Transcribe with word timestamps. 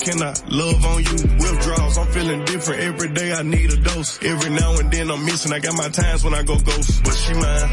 Can 0.00 0.22
I 0.22 0.32
love 0.48 0.84
on 0.86 1.04
you? 1.04 1.12
Withdrawals, 1.36 1.98
I'm 1.98 2.06
feeling 2.08 2.42
different 2.46 2.80
every 2.80 3.08
day. 3.12 3.32
I 3.32 3.42
need 3.42 3.70
a 3.70 3.76
dose. 3.76 4.18
Every 4.24 4.50
now 4.50 4.78
and 4.78 4.90
then 4.90 5.10
I'm 5.10 5.24
missing. 5.26 5.52
I 5.52 5.58
got 5.58 5.76
my 5.76 5.90
times 5.90 6.24
when 6.24 6.32
I 6.32 6.42
go 6.42 6.58
ghost, 6.58 7.04
but 7.04 7.12
she 7.12 7.34
mine. 7.34 7.68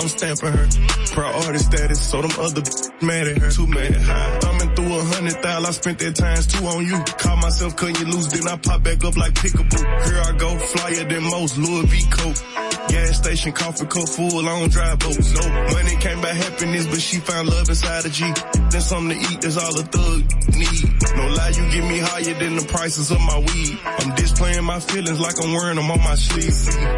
I'm 0.00 0.08
stamping 0.08 0.52
her. 0.52 0.68
Priority 1.12 1.58
status, 1.58 2.00
so 2.00 2.22
them 2.22 2.32
other 2.40 2.62
mad 3.02 3.28
at 3.28 3.38
her. 3.38 3.50
Too 3.50 3.66
mad. 3.66 3.96
Thumbing 4.40 4.74
through 4.76 4.98
a 4.98 5.04
hundred 5.04 5.36
thousand, 5.42 5.66
I 5.66 5.70
spent 5.72 5.98
that 5.98 6.16
times 6.16 6.46
two 6.46 6.64
on 6.64 6.86
you. 6.86 6.96
Caught 7.04 7.42
myself 7.42 7.76
cutting 7.76 7.96
you 7.96 8.12
loose, 8.12 8.28
then 8.28 8.48
I 8.48 8.56
pop 8.56 8.82
back 8.82 9.04
up 9.04 9.16
like 9.16 9.34
pickaboo. 9.34 9.84
Here 10.08 10.20
I 10.24 10.32
go, 10.38 10.56
flyer 10.56 11.04
than 11.04 11.22
most, 11.24 11.58
Louis 11.58 11.84
V 11.84 12.10
coat. 12.10 12.42
Gas 12.88 13.18
station, 13.18 13.52
coffee 13.52 13.86
cup 13.86 14.08
full, 14.08 14.42
don't 14.42 14.72
drive 14.72 14.98
boats. 15.00 15.34
No 15.34 15.48
money 15.74 15.96
came 15.96 16.20
by 16.22 16.32
happiness, 16.32 16.86
but 16.86 17.00
she 17.00 17.18
found 17.18 17.48
love 17.48 17.68
inside 17.68 18.06
a 18.06 18.08
G. 18.08 18.24
Then 18.70 18.80
something 18.80 19.18
to 19.18 19.32
eat, 19.32 19.40
that's 19.42 19.56
all 19.58 19.78
a 19.78 19.82
thug 19.82 20.45
lie, 21.36 21.50
you 21.50 21.64
get 21.70 21.84
me 21.84 21.98
higher 21.98 22.34
than 22.34 22.56
the 22.56 22.66
prices 22.66 23.10
of 23.10 23.20
my 23.20 23.38
weed. 23.38 23.78
I'm 23.84 24.14
displaying 24.14 24.64
my 24.64 24.80
feelings 24.80 25.20
like 25.20 25.36
I'm 25.42 25.52
wearing 25.52 25.76
them 25.76 25.90
on 25.90 26.00
my 26.00 26.14
sleeve. 26.14 26.56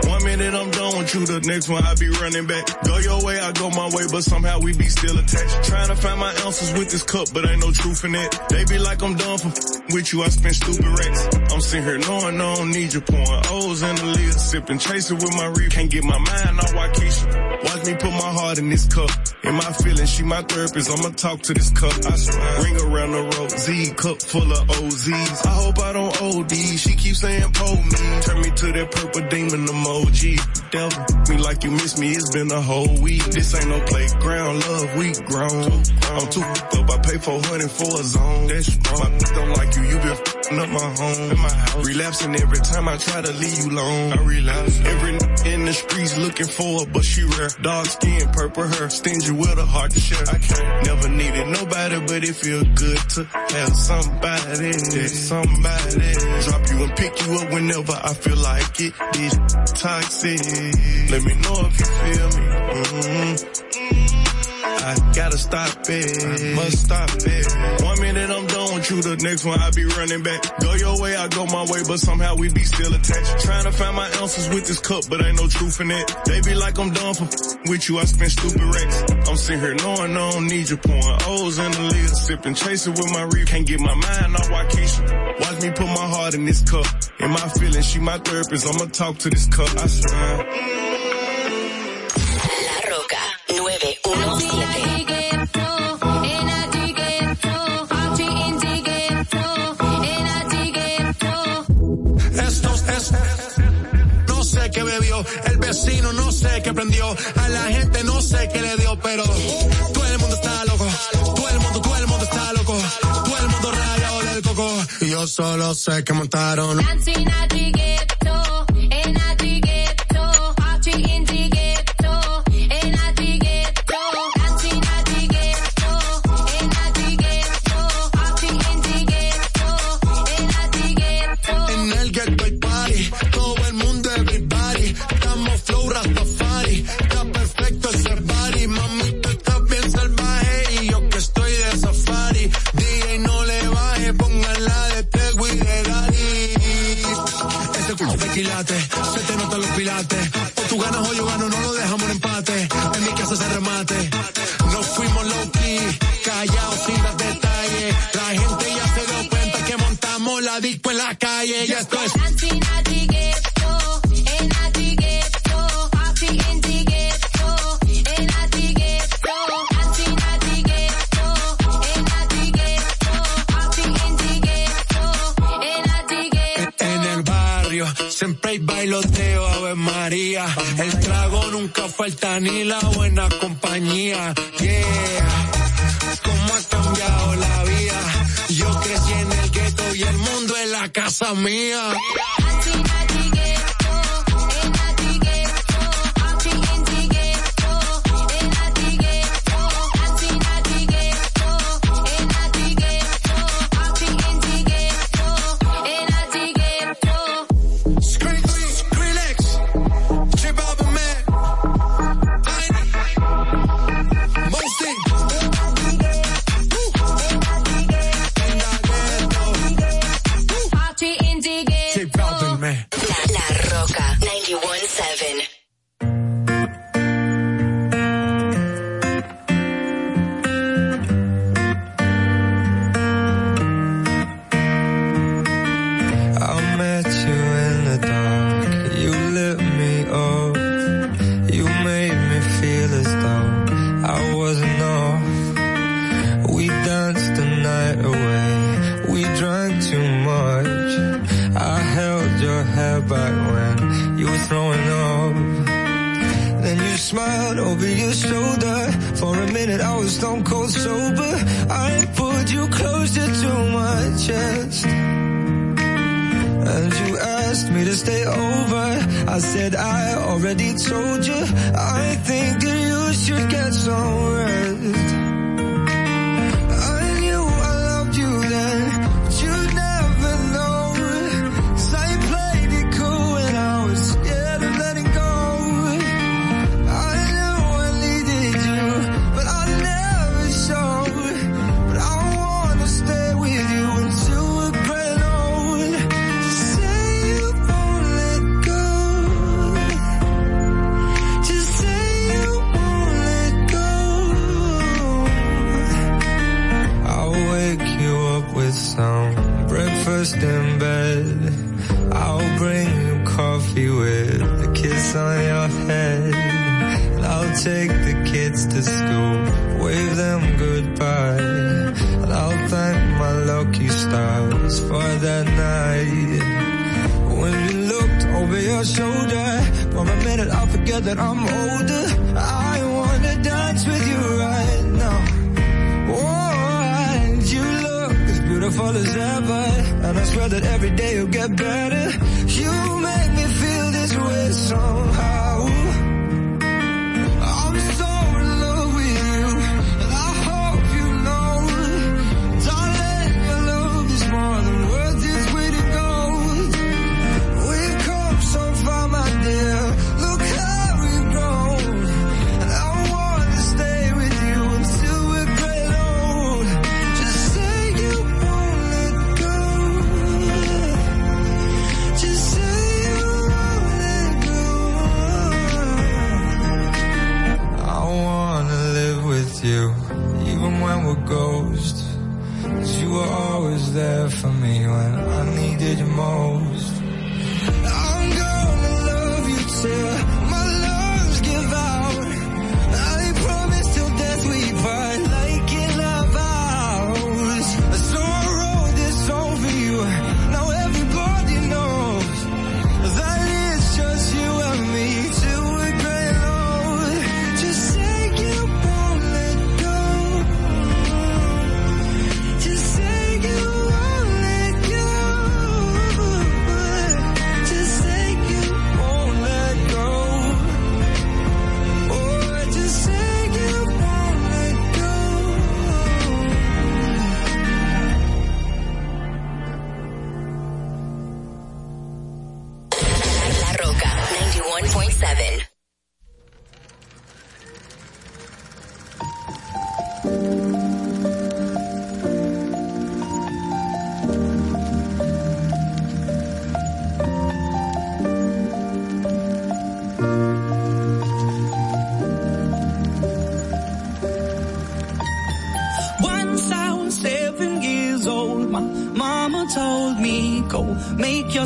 One 0.08 0.24
minute 0.24 0.54
I'm 0.54 0.70
done 0.70 0.98
with 0.98 1.14
you, 1.14 1.26
the 1.26 1.40
next 1.40 1.68
one 1.68 1.84
I 1.84 1.94
be 1.94 2.08
running 2.08 2.46
back. 2.46 2.64
Go 2.84 2.98
your 2.98 3.24
way, 3.24 3.38
I 3.38 3.52
go 3.52 3.70
my 3.70 3.88
way, 3.90 4.04
but 4.10 4.22
somehow 4.22 4.60
we 4.60 4.72
be 4.76 4.88
still 4.88 5.18
attached. 5.18 5.64
Trying 5.64 5.88
to 5.88 5.96
find 5.96 6.20
my 6.20 6.32
ounces 6.46 6.72
with 6.72 6.90
this 6.90 7.02
cup, 7.02 7.28
but 7.34 7.48
ain't 7.48 7.60
no 7.60 7.70
truth 7.72 8.04
in 8.04 8.14
it. 8.14 8.30
They 8.50 8.64
be 8.64 8.78
like 8.78 9.02
I'm 9.02 9.16
done 9.16 9.38
for 9.38 9.50
with 9.90 10.12
you, 10.12 10.22
I 10.22 10.28
spend 10.28 10.54
stupid 10.54 10.86
racks. 10.86 11.22
I'm 11.52 11.60
sitting 11.60 11.84
here 11.84 11.98
knowing 11.98 12.40
I 12.40 12.54
don't 12.54 12.70
need 12.70 12.92
you, 12.92 13.00
pouring 13.00 13.42
O's 13.50 13.82
in 13.82 13.96
the 13.96 14.04
lid, 14.04 14.32
sipping, 14.34 14.78
chasing 14.78 15.16
with 15.16 15.34
my 15.34 15.46
reef. 15.46 15.70
Can't 15.70 15.90
get 15.90 16.04
my 16.04 16.18
mind 16.18 16.60
off 16.60 16.72
Waukesha. 16.72 17.64
Watch 17.64 17.86
me 17.86 17.94
put 17.94 18.12
my 18.12 18.30
heart 18.38 18.58
in 18.58 18.68
this 18.68 18.86
cup. 18.86 19.10
In 19.48 19.54
my 19.54 19.72
feelings, 19.72 20.10
she 20.10 20.22
my 20.24 20.42
therapist, 20.42 20.90
I'ma 20.90 21.08
talk 21.16 21.40
to 21.40 21.54
this 21.54 21.70
cup. 21.70 21.92
I 22.04 22.16
swear. 22.16 22.62
Ring 22.64 22.76
around 22.82 23.12
the 23.12 23.22
road, 23.22 23.50
Z 23.50 23.94
cup 23.96 24.20
full 24.20 24.52
of 24.52 24.68
OZs. 24.68 25.46
I 25.46 25.48
hope 25.48 25.78
I 25.78 25.92
don't 25.94 26.22
OD. 26.22 26.52
She 26.52 26.94
keeps 26.94 27.20
saying 27.20 27.50
pull 27.54 27.76
me. 27.76 28.20
Turn 28.20 28.42
me 28.42 28.50
to 28.50 28.72
that 28.72 28.90
purple 28.92 29.26
demon 29.30 29.64
emoji. 29.64 30.36
Devil, 30.70 31.34
me 31.34 31.42
like 31.42 31.64
you 31.64 31.70
miss 31.70 31.98
me, 31.98 32.10
it's 32.12 32.30
been 32.30 32.50
a 32.52 32.60
whole 32.60 33.00
week. 33.00 33.24
This 33.24 33.54
ain't 33.54 33.68
no 33.68 33.80
playground, 33.86 34.60
love, 34.68 34.96
we 34.98 35.12
grown. 35.24 35.72
I'm 36.12 36.28
too 36.28 36.42
up, 36.42 36.90
I 36.90 36.98
pay 36.98 37.16
400 37.16 37.70
for 37.70 38.00
a 38.00 38.04
zone. 38.04 38.48
That's 38.48 38.76
wrong. 38.76 39.12
My 39.12 39.18
don't 39.32 39.56
like 39.56 39.74
you, 39.76 39.82
you 39.82 39.98
been 39.98 40.37
f***ing 40.48 40.60
up 40.60 40.68
my 40.68 40.80
home. 40.80 41.30
In 41.30 41.38
my 41.38 41.48
house. 41.48 41.86
Relapsing 41.86 42.34
every 42.36 42.58
time 42.58 42.88
I 42.88 42.96
try 42.96 43.22
to 43.22 43.32
leave 43.32 43.58
you 43.58 43.70
alone. 43.70 44.12
I 44.12 44.22
relapse. 44.22 44.80
Every 44.84 45.12
in 45.52 45.64
the 45.64 45.72
streets 45.72 46.18
looking 46.18 46.46
for 46.46 46.80
her, 46.80 46.86
but 46.92 47.04
she 47.04 47.24
rare. 47.24 47.50
Dark 47.62 47.86
skin, 47.86 48.28
purple 48.32 48.66
hair, 48.66 48.90
stingy 48.90 49.32
with 49.32 49.58
a 49.58 49.64
heart 49.64 49.90
to 49.92 50.00
share. 50.00 50.22
I 50.28 50.38
can't 50.38 50.86
never 50.86 51.08
needed 51.08 51.46
nobody, 51.48 52.00
but 52.00 52.24
it 52.24 52.36
feel 52.36 52.64
good 52.74 52.98
to 52.98 53.24
have 53.24 53.74
somebody. 53.74 54.72
Somebody 55.08 56.12
drop 56.44 56.70
you 56.70 56.84
and 56.84 56.96
pick 56.96 57.26
you 57.26 57.34
up 57.34 57.52
whenever 57.52 57.92
I 57.92 58.14
feel 58.14 58.36
like 58.36 58.80
it. 58.80 58.92
This 59.12 59.34
toxic. 59.80 60.40
Let 61.10 61.22
me 61.22 61.34
know 61.34 61.58
if 61.66 61.78
you 61.80 61.86
feel 62.00 62.28
me. 62.36 62.46
Mm 62.68 62.84
-hmm. 62.92 63.58
I 64.88 64.94
gotta 65.14 65.36
stop 65.36 65.88
it. 65.88 66.24
I 66.24 66.54
Must 66.54 66.78
stop 66.78 67.10
it. 67.10 67.46
One 67.84 68.00
minute 68.00 68.30
I'm 68.30 68.46
done 68.46 68.57
you, 68.90 69.02
the 69.02 69.16
next 69.22 69.44
one 69.44 69.58
I 69.60 69.70
be 69.70 69.84
running 69.84 70.22
back. 70.22 70.40
Go 70.60 70.74
your 70.74 71.00
way, 71.00 71.16
I 71.16 71.28
go 71.28 71.46
my 71.46 71.64
way, 71.64 71.82
but 71.86 71.98
somehow 71.98 72.36
we 72.36 72.48
be 72.48 72.64
still 72.64 72.92
attached. 72.92 73.44
Trying 73.44 73.64
to 73.64 73.72
find 73.72 73.96
my 73.96 74.08
answers 74.20 74.48
with 74.48 74.66
this 74.66 74.80
cup, 74.80 75.04
but 75.10 75.24
ain't 75.24 75.36
no 75.36 75.46
truth 75.48 75.80
in 75.80 75.90
it. 75.90 76.06
They 76.26 76.40
be 76.40 76.54
like 76.54 76.78
I'm 76.78 76.92
done 76.92 77.14
for 77.14 77.28
with 77.68 77.88
you, 77.88 77.98
I 77.98 78.04
spend 78.04 78.32
stupid 78.32 78.62
racks. 78.62 79.04
I'm 79.28 79.36
sitting 79.36 79.60
here 79.60 79.74
knowing 79.74 80.16
I 80.16 80.30
don't 80.30 80.46
need 80.46 80.68
you, 80.68 80.76
pouring 80.76 81.18
O's 81.26 81.58
in 81.58 81.70
the 81.72 81.82
lid, 81.82 82.10
sipping, 82.10 82.54
chasing 82.54 82.94
with 82.94 83.12
my 83.12 83.22
reef. 83.22 83.46
Can't 83.46 83.66
get 83.66 83.80
my 83.80 83.94
mind 83.94 84.36
off 84.36 84.48
Waukesha. 84.48 85.40
Watch 85.40 85.62
me 85.62 85.70
put 85.70 85.86
my 85.86 86.08
heart 86.08 86.34
in 86.34 86.44
this 86.44 86.62
cup. 86.62 86.86
In 87.20 87.30
my 87.30 87.48
feelings, 87.48 87.86
she 87.86 87.98
my 87.98 88.18
therapist, 88.18 88.66
I'ma 88.66 88.86
talk 88.90 89.18
to 89.18 89.30
this 89.30 89.46
cup. 89.46 89.68
I 89.76 89.86
swear. 89.86 90.87
No 106.12 106.32
sé 106.32 106.62
qué 106.62 106.72
prendió, 106.72 107.06
a 107.36 107.48
la 107.48 107.64
gente 107.64 108.04
no 108.04 108.20
sé 108.20 108.48
qué 108.52 108.62
le 108.62 108.76
dio, 108.76 108.98
pero 109.00 109.24
todo 109.94 110.06
el 110.06 110.18
mundo 110.18 110.36
está 110.36 110.64
loco, 110.64 110.86
todo 111.34 111.48
el 111.48 111.58
mundo, 111.60 111.80
todo 111.80 111.96
el 111.96 112.06
mundo 112.06 112.24
está 112.24 112.52
loco, 112.52 112.78
todo 113.00 113.38
el 113.38 113.48
mundo 113.48 113.72
rayado 113.72 114.20
del 114.20 114.42
coco, 114.42 114.70
y 115.00 115.10
yo 115.10 115.26
solo 115.26 115.74
sé 115.74 116.04
que 116.04 116.12
montaron. 116.12 116.78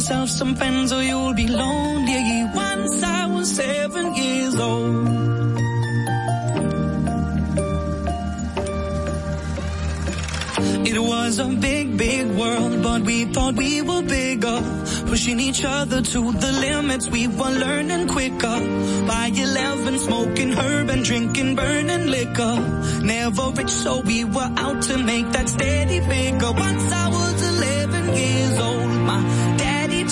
Yourself 0.02 0.28
some 0.30 0.56
friends 0.56 0.92
or 0.92 1.00
you'll 1.00 1.32
be 1.32 1.46
lonely. 1.46 2.44
Once 2.52 3.02
I 3.04 3.26
was 3.26 3.48
seven 3.54 4.14
years 4.16 4.58
old. 4.58 5.06
It 10.90 10.98
was 10.98 11.38
a 11.38 11.46
big, 11.68 11.96
big 11.96 12.26
world, 12.32 12.82
but 12.82 13.02
we 13.02 13.26
thought 13.26 13.54
we 13.54 13.80
were 13.82 14.02
bigger. 14.02 14.58
Pushing 15.06 15.38
each 15.38 15.64
other 15.64 16.02
to 16.02 16.32
the 16.32 16.52
limits, 16.66 17.08
we 17.08 17.28
were 17.28 17.54
learning 17.64 18.08
quicker. 18.08 18.58
By 19.06 19.30
11, 19.32 19.98
smoking 20.00 20.52
herb 20.52 20.90
and 20.90 21.04
drinking 21.04 21.54
burning 21.54 22.06
liquor. 22.08 22.56
Never 23.04 23.50
rich, 23.56 23.70
so 23.70 24.00
we 24.00 24.24
were 24.24 24.50
out 24.56 24.82
to 24.82 24.98
make 24.98 25.30
that 25.30 25.48
steady 25.48 26.00
figure. 26.00 26.52
Once 26.52 26.92
I 26.92 27.08
was 27.08 27.36
11 27.56 28.16
years 28.16 28.58
old, 28.58 28.71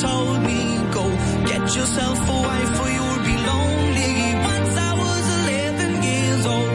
told 0.00 0.40
me, 0.42 0.60
go 0.96 1.04
get 1.50 1.62
yourself 1.76 2.18
a 2.28 2.38
wife 2.48 2.80
or 2.82 2.88
you'll 2.96 3.24
be 3.30 3.36
lonely. 3.50 4.12
Once 4.52 4.72
I 4.88 4.92
was 5.02 5.24
11 5.40 6.02
years 6.08 6.46
old. 6.54 6.72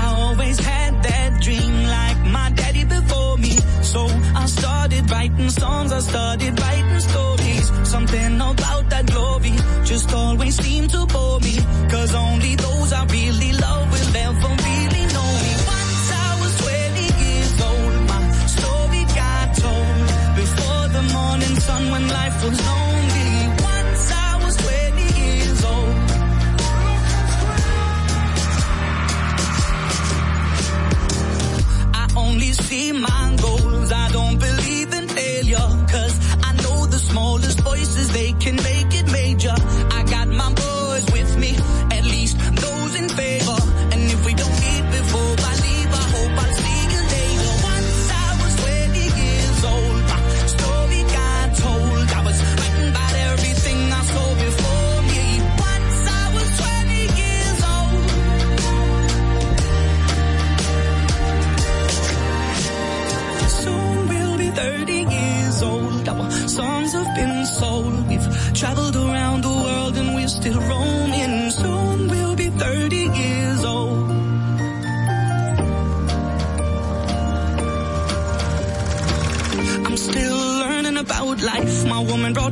I 0.00 0.04
always 0.22 0.58
had 0.58 0.92
that 1.04 1.40
dream 1.40 1.74
like 1.96 2.20
my 2.36 2.50
daddy 2.50 2.84
before 2.84 3.36
me. 3.38 3.54
So 3.82 4.00
I 4.42 4.46
started 4.46 5.08
writing 5.10 5.50
songs, 5.50 5.92
I 5.92 6.00
started 6.00 6.60
writing 6.60 7.00
stories. 7.00 7.66
Something 7.94 8.34
about 8.40 8.90
that 8.90 9.06
glory 9.06 9.54
just 9.84 10.12
always 10.12 10.56
seemed 10.56 10.73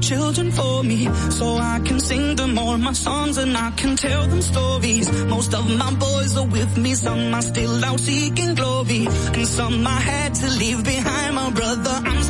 children 0.03 0.51
for 0.51 0.83
me, 0.83 1.09
so 1.31 1.57
I 1.57 1.81
can 1.85 2.01
sing 2.01 2.37
them 2.37 2.59
all 2.59 2.77
my 2.77 2.93
songs 2.93 3.39
and 3.39 3.57
I 3.57 3.71
can 3.71 3.97
tell 3.97 4.27
them 4.27 4.43
stories. 4.43 5.11
Most 5.27 5.55
of 5.55 5.65
my 5.79 5.95
boys 5.95 6.37
are 6.37 6.47
with 6.47 6.77
me, 6.77 6.95
some 6.95 7.35
are 7.35 7.43
still 7.43 7.85
out 7.85 8.01
seeking 8.01 8.55
glory, 8.55 9.07
and 9.07 9.47
some 9.47 9.87
I 9.87 10.01
had 10.11 10.35
to 10.35 10.49
leave 10.59 10.85
behind. 10.85 11.35
My 11.35 11.51
brother, 11.51 11.97
I'm 12.11 12.22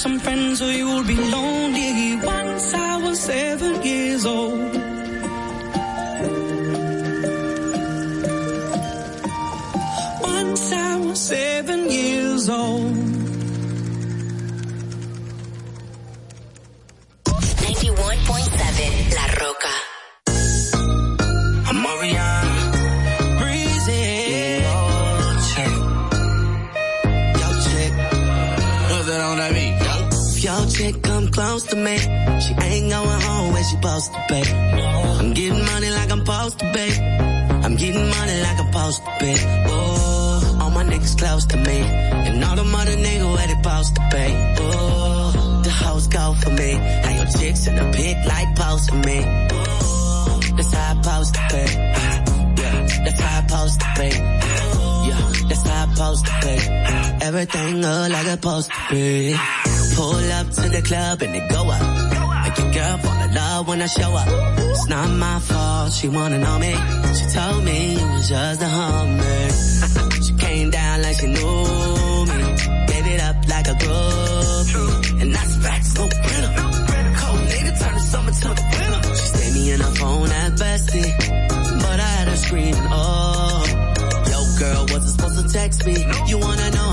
some 0.00 0.18
friends 0.18 0.62
or 0.62 0.72
you'll 0.72 1.04
be 1.04 1.29
Eh, 58.92 59.38
pull 59.94 60.32
up 60.32 60.50
to 60.50 60.68
the 60.68 60.82
club 60.82 61.22
and 61.22 61.32
they 61.32 61.46
go 61.46 61.62
up. 61.70 62.42
Make 62.42 62.58
your 62.58 62.72
girl 62.72 62.98
fall 62.98 63.22
in 63.22 63.34
love 63.34 63.68
when 63.68 63.82
I 63.82 63.86
show 63.86 64.12
up. 64.16 64.26
It's 64.58 64.88
not 64.88 65.08
my 65.10 65.38
fault, 65.38 65.92
she 65.92 66.08
wanna 66.08 66.38
know 66.38 66.58
me. 66.58 66.74
She 67.14 67.24
told 67.30 67.62
me 67.62 67.94
it 67.94 68.10
was 68.10 68.28
just 68.28 68.62
a 68.62 68.66
hummer. 68.66 69.48
she 70.24 70.32
came 70.34 70.70
down 70.70 71.02
like 71.02 71.16
she 71.20 71.28
knew 71.28 72.24
me. 72.30 72.38
Gave 72.90 73.06
it 73.14 73.20
up 73.20 73.36
like 73.46 73.68
a 73.68 73.76
groupie. 73.78 75.22
And 75.22 75.34
that's 75.36 75.56
facts, 75.62 75.94
no 75.94 76.08
printer. 76.08 76.52
Cold 77.20 77.46
nigga 77.46 77.72
turn 77.78 77.94
the 77.94 78.04
summer 78.10 78.32
to 78.32 78.48
the 78.58 78.64
winter. 78.74 79.14
She 79.14 79.26
stayed 79.30 79.54
me 79.54 79.70
in 79.70 79.80
her 79.80 79.94
phone 80.00 80.30
at 80.32 80.52
bestie. 80.58 81.10
But 81.82 82.00
I 82.00 82.10
had 82.18 82.26
her 82.26 82.36
screaming, 82.36 82.74
oh. 82.90 83.62
Yo 84.30 84.58
girl, 84.58 84.82
wasn't 84.90 85.14
supposed 85.14 85.46
to 85.46 85.52
text 85.52 85.86
me. 85.86 85.94
You 86.26 86.38
wanna 86.38 86.70
know 86.72 86.89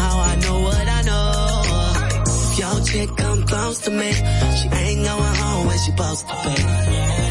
can't 2.97 3.17
come 3.17 3.43
close 3.43 3.79
to 3.81 3.91
me. 3.91 4.11
She 4.57 4.67
ain't 4.81 5.05
going 5.05 5.35
home 5.41 5.67
when 5.67 5.77
she 5.77 5.91
supposed 5.91 6.27
to 6.27 6.35
be. 6.45 6.55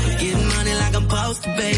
I'm 0.06 0.18
getting 0.22 0.46
money 0.54 0.74
like 0.82 0.94
I'm 0.94 1.08
supposed 1.08 1.42
to 1.42 1.50
be. 1.58 1.72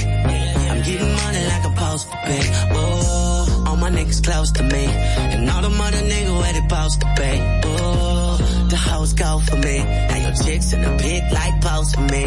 I'm 0.71 0.81
getting 0.89 1.13
money 1.23 1.43
like 1.51 1.65
I'm 1.65 1.75
supposed 1.75 2.07
to 2.11 2.17
be. 2.27 2.39
Oh, 2.77 3.65
all 3.67 3.77
my 3.77 3.91
niggas 3.91 4.23
close 4.23 4.51
to 4.53 4.63
me. 4.63 4.85
And 5.33 5.49
all 5.49 5.63
the 5.63 5.71
mother 5.71 6.03
niggas 6.13 6.39
where 6.41 6.53
they 6.53 6.65
supposed 6.69 7.01
to 7.01 7.09
be. 7.17 7.33
Oh, 7.65 8.67
the 8.69 8.77
house 8.77 9.13
go 9.15 9.41
for 9.49 9.57
me. 9.57 9.79
Now 9.79 10.19
your 10.25 10.35
chicks 10.45 10.73
in 10.75 10.83
the 10.83 10.93
pit 11.03 11.23
like 11.33 11.61
post 11.63 11.95
for 11.95 12.03
me. 12.03 12.25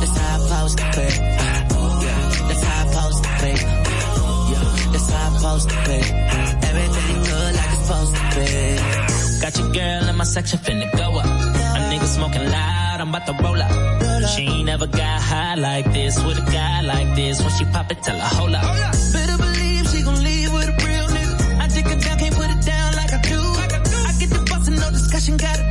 That's 0.00 0.16
how 0.18 0.34
I 0.34 0.48
post 0.52 0.78
to 0.78 0.86
be. 0.96 1.08
That's 2.48 2.64
how 2.68 2.82
I 2.82 2.92
post 2.96 3.22
to 3.24 3.30
be. 3.42 3.52
That's 4.92 5.10
how 5.10 5.54
I 5.54 5.58
to 5.70 5.78
be. 5.86 5.98
Everything 6.68 7.18
good 7.30 7.54
like 7.58 7.72
it's 7.74 7.86
supposed 7.86 8.14
to 8.16 9.06
be. 9.06 9.15
Got 9.40 9.58
your 9.58 9.70
girl 9.70 10.08
in 10.08 10.16
my 10.16 10.24
section 10.24 10.58
finna 10.58 10.90
go 10.96 11.18
up. 11.18 11.26
A 11.26 11.80
nigga 11.90 12.06
smoking 12.06 12.44
loud, 12.50 13.00
I'm 13.00 13.08
about 13.10 13.26
to 13.26 13.34
roll 13.42 13.60
up. 13.60 14.28
She 14.30 14.42
ain't 14.42 14.66
never 14.66 14.86
got 14.86 15.20
high 15.20 15.54
like 15.54 15.92
this 15.92 16.22
with 16.24 16.38
a 16.38 16.50
guy 16.50 16.80
like 16.80 17.14
this. 17.14 17.40
When 17.40 17.50
she 17.50 17.64
pop 17.66 17.90
it, 17.92 18.02
tell 18.02 18.18
her 18.18 18.36
hold 18.36 18.54
up. 18.54 18.62
Better 19.12 19.36
believe 19.36 19.88
she 19.90 20.02
gon' 20.02 20.22
leave 20.22 20.52
with 20.52 20.68
a 20.68 20.76
real 20.86 21.06
nigga. 21.16 21.60
I 21.60 21.68
take 21.68 21.86
her 21.86 22.00
down, 22.00 22.18
can't 22.18 22.34
put 22.34 22.50
it 22.50 22.62
down 22.64 22.92
like 22.94 23.12
I 23.12 23.20
do. 23.22 23.40
I 23.40 24.12
get 24.18 24.30
the 24.30 24.46
boss 24.48 24.68
and 24.68 24.76
no 24.80 24.90
discussion, 24.90 25.36
gotta. 25.36 25.65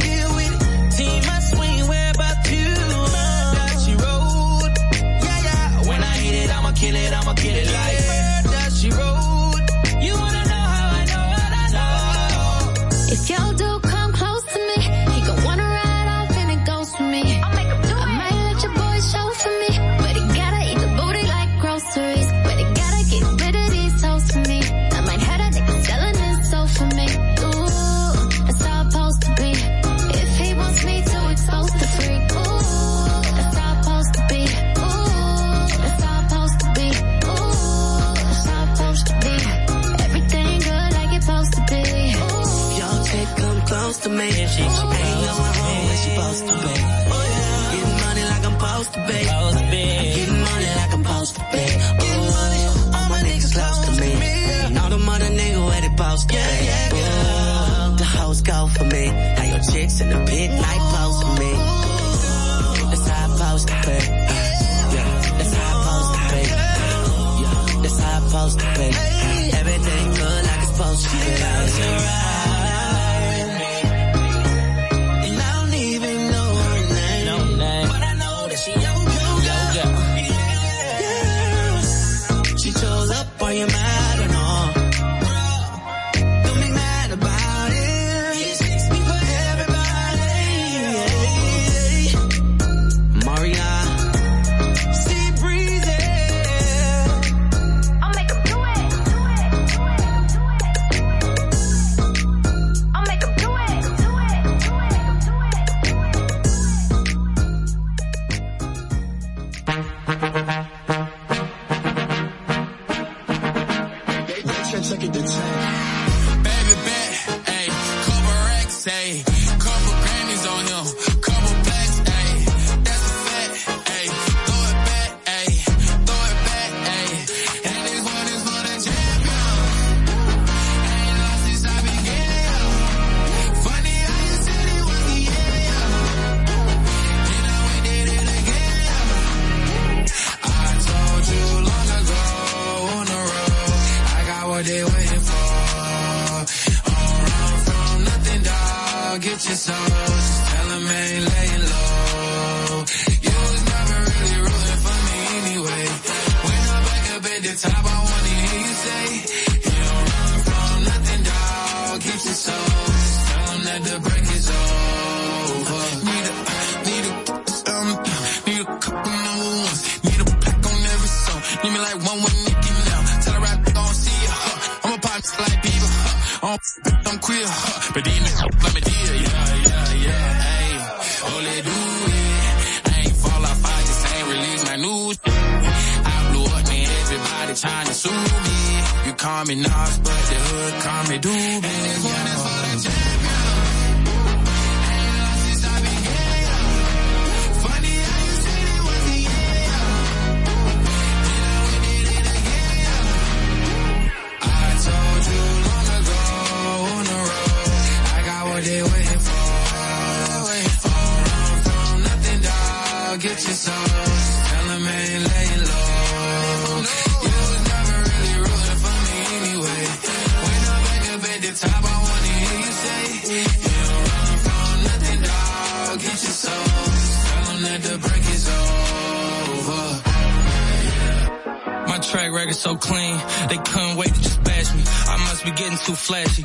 flashy. 236.05 236.44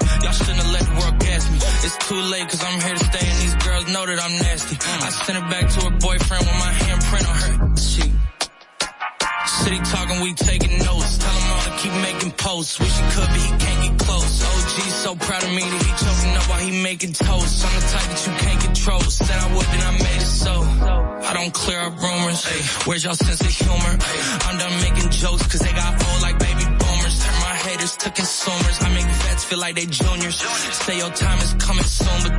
They 29.73 29.87
juniors. 29.87 30.37
Say 30.37 30.99
your 30.99 31.11
time 31.11 31.39
is 31.39 31.55
coming 31.55 31.85
soon, 31.85 32.30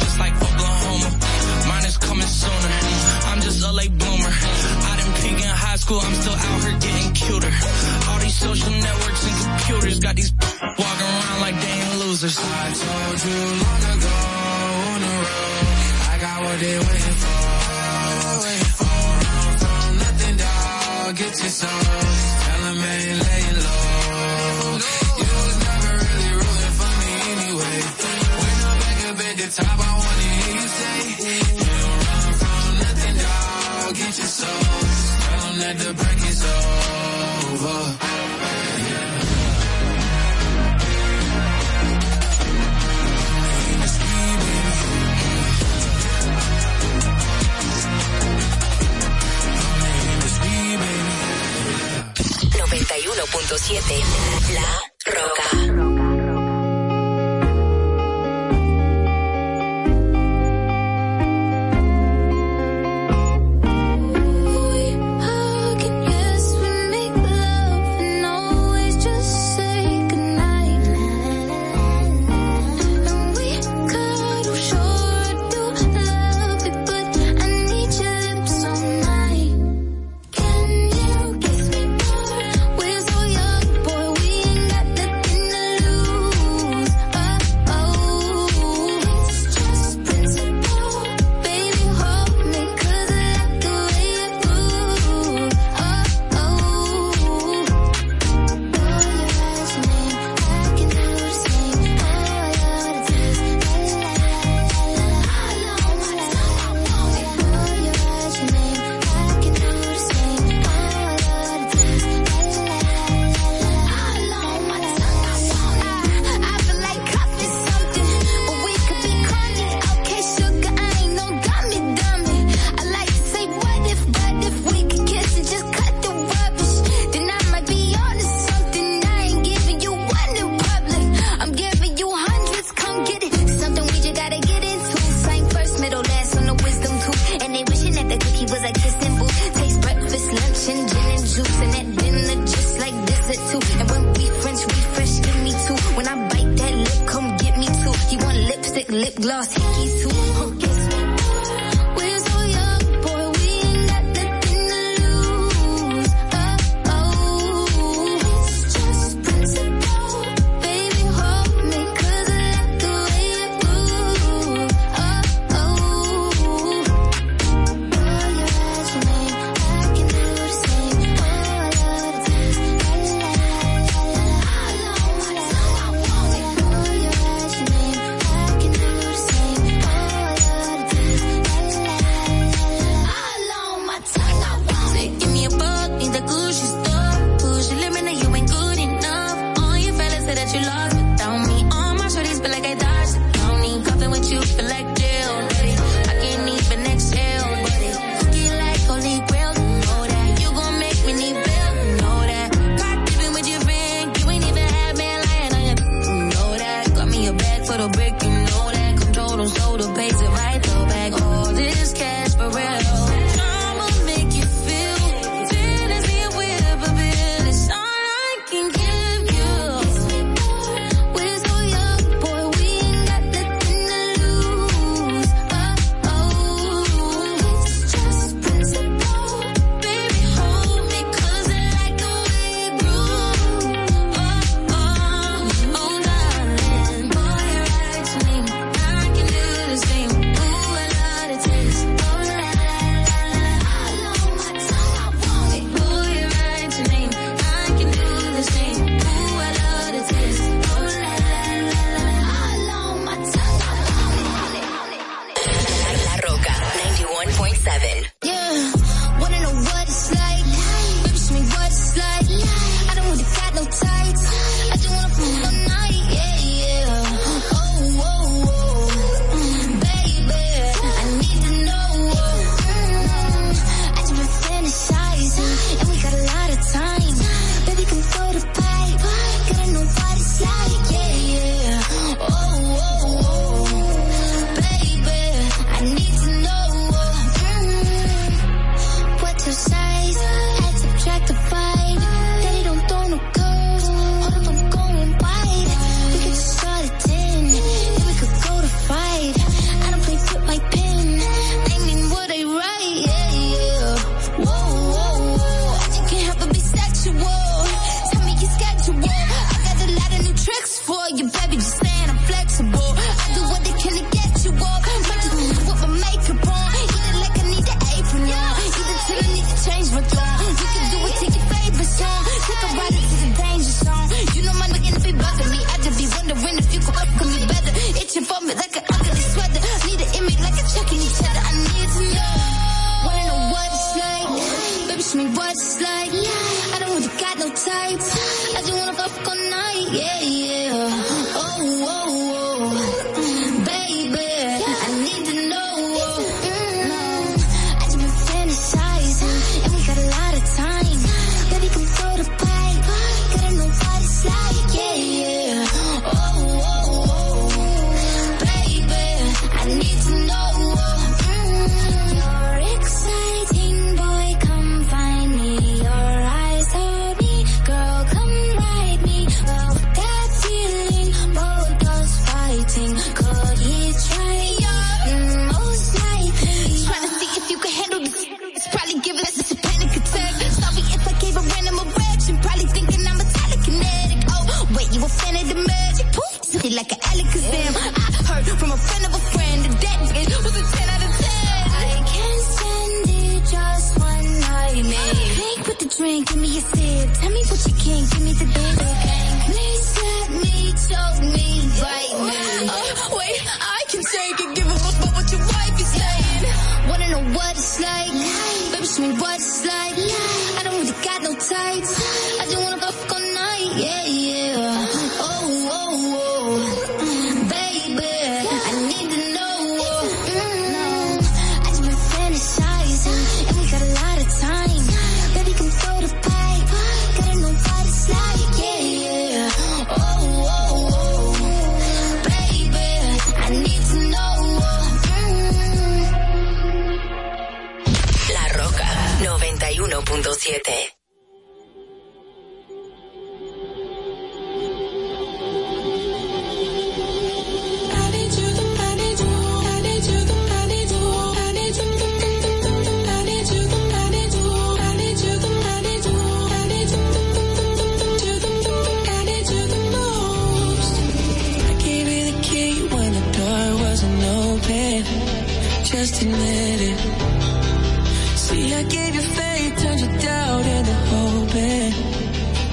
See, 468.36 468.76
I 468.76 468.84
gave 468.84 469.16
you 469.16 469.22
faith, 469.22 469.82
turned 469.82 470.02
you 470.02 470.20
doubt 470.20 470.66
into 470.68 470.94
hope, 470.94 471.50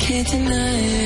can't 0.01 0.28
deny 0.28 0.76
it. 0.76 0.97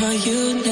Are 0.00 0.14
you 0.14 0.62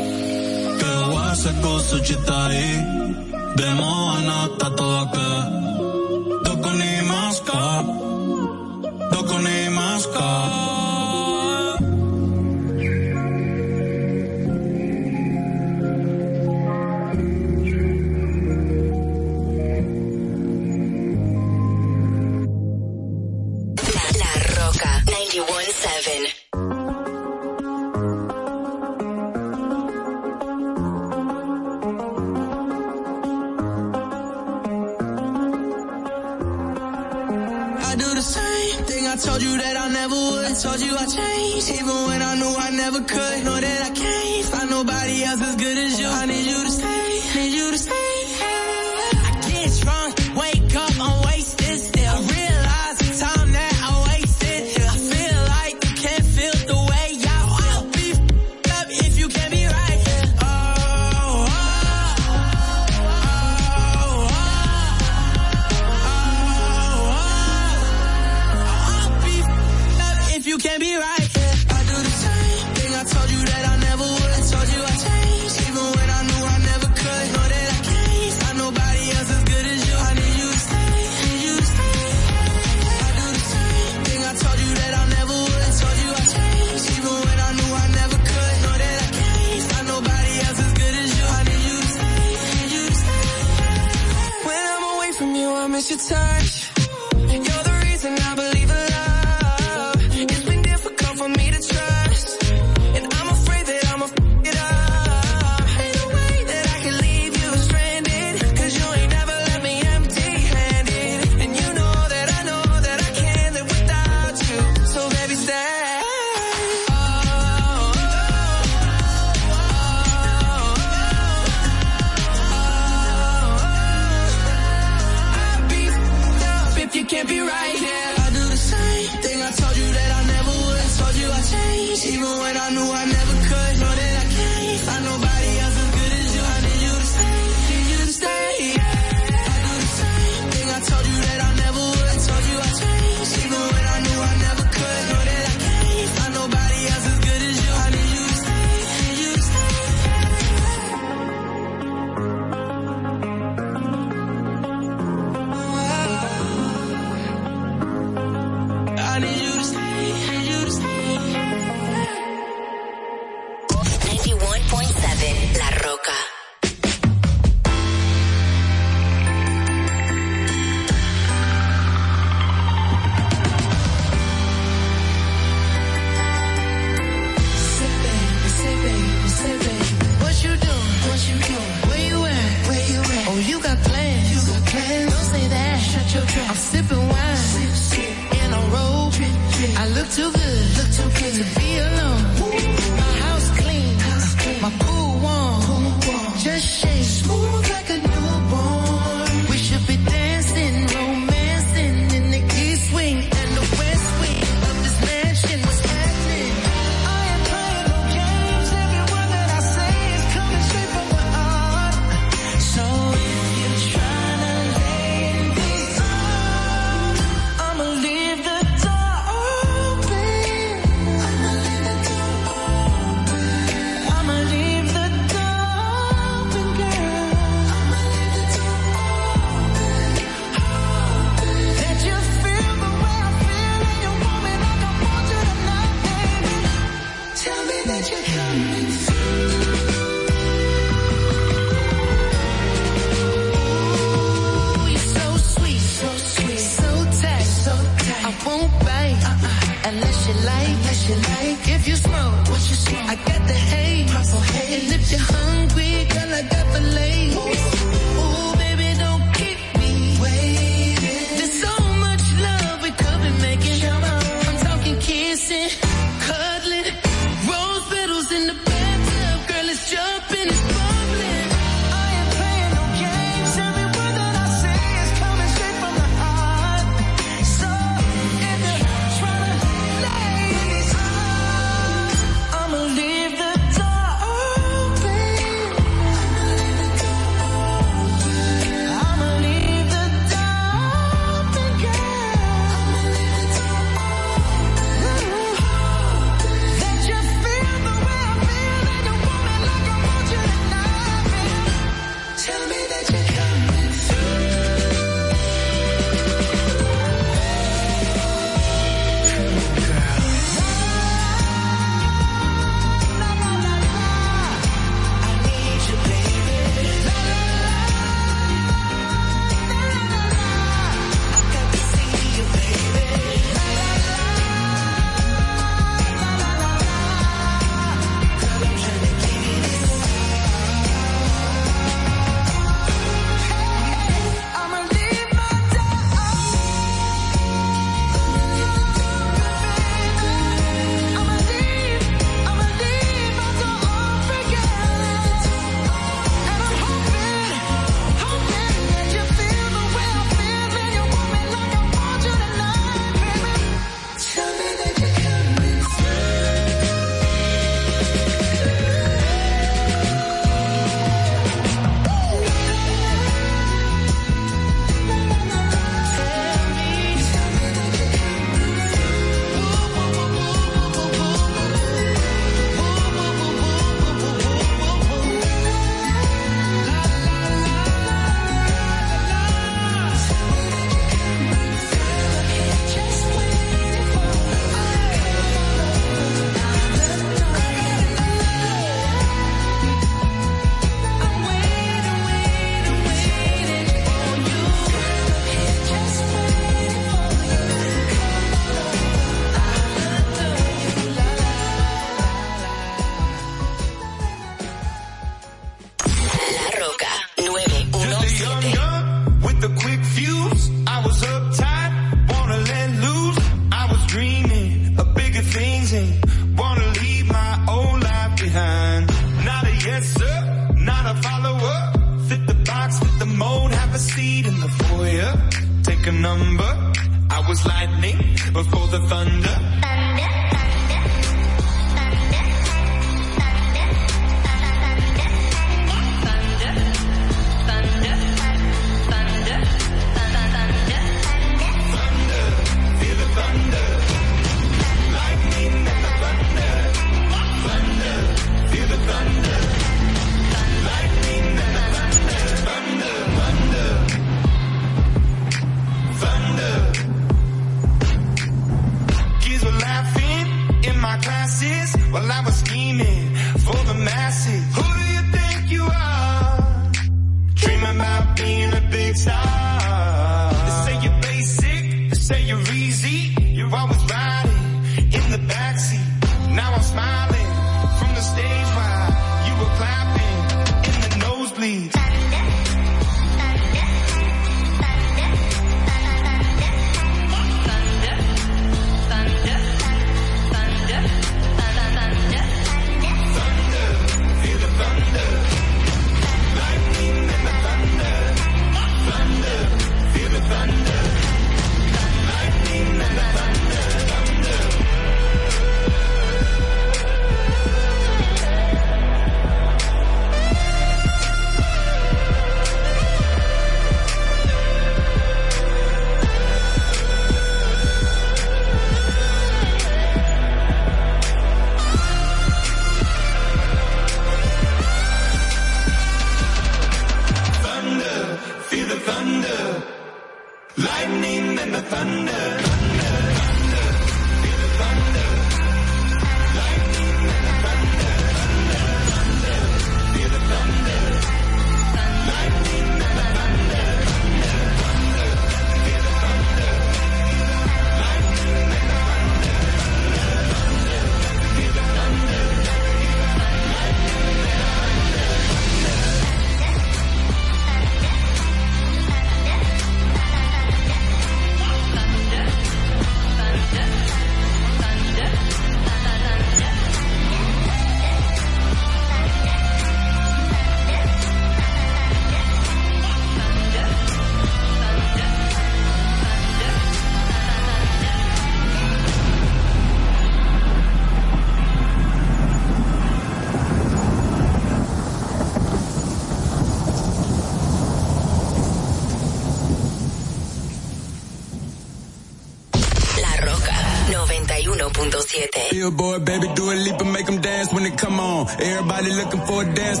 for 599.51 599.63
a 599.63 599.73
dance 599.73 600.00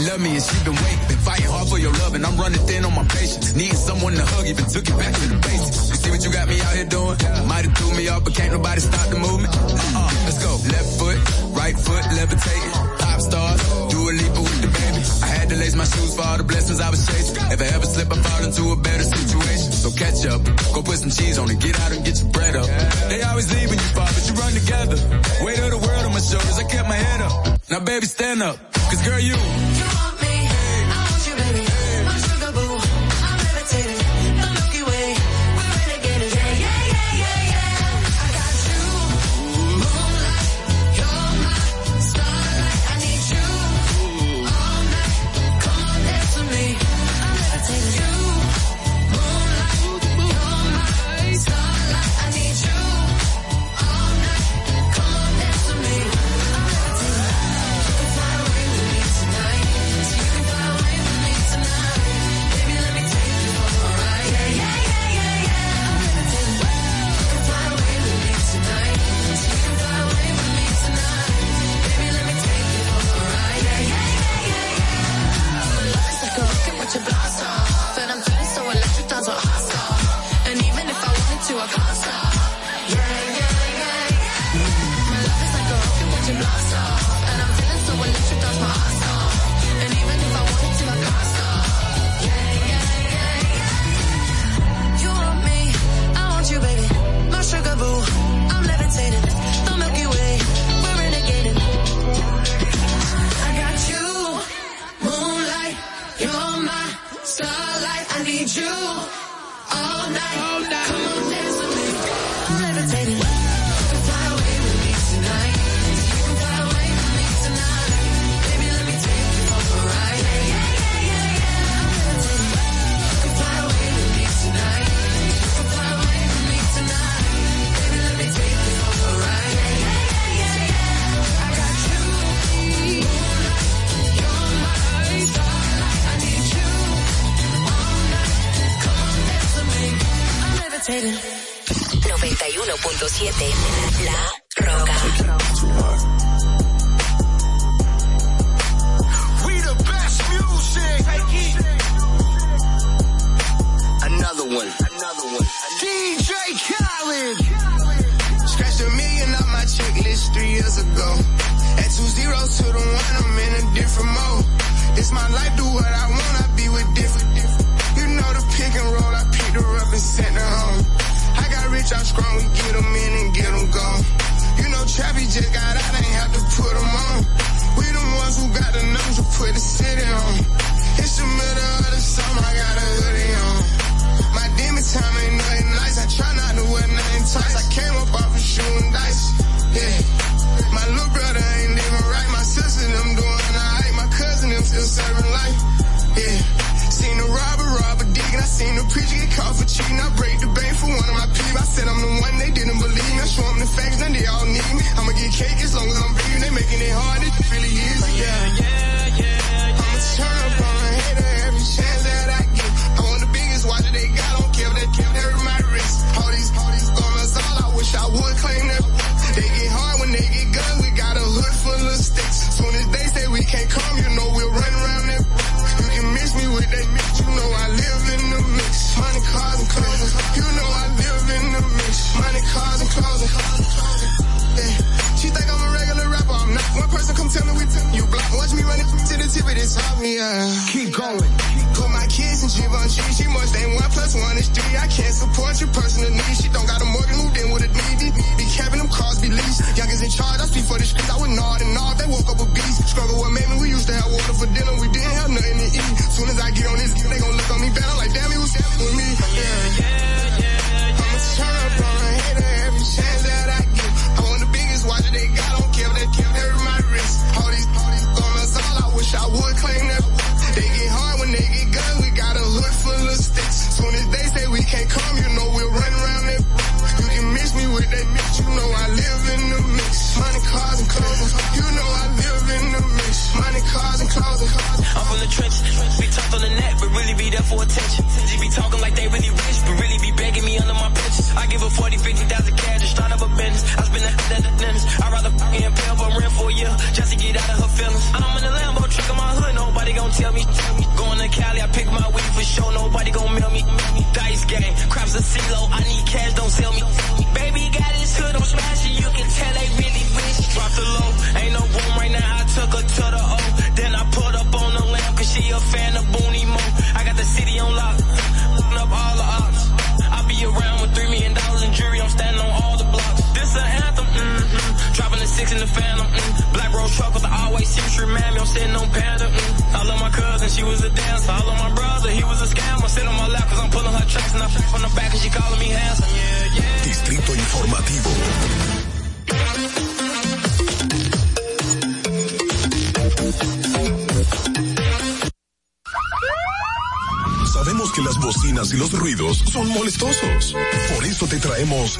l'homme 0.00 0.21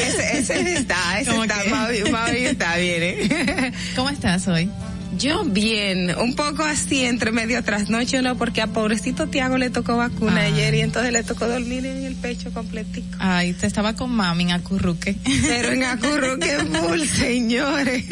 ese, 0.00 0.38
ese 0.38 0.74
está, 0.74 1.20
ese 1.20 1.30
Como 1.30 1.44
está 1.44 1.62
Mavi, 1.70 2.44
está 2.46 2.76
bien, 2.76 3.02
¿eh? 3.02 3.72
¿Cómo 3.96 4.10
estás 4.10 4.46
hoy? 4.48 4.70
Yo 5.18 5.44
bien, 5.44 6.14
un 6.18 6.34
poco 6.34 6.62
así 6.62 7.04
entre 7.04 7.32
medio 7.32 7.62
trasnoche, 7.64 8.20
no, 8.20 8.36
porque 8.36 8.60
a 8.60 8.66
pobrecito 8.66 9.28
Tiago 9.28 9.56
le 9.56 9.70
tocó 9.70 9.96
vacuna 9.96 10.42
ayer 10.42 10.74
y 10.74 10.80
entonces 10.80 11.12
le 11.12 11.22
tocó 11.22 11.46
dormir 11.46 11.86
en 11.86 12.04
el 12.04 12.16
pecho 12.16 12.52
completico. 12.52 13.16
Ay, 13.18 13.54
te 13.54 13.66
estaba 13.66 13.94
con 13.94 14.10
mami 14.10 14.44
en 14.44 14.52
acurruque. 14.52 15.16
Pero 15.24 15.72
en 15.72 15.84
acurruque 15.84 16.58
full, 16.72 17.00
señores. 17.00 18.04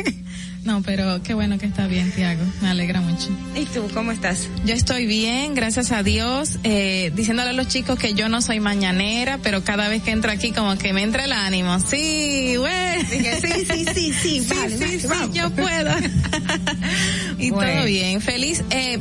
No, 0.65 0.81
pero 0.81 1.23
qué 1.23 1.35
bueno 1.35 1.59
que 1.59 1.67
está 1.67 1.87
bien, 1.87 2.11
Tiago. 2.11 2.43
Me 2.63 2.69
alegra 2.69 3.03
mucho. 3.03 3.29
¿Y 3.55 3.67
tú 3.67 3.87
cómo 3.93 4.13
estás? 4.13 4.49
Yo 4.65 4.73
estoy 4.75 5.07
bien, 5.07 5.55
gracias 5.55 5.93
a 5.93 6.03
Dios. 6.03 6.59
Eh, 6.65 7.13
diciéndole 7.15 7.51
a 7.51 7.53
los 7.53 7.69
chicos 7.69 7.99
que 7.99 8.15
yo 8.15 8.31
no 8.31 8.41
soy 8.41 8.61
mañanera, 8.61 9.39
pero 9.43 9.63
cada 9.63 9.89
vez 9.89 10.03
que 10.03 10.11
entro 10.11 10.31
aquí 10.31 10.53
como 10.53 10.79
que 10.79 10.95
me 10.95 11.03
entra 11.03 11.25
el 11.27 11.33
ánimo. 11.33 11.79
Sí, 11.81 12.57
güey. 12.57 13.05
Sí, 13.05 13.25
sí, 13.43 13.67
sí, 13.67 13.85
sí, 13.95 14.13
sí, 14.13 14.47
vale, 14.49 14.79
sí, 14.79 15.01
sí, 15.01 15.09
yo 15.35 15.51
puedo. 15.51 15.95
y 17.39 17.51
todo 17.51 17.85
bien. 17.85 18.23
Feliz. 18.23 18.65
Eh, 18.71 18.99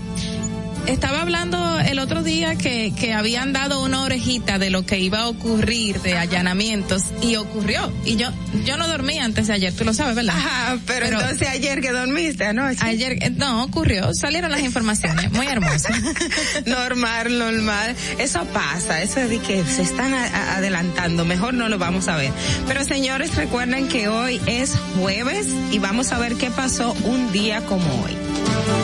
estaba 0.87 1.21
hablando 1.21 1.79
el 1.79 1.99
otro 1.99 2.23
día 2.23 2.55
que, 2.55 2.93
que 2.97 3.13
habían 3.13 3.53
dado 3.53 3.83
una 3.83 4.03
orejita 4.03 4.59
de 4.59 4.69
lo 4.69 4.85
que 4.85 4.99
iba 4.99 5.21
a 5.21 5.27
ocurrir 5.27 6.01
de 6.01 6.17
allanamientos 6.17 7.03
y 7.21 7.35
ocurrió. 7.35 7.91
Y 8.05 8.15
yo, 8.15 8.29
yo 8.65 8.77
no 8.77 8.87
dormí 8.87 9.19
antes 9.19 9.47
de 9.47 9.53
ayer, 9.53 9.73
tú 9.73 9.85
lo 9.85 9.93
sabes, 9.93 10.15
¿verdad? 10.15 10.35
Ajá, 10.35 10.77
pero, 10.85 11.05
entonces 11.07 11.47
ayer 11.47 11.81
que 11.81 11.91
dormiste 11.91 12.45
anoche. 12.45 12.79
Ayer, 12.81 13.17
eh, 13.21 13.29
no, 13.29 13.63
ocurrió, 13.63 14.13
salieron 14.13 14.51
las 14.51 14.61
informaciones, 14.61 15.31
muy 15.31 15.47
hermosas. 15.47 15.95
normal, 16.65 17.37
normal. 17.37 17.95
Eso 18.17 18.43
pasa, 18.45 19.01
eso 19.01 19.19
es 19.21 19.29
de 19.29 19.39
que 19.39 19.63
se 19.65 19.81
están 19.81 20.13
adelantando, 20.13 21.25
mejor 21.25 21.53
no 21.53 21.69
lo 21.69 21.77
vamos 21.77 22.07
a 22.07 22.17
ver. 22.17 22.31
Pero 22.67 22.83
señores, 22.83 23.35
recuerden 23.35 23.87
que 23.87 24.07
hoy 24.07 24.41
es 24.47 24.73
jueves 24.99 25.47
y 25.71 25.79
vamos 25.79 26.11
a 26.11 26.19
ver 26.19 26.35
qué 26.35 26.51
pasó 26.51 26.93
un 27.05 27.31
día 27.31 27.61
como 27.61 27.85
hoy. 28.03 28.82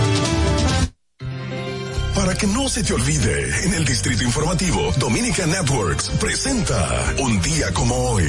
Para 2.30 2.38
que 2.38 2.46
no 2.46 2.70
se 2.70 2.84
te 2.84 2.94
olvide, 2.94 3.66
en 3.66 3.74
el 3.74 3.86
Distrito 3.86 4.24
Informativo, 4.24 4.94
Dominica 5.00 5.48
Networks 5.48 6.12
presenta 6.20 7.16
Un 7.18 7.42
día 7.42 7.74
como 7.74 7.96
hoy. 7.96 8.24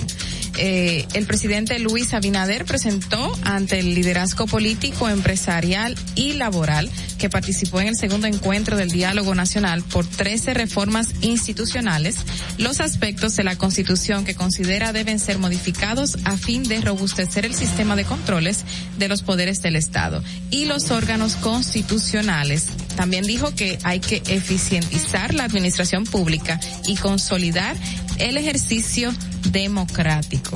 Eh, 0.62 1.08
el 1.14 1.26
presidente 1.26 1.80
Luis 1.80 2.14
Abinader 2.14 2.66
presentó 2.66 3.32
ante 3.44 3.80
el 3.80 3.96
liderazgo 3.96 4.46
político, 4.46 5.08
empresarial 5.08 5.96
y 6.16 6.34
laboral 6.34 6.90
que 7.18 7.30
participó 7.30 7.80
en 7.80 7.88
el 7.88 7.96
segundo 7.96 8.28
encuentro 8.28 8.76
del 8.76 8.92
diálogo 8.92 9.34
nacional 9.36 9.84
por 9.84 10.06
13 10.06 10.54
reformas 10.54 11.14
institucionales 11.22 12.18
los 12.58 12.82
aspectos 12.82 13.38
de 13.38 13.46
la 13.46 13.56
Constitución 13.56 14.26
que 14.26 14.36
considera 14.36 14.92
deben 14.92 15.18
ser 15.18 15.40
modificados 15.40 16.18
a 16.26 16.36
fin 16.36 16.64
de 16.64 16.82
robustecer 16.82 17.46
el 17.46 17.56
sistema 17.56 17.96
de 17.96 18.04
controles 18.04 18.66
de 18.98 19.08
los 19.08 19.22
poderes 19.22 19.62
del 19.62 19.78
Estado 19.78 20.22
y 20.52 20.66
los 20.66 20.92
órganos 20.92 21.36
constitucionales. 21.38 22.68
También 22.98 23.26
dijo 23.26 23.56
que 23.56 23.80
hay 23.84 24.02
que 24.02 24.22
eficientizar 24.28 25.34
la 25.34 25.46
administración 25.46 26.04
pública 26.04 26.60
y 26.86 26.98
consolidar 26.98 27.78
el 28.20 28.38
ejercicio 28.38 29.12
democrático. 29.52 30.56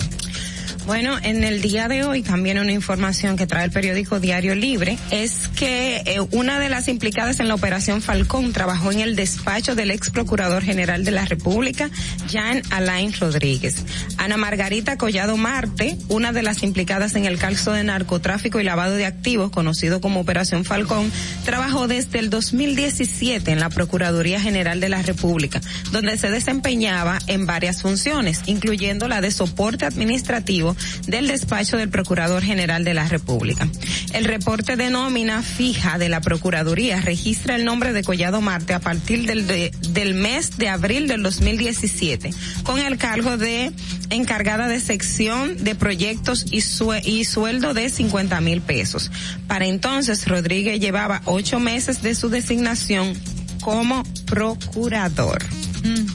Bueno, 0.85 1.17
en 1.23 1.45
el 1.45 1.61
día 1.61 1.87
de 1.87 2.03
hoy 2.03 2.23
también 2.23 2.59
una 2.59 2.73
información 2.73 3.37
que 3.37 3.47
trae 3.47 3.63
el 3.63 3.71
periódico 3.71 4.19
Diario 4.19 4.53
Libre 4.53 4.97
es 5.11 5.47
que 5.55 6.03
eh, 6.05 6.19
una 6.31 6.59
de 6.59 6.67
las 6.67 6.89
implicadas 6.89 7.39
en 7.39 7.47
la 7.47 7.55
operación 7.55 8.01
Falcón 8.01 8.51
trabajó 8.51 8.91
en 8.91 8.99
el 8.99 9.15
despacho 9.15 9.75
del 9.75 9.91
ex 9.91 10.09
procurador 10.09 10.61
general 10.61 11.05
de 11.05 11.11
la 11.11 11.23
República, 11.23 11.89
Jean 12.29 12.61
Alain 12.69 13.13
Rodríguez. 13.13 13.77
Ana 14.17 14.35
Margarita 14.35 14.97
Collado 14.97 15.37
Marte, 15.37 15.97
una 16.09 16.33
de 16.33 16.43
las 16.43 16.63
implicadas 16.63 17.15
en 17.15 17.25
el 17.25 17.37
caso 17.37 17.71
de 17.71 17.85
narcotráfico 17.85 18.59
y 18.59 18.65
lavado 18.65 18.95
de 18.95 19.05
activos, 19.05 19.51
conocido 19.51 20.01
como 20.01 20.19
Operación 20.19 20.65
Falcón, 20.65 21.09
trabajó 21.45 21.87
desde 21.87 22.19
el 22.19 22.29
2017 22.29 23.51
en 23.51 23.61
la 23.61 23.69
Procuraduría 23.69 24.41
General 24.41 24.81
de 24.81 24.89
la 24.89 25.01
República, 25.01 25.61
donde 25.93 26.17
se 26.17 26.29
desempeñaba 26.29 27.19
en 27.27 27.45
varias 27.45 27.81
funciones, 27.81 28.41
incluyendo 28.47 29.07
la 29.07 29.21
de 29.21 29.31
soporte 29.31 29.85
administrativo 29.85 30.72
del 31.07 31.27
despacho 31.27 31.77
del 31.77 31.89
Procurador 31.89 32.43
General 32.43 32.83
de 32.83 32.93
la 32.93 33.07
República. 33.07 33.67
El 34.13 34.25
reporte 34.25 34.75
de 34.75 34.89
nómina 34.89 35.41
fija 35.41 35.97
de 35.97 36.09
la 36.09 36.21
Procuraduría 36.21 37.01
registra 37.01 37.55
el 37.55 37.65
nombre 37.65 37.93
de 37.93 38.03
Collado 38.03 38.41
Marte 38.41 38.73
a 38.73 38.79
partir 38.79 39.25
del, 39.25 39.47
del 39.47 40.13
mes 40.13 40.57
de 40.57 40.69
abril 40.69 41.07
del 41.07 41.23
2017, 41.23 42.31
con 42.63 42.79
el 42.79 42.97
cargo 42.97 43.37
de 43.37 43.71
encargada 44.09 44.67
de 44.67 44.79
sección 44.79 45.63
de 45.63 45.75
proyectos 45.75 46.45
y, 46.51 46.63
y 47.05 47.25
sueldo 47.25 47.73
de 47.73 47.89
50 47.89 48.41
mil 48.41 48.61
pesos. 48.61 49.11
Para 49.47 49.65
entonces, 49.65 50.27
Rodríguez 50.27 50.79
llevaba 50.79 51.21
ocho 51.25 51.59
meses 51.59 52.01
de 52.01 52.15
su 52.15 52.29
designación 52.29 53.13
como 53.61 54.03
procurador. 54.25 55.43
Mm. 55.83 56.05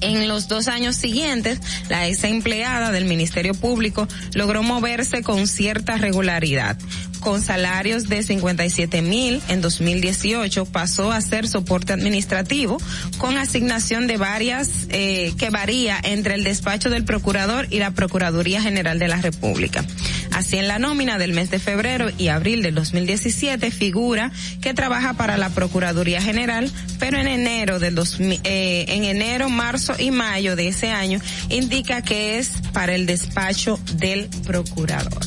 En 0.00 0.28
los 0.28 0.48
dos 0.48 0.68
años 0.68 0.96
siguientes, 0.96 1.60
la 1.88 2.08
ex 2.08 2.24
empleada 2.24 2.90
del 2.90 3.04
Ministerio 3.04 3.54
Público 3.54 4.08
logró 4.34 4.62
moverse 4.62 5.22
con 5.22 5.46
cierta 5.46 5.98
regularidad. 5.98 6.78
Con 7.22 7.40
salarios 7.40 8.08
de 8.08 8.22
57 8.22 9.00
mil 9.00 9.40
en 9.48 9.60
2018 9.60 10.66
pasó 10.66 11.12
a 11.12 11.20
ser 11.20 11.48
soporte 11.48 11.92
administrativo 11.92 12.78
con 13.18 13.38
asignación 13.38 14.06
de 14.06 14.16
varias 14.16 14.68
eh, 14.90 15.32
que 15.38 15.50
varía 15.50 15.98
entre 16.02 16.34
el 16.34 16.44
despacho 16.44 16.90
del 16.90 17.04
procurador 17.04 17.66
y 17.70 17.78
la 17.78 17.92
Procuraduría 17.92 18.60
General 18.60 18.98
de 18.98 19.08
la 19.08 19.20
República. 19.20 19.84
Así 20.32 20.56
en 20.56 20.68
la 20.68 20.78
nómina 20.78 21.18
del 21.18 21.32
mes 21.32 21.50
de 21.50 21.58
febrero 21.58 22.10
y 22.18 22.28
abril 22.28 22.62
del 22.62 22.74
2017 22.74 23.70
figura 23.70 24.32
que 24.60 24.74
trabaja 24.74 25.14
para 25.14 25.36
la 25.36 25.50
Procuraduría 25.50 26.20
General, 26.20 26.70
pero 26.98 27.18
en 27.18 27.28
enero 27.28 27.78
del 27.78 27.94
2000, 27.94 28.40
eh, 28.44 28.84
en 28.88 29.04
enero, 29.04 29.48
marzo 29.48 29.94
y 29.98 30.10
mayo 30.10 30.56
de 30.56 30.68
ese 30.68 30.90
año 30.90 31.20
indica 31.48 32.02
que 32.02 32.38
es 32.38 32.52
para 32.72 32.94
el 32.94 33.06
despacho 33.06 33.78
del 33.96 34.28
procurador. 34.44 35.22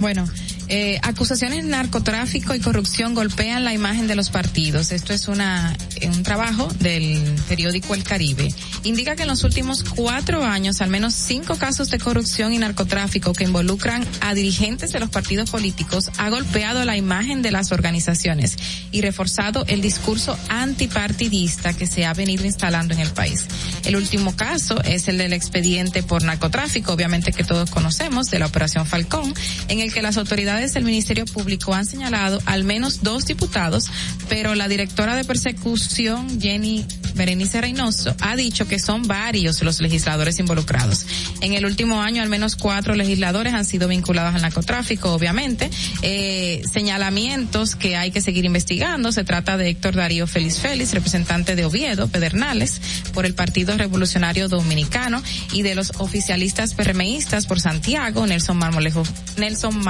Bueno, 0.00 0.28
eh, 0.68 0.98
acusaciones 1.02 1.64
de 1.64 1.70
narcotráfico 1.70 2.54
y 2.54 2.60
corrupción 2.60 3.14
golpean 3.14 3.64
la 3.64 3.74
imagen 3.74 4.06
de 4.06 4.14
los 4.14 4.30
partidos. 4.30 4.92
Esto 4.92 5.12
es 5.12 5.28
una 5.28 5.76
un 6.02 6.22
trabajo 6.22 6.68
del 6.80 7.22
periódico 7.48 7.94
El 7.94 8.04
Caribe. 8.04 8.52
Indica 8.82 9.16
que 9.16 9.22
en 9.22 9.28
los 9.28 9.44
últimos 9.44 9.84
cuatro 9.84 10.44
años 10.44 10.80
al 10.80 10.90
menos 10.90 11.14
cinco 11.14 11.56
casos 11.56 11.90
de 11.90 11.98
corrupción 11.98 12.52
y 12.52 12.58
narcotráfico 12.58 13.32
que 13.32 13.44
involucran 13.44 14.06
a 14.20 14.34
dirigentes 14.34 14.92
de 14.92 15.00
los 15.00 15.10
partidos 15.10 15.50
políticos 15.50 16.10
ha 16.18 16.28
golpeado 16.28 16.84
la 16.84 16.96
imagen 16.96 17.42
de 17.42 17.50
las 17.50 17.72
organizaciones 17.72 18.56
y 18.92 19.00
reforzado 19.00 19.64
el 19.66 19.80
discurso 19.80 20.38
antipartidista 20.48 21.72
que 21.72 21.86
se 21.86 22.04
ha 22.04 22.12
venido 22.12 22.44
instalando 22.44 22.94
en 22.94 23.00
el 23.00 23.10
país. 23.10 23.46
El 23.84 23.96
último 23.96 24.34
caso 24.36 24.82
es 24.82 25.08
el 25.08 25.18
del 25.18 25.32
expediente 25.32 26.02
por 26.02 26.22
narcotráfico, 26.22 26.92
obviamente 26.92 27.32
que 27.32 27.44
todos 27.44 27.70
conocemos, 27.70 28.30
de 28.30 28.38
la 28.38 28.46
Operación 28.46 28.86
Falcón, 28.86 29.34
en 29.68 29.80
el 29.80 29.92
que 29.92 30.02
las 30.02 30.16
autoridades 30.16 30.53
del 30.54 30.84
Ministerio 30.84 31.24
Público 31.24 31.74
han 31.74 31.84
señalado 31.84 32.40
al 32.46 32.64
menos 32.64 33.02
dos 33.02 33.26
diputados, 33.26 33.90
pero 34.28 34.54
la 34.54 34.68
directora 34.68 35.16
de 35.16 35.24
persecución, 35.24 36.40
Jenny 36.40 36.86
Berenice 37.14 37.60
Reynoso, 37.60 38.14
ha 38.20 38.36
dicho 38.36 38.66
que 38.66 38.78
son 38.78 39.02
varios 39.02 39.62
los 39.62 39.80
legisladores 39.80 40.38
involucrados. 40.38 41.06
En 41.40 41.54
el 41.54 41.64
último 41.66 42.00
año, 42.00 42.22
al 42.22 42.28
menos 42.28 42.56
cuatro 42.56 42.94
legisladores 42.94 43.54
han 43.54 43.64
sido 43.64 43.88
vinculados 43.88 44.34
al 44.34 44.42
narcotráfico, 44.42 45.12
obviamente. 45.12 45.70
Eh, 46.02 46.62
señalamientos 46.72 47.76
que 47.76 47.96
hay 47.96 48.10
que 48.10 48.20
seguir 48.20 48.44
investigando. 48.44 49.12
Se 49.12 49.24
trata 49.24 49.56
de 49.56 49.68
Héctor 49.68 49.94
Darío 49.94 50.26
Félix 50.26 50.60
Félix, 50.60 50.92
representante 50.92 51.56
de 51.56 51.64
Oviedo, 51.64 52.08
Pedernales, 52.08 52.80
por 53.12 53.26
el 53.26 53.34
Partido 53.34 53.76
Revolucionario 53.76 54.48
Dominicano, 54.48 55.22
y 55.52 55.62
de 55.62 55.74
los 55.74 55.92
oficialistas 55.98 56.74
permeístas 56.74 57.46
por 57.46 57.60
Santiago, 57.60 58.26
Nelson 58.26 58.56
Marmolejo, 58.56 59.02
Nelson 59.36 59.82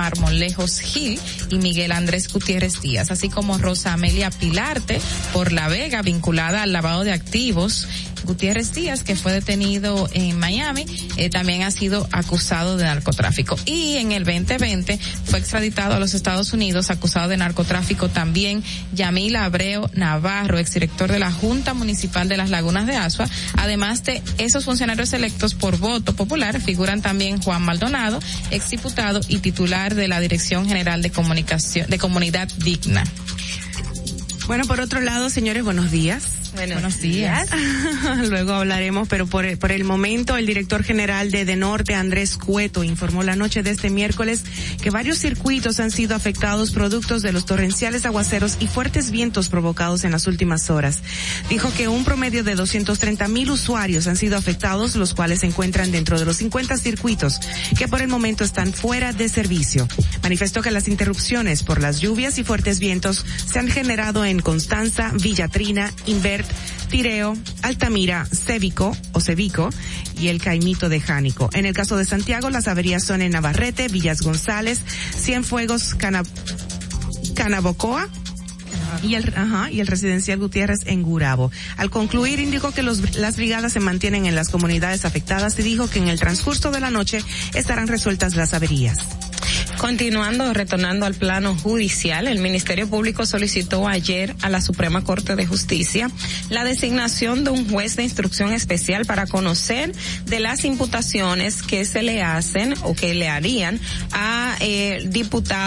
Marmolejos 0.55 0.81
Gil 0.81 1.19
y 1.51 1.59
Miguel 1.59 1.91
Andrés 1.93 2.33
Gutiérrez 2.33 2.81
Díaz, 2.81 3.11
así 3.11 3.29
como 3.29 3.59
Rosa 3.59 3.93
Amelia 3.93 4.31
Pilarte 4.31 5.01
por 5.33 5.53
La 5.53 5.69
Vega, 5.69 6.03
vinculada 6.03 6.63
al 6.63 6.73
lavado 6.73 7.03
de 7.03 7.13
activos 7.13 7.89
Gutiérrez 8.25 8.73
Díaz, 8.73 9.03
que 9.03 9.17
fue 9.17 9.33
detenido 9.33 10.09
en 10.13 10.39
Miami, 10.39 10.87
eh, 11.17 11.31
también 11.31 11.63
ha 11.63 11.71
sido 11.71 12.09
acusado 12.13 12.77
de 12.77 12.85
narcotráfico. 12.85 13.57
Y 13.65 13.97
en 13.97 14.13
el 14.13 14.25
2020 14.25 14.99
fue 15.25 15.39
extraditado 15.39 15.95
a 15.95 15.99
los 15.99 16.15
Estados 16.15 16.53
Unidos 16.53 16.91
acusado 16.91 17.29
de 17.29 17.37
narcotráfico 17.37 18.09
también 18.09 18.63
Yamil 18.93 19.37
Abreu 19.37 19.89
Navarro, 19.95 20.59
exdirector 20.59 21.11
de 21.11 21.19
la 21.19 21.33
Junta 21.33 21.75
Municipal 21.75 22.29
de 22.29 22.37
las 22.37 22.51
Lagunas 22.51 22.87
de 22.87 22.97
Asua. 22.97 23.29
Además 23.57 24.05
de 24.05 24.23
esos 24.39 24.65
funcionarios 24.65 25.13
electos 25.13 25.55
por 25.55 25.79
voto 25.79 26.15
popular, 26.15 26.61
figuran 26.61 27.03
también 27.03 27.41
Juan 27.41 27.63
Maldonado, 27.63 28.21
exdiputado 28.51 29.21
y 29.29 29.39
titular 29.39 29.95
de 29.95 30.09
la 30.09 30.21
Dirección 30.21 30.67
General 30.67 31.03
de 31.03 31.11
Comunicación, 31.11 31.89
de 31.89 31.99
Comunidad 31.99 32.49
Digna. 32.59 33.05
Bueno, 34.47 34.65
por 34.67 34.81
otro 34.81 35.01
lado, 35.01 35.31
señores, 35.31 35.65
buenos 35.65 35.91
días. 35.91 36.44
Buenos 36.55 37.01
días. 37.01 37.49
Luego 38.31 38.53
hablaremos, 38.53 39.09
pero 39.09 39.27
por, 39.27 39.59
por 39.59 39.73
el 39.73 39.83
momento 39.83 40.37
el 40.37 40.47
director 40.47 40.85
general 40.85 41.33
de 41.33 41.45
De 41.45 41.57
Norte, 41.57 41.95
Andrés 41.95 42.37
Cueto, 42.37 42.85
informó 42.85 43.25
la 43.25 43.35
noche 43.35 43.65
de 43.65 43.71
este 43.71 43.91
miércoles 43.91 44.45
que 44.81 44.91
varios 44.91 45.19
circuitos 45.19 45.81
han 45.81 45.91
sido 45.91 46.15
afectados 46.15 46.71
productos 46.71 47.23
de 47.23 47.33
los 47.33 47.45
torrenciales 47.45 48.07
aguaceros 48.07 48.57
y 48.61 48.69
fuertes 48.69 49.11
vientos 49.11 49.49
provocados 49.49 50.05
en 50.05 50.13
las 50.13 50.29
últimas 50.29 50.71
horas. 50.71 51.01
Dijo 51.49 51.73
que 51.77 51.89
un 51.89 52.05
promedio 52.05 52.45
de 52.45 52.55
230 52.55 53.27
mil 53.29 53.51
usuarios 53.51 54.07
han 54.07 54.17
sido 54.17 54.37
afectados, 54.37 54.95
los 54.95 55.13
cuales 55.13 55.41
se 55.41 55.47
encuentran 55.47 55.91
dentro 55.91 56.21
de 56.21 56.25
los 56.25 56.37
50 56.37 56.77
circuitos 56.79 57.41
que 57.77 57.89
por 57.89 58.01
el 58.01 58.09
momento 58.09 58.45
están 58.45 58.73
fuera 58.73 59.13
de 59.13 59.29
servicio. 59.29 59.89
Manifestó 60.23 60.63
que 60.63 60.71
las 60.71 60.87
interrupciones 60.87 61.65
por 61.65 61.81
las 61.81 62.01
lluvias 62.01 62.39
y 62.39 62.45
fuertes 62.45 62.79
vientos 62.79 63.27
se 63.45 63.59
han 63.59 63.69
generado 63.69 64.25
en 64.25 64.39
Constanza, 64.39 65.11
Villatrina, 65.15 65.93
Inver 66.07 66.44
Tireo, 66.89 67.37
Altamira, 67.63 68.27
Cévico 68.27 68.97
o 69.13 69.21
Cevico 69.21 69.71
y 70.19 70.29
el 70.29 70.41
Caimito 70.41 70.89
de 70.89 71.01
Jánico. 71.01 71.51
En 71.53 71.67
el 71.67 71.75
caso 71.75 71.97
de 71.97 72.05
Santiago, 72.05 72.51
las 72.51 72.69
averías 72.69 73.05
son 73.05 73.23
en 73.23 73.33
Navarrete, 73.33 73.89
Villas 73.89 74.23
González, 74.23 74.81
Cienfuegos, 75.17 75.95
Cana, 75.95 76.23
Canabocoa, 77.35 78.09
y 79.03 79.15
el, 79.17 79.33
y 79.71 79.81
el 79.81 79.87
residencial 79.87 80.39
Gutiérrez 80.39 80.81
en 80.87 81.03
Gurabo. 81.03 81.51
Al 81.77 81.91
concluir, 81.91 82.39
indicó 82.39 82.73
que 82.73 82.83
las 82.83 83.37
brigadas 83.37 83.73
se 83.73 83.81
mantienen 83.81 84.27
en 84.27 84.35
las 84.35 84.49
comunidades 84.49 85.05
afectadas 85.05 85.59
y 85.59 85.63
dijo 85.63 85.89
que 85.89 85.99
en 85.99 86.09
el 86.09 86.21
transcurso 86.21 86.71
de 86.71 86.81
la 86.81 86.91
noche 86.91 87.21
estarán 87.55 87.89
resueltas 87.89 88.37
las 88.37 88.55
averías. 88.55 88.99
Continuando, 89.79 90.53
retornando 90.55 91.05
al 91.05 91.15
plano 91.15 91.55
judicial, 91.57 92.27
el 92.27 92.39
Ministerio 92.39 92.89
Público 92.89 93.27
solicitó 93.27 93.87
ayer 93.89 94.35
a 94.41 94.49
la 94.49 94.61
Suprema 94.61 95.03
Corte 95.03 95.37
de 95.37 95.47
Justicia 95.47 96.11
la 96.49 96.65
designación 96.65 97.45
de 97.45 97.51
un 97.51 97.69
juez 97.69 97.97
de 97.97 98.05
instrucción 98.05 98.53
especial 98.53 99.05
para 99.05 99.27
conocer 99.27 99.93
de 100.27 100.41
las 100.41 100.65
imputaciones 100.65 101.63
que 101.63 101.85
se 101.85 102.03
le 102.03 102.23
hacen 102.23 102.75
o 102.83 102.95
que 102.95 103.15
le 103.15 103.29
harían 103.29 103.81
a, 104.13 104.57
eh, 104.61 105.11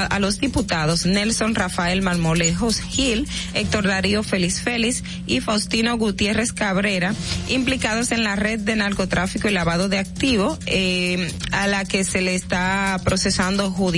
a 0.10 0.20
los 0.20 0.40
diputados 0.40 1.06
Nelson 1.06 1.54
Rafael 1.54 2.02
Marmolejos 2.02 2.80
Gil, 2.80 3.28
Héctor 3.54 3.88
Darío 3.88 4.24
Félix 4.24 4.62
Félix 4.62 5.04
y 5.28 5.42
Faustino 5.42 5.98
Gutiérrez 5.98 6.54
Cabrera, 6.54 7.14
implicados 7.50 8.12
en 8.12 8.24
la 8.24 8.36
red 8.36 8.60
de 8.60 8.76
narcotráfico 8.76 9.48
y 9.48 9.52
lavado 9.52 9.90
de 9.90 10.00
activos, 10.00 10.58
eh, 10.66 11.32
a 11.52 11.68
la 11.68 11.86
que 11.86 12.04
se 12.04 12.22
le 12.22 12.36
está 12.36 13.00
procesando 13.04 13.70
judicialmente. 13.70 13.97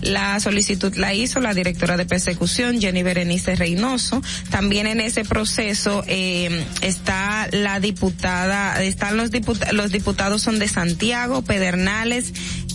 La 0.00 0.40
solicitud 0.40 0.94
la 0.96 1.14
hizo 1.14 1.40
la 1.40 1.54
directora 1.54 1.96
de 1.96 2.06
persecución, 2.06 2.80
Jenny 2.80 3.02
Berenice 3.02 3.56
Reynoso. 3.56 4.22
También 4.50 4.86
en 4.86 5.00
ese 5.00 5.24
proceso 5.24 6.04
eh, 6.06 6.64
está 6.82 7.48
la 7.52 7.80
diputada, 7.80 8.82
están 8.82 9.16
los 9.16 9.30
diputados, 9.30 9.74
los 9.74 9.92
diputados 9.92 10.42
son 10.42 10.58
de 10.58 10.68
Santiago, 10.68 11.42
Pedernales 11.42 12.32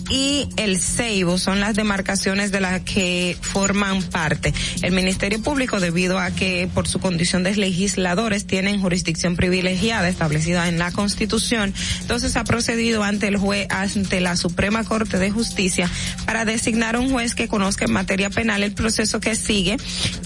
y 0.10 0.48
el 0.58 0.80
Ceibo 0.80 1.38
son 1.38 1.60
las 1.60 1.76
demarcaciones 1.76 2.52
de 2.52 2.62
las 2.62 2.82
que 2.82 3.38
forman 3.42 4.04
parte. 4.04 4.54
El 4.82 4.94
Ministerio 4.94 5.42
Público, 5.42 5.80
debido 5.80 6.20
a 6.20 6.32
que 6.32 6.70
por 6.74 6.88
su 6.88 7.00
condición 7.00 7.44
de 7.44 7.56
legisladores 7.56 8.46
tienen 8.46 8.82
jurisdicción 8.82 9.36
privilegiada 9.36 10.08
establecida 10.08 10.68
en 10.68 10.78
la 10.78 10.92
Constitución, 10.92 11.74
entonces 12.02 12.36
ha 12.36 12.44
procedido 12.44 13.04
ante 13.04 13.28
el 13.28 13.38
juez, 13.38 13.68
ante 13.70 14.22
la 14.22 14.36
Suprema 14.36 14.84
Corte 14.84 15.18
de 15.18 15.32
Justicia 15.32 15.90
para 16.26 16.46
designar 16.46 16.98
un 16.98 17.10
juez 17.10 17.36
que 17.36 17.48
conozca 17.48 17.86
en 17.86 17.94
materia 17.94 18.30
penal 18.30 18.64
el 18.64 18.74
proceso 18.74 19.20
que 19.20 19.36
sigue, 19.36 19.78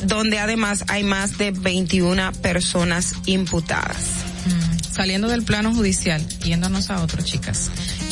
donde 0.03 0.39
además 0.39 0.83
hay 0.87 1.03
más 1.03 1.37
de 1.37 1.51
21 1.51 2.31
personas 2.41 3.13
imputadas. 3.25 3.97
Mm, 4.45 4.93
saliendo 4.93 5.27
del 5.27 5.43
plano 5.43 5.73
judicial, 5.73 6.25
yéndonos 6.39 6.89
a 6.89 7.01
otro, 7.01 7.21
chicas. 7.23 7.69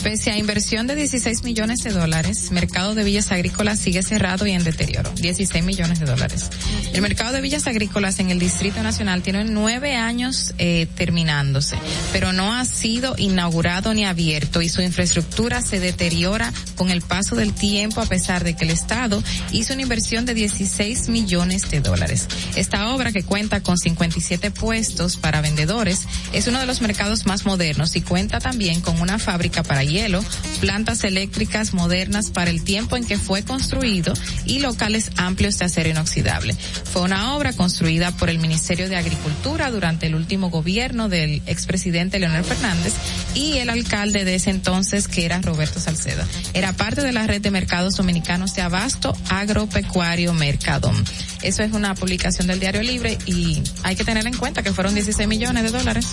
Pese 0.07 0.31
a 0.31 0.37
inversión 0.37 0.87
de 0.87 0.95
16 0.95 1.43
millones 1.43 1.83
de 1.83 1.91
dólares, 1.91 2.49
mercado 2.51 2.95
de 2.95 3.03
villas 3.03 3.29
agrícolas 3.33 3.77
sigue 3.77 4.01
cerrado 4.03 4.47
y 4.47 4.51
en 4.51 4.63
deterioro. 4.63 5.11
16 5.11 5.65
millones 5.65 5.99
de 5.99 6.05
dólares. 6.05 6.49
El 6.93 7.01
mercado 7.01 7.33
de 7.33 7.41
villas 7.41 7.67
agrícolas 7.67 8.17
en 8.21 8.29
el 8.29 8.39
Distrito 8.39 8.81
Nacional 8.81 9.21
tiene 9.21 9.43
nueve 9.43 9.97
años 9.97 10.53
eh, 10.59 10.87
terminándose, 10.95 11.75
pero 12.13 12.31
no 12.31 12.53
ha 12.53 12.63
sido 12.63 13.15
inaugurado 13.17 13.93
ni 13.93 14.05
abierto 14.05 14.61
y 14.61 14.69
su 14.69 14.81
infraestructura 14.81 15.61
se 15.61 15.81
deteriora 15.81 16.53
con 16.77 16.89
el 16.89 17.01
paso 17.01 17.35
del 17.35 17.51
tiempo 17.51 17.99
a 17.99 18.05
pesar 18.05 18.45
de 18.45 18.55
que 18.55 18.63
el 18.63 18.71
Estado 18.71 19.21
hizo 19.51 19.73
una 19.73 19.81
inversión 19.81 20.25
de 20.25 20.35
16 20.35 21.09
millones 21.09 21.69
de 21.69 21.81
dólares. 21.81 22.29
Esta 22.55 22.93
obra 22.95 23.11
que 23.11 23.23
cuenta 23.23 23.61
con 23.61 23.77
57 23.77 24.51
puestos 24.51 25.17
para 25.17 25.41
vendedores 25.41 26.07
es 26.31 26.47
uno 26.47 26.61
de 26.61 26.65
los 26.65 26.79
mercados 26.79 27.25
más 27.25 27.45
modernos 27.45 27.97
y 27.97 28.01
cuenta 28.01 28.39
también 28.39 28.79
con 28.79 29.01
una 29.01 29.19
fábrica 29.19 29.63
para 29.63 29.83
hierro 29.83 29.96
hielo, 29.97 30.23
plantas 30.61 31.03
eléctricas 31.03 31.73
modernas 31.73 32.29
para 32.29 32.51
el 32.51 32.63
tiempo 32.63 32.97
en 32.97 33.05
que 33.05 33.17
fue 33.17 33.43
construido 33.43 34.13
y 34.45 34.59
locales 34.59 35.11
amplios 35.17 35.57
de 35.57 35.65
acero 35.65 35.89
inoxidable. 35.89 36.53
Fue 36.53 37.01
una 37.01 37.35
obra 37.35 37.53
construida 37.53 38.11
por 38.11 38.29
el 38.29 38.37
Ministerio 38.37 38.89
de 38.89 38.95
Agricultura 38.95 39.71
durante 39.71 40.05
el 40.05 40.15
último 40.15 40.49
gobierno 40.49 41.09
del 41.09 41.41
expresidente 41.47 42.19
Leonel 42.19 42.43
Fernández 42.43 42.93
y 43.33 43.57
el 43.57 43.69
alcalde 43.69 44.23
de 44.23 44.35
ese 44.35 44.51
entonces 44.51 45.07
que 45.07 45.25
era 45.25 45.41
Roberto 45.41 45.79
Salceda. 45.79 46.27
Era 46.53 46.73
parte 46.73 47.01
de 47.01 47.11
la 47.11 47.25
red 47.25 47.41
de 47.41 47.51
mercados 47.51 47.95
dominicanos 47.95 48.53
de 48.55 48.61
abasto 48.61 49.15
agropecuario 49.29 50.33
Mercadón. 50.33 51.03
Eso 51.41 51.63
es 51.63 51.71
una 51.71 51.95
publicación 51.95 52.47
del 52.47 52.59
Diario 52.59 52.83
Libre 52.83 53.17
y 53.25 53.61
hay 53.83 53.95
que 53.95 54.03
tener 54.03 54.27
en 54.27 54.35
cuenta 54.35 54.61
que 54.61 54.73
fueron 54.73 54.93
16 54.93 55.27
millones 55.27 55.63
de 55.63 55.77
dólares. 55.77 56.07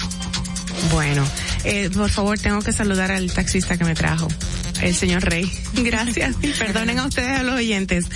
Bueno, 0.91 1.25
eh, 1.65 1.91
por 1.91 2.11
favor, 2.11 2.39
tengo 2.39 2.61
que 2.61 2.73
saludar 2.73 3.11
al 3.11 3.33
taxista 3.33 3.77
que 3.77 3.85
me 3.85 3.95
trajo 3.95 4.29
el 4.85 4.95
señor 4.95 5.25
Rey. 5.25 5.51
Gracias. 5.75 6.37
Perdonen 6.59 6.99
a 6.99 7.07
ustedes, 7.07 7.39
a 7.39 7.43
los 7.43 7.55
oyentes. 7.57 8.07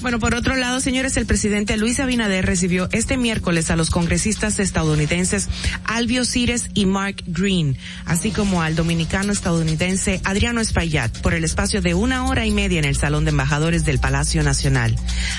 Bueno, 0.00 0.18
por 0.18 0.34
otro 0.34 0.56
lado, 0.56 0.80
señores, 0.80 1.16
el 1.16 1.26
presidente 1.26 1.76
Luis 1.76 2.00
Abinader 2.00 2.46
recibió 2.46 2.88
este 2.92 3.16
miércoles 3.16 3.70
a 3.70 3.76
los 3.76 3.90
congresistas 3.90 4.58
estadounidenses 4.58 5.48
Albio 5.84 6.24
Cires 6.24 6.70
y 6.74 6.86
Mark 6.86 7.22
Green, 7.26 7.76
así 8.06 8.30
como 8.30 8.62
al 8.62 8.74
dominicano 8.74 9.32
estadounidense 9.32 10.20
Adriano 10.24 10.60
Espaillat, 10.60 11.20
por 11.20 11.34
el 11.34 11.44
espacio 11.44 11.82
de 11.82 11.94
una 11.94 12.26
hora 12.26 12.46
y 12.46 12.50
media 12.50 12.78
en 12.78 12.84
el 12.84 12.96
Salón 12.96 13.24
de 13.24 13.30
Embajadores 13.30 13.84
del 13.84 13.98
Palacio 13.98 14.42
Nacional. 14.42 14.96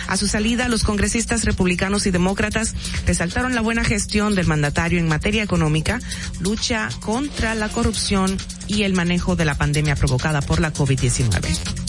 A 0.07 0.17
su 0.17 0.27
salida, 0.27 0.67
los 0.69 0.83
congresistas 0.83 1.45
republicanos 1.45 2.05
y 2.05 2.11
demócratas 2.11 2.75
resaltaron 3.07 3.55
la 3.55 3.61
buena 3.61 3.83
gestión 3.83 4.35
del 4.35 4.47
mandatario 4.47 4.99
en 4.99 5.07
materia 5.07 5.43
económica, 5.43 5.99
lucha 6.39 6.89
contra 6.99 7.55
la 7.55 7.69
corrupción 7.69 8.37
y 8.67 8.83
el 8.83 8.93
manejo 8.93 9.35
de 9.35 9.45
la 9.45 9.55
pandemia 9.55 9.95
provocada 9.95 10.41
por 10.41 10.59
la 10.59 10.73
COVID-19. 10.73 11.85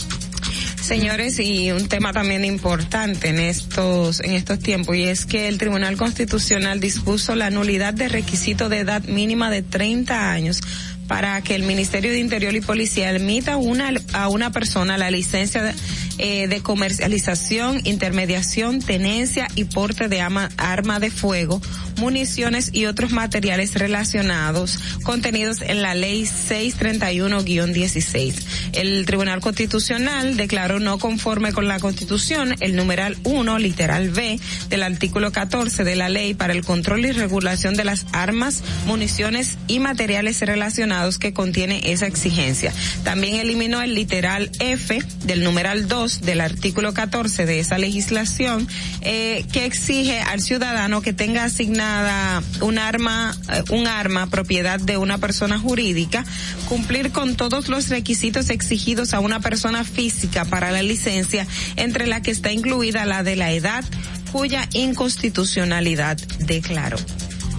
Señores, 0.81 1.41
y 1.41 1.73
un 1.73 1.89
tema 1.89 2.13
también 2.13 2.45
importante 2.45 3.29
en 3.29 3.41
estos, 3.41 4.21
en 4.21 4.33
estos 4.35 4.61
tiempos, 4.61 4.95
y 4.95 5.03
es 5.03 5.27
que 5.27 5.49
el 5.49 5.59
Tribunal 5.59 5.97
Constitucional 5.97 6.79
dispuso 6.79 7.35
la 7.35 7.51
nulidad 7.51 7.93
de 7.93 8.09
requisito 8.09 8.69
de 8.69 8.79
edad 8.79 9.03
mínima 9.03 9.51
de 9.51 9.63
30 9.63 10.31
años 10.31 10.63
para 11.07 11.41
que 11.43 11.55
el 11.55 11.63
Ministerio 11.63 12.11
de 12.11 12.19
Interior 12.19 12.55
y 12.55 12.61
Policía 12.61 13.11
emita 13.11 13.57
una, 13.57 13.93
a 14.13 14.29
una 14.29 14.53
persona 14.53 14.99
la 14.99 15.11
licencia 15.11 15.63
de, 15.63 15.75
eh, 16.19 16.61
comercialización, 16.63 17.81
intermediación, 17.85 18.81
tenencia 18.81 19.49
y 19.55 19.65
porte 19.65 20.09
de 20.09 20.21
arma 20.21 21.01
de 21.01 21.11
fuego, 21.11 21.63
municiones 21.99 22.71
y 22.73 22.87
otros 22.87 23.13
materiales 23.13 23.75
relacionados 23.75 24.79
contenidos 25.03 25.61
en 25.63 25.83
la 25.83 25.95
ley 25.95 26.25
631-16. 26.25 28.35
El 28.73 29.07
Tribunal 29.07 29.41
Constitucional 29.41 30.37
declaró 30.37 30.81
no 30.81 30.99
conforme 30.99 31.53
con 31.53 31.69
la 31.69 31.79
Constitución 31.79 32.55
el 32.61 32.77
numeral 32.77 33.17
1, 33.25 33.59
literal 33.59 34.11
B, 34.11 34.41
del 34.69 34.83
artículo 34.83 35.33
14 35.33 35.85
de 35.85 35.97
la 35.97 36.09
ley 36.09 36.35
para 36.35 36.53
el 36.53 36.65
control 36.65 37.05
y 37.05 37.13
regulación 37.13 37.75
de 37.75 37.85
las 37.85 38.07
armas, 38.13 38.63
municiones 38.87 39.59
y 39.67 39.79
materiales 39.79 40.41
relacionados 40.41 40.96
que 41.19 41.33
contiene 41.33 41.93
esa 41.93 42.07
exigencia. 42.07 42.73
También 43.05 43.37
eliminó 43.37 43.83
el 43.83 43.95
literal 43.95 44.51
F 44.59 45.03
del 45.25 45.45
numeral 45.45 45.89
2 45.89 46.23
del 46.23 46.41
artículo 46.41 46.95
14 46.95 47.47
de 47.47 47.61
esa 47.61 47.79
legislación 47.79 48.67
eh, 49.03 49.45
que 49.53 49.65
exige 49.65 50.21
al 50.21 50.41
ciudadano 50.41 51.03
que 51.03 51.13
tenga 51.13 51.45
asignada 51.45 52.43
un 52.61 52.79
arma, 52.79 53.37
eh, 53.53 53.63
un 53.71 53.87
arma 53.87 54.29
propiedad 54.29 54.81
de 54.81 54.97
una 54.97 55.19
persona 55.19 55.59
jurídica, 55.59 56.25
cumplir 56.69 57.11
con 57.11 57.37
todos 57.37 57.69
los 57.69 57.89
requisitos 57.89 58.51
exigidos 58.51 59.15
a 59.15 59.21
una 59.21 59.41
persona 59.41 59.85
física 59.85 60.45
para 60.45 60.71
la 60.71 60.83
licencia, 60.83 61.47
entre 61.77 62.07
la 62.07 62.23
que 62.23 62.31
está 62.31 62.53
incluida 62.53 63.05
la 63.05 63.23
de 63.23 63.37
la 63.37 63.53
edad, 63.53 63.85
cuya 64.33 64.69
inconstitucionalidad 64.73 66.17
declaró. 66.41 66.99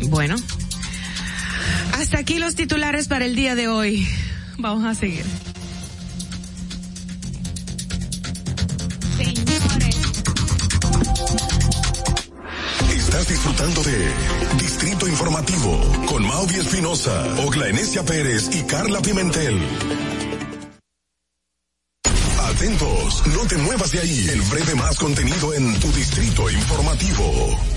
Bueno, 0.03 0.35
hasta 1.93 2.19
aquí 2.19 2.39
los 2.39 2.55
titulares 2.55 3.07
para 3.07 3.25
el 3.25 3.35
día 3.35 3.55
de 3.55 3.67
hoy. 3.67 4.07
Vamos 4.57 4.85
a 4.85 4.95
seguir. 4.95 5.25
Estás 12.91 13.27
disfrutando 13.29 13.83
de 13.83 14.13
Distrito 14.59 15.07
Informativo 15.07 16.05
con 16.07 16.27
Mauvi 16.27 16.55
Espinosa, 16.55 17.35
Ogla 17.45 17.69
Enesia 17.69 18.03
Pérez 18.03 18.49
y 18.53 18.63
Carla 18.63 19.01
Pimentel. 19.01 19.59
Atentos, 22.57 23.23
no 23.27 23.45
te 23.47 23.57
muevas 23.57 23.91
de 23.91 23.99
ahí. 23.99 24.29
El 24.29 24.41
breve 24.41 24.75
más 24.75 24.97
contenido 24.97 25.53
en 25.53 25.79
tu 25.79 25.91
Distrito 25.91 26.49
Informativo. 26.49 27.76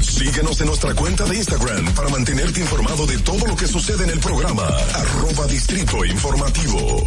Síguenos 0.00 0.60
en 0.60 0.66
nuestra 0.66 0.94
cuenta 0.94 1.24
de 1.24 1.36
Instagram 1.36 1.84
para 1.94 2.08
mantenerte 2.08 2.60
informado 2.60 3.06
de 3.06 3.18
todo 3.18 3.46
lo 3.46 3.54
que 3.54 3.66
sucede 3.66 4.04
en 4.04 4.10
el 4.10 4.18
programa. 4.18 4.66
Arroba 4.94 5.46
Distrito 5.46 6.04
Informativo. 6.04 7.04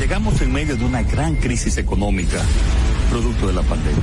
Llegamos 0.00 0.40
en 0.40 0.52
medio 0.52 0.76
de 0.76 0.84
una 0.84 1.02
gran 1.02 1.36
crisis 1.36 1.76
económica, 1.76 2.42
producto 3.10 3.46
de 3.46 3.52
la 3.52 3.62
pandemia. 3.62 4.02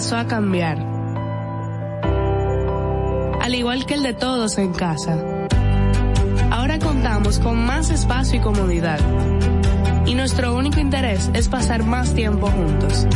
A 0.00 0.26
cambiar. 0.26 0.78
Al 3.42 3.54
igual 3.54 3.84
que 3.84 3.94
el 3.94 4.02
de 4.02 4.14
todos 4.14 4.56
en 4.56 4.72
casa. 4.72 5.46
Ahora 6.50 6.78
contamos 6.78 7.38
con 7.38 7.58
más 7.66 7.90
espacio 7.90 8.40
y 8.40 8.42
comodidad. 8.42 8.98
Y 10.06 10.14
nuestro 10.14 10.56
único 10.56 10.80
interés 10.80 11.30
es 11.34 11.48
pasar 11.48 11.84
más 11.84 12.14
tiempo 12.14 12.50
juntos. 12.50 13.06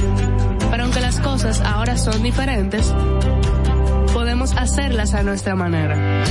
Pero 0.71 0.85
aunque 0.85 1.01
las 1.01 1.21
cosas 1.21 1.63
ahora 1.63 1.97
son 1.97 2.23
diferentes, 2.23 2.93
podemos 4.13 4.55
hacerlas 4.55 5.15
a 5.15 5.23
nuestra 5.23 5.55
manera. 5.55 6.23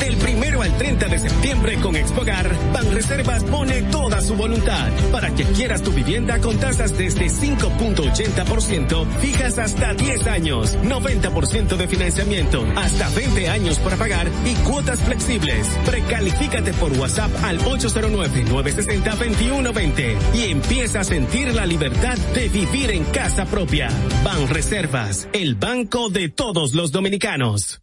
Del 0.00 0.16
primero 0.16 0.62
al 0.62 0.76
30 0.78 1.08
de 1.08 1.18
septiembre 1.18 1.78
con 1.80 1.96
Expogar, 1.96 2.48
Banreservas 2.72 3.42
pone 3.44 3.82
toda 3.82 4.20
su 4.20 4.34
voluntad 4.36 4.92
para 5.10 5.34
que 5.34 5.42
quieras 5.44 5.82
tu 5.82 5.90
vivienda 5.92 6.38
con 6.38 6.56
tasas 6.58 6.96
desde 6.96 7.26
5.80%, 7.26 9.06
fijas 9.20 9.58
hasta 9.58 9.94
10 9.94 10.28
años, 10.28 10.78
90% 10.78 11.76
de 11.76 11.88
financiamiento, 11.88 12.64
hasta 12.76 13.08
20 13.10 13.48
años 13.48 13.80
para 13.80 13.96
pagar 13.96 14.28
y 14.44 14.54
cuotas 14.68 15.00
flexibles. 15.00 15.66
Precalifícate 15.84 16.72
por 16.74 16.92
WhatsApp 16.92 17.32
al 17.42 17.58
809-960-2120 17.60 20.16
y 20.34 20.44
empieza 20.50 21.00
a 21.00 21.04
sentir 21.04 21.52
la 21.54 21.66
libertad 21.66 22.16
de 22.34 22.48
vivir 22.48 22.92
en 22.92 23.02
casa 23.04 23.46
propia. 23.46 23.88
Banreservas, 24.24 25.28
el 25.32 25.56
banco 25.56 26.08
de 26.08 26.28
todos 26.28 26.74
los 26.74 26.92
dominicanos. 26.92 27.80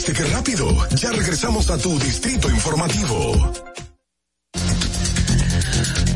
¿Viste 0.00 0.14
qué 0.14 0.24
rápido? 0.30 0.88
Ya 0.96 1.12
regresamos 1.12 1.68
a 1.68 1.76
tu 1.76 1.98
Distrito 1.98 2.48
Informativo. 2.48 3.52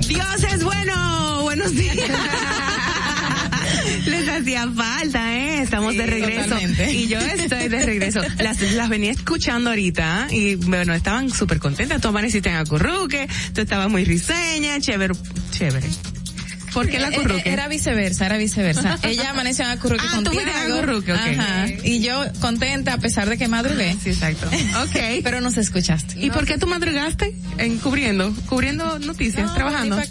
Dios 0.08 0.44
es 0.54 0.64
bueno. 0.64 1.42
Buenos 1.42 1.70
días. 1.72 1.94
Les 4.06 4.26
hacía 4.26 4.66
falta, 4.74 5.36
¿eh? 5.36 5.60
Estamos 5.60 5.94
de 5.98 6.06
regreso. 6.06 6.44
totalmente. 6.44 6.92
Y 6.92 7.08
yo 7.08 7.18
estoy 7.18 7.68
de 7.68 7.84
regreso. 7.84 8.22
Las, 8.38 8.62
las 8.72 8.88
venía 8.88 9.10
escuchando 9.10 9.68
ahorita 9.68 10.28
y 10.30 10.54
bueno, 10.54 10.94
estaban 10.94 11.28
súper 11.28 11.58
contentas. 11.58 12.00
Tú 12.00 12.08
amaneciste 12.08 12.48
en 12.48 12.56
Acurruque, 12.56 13.28
tú 13.52 13.60
estabas 13.60 13.90
muy 13.90 14.06
risueña, 14.06 14.80
chévere, 14.80 15.12
chévere. 15.50 15.90
¿Por 16.74 16.88
qué 16.88 16.98
la 16.98 17.08
Eh, 17.08 17.20
eh, 17.28 17.42
Era 17.44 17.68
viceversa, 17.68 18.26
era 18.26 18.36
viceversa. 18.36 18.98
Ella 19.04 19.30
amaneció 19.30 19.64
en 19.64 19.70
Acurruque 19.70 20.04
Ah, 20.06 20.16
contigo. 20.16 20.42
Ajá. 21.14 21.66
Y 21.84 22.00
yo 22.00 22.24
contenta 22.40 22.94
a 22.94 22.98
pesar 22.98 23.28
de 23.30 23.38
que 23.38 23.46
madrugué. 23.48 23.96
Sí, 24.02 24.10
exacto. 24.10 24.50
Ok. 24.84 24.96
Pero 25.22 25.40
nos 25.40 25.56
escuchaste. 25.56 26.18
¿Y 26.18 26.30
por 26.30 26.44
qué 26.46 26.58
tú 26.58 26.66
madrugaste 26.66 27.34
en 27.58 27.78
cubriendo, 27.78 28.34
cubriendo 28.48 28.98
noticias, 28.98 29.54
trabajando? 29.54 29.96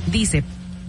Dice, 0.06 0.44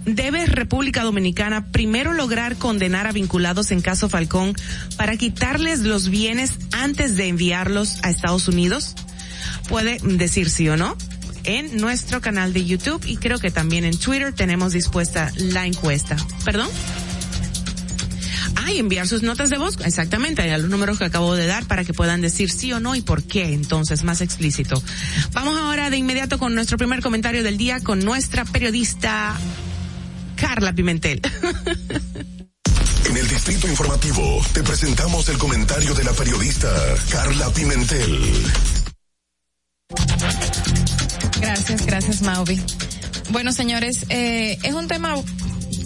¿Debe 0.05 0.45
República 0.45 1.03
Dominicana 1.03 1.71
primero 1.71 2.13
lograr 2.13 2.57
condenar 2.57 3.07
a 3.07 3.11
vinculados 3.11 3.71
en 3.71 3.81
caso 3.81 4.07
Falcón 4.07 4.53
para 4.97 5.17
quitarles 5.17 5.79
los 5.79 6.09
bienes 6.09 6.53
antes 6.71 7.15
de 7.17 7.27
enviarlos 7.27 8.03
a 8.03 8.11
Estados 8.11 8.47
Unidos? 8.47 8.93
Puede 9.67 9.97
decir 10.03 10.49
sí 10.51 10.69
o 10.69 10.77
no 10.77 10.95
en 11.45 11.77
nuestro 11.77 12.21
canal 12.21 12.53
de 12.53 12.65
YouTube 12.65 13.03
y 13.05 13.17
creo 13.17 13.39
que 13.39 13.51
también 13.51 13.85
en 13.85 13.97
Twitter 13.97 14.33
tenemos 14.33 14.73
dispuesta 14.73 15.31
la 15.37 15.65
encuesta. 15.65 16.17
¿Perdón? 16.43 16.69
Ah, 18.55 18.71
y 18.71 18.79
enviar 18.79 19.07
sus 19.07 19.21
notas 19.21 19.49
de 19.49 19.57
voz, 19.57 19.77
exactamente, 19.85 20.41
a 20.51 20.57
los 20.57 20.69
números 20.69 20.97
que 20.97 21.05
acabo 21.05 21.35
de 21.35 21.45
dar 21.45 21.65
para 21.65 21.83
que 21.83 21.93
puedan 21.93 22.21
decir 22.21 22.49
sí 22.49 22.73
o 22.73 22.79
no 22.79 22.95
y 22.95 23.01
por 23.01 23.23
qué, 23.23 23.53
entonces 23.53 24.03
más 24.03 24.21
explícito. 24.21 24.81
Vamos 25.33 25.57
ahora 25.57 25.89
de 25.89 25.97
inmediato 25.97 26.39
con 26.39 26.55
nuestro 26.55 26.77
primer 26.77 27.01
comentario 27.01 27.43
del 27.43 27.57
día 27.57 27.79
con 27.81 27.99
nuestra 27.99 28.45
periodista 28.45 29.35
Carla 30.35 30.73
Pimentel. 30.73 31.21
En 33.07 33.15
el 33.15 33.27
Distrito 33.27 33.67
Informativo 33.67 34.41
te 34.51 34.63
presentamos 34.63 35.29
el 35.29 35.37
comentario 35.37 35.93
de 35.93 36.03
la 36.03 36.11
periodista 36.11 36.69
Carla 37.11 37.51
Pimentel. 37.51 38.43
Gracias, 41.45 41.85
gracias 41.85 42.21
Mauvi. 42.23 42.59
Bueno, 43.29 43.51
señores, 43.51 44.07
eh, 44.09 44.57
es 44.63 44.73
un 44.73 44.87
tema 44.87 45.13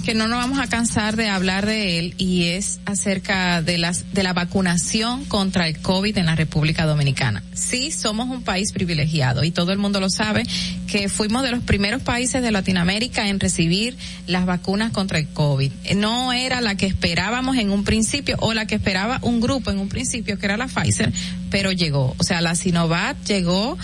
que 0.06 0.14
no 0.14 0.30
nos 0.30 0.40
vamos 0.40 0.57
a 0.57 0.68
cansar 0.68 1.18
de 1.18 1.27
hablar 1.27 1.65
de 1.65 1.99
él 1.99 2.14
y 2.18 2.45
es 2.45 2.80
acerca 2.86 3.61
de 3.61 3.77
las 3.77 4.14
de 4.14 4.23
la 4.23 4.31
vacunación 4.31 5.26
contra 5.26 5.68
el 5.68 5.80
COVID 5.81 6.18
en 6.18 6.27
la 6.27 6.36
República 6.36 6.86
Dominicana. 6.86 7.44
Sí, 7.53 7.91
somos 7.91 8.30
un 8.30 8.41
país 8.44 8.72
privilegiado 8.72 9.44
y 9.44 9.52
todo 9.52 9.73
el 9.73 9.80
mundo 9.80 9.99
lo 9.99 10.10
sabe 10.10 10.44
que 10.88 11.10
fuimos 11.10 11.44
de 11.44 11.52
los 11.52 11.61
primeros 11.61 12.02
países 12.03 12.41
de 12.41 12.52
Latinoamérica 12.52 13.27
en 13.27 13.41
recibir 13.41 13.98
las 14.27 14.45
vacunas 14.45 14.94
contra 14.94 15.19
el 15.19 15.27
COVID. 15.27 15.73
No 15.98 16.31
era 16.31 16.61
la 16.61 16.76
que 16.76 16.86
esperábamos 16.86 17.57
en 17.57 17.69
un 17.69 17.84
principio 17.84 18.38
o 18.40 18.53
la 18.53 18.65
que 18.65 18.76
esperaba 18.76 19.19
un 19.23 19.41
grupo 19.41 19.72
en 19.72 19.80
un 19.80 19.90
principio 19.90 20.40
que 20.40 20.45
era 20.45 20.56
la 20.56 20.68
Pfizer, 20.68 21.11
pero 21.52 21.73
llegó, 21.73 22.15
o 22.18 22.23
sea, 22.23 22.40
la 22.40 22.56
Sinovac 22.56 23.18
llegó 23.26 23.77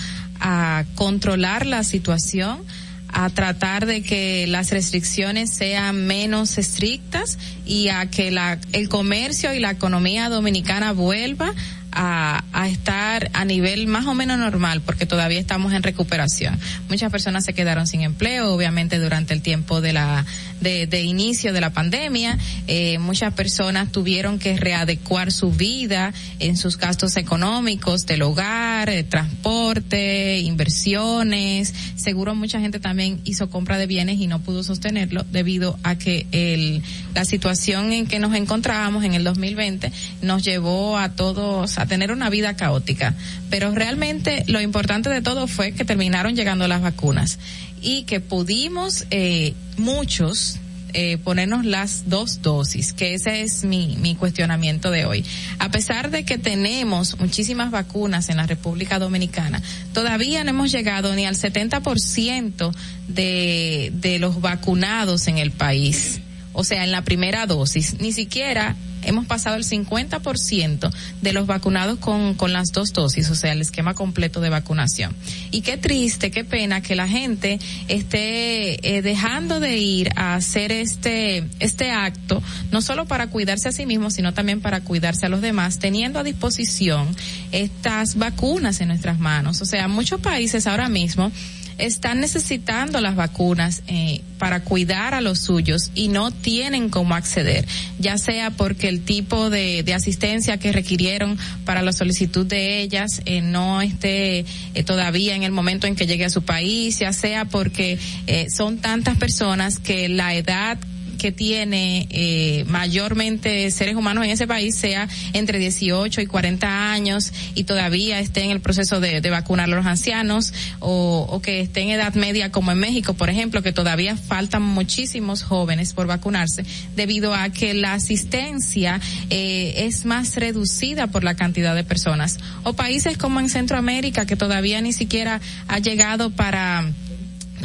a 0.47 0.85
controlar 0.93 1.65
la 1.65 1.83
situación 1.83 2.59
a 3.07 3.29
tratar 3.31 3.87
de 3.87 4.03
que 4.03 4.45
las 4.45 4.69
restricciones 4.69 5.49
sean 5.49 6.05
menos 6.05 6.59
estrictas 6.59 7.39
y 7.65 7.87
a 7.87 8.05
que 8.11 8.29
la, 8.29 8.59
el 8.73 8.87
comercio 8.87 9.55
y 9.55 9.59
la 9.59 9.71
economía 9.71 10.29
dominicana 10.29 10.91
vuelva 10.91 11.51
a, 11.93 12.43
a 12.53 12.67
estar 12.67 13.31
a 13.33 13.43
nivel 13.45 13.87
más 13.87 14.05
o 14.05 14.13
menos 14.13 14.37
normal 14.37 14.81
porque 14.81 15.07
todavía 15.07 15.39
estamos 15.39 15.73
en 15.73 15.81
recuperación. 15.81 16.59
Muchas 16.89 17.11
personas 17.11 17.45
se 17.45 17.53
quedaron 17.53 17.87
sin 17.87 18.01
empleo, 18.01 18.53
obviamente 18.53 18.99
durante 18.99 19.33
el 19.33 19.41
tiempo 19.41 19.81
de 19.81 19.93
la 19.93 20.25
de, 20.61 20.87
de 20.87 21.03
inicio 21.03 21.53
de 21.53 21.61
la 21.61 21.71
pandemia, 21.71 22.37
eh, 22.67 22.97
muchas 22.99 23.33
personas 23.33 23.91
tuvieron 23.91 24.39
que 24.39 24.57
readecuar 24.57 25.31
su 25.31 25.51
vida 25.51 26.13
en 26.39 26.57
sus 26.57 26.77
gastos 26.77 27.17
económicos 27.17 28.05
del 28.05 28.21
hogar, 28.23 28.89
eh, 28.89 29.03
transporte, 29.03 30.39
inversiones. 30.39 31.73
Seguro 31.95 32.35
mucha 32.35 32.59
gente 32.59 32.79
también 32.79 33.19
hizo 33.25 33.49
compra 33.49 33.77
de 33.77 33.87
bienes 33.87 34.19
y 34.19 34.27
no 34.27 34.39
pudo 34.39 34.63
sostenerlo 34.63 35.25
debido 35.31 35.77
a 35.83 35.97
que 35.97 36.27
el, 36.31 36.81
la 37.13 37.25
situación 37.25 37.93
en 37.93 38.07
que 38.07 38.19
nos 38.19 38.33
encontrábamos 38.33 39.03
en 39.03 39.13
el 39.13 39.23
2020 39.23 39.91
nos 40.21 40.43
llevó 40.43 40.97
a 40.97 41.09
todos 41.09 41.77
a 41.77 41.85
tener 41.85 42.11
una 42.11 42.29
vida 42.29 42.55
caótica. 42.55 43.15
Pero 43.49 43.71
realmente 43.73 44.43
lo 44.47 44.61
importante 44.61 45.09
de 45.09 45.21
todo 45.21 45.47
fue 45.47 45.71
que 45.73 45.85
terminaron 45.85 46.35
llegando 46.35 46.67
las 46.67 46.81
vacunas 46.81 47.39
y 47.85 48.03
que 48.03 48.19
pudimos 48.19 49.05
eh, 49.11 49.53
muchos 49.77 50.59
eh, 50.93 51.17
ponernos 51.17 51.65
las 51.65 52.09
dos 52.09 52.41
dosis, 52.41 52.93
que 52.93 53.13
ese 53.13 53.41
es 53.41 53.63
mi, 53.63 53.95
mi 53.97 54.15
cuestionamiento 54.15 54.89
de 54.89 55.05
hoy. 55.05 55.23
A 55.59 55.69
pesar 55.69 56.09
de 56.09 56.23
que 56.23 56.37
tenemos 56.37 57.19
muchísimas 57.19 57.69
vacunas 57.69 58.29
en 58.29 58.37
la 58.37 58.47
República 58.47 58.97
Dominicana, 58.97 59.61
todavía 59.93 60.43
no 60.43 60.49
hemos 60.49 60.71
llegado 60.71 61.13
ni 61.13 61.25
al 61.25 61.35
70% 61.35 62.73
de, 63.07 63.91
de 63.93 64.19
los 64.19 64.41
vacunados 64.41 65.27
en 65.27 65.37
el 65.37 65.51
país. 65.51 66.21
O 66.55 66.63
sea, 66.63 66.83
en 66.83 66.91
la 66.91 67.03
primera 67.03 67.45
dosis, 67.45 67.99
ni 67.99 68.11
siquiera 68.11 68.75
hemos 69.05 69.25
pasado 69.25 69.55
el 69.55 69.63
50% 69.63 70.91
de 71.21 71.33
los 71.33 71.47
vacunados 71.47 71.99
con, 71.99 72.33
con 72.33 72.53
las 72.53 72.71
dos 72.71 72.91
dosis, 72.91 73.29
o 73.29 73.35
sea, 73.35 73.53
el 73.53 73.61
esquema 73.61 73.93
completo 73.93 74.41
de 74.41 74.49
vacunación. 74.49 75.15
Y 75.51 75.61
qué 75.61 75.77
triste, 75.77 76.31
qué 76.31 76.43
pena 76.43 76.81
que 76.81 76.95
la 76.95 77.07
gente 77.07 77.59
esté 77.87 78.97
eh, 78.97 79.01
dejando 79.01 79.59
de 79.59 79.77
ir 79.77 80.09
a 80.15 80.35
hacer 80.35 80.71
este, 80.71 81.45
este 81.59 81.91
acto, 81.91 82.41
no 82.71 82.81
solo 82.81 83.05
para 83.05 83.27
cuidarse 83.27 83.69
a 83.69 83.71
sí 83.71 83.85
mismo, 83.85 84.09
sino 84.09 84.33
también 84.33 84.61
para 84.61 84.81
cuidarse 84.81 85.25
a 85.25 85.29
los 85.29 85.41
demás, 85.41 85.79
teniendo 85.79 86.19
a 86.19 86.23
disposición 86.23 87.15
estas 87.51 88.15
vacunas 88.15 88.81
en 88.81 88.89
nuestras 88.89 89.19
manos. 89.19 89.61
O 89.61 89.65
sea, 89.65 89.87
muchos 89.87 90.19
países 90.19 90.67
ahora 90.67 90.89
mismo 90.89 91.31
están 91.77 92.21
necesitando 92.21 93.01
las 93.01 93.15
vacunas 93.15 93.83
eh, 93.87 94.21
para 94.37 94.63
cuidar 94.63 95.13
a 95.13 95.21
los 95.21 95.39
suyos 95.39 95.91
y 95.95 96.07
no 96.07 96.31
tienen 96.31 96.89
cómo 96.89 97.15
acceder, 97.15 97.65
ya 97.99 98.17
sea 98.17 98.51
porque 98.51 98.89
el 98.89 99.01
tipo 99.01 99.49
de, 99.49 99.83
de 99.83 99.93
asistencia 99.93 100.57
que 100.57 100.71
requirieron 100.71 101.37
para 101.65 101.81
la 101.81 101.93
solicitud 101.93 102.45
de 102.45 102.81
ellas 102.81 103.21
eh, 103.25 103.41
no 103.41 103.81
esté 103.81 104.45
eh, 104.73 104.83
todavía 104.83 105.35
en 105.35 105.43
el 105.43 105.51
momento 105.51 105.87
en 105.87 105.95
que 105.95 106.07
llegue 106.07 106.25
a 106.25 106.29
su 106.29 106.43
país, 106.43 106.99
ya 106.99 107.13
sea 107.13 107.45
porque 107.45 107.97
eh, 108.27 108.49
son 108.49 108.77
tantas 108.77 109.17
personas 109.17 109.79
que 109.79 110.09
la 110.09 110.35
edad 110.35 110.77
que 111.25 111.31
tiene 111.31 112.07
eh, 112.11 112.65
mayormente 112.67 113.71
seres 113.71 113.95
humanos 113.95 114.25
en 114.25 114.29
ese 114.29 114.45
país 114.45 114.75
sea 114.75 115.09
entre 115.33 115.57
18 115.57 116.21
y 116.21 116.27
40 116.27 116.91
años 116.91 117.33
y 117.55 117.63
todavía 117.63 118.19
esté 118.19 118.43
en 118.43 118.51
el 118.51 118.59
proceso 118.59 118.99
de, 118.99 119.27
vacunar 119.31 119.65
a 119.65 119.75
los 119.75 119.87
ancianos 119.87 120.53
o, 120.81 121.25
o, 121.27 121.41
que 121.41 121.61
esté 121.61 121.81
en 121.81 121.89
edad 121.89 122.13
media 122.13 122.51
como 122.51 122.71
en 122.71 122.77
México, 122.77 123.15
por 123.15 123.31
ejemplo, 123.31 123.63
que 123.63 123.73
todavía 123.73 124.15
faltan 124.15 124.61
muchísimos 124.61 125.41
jóvenes 125.41 125.93
por 125.93 126.05
vacunarse 126.05 126.63
debido 126.95 127.33
a 127.33 127.49
que 127.49 127.73
la 127.73 127.93
asistencia 127.93 129.01
eh, 129.31 129.73
es 129.87 130.05
más 130.05 130.35
reducida 130.35 131.07
por 131.07 131.23
la 131.23 131.33
cantidad 131.33 131.73
de 131.73 131.83
personas. 131.83 132.37
O 132.61 132.73
países 132.73 133.17
como 133.17 133.39
en 133.39 133.49
Centroamérica 133.49 134.27
que 134.27 134.35
todavía 134.35 134.79
ni 134.79 134.93
siquiera 134.93 135.41
ha 135.67 135.79
llegado 135.79 136.29
para 136.29 136.85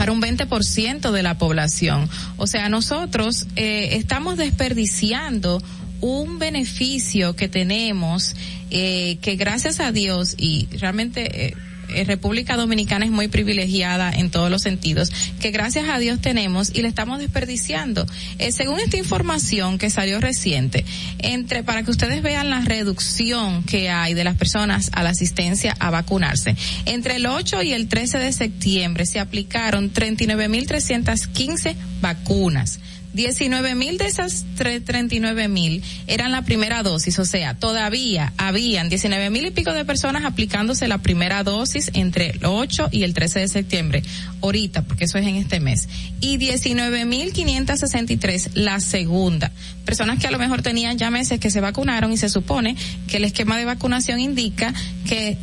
para 0.01 0.13
un 0.13 0.23
20% 0.23 1.11
de 1.11 1.23
la 1.23 1.37
población. 1.37 2.09
O 2.39 2.47
sea, 2.47 2.71
nosotros 2.71 3.47
eh, 3.55 3.97
estamos 3.97 4.39
desperdiciando 4.39 5.63
un 6.01 6.39
beneficio 6.39 7.37
que 7.37 7.49
tenemos 7.49 8.35
eh, 8.71 9.19
que 9.21 9.37
gracias 9.37 9.79
a 9.79 9.93
Dios 9.93 10.37
y 10.39 10.69
realmente 10.79 11.49
eh, 11.49 11.55
República 12.05 12.57
Dominicana 12.57 13.05
es 13.05 13.11
muy 13.11 13.29
privilegiada 13.29 14.11
en 14.13 14.31
todos 14.31 14.51
los 14.51 14.63
sentidos, 14.63 15.11
que 15.41 15.51
gracias 15.51 15.89
a 15.89 15.99
Dios 15.99 16.21
tenemos 16.21 16.71
y 16.75 16.83
le 16.83 16.89
estamos 16.89 17.19
desperdiciando. 17.19 18.07
Eh, 18.39 18.53
según 18.53 18.81
esta 18.81 18.97
información 18.97 19.79
que 19.79 19.91
salió 19.91 20.21
reciente, 20.21 20.85
entre 21.19 21.63
para 21.63 21.83
que 21.83 21.91
ustedes 21.91 22.23
vean 22.23 22.51
la 22.51 22.61
reducción 22.61 23.63
que 23.65 23.91
hay 23.91 24.15
de 24.15 24.25
las 24.25 24.37
personas 24.37 24.91
a 24.93 25.03
la 25.03 25.11
asistencia 25.11 25.77
a 25.79 25.91
vacunarse, 25.91 26.57
entre 26.87 27.17
el 27.17 27.27
8 27.27 27.63
y 27.63 27.73
el 27.73 27.89
13 27.89 28.19
de 28.19 28.33
septiembre 28.33 29.07
se 29.07 29.21
aplicaron 29.21 29.93
39.315 29.93 31.75
vacunas 32.01 32.81
19 33.13 33.75
mil 33.75 33.99
de 33.99 34.07
esas 34.07 34.45
39 34.57 35.49
mil 35.49 35.83
eran 36.07 36.31
la 36.31 36.43
primera 36.43 36.83
dosis, 36.83 37.19
o 37.19 37.25
sea, 37.25 37.55
todavía 37.55 38.33
habían 38.37 38.89
19 38.89 39.31
mil 39.31 39.47
y 39.47 39.51
pico 39.51 39.73
de 39.73 39.85
personas 39.85 40.25
aplicándose 40.25 40.87
la 40.87 40.99
primera 40.99 41.43
dosis 41.43 41.91
entre 41.95 42.31
el 42.31 42.45
8 42.45 42.89
y 42.93 43.03
el 43.03 43.13
13 43.13 43.41
de 43.41 43.49
septiembre, 43.49 44.03
ahorita, 44.43 44.83
porque 44.83 45.05
eso 45.05 45.19
es 45.19 45.27
en 45.27 45.37
este 45.37 45.59
mes, 45.59 45.89
y 46.21 46.37
19 46.37 47.05
mil 47.05 47.33
563 47.33 48.51
la 48.55 48.79
segunda. 48.81 49.51
Personas 49.85 50.19
que 50.19 50.29
a 50.29 50.31
lo 50.31 50.39
mejor 50.39 50.63
tenían 50.63 50.97
ya 50.97 51.11
meses 51.11 51.41
que 51.41 51.51
se 51.51 51.61
vacunaron 51.61 52.13
y 52.13 52.17
se 52.17 52.29
supone 52.29 52.77
que 53.09 53.17
el 53.17 53.25
esquema 53.25 53.59
de 53.59 53.65
vacunación 53.65 54.21
indica 54.21 54.73
que 55.09 55.37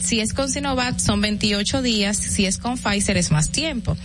si 0.00 0.18
es 0.18 0.32
con 0.32 0.50
Sinovac 0.50 0.98
son 0.98 1.20
28 1.20 1.82
días, 1.82 2.16
si 2.16 2.46
es 2.46 2.58
con 2.58 2.76
Pfizer 2.76 3.16
es 3.16 3.30
más 3.30 3.50
tiempo 3.50 3.96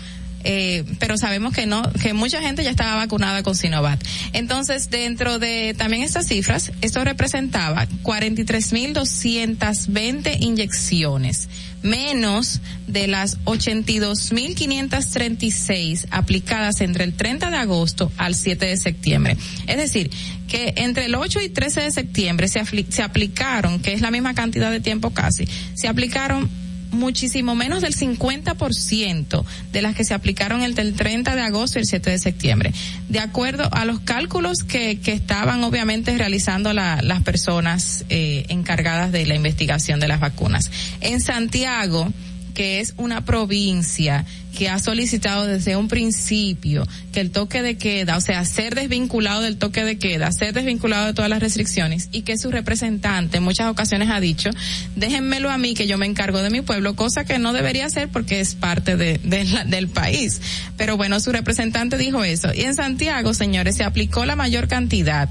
eh, 0.49 0.85
pero 0.99 1.17
sabemos 1.17 1.53
que 1.53 1.65
no, 1.65 1.83
que 2.01 2.13
mucha 2.13 2.41
gente 2.41 2.63
ya 2.63 2.69
estaba 2.69 2.95
vacunada 2.95 3.43
con 3.43 3.53
Sinovac. 3.53 3.99
Entonces, 4.31 4.89
dentro 4.89 5.39
de 5.39 5.75
también 5.77 6.03
estas 6.03 6.27
cifras, 6.27 6.71
esto 6.79 7.03
representaba 7.03 7.85
43.220 8.01 10.37
inyecciones, 10.39 11.49
menos 11.83 12.61
de 12.87 13.07
las 13.07 13.39
82.536 13.43 16.07
aplicadas 16.11 16.79
entre 16.79 17.03
el 17.03 17.11
30 17.11 17.49
de 17.49 17.57
agosto 17.57 18.09
al 18.15 18.33
7 18.33 18.67
de 18.67 18.77
septiembre. 18.77 19.35
Es 19.67 19.75
decir, 19.75 20.09
que 20.47 20.75
entre 20.77 21.07
el 21.07 21.15
8 21.15 21.41
y 21.41 21.49
13 21.49 21.81
de 21.81 21.91
septiembre 21.91 22.47
se, 22.47 22.63
se 22.87 23.03
aplicaron, 23.03 23.81
que 23.81 23.91
es 23.91 23.99
la 23.99 24.11
misma 24.11 24.33
cantidad 24.33 24.71
de 24.71 24.79
tiempo 24.79 25.09
casi, 25.09 25.45
se 25.73 25.89
aplicaron 25.89 26.49
muchísimo 26.91 27.55
menos 27.55 27.81
del 27.81 27.95
50% 27.95 29.45
de 29.71 29.81
las 29.81 29.95
que 29.95 30.03
se 30.03 30.13
aplicaron 30.13 30.61
el 30.63 30.75
del 30.75 30.93
30 30.93 31.35
de 31.35 31.41
agosto 31.41 31.79
y 31.79 31.81
el 31.81 31.87
7 31.87 32.09
de 32.09 32.19
septiembre. 32.19 32.73
De 33.09 33.19
acuerdo 33.19 33.69
a 33.71 33.85
los 33.85 33.99
cálculos 33.99 34.63
que, 34.63 34.99
que 34.99 35.13
estaban 35.13 35.63
obviamente 35.63 36.17
realizando 36.17 36.73
la, 36.73 37.01
las 37.01 37.23
personas 37.23 38.05
eh, 38.09 38.45
encargadas 38.49 39.11
de 39.11 39.25
la 39.25 39.35
investigación 39.35 39.99
de 39.99 40.07
las 40.07 40.19
vacunas. 40.19 40.71
En 41.01 41.21
Santiago, 41.21 42.11
que 42.57 42.79
es 42.79 42.95
una 42.97 43.23
provincia 43.23 44.25
que 44.57 44.67
ha 44.67 44.79
solicitado 44.79 45.45
desde 45.45 45.75
un 45.75 45.87
principio 45.87 46.87
que 47.13 47.19
el 47.19 47.29
toque 47.29 47.61
de 47.61 47.77
queda, 47.77 48.17
o 48.17 48.21
sea, 48.21 48.43
ser 48.45 48.73
desvinculado 48.73 49.43
del 49.43 49.57
toque 49.57 49.83
de 49.83 49.99
queda, 49.99 50.31
ser 50.31 50.55
desvinculado 50.55 51.05
de 51.05 51.13
todas 51.13 51.29
las 51.29 51.39
restricciones 51.39 52.09
y 52.11 52.23
que 52.23 52.35
su 52.35 52.49
representante 52.49 53.37
en 53.37 53.43
muchas 53.43 53.69
ocasiones 53.69 54.09
ha 54.09 54.19
dicho, 54.19 54.49
déjenmelo 54.95 55.51
a 55.51 55.59
mí 55.59 55.75
que 55.75 55.85
yo 55.85 55.99
me 55.99 56.07
encargo 56.07 56.41
de 56.41 56.49
mi 56.49 56.61
pueblo, 56.61 56.95
cosa 56.95 57.25
que 57.25 57.37
no 57.37 57.53
debería 57.53 57.85
hacer 57.85 58.09
porque 58.09 58.39
es 58.39 58.55
parte 58.55 58.97
de, 58.97 59.19
de 59.23 59.43
la, 59.43 59.63
del 59.63 59.87
país. 59.87 60.41
Pero 60.77 60.97
bueno, 60.97 61.19
su 61.19 61.31
representante 61.31 61.95
dijo 61.99 62.23
eso. 62.23 62.51
Y 62.55 62.61
en 62.61 62.73
Santiago, 62.73 63.35
señores, 63.35 63.75
se 63.75 63.83
aplicó 63.83 64.25
la 64.25 64.35
mayor 64.35 64.67
cantidad 64.67 65.29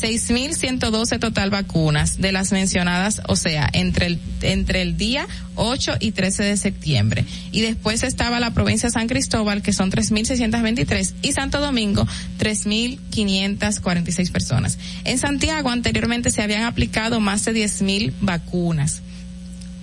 6.112 0.00 1.20
total 1.20 1.50
vacunas 1.50 2.20
de 2.20 2.32
las 2.32 2.52
mencionadas, 2.52 3.22
o 3.28 3.36
sea, 3.36 3.68
entre 3.72 4.06
el, 4.06 4.20
entre 4.42 4.82
el 4.82 4.96
día 4.96 5.28
8 5.54 5.94
y 6.00 6.12
13 6.12 6.42
de 6.42 6.56
septiembre. 6.56 7.24
Y 7.52 7.60
después 7.60 8.02
estaba 8.02 8.40
la 8.40 8.52
provincia 8.52 8.88
de 8.88 8.92
San 8.92 9.06
Cristóbal, 9.06 9.62
que 9.62 9.72
son 9.72 9.92
3.623, 9.92 11.14
y 11.22 11.32
Santo 11.32 11.60
Domingo, 11.60 12.06
3.546 12.38 14.32
personas. 14.32 14.78
En 15.04 15.18
Santiago 15.18 15.70
anteriormente 15.70 16.30
se 16.30 16.42
habían 16.42 16.64
aplicado 16.64 17.20
más 17.20 17.44
de 17.44 17.52
10.000 17.54 18.12
vacunas. 18.20 19.02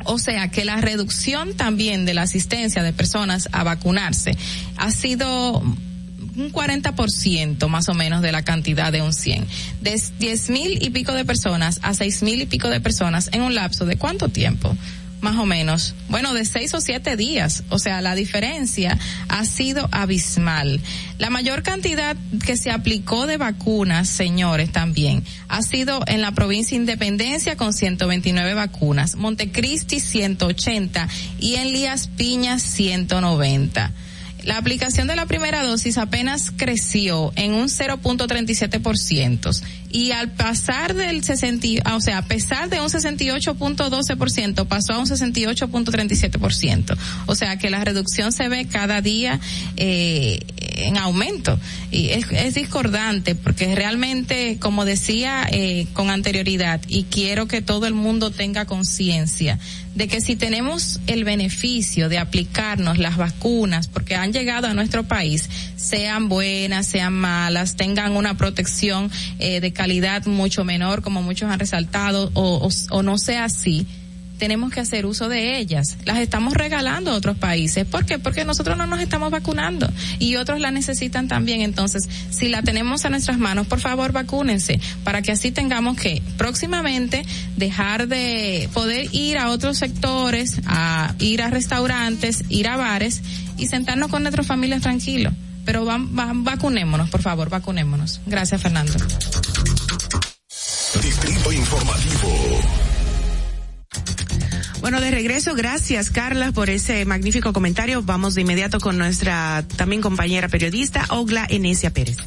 O 0.04 0.18
sea 0.20 0.50
que 0.50 0.66
la 0.66 0.78
reducción 0.78 1.54
también 1.56 2.06
de 2.06 2.14
la 2.14 2.24
asistencia 2.24 2.84
de 2.84 2.92
personas 2.92 3.50
a 3.52 3.64
vacunarse 3.64 4.36
ha 4.78 4.92
sido 4.92 5.64
un 6.36 6.52
40% 6.52 7.68
más 7.68 7.90
o 7.90 7.94
menos 7.94 8.22
de 8.22 8.32
la 8.32 8.44
cantidad 8.44 8.92
de 8.92 9.02
un 9.02 9.14
100. 9.14 9.48
De 9.82 10.02
10 10.20 10.50
mil 10.50 10.84
y 10.84 10.90
pico 10.90 11.14
de 11.14 11.26
personas 11.26 11.80
a 11.84 11.94
6 11.94 12.24
mil 12.24 12.42
y 12.42 12.46
pico 12.46 12.70
de 12.70 12.80
personas 12.80 13.30
en 13.34 13.42
un 13.42 13.56
lapso 13.56 13.86
de 13.86 13.98
cuánto 13.98 14.30
tiempo? 14.30 14.76
más 15.22 15.38
o 15.38 15.46
menos. 15.46 15.94
Bueno, 16.10 16.34
de 16.34 16.46
seis 16.46 16.74
o 16.74 16.82
siete 16.82 17.16
días. 17.16 17.64
O 17.70 17.80
sea, 17.80 18.02
la 18.02 18.16
diferencia 18.16 18.98
ha 19.30 19.46
sido 19.46 19.88
abismal. 19.92 20.82
La 21.20 21.30
mayor 21.30 21.64
cantidad 21.64 22.18
que 22.46 22.58
se 22.58 22.72
aplicó 22.72 23.28
de 23.28 23.38
vacunas, 23.38 24.10
señores, 24.10 24.72
también, 24.72 25.24
ha 25.48 25.62
sido 25.62 26.02
en 26.08 26.22
la 26.22 26.32
provincia 26.32 26.76
Independencia 26.76 27.56
con 27.56 27.74
129 27.74 28.56
vacunas, 28.56 29.16
Montecristi 29.16 30.00
180 30.00 31.08
y 31.40 31.56
en 31.56 31.72
Lías 31.72 32.08
Piñas 32.08 32.64
190 32.64 33.92
la 34.44 34.58
aplicación 34.58 35.08
de 35.08 35.16
la 35.16 35.26
primera 35.26 35.64
dosis 35.64 35.98
apenas 35.98 36.52
creció 36.56 37.32
en 37.36 37.54
un 37.54 37.68
0.37% 37.68 39.62
y 39.92 40.12
al 40.12 40.32
pasar 40.32 40.94
del 40.94 41.24
60, 41.24 41.96
o 41.96 42.02
sea, 42.02 42.20
a 42.20 42.22
pesar 42.24 42.70
de 42.70 42.80
un 42.80 42.88
68.12% 42.88 44.66
pasó 44.68 44.94
a 44.94 45.00
un 45.00 45.06
68.37%. 45.06 46.98
O 47.26 47.36
sea 47.36 47.58
que 47.58 47.70
la 47.70 47.84
reducción 47.84 48.32
se 48.32 48.48
ve 48.48 48.68
cada 48.68 49.02
día 49.02 49.40
eh, 49.78 50.40
en 50.88 50.98
aumento. 50.98 51.60
Y 51.92 52.10
es, 52.10 52.26
es, 52.32 52.56
discordante 52.56 53.36
porque 53.36 53.76
realmente, 53.76 54.58
como 54.60 54.86
decía 54.86 55.48
eh, 55.52 55.88
con 55.94 56.10
anterioridad, 56.10 56.82
y 56.88 57.04
quiero 57.04 57.48
que 57.48 57.62
todo 57.62 57.88
el 57.88 57.94
mundo 57.94 58.32
tenga 58.32 58.66
conciencia 58.66 59.60
de 59.96 60.08
que 60.08 60.22
si 60.22 60.36
tenemos 60.36 61.00
el 61.08 61.24
beneficio 61.24 62.08
de 62.08 62.18
aplicarnos 62.18 62.98
las 62.98 63.18
vacunas, 63.18 63.88
porque 63.88 64.16
han 64.16 64.32
llegado 64.32 64.68
a 64.68 64.74
nuestro 64.74 65.04
país, 65.04 65.50
sean 65.76 66.30
buenas, 66.30 66.88
sean 66.88 67.14
malas, 67.14 67.76
tengan 67.76 68.16
una 68.16 68.38
protección 68.38 69.12
eh, 69.40 69.60
de 69.60 69.74
calidad 69.74 70.26
mucho 70.26 70.64
menor, 70.64 71.02
como 71.02 71.22
muchos 71.22 71.50
han 71.50 71.60
resaltado, 71.60 72.32
o, 72.34 72.68
o, 72.68 72.70
o 72.96 73.04
no 73.04 73.18
sea 73.18 73.46
así, 73.46 73.86
tenemos 74.42 74.74
que 74.74 74.80
hacer 74.80 75.06
uso 75.06 75.30
de 75.30 75.60
ellas. 75.60 75.98
Las 76.04 76.18
estamos 76.18 76.56
regalando 76.56 77.12
a 77.12 77.14
otros 77.14 77.38
países. 77.38 77.86
¿Por 77.86 78.08
qué? 78.08 78.18
Porque 78.18 78.44
nosotros 78.44 78.76
no 78.76 78.88
nos 78.88 79.00
estamos 79.00 79.30
vacunando 79.30 79.88
y 80.18 80.36
otros 80.38 80.60
la 80.60 80.72
necesitan 80.72 81.28
también. 81.28 81.62
Entonces, 81.62 82.10
si 82.32 82.50
la 82.50 82.64
tenemos 82.64 83.06
a 83.06 83.12
nuestras 83.12 83.38
manos, 83.38 83.68
por 83.68 83.80
favor, 83.80 84.14
vacúnense 84.14 84.80
para 85.04 85.22
que 85.22 85.32
así 85.32 85.52
tengamos 85.52 85.96
que 85.96 86.24
próximamente 86.38 87.24
dejar 87.56 88.08
de 88.08 88.68
poder 88.74 89.10
ir 89.12 89.38
a 89.38 89.52
otros 89.52 89.78
sectores, 89.78 90.60
a 90.66 91.14
ir 91.20 91.44
a 91.44 91.52
restaurantes, 91.52 92.44
ir 92.50 92.68
a 92.68 92.78
bares 92.78 93.22
y 93.60 93.68
sentarnos 93.68 94.10
con 94.10 94.24
nuestras 94.24 94.48
familias 94.48 94.82
tranquilos. 94.82 95.34
Pero 95.66 95.86
va, 95.86 96.00
va, 96.00 96.32
vacunémonos, 96.34 97.12
por 97.12 97.22
favor, 97.22 97.52
vacunémonos. 97.52 98.22
Gracias, 98.26 98.60
Fernando. 98.60 98.94
Distrito 101.00 101.52
Informativo. 101.52 102.91
Bueno, 104.82 105.00
de 105.00 105.12
regreso, 105.12 105.54
gracias 105.54 106.10
Carla 106.10 106.52
por 106.52 106.72
ese 106.72 107.06
magnífico 107.06 107.54
comentario. 107.54 108.02
Vamos 108.02 108.34
de 108.34 108.42
inmediato 108.42 108.80
con 108.80 108.98
nuestra 108.98 109.64
también 109.78 110.02
compañera 110.02 110.50
periodista, 110.50 111.06
Ogla 111.10 111.46
Enesia 111.48 111.94
Pérez. 111.94 112.18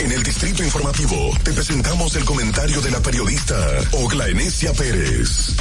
En 0.00 0.10
el 0.10 0.22
Distrito 0.22 0.64
Informativo 0.64 1.30
te 1.44 1.52
presentamos 1.52 2.16
el 2.16 2.24
comentario 2.24 2.80
de 2.80 2.90
la 2.90 3.00
periodista 3.00 3.56
Ogla 3.92 4.26
Enesia 4.26 4.72
Pérez. 4.72 5.54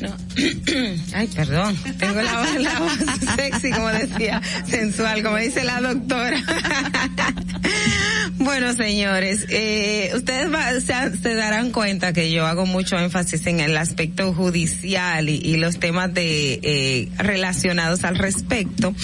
No. 0.00 0.16
Ay, 1.14 1.28
perdón. 1.28 1.76
Tengo 1.98 2.22
la 2.22 2.40
voz, 2.40 2.54
la 2.56 2.80
voz 2.80 2.98
sexy, 3.36 3.70
como 3.70 3.88
decía, 3.88 4.42
sensual, 4.68 5.22
como 5.22 5.36
dice 5.36 5.62
la 5.62 5.80
doctora. 5.80 6.42
Bueno, 8.44 8.74
señores, 8.74 9.46
eh, 9.48 10.10
ustedes 10.14 10.52
va, 10.52 10.70
se, 10.78 11.16
se, 11.16 11.34
darán 11.34 11.70
cuenta 11.70 12.12
que 12.12 12.30
yo 12.30 12.46
hago 12.46 12.66
mucho 12.66 12.98
énfasis 12.98 13.46
en 13.46 13.60
el 13.60 13.74
aspecto 13.74 14.34
judicial 14.34 15.30
y, 15.30 15.36
y 15.36 15.56
los 15.56 15.78
temas 15.78 16.12
de 16.12 16.60
eh, 16.62 17.08
relacionados 17.16 18.04
al 18.04 18.18
respecto. 18.18 18.94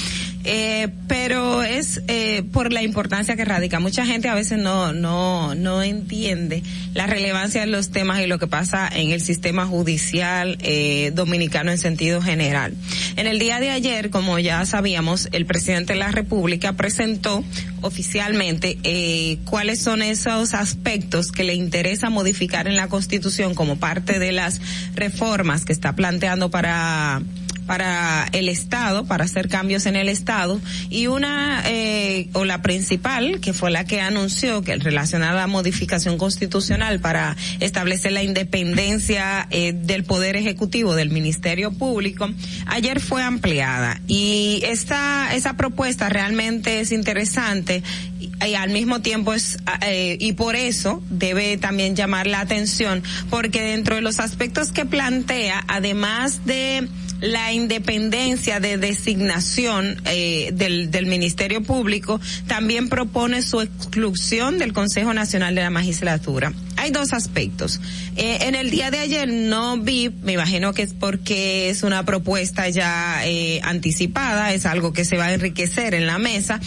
Eh, 0.44 0.88
pero 1.06 1.62
es 1.62 2.00
eh, 2.08 2.42
por 2.52 2.72
la 2.72 2.82
importancia 2.82 3.36
que 3.36 3.44
radica. 3.44 3.78
Mucha 3.78 4.06
gente 4.06 4.28
a 4.28 4.34
veces 4.34 4.58
no 4.58 4.92
no 4.92 5.54
no 5.54 5.82
entiende 5.82 6.62
la 6.94 7.06
relevancia 7.06 7.60
de 7.60 7.66
los 7.66 7.90
temas 7.90 8.20
y 8.20 8.26
lo 8.26 8.38
que 8.38 8.46
pasa 8.46 8.88
en 8.88 9.10
el 9.10 9.20
sistema 9.20 9.66
judicial 9.66 10.56
eh, 10.60 11.12
dominicano 11.14 11.70
en 11.70 11.78
sentido 11.78 12.22
general. 12.22 12.74
En 13.16 13.26
el 13.26 13.38
día 13.38 13.60
de 13.60 13.70
ayer, 13.70 14.10
como 14.10 14.38
ya 14.38 14.64
sabíamos, 14.64 15.28
el 15.32 15.44
presidente 15.44 15.92
de 15.92 15.98
la 15.98 16.10
República 16.10 16.72
presentó 16.72 17.44
oficialmente 17.82 18.78
eh, 18.82 19.38
cuáles 19.44 19.80
son 19.80 20.02
esos 20.02 20.54
aspectos 20.54 21.32
que 21.32 21.44
le 21.44 21.54
interesa 21.54 22.10
modificar 22.10 22.66
en 22.66 22.76
la 22.76 22.88
Constitución 22.88 23.54
como 23.54 23.76
parte 23.76 24.18
de 24.18 24.32
las 24.32 24.60
reformas 24.94 25.64
que 25.64 25.72
está 25.72 25.94
planteando 25.94 26.50
para 26.50 27.22
para 27.70 28.26
el 28.32 28.48
Estado, 28.48 29.04
para 29.04 29.26
hacer 29.26 29.46
cambios 29.46 29.86
en 29.86 29.94
el 29.94 30.08
Estado, 30.08 30.60
y 30.88 31.06
una, 31.06 31.62
eh, 31.66 32.28
o 32.32 32.44
la 32.44 32.62
principal, 32.62 33.38
que 33.38 33.52
fue 33.52 33.70
la 33.70 33.84
que 33.84 34.00
anunció 34.00 34.62
que 34.62 34.74
relacionada 34.74 35.34
a 35.34 35.36
la 35.42 35.46
modificación 35.46 36.18
constitucional 36.18 36.98
para 36.98 37.36
establecer 37.60 38.10
la 38.10 38.24
independencia 38.24 39.46
eh, 39.50 39.72
del 39.72 40.02
Poder 40.02 40.34
Ejecutivo 40.34 40.96
del 40.96 41.10
Ministerio 41.10 41.70
Público, 41.70 42.28
ayer 42.66 42.98
fue 42.98 43.22
ampliada. 43.22 44.00
Y 44.08 44.62
esta, 44.64 45.32
esa 45.36 45.52
propuesta 45.52 46.08
realmente 46.08 46.80
es 46.80 46.90
interesante 46.90 47.84
y, 48.18 48.54
al 48.56 48.70
mismo 48.70 49.00
tiempo 49.00 49.32
es, 49.32 49.58
eh, 49.82 50.16
y 50.18 50.32
por 50.32 50.56
eso 50.56 51.04
debe 51.08 51.56
también 51.56 51.94
llamar 51.94 52.26
la 52.26 52.40
atención, 52.40 53.04
porque 53.30 53.62
dentro 53.62 53.94
de 53.94 54.00
los 54.00 54.18
aspectos 54.18 54.72
que 54.72 54.86
plantea, 54.86 55.62
además 55.68 56.44
de 56.44 56.88
la 57.20 57.52
independencia 57.52 58.60
de 58.60 58.78
designación 58.78 60.00
eh, 60.06 60.50
del, 60.52 60.90
del 60.90 61.06
Ministerio 61.06 61.62
Público, 61.62 62.20
también 62.46 62.88
propone 62.88 63.42
su 63.42 63.60
exclusión 63.60 64.58
del 64.58 64.72
Consejo 64.72 65.14
Nacional 65.14 65.54
de 65.54 65.62
la 65.62 65.70
Magistratura. 65.70 66.52
Hay 66.80 66.92
dos 66.92 67.12
aspectos. 67.12 67.78
Eh, 68.16 68.38
en 68.40 68.54
el 68.54 68.70
día 68.70 68.90
de 68.90 69.00
ayer 69.00 69.28
no 69.28 69.76
vi, 69.76 70.08
me 70.22 70.32
imagino 70.32 70.72
que 70.72 70.80
es 70.80 70.94
porque 70.94 71.68
es 71.68 71.82
una 71.82 72.06
propuesta 72.06 72.70
ya 72.70 73.20
eh, 73.26 73.60
anticipada, 73.64 74.54
es 74.54 74.64
algo 74.64 74.94
que 74.94 75.04
se 75.04 75.18
va 75.18 75.26
a 75.26 75.34
enriquecer 75.34 75.92
en 75.92 76.06
la 76.06 76.18
mesa, 76.18 76.58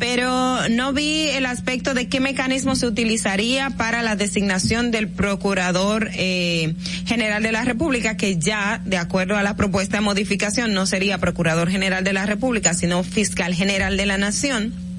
pero 0.00 0.68
no 0.70 0.92
vi 0.92 1.28
el 1.28 1.46
aspecto 1.46 1.94
de 1.94 2.08
qué 2.08 2.18
mecanismo 2.18 2.74
se 2.74 2.88
utilizaría 2.88 3.70
para 3.70 4.02
la 4.02 4.16
designación 4.16 4.90
del 4.90 5.06
Procurador 5.06 6.10
eh, 6.14 6.74
General 7.06 7.40
de 7.40 7.52
la 7.52 7.64
República, 7.64 8.16
que 8.16 8.38
ya, 8.38 8.82
de 8.84 8.96
acuerdo 8.96 9.36
a 9.36 9.44
la 9.44 9.54
propuesta 9.54 9.98
de 9.98 10.00
modificación, 10.00 10.74
no 10.74 10.84
sería 10.84 11.18
Procurador 11.18 11.70
General 11.70 12.02
de 12.02 12.12
la 12.12 12.26
República, 12.26 12.74
sino 12.74 13.04
Fiscal 13.04 13.54
General 13.54 13.96
de 13.96 14.06
la 14.06 14.18
Nación 14.18 14.89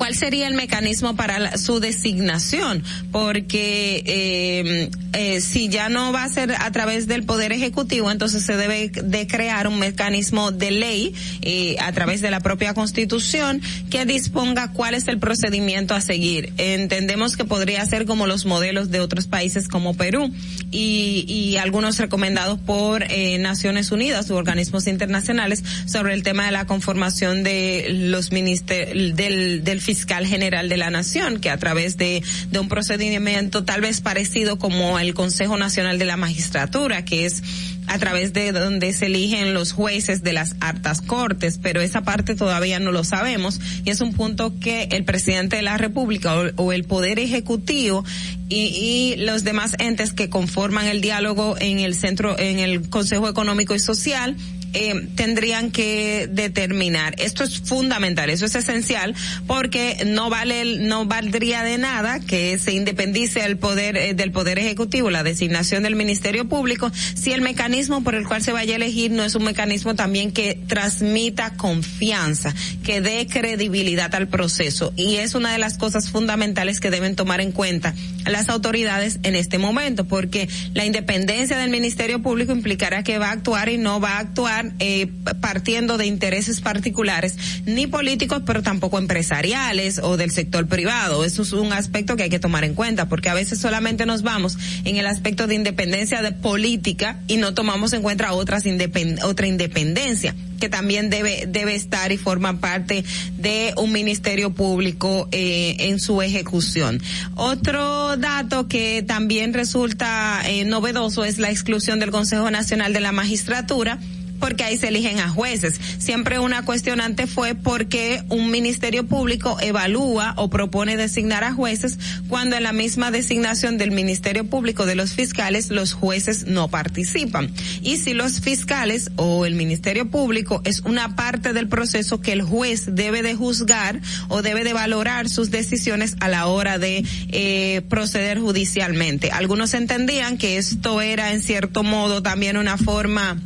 cuál 0.00 0.14
sería 0.14 0.48
el 0.48 0.54
mecanismo 0.54 1.14
para 1.14 1.38
la, 1.38 1.58
su 1.58 1.78
designación, 1.78 2.82
porque 3.12 4.02
eh, 4.06 4.90
eh, 5.12 5.42
si 5.42 5.68
ya 5.68 5.90
no 5.90 6.10
va 6.10 6.24
a 6.24 6.28
ser 6.30 6.52
a 6.58 6.72
través 6.72 7.06
del 7.06 7.24
Poder 7.24 7.52
Ejecutivo, 7.52 8.10
entonces 8.10 8.42
se 8.42 8.56
debe 8.56 8.88
de 8.88 9.26
crear 9.26 9.68
un 9.68 9.78
mecanismo 9.78 10.52
de 10.52 10.70
ley 10.70 11.14
eh, 11.42 11.76
a 11.80 11.92
través 11.92 12.22
de 12.22 12.30
la 12.30 12.40
propia 12.40 12.72
Constitución 12.72 13.60
que 13.90 14.06
disponga 14.06 14.72
cuál 14.72 14.94
es 14.94 15.06
el 15.06 15.18
procedimiento 15.18 15.94
a 15.94 16.00
seguir. 16.00 16.54
Entendemos 16.56 17.36
que 17.36 17.44
podría 17.44 17.84
ser 17.84 18.06
como 18.06 18.26
los 18.26 18.46
modelos 18.46 18.90
de 18.90 19.00
otros 19.00 19.26
países 19.26 19.68
como 19.68 19.92
Perú 19.92 20.32
y, 20.70 21.26
y 21.28 21.58
algunos 21.58 21.98
recomendados 21.98 22.58
por 22.58 23.02
eh, 23.02 23.36
Naciones 23.38 23.92
Unidas 23.92 24.30
u 24.30 24.36
organismos 24.36 24.86
internacionales 24.86 25.62
sobre 25.84 26.14
el 26.14 26.22
tema 26.22 26.46
de 26.46 26.52
la 26.52 26.66
conformación 26.66 27.42
de 27.42 27.88
los 27.90 28.32
ministerios 28.32 29.16
del, 29.16 29.64
del 29.64 29.80
fiscal 29.90 30.24
general 30.24 30.68
de 30.68 30.76
la 30.76 30.88
nación, 30.88 31.40
que 31.40 31.50
a 31.50 31.56
través 31.56 31.96
de, 31.96 32.22
de 32.48 32.58
un 32.60 32.68
procedimiento 32.68 33.64
tal 33.64 33.80
vez 33.80 34.00
parecido 34.00 34.56
como 34.56 35.00
el 35.00 35.14
Consejo 35.14 35.56
Nacional 35.56 35.98
de 35.98 36.04
la 36.04 36.16
Magistratura, 36.16 37.04
que 37.04 37.26
es 37.26 37.42
a 37.88 37.98
través 37.98 38.32
de 38.32 38.52
donde 38.52 38.92
se 38.92 39.06
eligen 39.06 39.52
los 39.52 39.72
jueces 39.72 40.22
de 40.22 40.32
las 40.32 40.54
altas 40.60 41.00
cortes, 41.00 41.58
pero 41.60 41.80
esa 41.80 42.02
parte 42.02 42.36
todavía 42.36 42.78
no 42.78 42.92
lo 42.92 43.02
sabemos 43.02 43.60
y 43.84 43.90
es 43.90 44.00
un 44.00 44.12
punto 44.12 44.54
que 44.60 44.84
el 44.92 45.04
presidente 45.04 45.56
de 45.56 45.62
la 45.62 45.76
República 45.76 46.36
o, 46.36 46.50
o 46.54 46.72
el 46.72 46.84
Poder 46.84 47.18
Ejecutivo 47.18 48.04
y, 48.48 49.16
y, 49.16 49.16
los 49.16 49.42
demás 49.42 49.74
entes 49.80 50.12
que 50.12 50.30
conforman 50.30 50.86
el 50.86 51.00
diálogo 51.00 51.56
en 51.58 51.80
el 51.80 51.96
centro, 51.96 52.38
en 52.38 52.60
el 52.60 52.88
Consejo 52.90 53.28
Económico 53.28 53.74
y 53.74 53.80
Social 53.80 54.36
eh, 54.72 55.08
tendrían 55.16 55.70
que 55.70 56.28
determinar. 56.30 57.14
Esto 57.18 57.44
es 57.44 57.60
fundamental, 57.60 58.30
eso 58.30 58.46
es 58.46 58.54
esencial, 58.54 59.14
porque 59.46 60.04
no 60.06 60.30
vale, 60.30 60.78
no 60.78 61.06
valdría 61.06 61.62
de 61.62 61.78
nada 61.78 62.20
que 62.20 62.58
se 62.58 62.72
independice 62.72 63.44
el 63.44 63.56
poder 63.58 63.96
eh, 63.96 64.14
del 64.14 64.30
poder 64.30 64.58
ejecutivo, 64.58 65.10
la 65.10 65.22
designación 65.22 65.82
del 65.82 65.96
Ministerio 65.96 66.48
Público, 66.48 66.90
si 67.14 67.32
el 67.32 67.40
mecanismo 67.40 68.04
por 68.04 68.14
el 68.14 68.26
cual 68.26 68.42
se 68.42 68.52
vaya 68.52 68.74
a 68.74 68.76
elegir 68.76 69.10
no 69.10 69.24
es 69.24 69.34
un 69.34 69.44
mecanismo 69.44 69.94
también 69.94 70.32
que 70.32 70.58
transmita 70.68 71.54
confianza, 71.56 72.54
que 72.84 73.00
dé 73.00 73.26
credibilidad 73.26 74.14
al 74.14 74.28
proceso. 74.28 74.92
Y 74.96 75.16
es 75.16 75.34
una 75.34 75.52
de 75.52 75.58
las 75.58 75.78
cosas 75.78 76.10
fundamentales 76.10 76.80
que 76.80 76.90
deben 76.90 77.16
tomar 77.16 77.40
en 77.40 77.52
cuenta 77.52 77.94
las 78.26 78.48
autoridades 78.48 79.18
en 79.22 79.34
este 79.34 79.58
momento, 79.58 80.04
porque 80.06 80.48
la 80.74 80.84
independencia 80.84 81.56
del 81.58 81.70
Ministerio 81.70 82.22
Público 82.22 82.52
implicará 82.52 83.02
que 83.02 83.18
va 83.18 83.28
a 83.28 83.32
actuar 83.32 83.68
y 83.68 83.78
no 83.78 84.00
va 84.00 84.12
a 84.16 84.18
actuar 84.20 84.59
eh, 84.78 85.08
partiendo 85.40 85.98
de 85.98 86.06
intereses 86.06 86.60
particulares, 86.60 87.36
ni 87.66 87.86
políticos, 87.86 88.42
pero 88.46 88.62
tampoco 88.62 88.98
empresariales 88.98 90.00
o 90.02 90.16
del 90.16 90.30
sector 90.30 90.66
privado. 90.66 91.24
Eso 91.24 91.42
es 91.42 91.52
un 91.52 91.72
aspecto 91.72 92.16
que 92.16 92.24
hay 92.24 92.30
que 92.30 92.38
tomar 92.38 92.64
en 92.64 92.74
cuenta, 92.74 93.08
porque 93.08 93.28
a 93.28 93.34
veces 93.34 93.60
solamente 93.60 94.06
nos 94.06 94.22
vamos 94.22 94.56
en 94.84 94.96
el 94.96 95.06
aspecto 95.06 95.46
de 95.46 95.54
independencia 95.54 96.22
de 96.22 96.32
política 96.32 97.20
y 97.28 97.36
no 97.36 97.54
tomamos 97.54 97.92
en 97.92 98.02
cuenta 98.02 98.32
otras 98.32 98.64
independ- 98.64 99.22
otra 99.24 99.46
independencia 99.46 100.34
que 100.60 100.68
también 100.68 101.08
debe 101.08 101.46
debe 101.48 101.74
estar 101.74 102.12
y 102.12 102.18
forma 102.18 102.60
parte 102.60 103.02
de 103.38 103.72
un 103.78 103.92
ministerio 103.92 104.50
público 104.50 105.26
eh, 105.32 105.76
en 105.78 105.98
su 105.98 106.20
ejecución. 106.20 107.00
Otro 107.34 108.18
dato 108.18 108.68
que 108.68 109.02
también 109.02 109.54
resulta 109.54 110.42
eh, 110.46 110.66
novedoso 110.66 111.24
es 111.24 111.38
la 111.38 111.50
exclusión 111.50 111.98
del 111.98 112.10
Consejo 112.10 112.50
Nacional 112.50 112.92
de 112.92 113.00
la 113.00 113.10
Magistratura 113.10 113.98
porque 114.40 114.64
ahí 114.64 114.76
se 114.76 114.88
eligen 114.88 115.20
a 115.20 115.28
jueces. 115.28 115.78
Siempre 115.98 116.38
una 116.38 116.64
cuestionante 116.64 117.26
fue 117.26 117.54
por 117.54 117.86
qué 117.86 118.24
un 118.28 118.50
ministerio 118.50 119.06
público 119.06 119.58
evalúa 119.60 120.34
o 120.36 120.50
propone 120.50 120.96
designar 120.96 121.44
a 121.44 121.52
jueces 121.52 121.98
cuando 122.28 122.56
en 122.56 122.62
la 122.62 122.72
misma 122.72 123.10
designación 123.10 123.78
del 123.78 123.90
ministerio 123.90 124.44
público 124.44 124.86
de 124.86 124.94
los 124.94 125.12
fiscales 125.12 125.70
los 125.70 125.92
jueces 125.92 126.46
no 126.46 126.68
participan. 126.68 127.52
Y 127.82 127.98
si 127.98 128.14
los 128.14 128.40
fiscales 128.40 129.10
o 129.16 129.46
el 129.46 129.54
ministerio 129.54 130.10
público 130.10 130.62
es 130.64 130.80
una 130.80 131.16
parte 131.16 131.52
del 131.52 131.68
proceso 131.68 132.20
que 132.20 132.32
el 132.32 132.42
juez 132.42 132.94
debe 132.94 133.22
de 133.22 133.34
juzgar 133.34 134.00
o 134.28 134.42
debe 134.42 134.64
de 134.64 134.72
valorar 134.72 135.28
sus 135.28 135.50
decisiones 135.50 136.16
a 136.20 136.28
la 136.28 136.46
hora 136.46 136.78
de 136.78 137.04
eh, 137.28 137.82
proceder 137.88 138.40
judicialmente. 138.40 139.30
Algunos 139.30 139.74
entendían 139.74 140.38
que 140.38 140.56
esto 140.56 141.00
era 141.00 141.32
en 141.32 141.42
cierto 141.42 141.82
modo 141.82 142.22
también 142.22 142.56
una 142.56 142.76
forma 142.78 143.36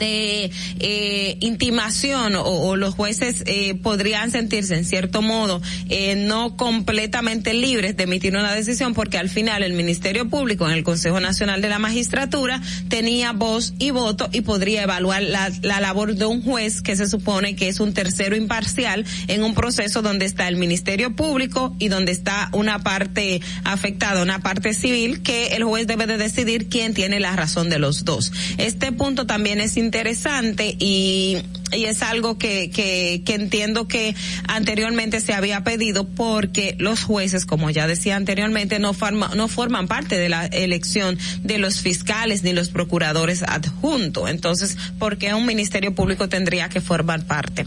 de 0.00 0.50
eh, 0.80 1.36
intimación 1.40 2.34
o, 2.34 2.42
o 2.42 2.76
los 2.76 2.94
jueces 2.94 3.44
eh, 3.46 3.74
podrían 3.76 4.32
sentirse 4.32 4.74
en 4.74 4.84
cierto 4.84 5.22
modo 5.22 5.62
eh, 5.88 6.16
no 6.16 6.56
completamente 6.56 7.54
libres 7.54 7.96
de 7.96 8.04
emitir 8.04 8.36
una 8.36 8.52
decisión 8.54 8.94
porque 8.94 9.18
al 9.18 9.28
final 9.28 9.62
el 9.62 9.74
Ministerio 9.74 10.28
Público 10.28 10.66
en 10.66 10.72
el 10.72 10.82
Consejo 10.82 11.20
Nacional 11.20 11.60
de 11.62 11.68
la 11.68 11.78
Magistratura 11.78 12.60
tenía 12.88 13.32
voz 13.32 13.74
y 13.78 13.90
voto 13.90 14.28
y 14.32 14.40
podría 14.40 14.82
evaluar 14.82 15.22
la, 15.22 15.52
la 15.62 15.80
labor 15.80 16.16
de 16.16 16.24
un 16.24 16.42
juez 16.42 16.80
que 16.82 16.96
se 16.96 17.06
supone 17.06 17.54
que 17.54 17.68
es 17.68 17.78
un 17.78 17.92
tercero 17.92 18.34
imparcial 18.34 19.04
en 19.28 19.44
un 19.44 19.54
proceso 19.54 20.02
donde 20.02 20.24
está 20.24 20.48
el 20.48 20.56
Ministerio 20.56 21.14
Público 21.14 21.76
y 21.78 21.88
donde 21.88 22.12
está 22.12 22.48
una 22.52 22.78
parte 22.82 23.42
afectada, 23.64 24.22
una 24.22 24.40
parte 24.40 24.72
civil 24.72 25.22
que 25.22 25.48
el 25.48 25.64
juez 25.64 25.86
debe 25.86 26.06
de 26.06 26.16
decidir 26.16 26.68
quién 26.68 26.94
tiene 26.94 27.20
la 27.20 27.36
razón 27.36 27.68
de 27.68 27.78
los 27.78 28.04
dos. 28.06 28.32
Este 28.56 28.92
punto 28.92 29.26
también 29.26 29.60
es 29.60 29.76
interesante 29.90 30.76
y, 30.78 31.38
y 31.72 31.86
es 31.86 32.02
algo 32.02 32.38
que, 32.38 32.70
que, 32.70 33.22
que 33.24 33.34
entiendo 33.34 33.88
que 33.88 34.14
anteriormente 34.46 35.20
se 35.20 35.32
había 35.32 35.64
pedido 35.64 36.06
porque 36.06 36.76
los 36.78 37.02
jueces, 37.02 37.44
como 37.44 37.70
ya 37.70 37.88
decía 37.88 38.14
anteriormente, 38.14 38.78
no, 38.78 38.92
forma, 38.92 39.32
no 39.34 39.48
forman 39.48 39.88
parte 39.88 40.16
de 40.16 40.28
la 40.28 40.46
elección 40.46 41.18
de 41.42 41.58
los 41.58 41.80
fiscales 41.80 42.44
ni 42.44 42.52
los 42.52 42.68
procuradores 42.68 43.42
adjuntos. 43.42 44.30
Entonces, 44.30 44.76
¿por 45.00 45.18
qué 45.18 45.34
un 45.34 45.44
ministerio 45.44 45.92
público 45.92 46.28
tendría 46.28 46.68
que 46.68 46.80
formar 46.80 47.24
parte? 47.24 47.66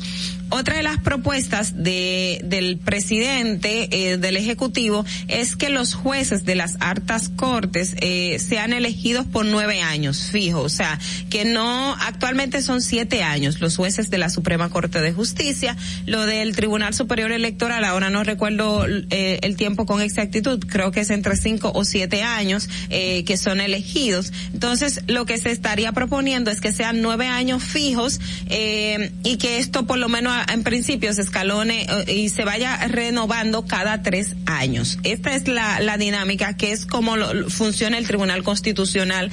Otra 0.55 0.75
de 0.75 0.83
las 0.83 0.99
propuestas 0.99 1.83
de, 1.83 2.39
del 2.43 2.77
presidente 2.77 3.89
eh, 3.89 4.17
del 4.17 4.37
Ejecutivo 4.37 5.03
es 5.27 5.55
que 5.55 5.69
los 5.69 5.95
jueces 5.95 6.45
de 6.45 6.53
las 6.53 6.77
altas 6.79 7.29
cortes 7.29 7.95
eh, 8.01 8.37
sean 8.37 8.71
elegidos 8.71 9.25
por 9.25 9.47
nueve 9.47 9.81
años 9.81 10.29
fijo, 10.31 10.61
o 10.61 10.69
sea, 10.69 10.99
que 11.31 11.43
no 11.43 11.95
actualmente 11.99 12.61
son 12.61 12.83
siete 12.83 13.23
años 13.23 13.61
los 13.61 13.77
jueces 13.77 14.11
de 14.11 14.19
la 14.19 14.29
Suprema 14.29 14.69
Corte 14.69 15.01
de 15.01 15.11
Justicia, 15.11 15.75
lo 16.05 16.23
del 16.27 16.55
Tribunal 16.55 16.93
Superior 16.93 17.31
Electoral, 17.31 17.83
ahora 17.83 18.11
no 18.11 18.23
recuerdo 18.23 18.85
eh, 19.09 19.39
el 19.41 19.55
tiempo 19.55 19.87
con 19.87 20.01
exactitud, 20.01 20.63
creo 20.67 20.91
que 20.91 20.99
es 20.99 21.09
entre 21.09 21.35
cinco 21.35 21.71
o 21.73 21.83
siete 21.83 22.21
años 22.21 22.69
eh, 22.91 23.23
que 23.25 23.37
son 23.37 23.59
elegidos. 23.59 24.31
Entonces, 24.53 25.01
lo 25.07 25.25
que 25.25 25.39
se 25.39 25.49
estaría 25.49 25.93
proponiendo 25.93 26.51
es 26.51 26.61
que 26.61 26.71
sean 26.71 27.01
nueve 27.01 27.25
años 27.25 27.63
fijos 27.63 28.21
eh, 28.49 29.11
y 29.23 29.37
que 29.37 29.57
esto 29.57 29.87
por 29.87 29.97
lo 29.97 30.09
menos 30.09 30.42
en 30.51 30.63
principio 30.63 31.13
se 31.13 31.21
escalone 31.21 31.85
eh, 32.07 32.13
y 32.13 32.29
se 32.29 32.43
vaya 32.43 32.77
renovando 32.87 33.65
cada 33.65 34.01
tres 34.01 34.35
años. 34.45 34.97
Esta 35.03 35.35
es 35.35 35.47
la, 35.47 35.79
la 35.79 35.97
dinámica 35.97 36.55
que 36.57 36.71
es 36.71 36.85
como 36.85 37.17
lo- 37.17 37.49
funciona 37.49 37.97
el 37.97 38.07
Tribunal 38.07 38.43
Constitucional 38.43 39.31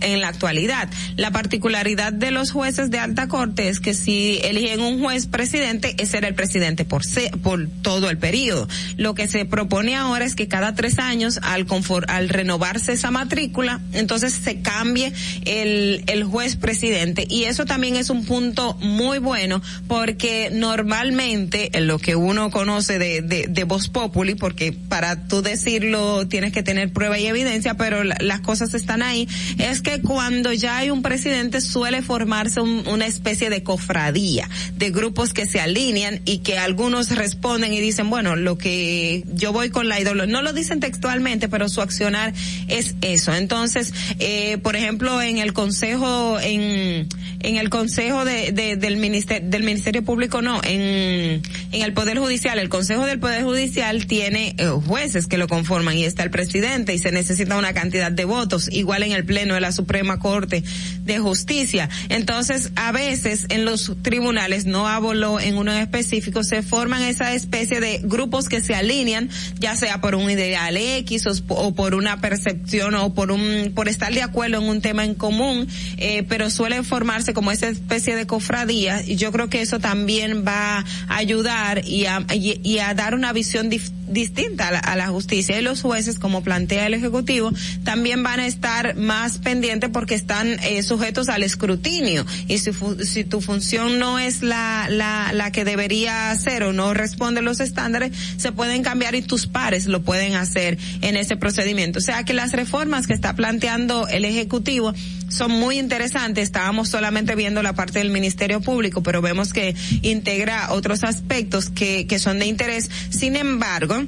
en 0.00 0.20
la 0.20 0.28
actualidad. 0.28 0.88
La 1.16 1.30
particularidad 1.30 2.12
de 2.12 2.30
los 2.30 2.50
jueces 2.50 2.90
de 2.90 2.98
alta 2.98 3.28
corte 3.28 3.68
es 3.68 3.80
que 3.80 3.94
si 3.94 4.38
eligen 4.44 4.80
un 4.80 5.00
juez 5.00 5.26
presidente, 5.26 5.94
ese 5.98 6.18
era 6.18 6.28
el 6.28 6.34
presidente 6.34 6.84
por, 6.84 7.04
se- 7.04 7.30
por 7.42 7.66
todo 7.82 8.10
el 8.10 8.18
periodo. 8.18 8.68
Lo 8.96 9.14
que 9.14 9.28
se 9.28 9.44
propone 9.44 9.96
ahora 9.96 10.24
es 10.24 10.34
que 10.34 10.48
cada 10.48 10.74
tres 10.74 10.98
años, 10.98 11.38
al, 11.42 11.66
confor- 11.66 12.04
al 12.08 12.28
renovarse 12.28 12.92
esa 12.92 13.10
matrícula, 13.10 13.80
entonces 13.92 14.32
se 14.34 14.60
cambie 14.60 15.12
el, 15.44 16.04
el 16.06 16.24
juez 16.24 16.56
presidente. 16.56 17.26
Y 17.28 17.44
eso 17.44 17.64
también 17.64 17.96
es 17.96 18.10
un 18.10 18.24
punto 18.24 18.74
muy 18.80 19.18
bueno 19.18 19.60
porque 19.88 20.23
normalmente 20.52 21.70
en 21.76 21.86
lo 21.86 21.98
que 21.98 22.16
uno 22.16 22.50
conoce 22.50 22.98
de, 22.98 23.22
de, 23.22 23.46
de 23.48 23.64
Voz 23.64 23.88
Populi, 23.88 24.34
porque 24.34 24.72
para 24.72 25.26
tú 25.28 25.42
decirlo 25.42 26.26
tienes 26.28 26.52
que 26.52 26.62
tener 26.62 26.92
prueba 26.92 27.18
y 27.18 27.26
evidencia, 27.26 27.74
pero 27.74 28.04
la- 28.04 28.16
las 28.20 28.40
cosas 28.40 28.74
están 28.74 29.02
ahí, 29.02 29.28
es 29.58 29.80
que 29.82 30.00
cuando 30.00 30.52
ya 30.52 30.78
hay 30.78 30.90
un 30.90 31.02
presidente 31.02 31.60
suele 31.60 32.02
formarse 32.02 32.60
un- 32.60 32.86
una 32.88 33.06
especie 33.06 33.50
de 33.50 33.62
cofradía, 33.62 34.48
de 34.76 34.90
grupos 34.90 35.32
que 35.32 35.46
se 35.46 35.60
alinean 35.60 36.20
y 36.24 36.38
que 36.38 36.58
algunos 36.58 37.10
responden 37.14 37.72
y 37.72 37.80
dicen, 37.80 38.08
bueno, 38.10 38.36
lo 38.36 38.56
que 38.58 39.24
yo 39.34 39.52
voy 39.52 39.70
con 39.70 39.88
la 39.88 40.00
ideología, 40.00 40.32
no 40.32 40.42
lo 40.42 40.52
dicen 40.52 40.80
textualmente, 40.80 41.48
pero 41.48 41.68
su 41.68 41.80
accionar 41.80 42.32
es 42.68 42.94
eso. 43.02 43.34
Entonces, 43.34 43.92
eh, 44.18 44.58
por 44.62 44.76
ejemplo, 44.76 45.20
en 45.20 45.38
el 45.38 45.52
consejo, 45.52 46.38
en, 46.40 47.08
en 47.40 47.56
el 47.56 47.68
consejo 47.70 48.24
de, 48.24 48.52
de- 48.52 48.76
del 48.76 48.96
ministerio, 48.96 49.48
del 49.50 49.62
ministerio 49.64 50.02
público 50.02 50.13
no, 50.42 50.60
en, 50.64 51.42
en 51.72 51.82
el 51.82 51.92
poder 51.92 52.18
judicial, 52.18 52.58
el 52.58 52.68
consejo 52.68 53.04
del 53.06 53.18
poder 53.18 53.42
judicial 53.44 54.06
tiene 54.06 54.54
eh, 54.58 54.68
jueces 54.86 55.26
que 55.26 55.38
lo 55.38 55.48
conforman 55.48 55.96
y 55.96 56.04
está 56.04 56.22
el 56.22 56.30
presidente 56.30 56.94
y 56.94 56.98
se 56.98 57.12
necesita 57.12 57.56
una 57.56 57.72
cantidad 57.72 58.12
de 58.12 58.24
votos, 58.24 58.68
igual 58.70 59.02
en 59.02 59.12
el 59.12 59.24
pleno 59.24 59.54
de 59.54 59.60
la 59.60 59.72
Suprema 59.72 60.18
Corte 60.18 60.62
de 61.02 61.18
Justicia. 61.18 61.88
Entonces, 62.08 62.70
a 62.76 62.92
veces 62.92 63.46
en 63.48 63.64
los 63.64 63.92
tribunales, 64.02 64.66
no 64.66 64.86
hablo 64.86 65.40
en 65.40 65.56
uno 65.56 65.72
en 65.72 65.78
específico, 65.78 66.44
se 66.44 66.62
forman 66.62 67.02
esa 67.02 67.34
especie 67.34 67.80
de 67.80 68.00
grupos 68.02 68.48
que 68.48 68.60
se 68.60 68.74
alinean, 68.74 69.28
ya 69.58 69.76
sea 69.76 70.00
por 70.00 70.14
un 70.14 70.30
ideal 70.30 70.76
X 70.76 71.26
o, 71.26 71.32
o 71.48 71.74
por 71.74 71.94
una 71.94 72.20
percepción 72.20 72.94
o 72.94 73.14
por 73.14 73.30
un, 73.30 73.72
por 73.74 73.88
estar 73.88 74.12
de 74.12 74.22
acuerdo 74.22 74.58
en 74.58 74.68
un 74.68 74.80
tema 74.80 75.04
en 75.04 75.14
común, 75.14 75.66
eh, 75.96 76.24
pero 76.28 76.50
suele 76.50 76.82
formarse 76.82 77.34
como 77.34 77.50
esa 77.50 77.68
especie 77.68 78.16
de 78.16 78.26
cofradía 78.26 79.02
y 79.04 79.16
yo 79.16 79.32
creo 79.32 79.48
que 79.48 79.60
eso 79.60 79.80
también 79.80 80.03
va 80.06 80.84
a 81.08 81.16
ayudar 81.16 81.86
y 81.86 82.06
a, 82.06 82.24
y, 82.32 82.78
a 82.78 82.94
dar 82.94 83.14
una 83.14 83.32
visión 83.32 83.70
dif- 83.70 83.90
distinta 84.08 84.68
a 84.68 84.72
la, 84.72 84.78
a 84.78 84.96
la 84.96 85.06
justicia 85.08 85.58
y 85.58 85.62
los 85.62 85.82
jueces, 85.82 86.18
como 86.18 86.42
plantea 86.42 86.86
el 86.86 86.94
Ejecutivo, 86.94 87.50
también 87.84 88.22
van 88.22 88.40
a 88.40 88.46
estar 88.46 88.96
más 88.96 89.38
pendientes 89.38 89.90
porque 89.90 90.14
están 90.14 90.58
eh, 90.62 90.82
sujetos 90.82 91.28
al 91.28 91.42
escrutinio 91.42 92.26
y 92.48 92.58
si, 92.58 92.70
si 93.04 93.24
tu 93.24 93.40
función 93.40 93.98
no 93.98 94.18
es 94.18 94.42
la, 94.42 94.88
la, 94.90 95.32
la 95.32 95.50
que 95.52 95.64
debería 95.64 96.34
ser 96.36 96.64
o 96.64 96.72
no 96.72 96.94
responde 96.94 97.42
los 97.42 97.60
estándares, 97.60 98.12
se 98.36 98.52
pueden 98.52 98.82
cambiar 98.82 99.14
y 99.14 99.22
tus 99.22 99.46
pares 99.46 99.86
lo 99.86 100.02
pueden 100.02 100.34
hacer 100.34 100.78
en 101.00 101.16
ese 101.16 101.36
procedimiento. 101.36 101.98
O 101.98 102.02
sea 102.02 102.24
que 102.24 102.34
las 102.34 102.52
reformas 102.52 103.06
que 103.06 103.14
está 103.14 103.34
planteando 103.34 104.06
el 104.08 104.24
Ejecutivo 104.24 104.92
son 105.34 105.50
muy 105.50 105.78
interesantes. 105.78 106.44
Estábamos 106.44 106.88
solamente 106.88 107.34
viendo 107.34 107.62
la 107.62 107.72
parte 107.72 107.98
del 107.98 108.10
Ministerio 108.10 108.60
Público, 108.60 109.02
pero 109.02 109.20
vemos 109.20 109.52
que 109.52 109.74
integra 110.02 110.72
otros 110.72 111.02
aspectos 111.02 111.70
que, 111.70 112.06
que 112.06 112.18
son 112.18 112.38
de 112.38 112.46
interés. 112.46 112.90
Sin 113.10 113.36
embargo, 113.36 114.04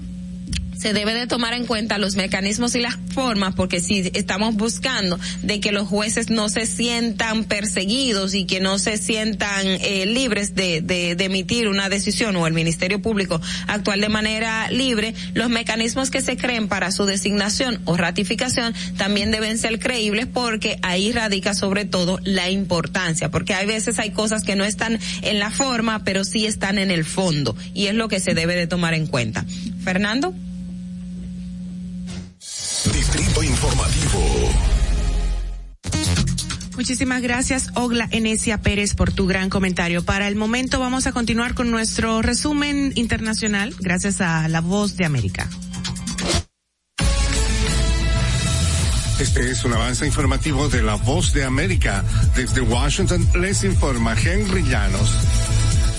se 0.78 0.92
debe 0.92 1.14
de 1.14 1.26
tomar 1.26 1.54
en 1.54 1.66
cuenta 1.66 1.98
los 1.98 2.16
mecanismos 2.16 2.74
y 2.74 2.80
las 2.80 2.96
formas, 3.14 3.54
porque 3.54 3.80
si 3.80 4.10
estamos 4.14 4.54
buscando 4.56 5.18
de 5.42 5.60
que 5.60 5.72
los 5.72 5.88
jueces 5.88 6.30
no 6.30 6.48
se 6.48 6.66
sientan 6.66 7.44
perseguidos 7.44 8.34
y 8.34 8.44
que 8.44 8.60
no 8.60 8.78
se 8.78 8.98
sientan 8.98 9.66
eh, 9.66 10.06
libres 10.06 10.54
de, 10.54 10.80
de, 10.80 11.14
de 11.16 11.24
emitir 11.24 11.68
una 11.68 11.88
decisión 11.88 12.36
o 12.36 12.46
el 12.46 12.54
Ministerio 12.54 13.00
Público 13.00 13.40
actual 13.66 14.00
de 14.00 14.08
manera 14.08 14.70
libre, 14.70 15.14
los 15.34 15.48
mecanismos 15.48 16.10
que 16.10 16.20
se 16.20 16.36
creen 16.36 16.68
para 16.68 16.90
su 16.92 17.06
designación 17.06 17.80
o 17.84 17.96
ratificación 17.96 18.74
también 18.96 19.30
deben 19.30 19.58
ser 19.58 19.78
creíbles 19.78 20.26
porque 20.26 20.78
ahí 20.82 21.12
radica 21.12 21.54
sobre 21.54 21.84
todo 21.84 22.18
la 22.22 22.50
importancia, 22.50 23.30
porque 23.30 23.54
hay 23.54 23.66
veces 23.66 23.98
hay 23.98 24.10
cosas 24.10 24.42
que 24.42 24.56
no 24.56 24.64
están 24.64 24.98
en 25.22 25.38
la 25.38 25.50
forma, 25.50 26.04
pero 26.04 26.24
sí 26.24 26.46
están 26.46 26.78
en 26.78 26.90
el 26.90 27.04
fondo 27.04 27.56
y 27.74 27.86
es 27.86 27.94
lo 27.94 28.08
que 28.08 28.20
se 28.20 28.34
debe 28.34 28.54
de 28.54 28.66
tomar 28.66 28.94
en 28.94 29.06
cuenta. 29.06 29.44
Fernando. 29.82 30.34
Distrito 32.92 33.42
Informativo. 33.42 34.20
Muchísimas 36.76 37.22
gracias, 37.22 37.70
Ogla 37.74 38.06
Enesia 38.10 38.60
Pérez, 38.60 38.94
por 38.94 39.10
tu 39.10 39.26
gran 39.26 39.48
comentario. 39.48 40.04
Para 40.04 40.28
el 40.28 40.36
momento 40.36 40.78
vamos 40.78 41.06
a 41.06 41.12
continuar 41.12 41.54
con 41.54 41.70
nuestro 41.70 42.20
resumen 42.20 42.92
internacional, 42.96 43.74
gracias 43.80 44.20
a 44.20 44.46
La 44.48 44.60
Voz 44.60 44.96
de 44.96 45.06
América. 45.06 45.48
Este 49.18 49.50
es 49.50 49.64
un 49.64 49.72
avance 49.72 50.04
informativo 50.06 50.68
de 50.68 50.82
La 50.82 50.96
Voz 50.96 51.32
de 51.32 51.44
América. 51.44 52.04
Desde 52.34 52.60
Washington 52.60 53.26
les 53.40 53.64
informa 53.64 54.14
Henry 54.14 54.62
Llanos. 54.62 55.10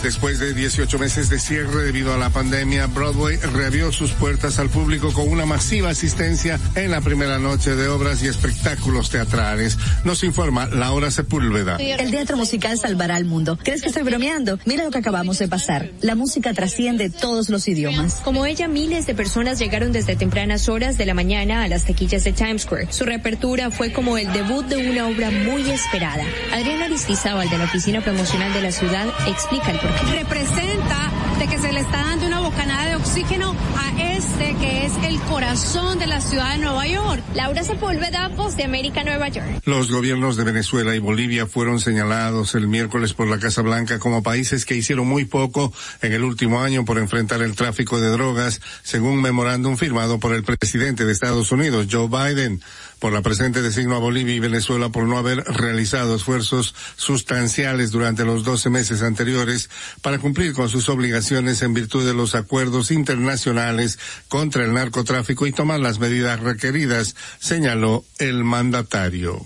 Después 0.03 0.39
de 0.39 0.53
18 0.53 0.99
meses 0.99 1.29
de 1.29 1.39
cierre 1.39 1.83
debido 1.83 2.13
a 2.13 2.17
la 2.17 2.29
pandemia, 2.29 2.85
Broadway 2.87 3.37
reabrió 3.37 3.91
sus 3.91 4.11
puertas 4.11 4.59
al 4.59 4.69
público 4.69 5.11
con 5.11 5.27
una 5.27 5.45
masiva 5.45 5.89
asistencia 5.89 6.59
en 6.75 6.91
la 6.91 7.01
primera 7.01 7.39
noche 7.39 7.75
de 7.75 7.87
obras 7.87 8.21
y 8.21 8.27
espectáculos 8.27 9.09
teatrales. 9.09 9.77
Nos 10.03 10.23
informa 10.23 10.67
Laura 10.67 11.09
Sepúlveda. 11.09 11.77
El 11.77 12.11
teatro 12.11 12.37
musical 12.37 12.77
salvará 12.77 13.15
al 13.15 13.25
mundo. 13.25 13.57
¿Crees 13.61 13.81
que 13.81 13.87
estoy 13.87 14.03
bromeando? 14.03 14.59
Mira 14.65 14.83
lo 14.83 14.91
que 14.91 14.99
acabamos 14.99 15.39
de 15.39 15.47
pasar. 15.47 15.89
La 16.01 16.15
música 16.15 16.53
trasciende 16.53 17.09
todos 17.09 17.49
los 17.49 17.67
idiomas. 17.67 18.21
Como 18.23 18.45
ella, 18.45 18.67
miles 18.67 19.07
de 19.07 19.15
personas 19.15 19.57
llegaron 19.59 19.91
desde 19.91 20.15
tempranas 20.15 20.69
horas 20.69 20.97
de 20.97 21.05
la 21.05 21.15
mañana 21.15 21.63
a 21.63 21.67
las 21.67 21.85
taquillas 21.85 22.23
de 22.23 22.33
Times 22.33 22.63
Square. 22.63 22.91
Su 22.91 23.03
reapertura 23.03 23.71
fue 23.71 23.91
como 23.91 24.17
el 24.17 24.31
debut 24.31 24.65
de 24.67 24.89
una 24.89 25.07
obra 25.07 25.31
muy 25.31 25.69
esperada. 25.69 26.23
Adriana 26.53 26.85
Aristizábal 26.85 27.49
de 27.49 27.57
la 27.57 27.65
Oficina 27.65 28.01
Promocional 28.01 28.53
de 28.53 28.61
la 28.61 28.71
Ciudad 28.71 29.07
explica 29.27 29.71
el. 29.71 29.86
Representa 30.11 31.11
de 31.39 31.47
que 31.47 31.59
se 31.59 31.71
le 31.71 31.81
está 31.81 31.97
dando 32.03 32.27
una 32.27 32.39
bocanada 32.39 32.87
de 32.87 32.95
oxígeno 32.95 33.55
a 33.75 34.13
este 34.13 34.55
que 34.55 34.85
es 34.85 34.93
el 35.03 35.19
corazón 35.21 35.99
de 35.99 36.07
la 36.07 36.19
ciudad 36.21 36.53
de 36.53 36.57
Nueva 36.59 36.87
York. 36.87 37.23
Laura 37.35 37.63
Sepúlveda, 37.63 38.29
Voz 38.29 38.57
de 38.57 38.63
América, 38.63 39.03
Nueva 39.03 39.27
York. 39.29 39.61
Los 39.65 39.91
gobiernos 39.91 40.35
de 40.37 40.43
Venezuela 40.43 40.95
y 40.95 40.99
Bolivia 40.99 41.45
fueron 41.45 41.79
señalados 41.79 42.55
el 42.55 42.67
miércoles 42.67 43.13
por 43.13 43.27
la 43.27 43.39
Casa 43.39 43.61
Blanca 43.61 43.99
como 43.99 44.23
países 44.23 44.65
que 44.65 44.75
hicieron 44.75 45.07
muy 45.07 45.25
poco 45.25 45.71
en 46.01 46.13
el 46.13 46.23
último 46.23 46.61
año 46.61 46.85
por 46.85 46.97
enfrentar 46.97 47.41
el 47.41 47.55
tráfico 47.55 47.99
de 47.99 48.09
drogas, 48.09 48.61
según 48.83 49.11
un 49.11 49.21
memorándum 49.21 49.77
firmado 49.77 50.19
por 50.19 50.33
el 50.33 50.43
presidente 50.43 51.05
de 51.05 51.11
Estados 51.11 51.51
Unidos, 51.51 51.87
Joe 51.91 52.07
Biden 52.07 52.61
por 52.99 53.13
la 53.13 53.21
presente 53.21 53.61
designo 53.61 53.95
a 53.95 53.99
Bolivia 53.99 54.35
y 54.35 54.39
Venezuela 54.39 54.89
por 54.89 55.03
no 55.03 55.17
haber 55.17 55.43
realizado 55.43 56.15
esfuerzos 56.15 56.75
sustanciales 56.95 57.91
durante 57.91 58.25
los 58.25 58.43
12 58.43 58.69
meses 58.69 59.01
anteriores 59.01 59.69
para 60.01 60.19
cumplir 60.19 60.53
con 60.53 60.69
sus 60.69 60.89
obligaciones 60.89 61.61
en 61.61 61.73
virtud 61.73 62.05
de 62.05 62.13
los 62.13 62.35
acuerdos 62.35 62.91
internacionales 62.91 63.99
contra 64.27 64.63
el 64.63 64.73
narcotráfico 64.73 65.47
y 65.47 65.51
tomar 65.51 65.79
las 65.79 65.99
medidas 65.99 66.39
requeridas, 66.39 67.15
señaló 67.39 68.05
el 68.19 68.43
mandatario. 68.43 69.45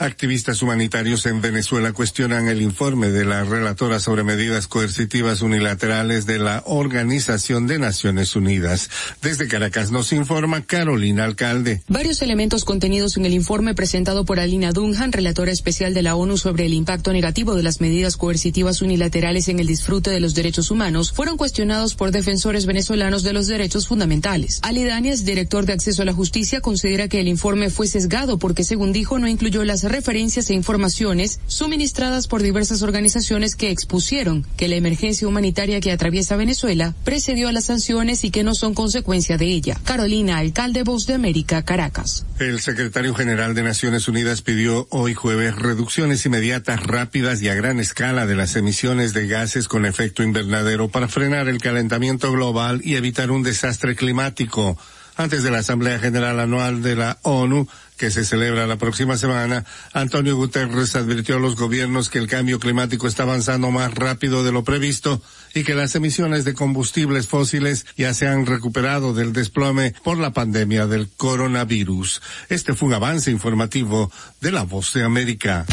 Activistas 0.00 0.62
humanitarios 0.62 1.26
en 1.26 1.40
Venezuela 1.40 1.92
cuestionan 1.92 2.46
el 2.46 2.62
informe 2.62 3.10
de 3.10 3.24
la 3.24 3.42
relatora 3.42 3.98
sobre 3.98 4.22
medidas 4.22 4.68
coercitivas 4.68 5.42
unilaterales 5.42 6.24
de 6.24 6.38
la 6.38 6.62
Organización 6.66 7.66
de 7.66 7.80
Naciones 7.80 8.36
Unidas. 8.36 8.90
Desde 9.22 9.48
Caracas 9.48 9.90
nos 9.90 10.12
informa 10.12 10.62
Carolina 10.64 11.24
Alcalde. 11.24 11.82
Varios 11.88 12.22
elementos 12.22 12.64
contenidos 12.64 13.16
en 13.16 13.26
el 13.26 13.34
informe 13.34 13.74
presentado 13.74 14.24
por 14.24 14.38
Alina 14.38 14.70
Dunham, 14.70 15.10
relatora 15.10 15.50
especial 15.50 15.94
de 15.94 16.02
la 16.02 16.14
ONU 16.14 16.36
sobre 16.36 16.66
el 16.66 16.74
impacto 16.74 17.12
negativo 17.12 17.56
de 17.56 17.64
las 17.64 17.80
medidas 17.80 18.16
coercitivas 18.16 18.82
unilaterales 18.82 19.48
en 19.48 19.58
el 19.58 19.66
disfrute 19.66 20.10
de 20.10 20.20
los 20.20 20.36
derechos 20.36 20.70
humanos, 20.70 21.10
fueron 21.10 21.36
cuestionados 21.36 21.96
por 21.96 22.12
defensores 22.12 22.66
venezolanos 22.66 23.24
de 23.24 23.32
los 23.32 23.48
derechos 23.48 23.88
fundamentales. 23.88 24.60
Ali 24.62 24.84
Daniels, 24.84 25.24
director 25.24 25.66
de 25.66 25.72
Acceso 25.72 26.02
a 26.02 26.04
la 26.04 26.14
Justicia, 26.14 26.60
considera 26.60 27.08
que 27.08 27.18
el 27.18 27.26
informe 27.26 27.68
fue 27.68 27.88
sesgado 27.88 28.38
porque, 28.38 28.62
según 28.62 28.92
dijo, 28.92 29.18
no 29.18 29.26
incluyó 29.26 29.64
las 29.64 29.87
referencias 29.88 30.50
e 30.50 30.54
informaciones 30.54 31.40
suministradas 31.46 32.26
por 32.28 32.42
diversas 32.42 32.82
organizaciones 32.82 33.56
que 33.56 33.70
expusieron 33.70 34.46
que 34.56 34.68
la 34.68 34.76
emergencia 34.76 35.26
humanitaria 35.26 35.80
que 35.80 35.92
atraviesa 35.92 36.36
Venezuela 36.36 36.94
precedió 37.04 37.48
a 37.48 37.52
las 37.52 37.66
sanciones 37.66 38.24
y 38.24 38.30
que 38.30 38.44
no 38.44 38.54
son 38.54 38.74
consecuencia 38.74 39.36
de 39.38 39.46
ella. 39.46 39.80
Carolina, 39.84 40.38
alcalde 40.38 40.82
Voz 40.82 41.06
de 41.06 41.14
América, 41.14 41.64
Caracas. 41.64 42.24
El 42.38 42.60
secretario 42.60 43.14
general 43.14 43.54
de 43.54 43.62
Naciones 43.62 44.08
Unidas 44.08 44.42
pidió 44.42 44.86
hoy 44.90 45.14
jueves 45.14 45.56
reducciones 45.56 46.24
inmediatas, 46.26 46.82
rápidas 46.82 47.42
y 47.42 47.48
a 47.48 47.54
gran 47.54 47.80
escala 47.80 48.26
de 48.26 48.36
las 48.36 48.56
emisiones 48.56 49.12
de 49.12 49.26
gases 49.26 49.68
con 49.68 49.86
efecto 49.86 50.22
invernadero 50.22 50.88
para 50.88 51.08
frenar 51.08 51.48
el 51.48 51.58
calentamiento 51.58 52.30
global 52.32 52.80
y 52.84 52.96
evitar 52.96 53.30
un 53.30 53.42
desastre 53.42 53.96
climático. 53.96 54.78
Antes 55.16 55.42
de 55.42 55.50
la 55.50 55.58
Asamblea 55.58 55.98
General 55.98 56.38
Anual 56.38 56.80
de 56.80 56.94
la 56.94 57.18
ONU, 57.22 57.66
que 57.98 58.10
se 58.10 58.24
celebra 58.24 58.66
la 58.66 58.78
próxima 58.78 59.18
semana, 59.18 59.64
Antonio 59.92 60.36
Guterres 60.36 60.96
advirtió 60.96 61.36
a 61.36 61.40
los 61.40 61.56
gobiernos 61.56 62.08
que 62.08 62.18
el 62.18 62.28
cambio 62.28 62.58
climático 62.58 63.06
está 63.06 63.24
avanzando 63.24 63.70
más 63.70 63.92
rápido 63.94 64.44
de 64.44 64.52
lo 64.52 64.64
previsto 64.64 65.20
y 65.54 65.64
que 65.64 65.74
las 65.74 65.94
emisiones 65.94 66.44
de 66.44 66.54
combustibles 66.54 67.26
fósiles 67.26 67.84
ya 67.96 68.14
se 68.14 68.26
han 68.26 68.46
recuperado 68.46 69.12
del 69.12 69.32
desplome 69.32 69.94
por 70.02 70.16
la 70.16 70.32
pandemia 70.32 70.86
del 70.86 71.08
coronavirus. 71.16 72.22
Este 72.48 72.74
fue 72.74 72.88
un 72.88 72.94
avance 72.94 73.30
informativo 73.30 74.10
de 74.40 74.52
la 74.52 74.62
Voz 74.62 74.94
de 74.94 75.02
América. 75.02 75.66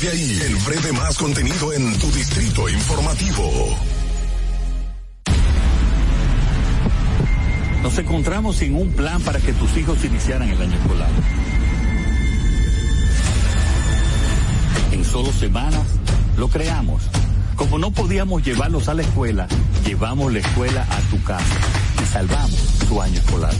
De 0.00 0.08
ahí. 0.08 0.40
El 0.42 0.56
breve 0.56 0.92
más 0.92 1.18
contenido 1.18 1.72
en 1.72 1.98
tu 1.98 2.10
distrito 2.12 2.68
informativo. 2.68 3.76
Nos 7.82 7.98
encontramos 7.98 8.56
sin 8.56 8.74
un 8.76 8.92
plan 8.92 9.20
para 9.22 9.38
que 9.40 9.52
tus 9.52 9.76
hijos 9.76 10.02
iniciaran 10.04 10.48
el 10.48 10.60
año 10.60 10.74
escolar. 10.74 11.10
En 14.92 15.04
solo 15.04 15.32
semanas 15.32 15.84
lo 16.38 16.48
creamos. 16.48 17.02
Como 17.56 17.78
no 17.78 17.90
podíamos 17.90 18.42
llevarlos 18.42 18.88
a 18.88 18.94
la 18.94 19.02
escuela, 19.02 19.48
llevamos 19.84 20.32
la 20.32 20.38
escuela 20.38 20.86
a 20.90 21.00
tu 21.10 21.22
casa 21.24 21.56
y 22.02 22.06
salvamos 22.06 22.58
su 22.88 23.02
año 23.02 23.18
escolar. 23.18 23.54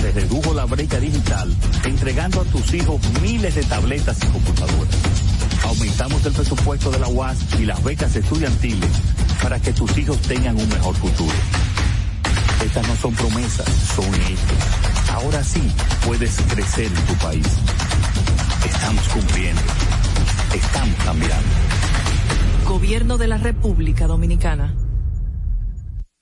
Se 0.00 0.12
redujo 0.12 0.54
la 0.54 0.66
brecha 0.66 1.00
digital 1.00 1.52
entregando 1.84 2.42
a 2.42 2.44
tus 2.44 2.74
hijos 2.74 3.00
miles 3.22 3.56
de 3.56 3.64
tabletas 3.64 4.18
y 4.22 4.26
computadoras. 4.26 5.23
Aumentamos 5.64 6.24
el 6.26 6.32
presupuesto 6.32 6.90
de 6.90 6.98
la 6.98 7.08
UAS 7.08 7.38
y 7.58 7.64
las 7.64 7.82
becas 7.82 8.14
estudiantiles 8.14 8.90
para 9.42 9.60
que 9.60 9.72
tus 9.72 9.96
hijos 9.98 10.18
tengan 10.20 10.56
un 10.56 10.68
mejor 10.68 10.94
futuro. 10.94 11.34
Estas 12.64 12.86
no 12.86 12.96
son 12.96 13.14
promesas, 13.14 13.66
son 13.94 14.14
hechos. 14.14 15.10
Ahora 15.12 15.42
sí 15.42 15.62
puedes 16.06 16.36
crecer 16.48 16.86
en 16.86 17.06
tu 17.06 17.14
país. 17.14 17.46
Estamos 18.64 19.08
cumpliendo. 19.08 19.62
Estamos 20.54 20.96
cambiando. 21.04 21.48
Gobierno 22.66 23.18
de 23.18 23.28
la 23.28 23.38
República 23.38 24.06
Dominicana. 24.06 24.74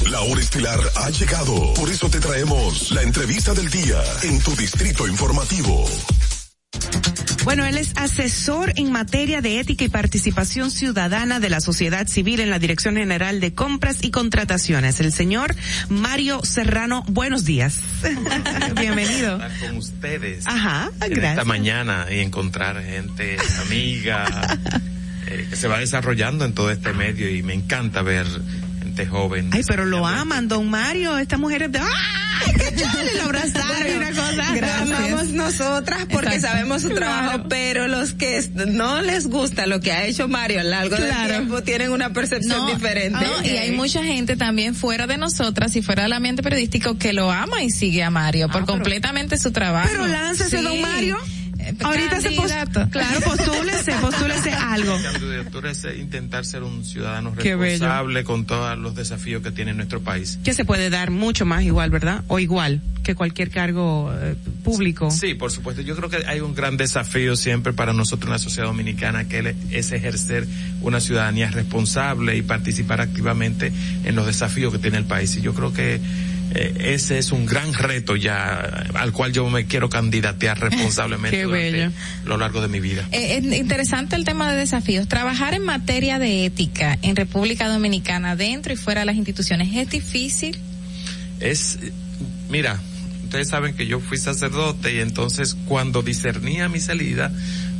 La 0.09 0.21
hora 0.21 0.39
estelar 0.39 0.79
ha 0.95 1.09
llegado, 1.09 1.73
por 1.73 1.89
eso 1.89 2.09
te 2.09 2.21
traemos 2.21 2.91
la 2.91 3.01
entrevista 3.01 3.53
del 3.53 3.69
día 3.69 4.01
en 4.23 4.39
tu 4.39 4.55
distrito 4.55 5.05
informativo. 5.05 5.85
Bueno, 7.43 7.65
él 7.65 7.77
es 7.77 7.93
asesor 7.95 8.71
en 8.75 8.91
materia 8.91 9.41
de 9.41 9.59
ética 9.59 9.83
y 9.83 9.89
participación 9.89 10.69
ciudadana 10.69 11.39
de 11.39 11.49
la 11.49 11.59
sociedad 11.59 12.07
civil 12.07 12.39
en 12.39 12.51
la 12.51 12.59
Dirección 12.59 12.95
General 12.95 13.39
de 13.39 13.55
Compras 13.55 13.97
y 14.03 14.11
Contrataciones. 14.11 14.99
El 14.99 15.11
señor 15.11 15.55
Mario 15.89 16.41
Serrano, 16.43 17.03
buenos 17.07 17.43
días. 17.43 17.79
Bienvenido. 18.79 19.35
Estar 19.35 19.59
con 19.59 19.77
ustedes. 19.77 20.45
Ajá, 20.45 20.91
en 21.01 21.09
gracias. 21.09 21.31
Esta 21.31 21.45
mañana 21.45 22.05
y 22.11 22.19
encontrar 22.19 22.83
gente 22.83 23.37
amiga 23.65 24.25
eh, 25.27 25.47
que 25.49 25.55
se 25.55 25.67
va 25.67 25.79
desarrollando 25.79 26.45
en 26.45 26.53
todo 26.53 26.69
este 26.69 26.93
medio 26.93 27.27
y 27.27 27.41
me 27.41 27.55
encanta 27.55 28.03
ver 28.03 28.27
gente 28.91 29.05
joven. 29.05 29.49
Ay, 29.53 29.61
pero 29.67 29.85
lo 29.85 30.05
aman, 30.05 30.47
don 30.47 30.69
Mario. 30.69 31.17
Esta 31.17 31.37
mujer 31.37 31.63
es 31.63 31.71
de... 31.71 31.79
¡Ay, 31.79 32.53
qué 32.53 32.75
chévere! 32.75 33.15
Lo 33.17 33.23
abrazaron 33.23 33.97
una 33.97 34.09
cosa. 34.09 34.81
Amamos 34.81 35.29
nosotras 35.29 36.05
porque 36.11 36.35
Exacto. 36.35 36.47
sabemos 36.57 36.81
su 36.81 36.89
trabajo, 36.89 37.29
Claro. 37.31 37.45
pero 37.49 37.87
los 37.87 38.13
que 38.13 38.43
no 38.67 39.01
les 39.01 39.27
gusta 39.27 39.65
lo 39.67 39.79
que 39.79 39.91
ha 39.91 40.05
hecho 40.05 40.27
Mario 40.27 40.59
a 40.59 40.63
lo 40.63 40.69
largo 40.71 40.95
del 40.95 41.05
Claro. 41.07 41.33
tiempo 41.35 41.63
tienen 41.63 41.91
una 41.91 42.11
percepción 42.11 42.57
No, 42.57 42.73
diferente. 42.73 43.19
no, 43.19 43.45
y 43.45 43.57
hay 43.57 43.71
mucha 43.71 44.03
gente 44.03 44.35
también 44.35 44.75
fuera 44.75 45.07
de 45.07 45.17
nosotras 45.17 45.75
y 45.75 45.81
fuera 45.81 46.03
del 46.03 46.13
ambiente 46.13 46.43
periodístico 46.43 46.97
que 46.97 47.13
lo 47.13 47.31
ama 47.31 47.63
y 47.63 47.69
sigue 47.69 48.03
a 48.03 48.09
Mario 48.09 48.49
por 48.49 48.65
completamente 48.65 49.37
su 49.37 49.51
trabajo. 49.51 49.89
Pero 49.91 50.07
láncese, 50.07 50.57
Sí. 50.57 50.63
don 50.63 50.81
Mario. 50.81 51.17
Ahorita 51.79 52.21
se 52.21 52.35
candidato. 52.35 52.89
Claro, 52.89 53.19
postúlese, 53.25 53.93
postúlese 53.93 54.51
algo. 54.59 54.97
Candidatura 55.01 55.71
es 55.71 55.83
eh, 55.85 55.97
intentar 55.97 56.45
ser 56.45 56.63
un 56.63 56.83
ciudadano 56.85 57.33
responsable 57.35 58.23
con 58.23 58.45
todos 58.45 58.77
los 58.77 58.95
desafíos 58.95 59.41
que 59.41 59.51
tiene 59.51 59.73
nuestro 59.73 60.01
país. 60.01 60.39
Que 60.43 60.53
se 60.53 60.65
puede 60.65 60.89
dar 60.89 61.11
mucho 61.11 61.45
más 61.45 61.63
igual, 61.63 61.89
¿verdad? 61.89 62.23
O 62.27 62.39
igual 62.39 62.81
que 63.03 63.15
cualquier 63.15 63.49
cargo 63.49 64.11
eh, 64.13 64.35
público. 64.63 65.09
Sí, 65.11 65.33
por 65.33 65.51
supuesto. 65.51 65.81
Yo 65.81 65.95
creo 65.95 66.09
que 66.09 66.23
hay 66.27 66.39
un 66.39 66.53
gran 66.53 66.77
desafío 66.77 67.35
siempre 67.35 67.73
para 67.73 67.93
nosotros 67.93 68.27
en 68.27 68.33
la 68.33 68.39
sociedad 68.39 68.67
dominicana 68.67 69.27
que 69.27 69.55
es 69.71 69.91
ejercer 69.91 70.47
una 70.81 70.99
ciudadanía 70.99 71.49
responsable 71.49 72.35
y 72.37 72.41
participar 72.41 73.01
activamente 73.01 73.71
en 74.03 74.15
los 74.15 74.25
desafíos 74.25 74.71
que 74.71 74.79
tiene 74.79 74.97
el 74.97 75.05
país. 75.05 75.35
Y 75.35 75.41
yo 75.41 75.53
creo 75.53 75.73
que 75.73 75.99
eh, 76.53 76.93
ese 76.93 77.17
es 77.17 77.31
un 77.31 77.45
gran 77.45 77.73
reto 77.73 78.15
ya 78.15 78.59
al 78.95 79.11
cual 79.13 79.31
yo 79.31 79.49
me 79.49 79.65
quiero 79.65 79.89
candidatear 79.89 80.59
responsablemente 80.69 81.43
durante 81.43 81.71
bello. 81.71 81.91
lo 82.25 82.37
largo 82.37 82.61
de 82.61 82.67
mi 82.67 82.79
vida. 82.79 83.07
Eh, 83.11 83.37
es 83.37 83.57
interesante 83.57 84.15
el 84.15 84.25
tema 84.25 84.51
de 84.51 84.57
desafíos. 84.57 85.07
Trabajar 85.07 85.53
en 85.53 85.63
materia 85.63 86.19
de 86.19 86.45
ética 86.45 86.97
en 87.01 87.15
República 87.15 87.67
Dominicana, 87.69 88.35
dentro 88.35 88.73
y 88.73 88.75
fuera 88.75 89.01
de 89.01 89.05
las 89.05 89.15
instituciones, 89.15 89.69
es 89.75 89.89
difícil. 89.89 90.57
Es, 91.39 91.79
mira, 92.49 92.79
ustedes 93.23 93.47
saben 93.47 93.73
que 93.73 93.87
yo 93.87 93.99
fui 93.99 94.17
sacerdote 94.17 94.93
y 94.93 94.99
entonces 94.99 95.55
cuando 95.65 96.01
discernía 96.01 96.67
mi 96.67 96.79
salida, 96.79 97.31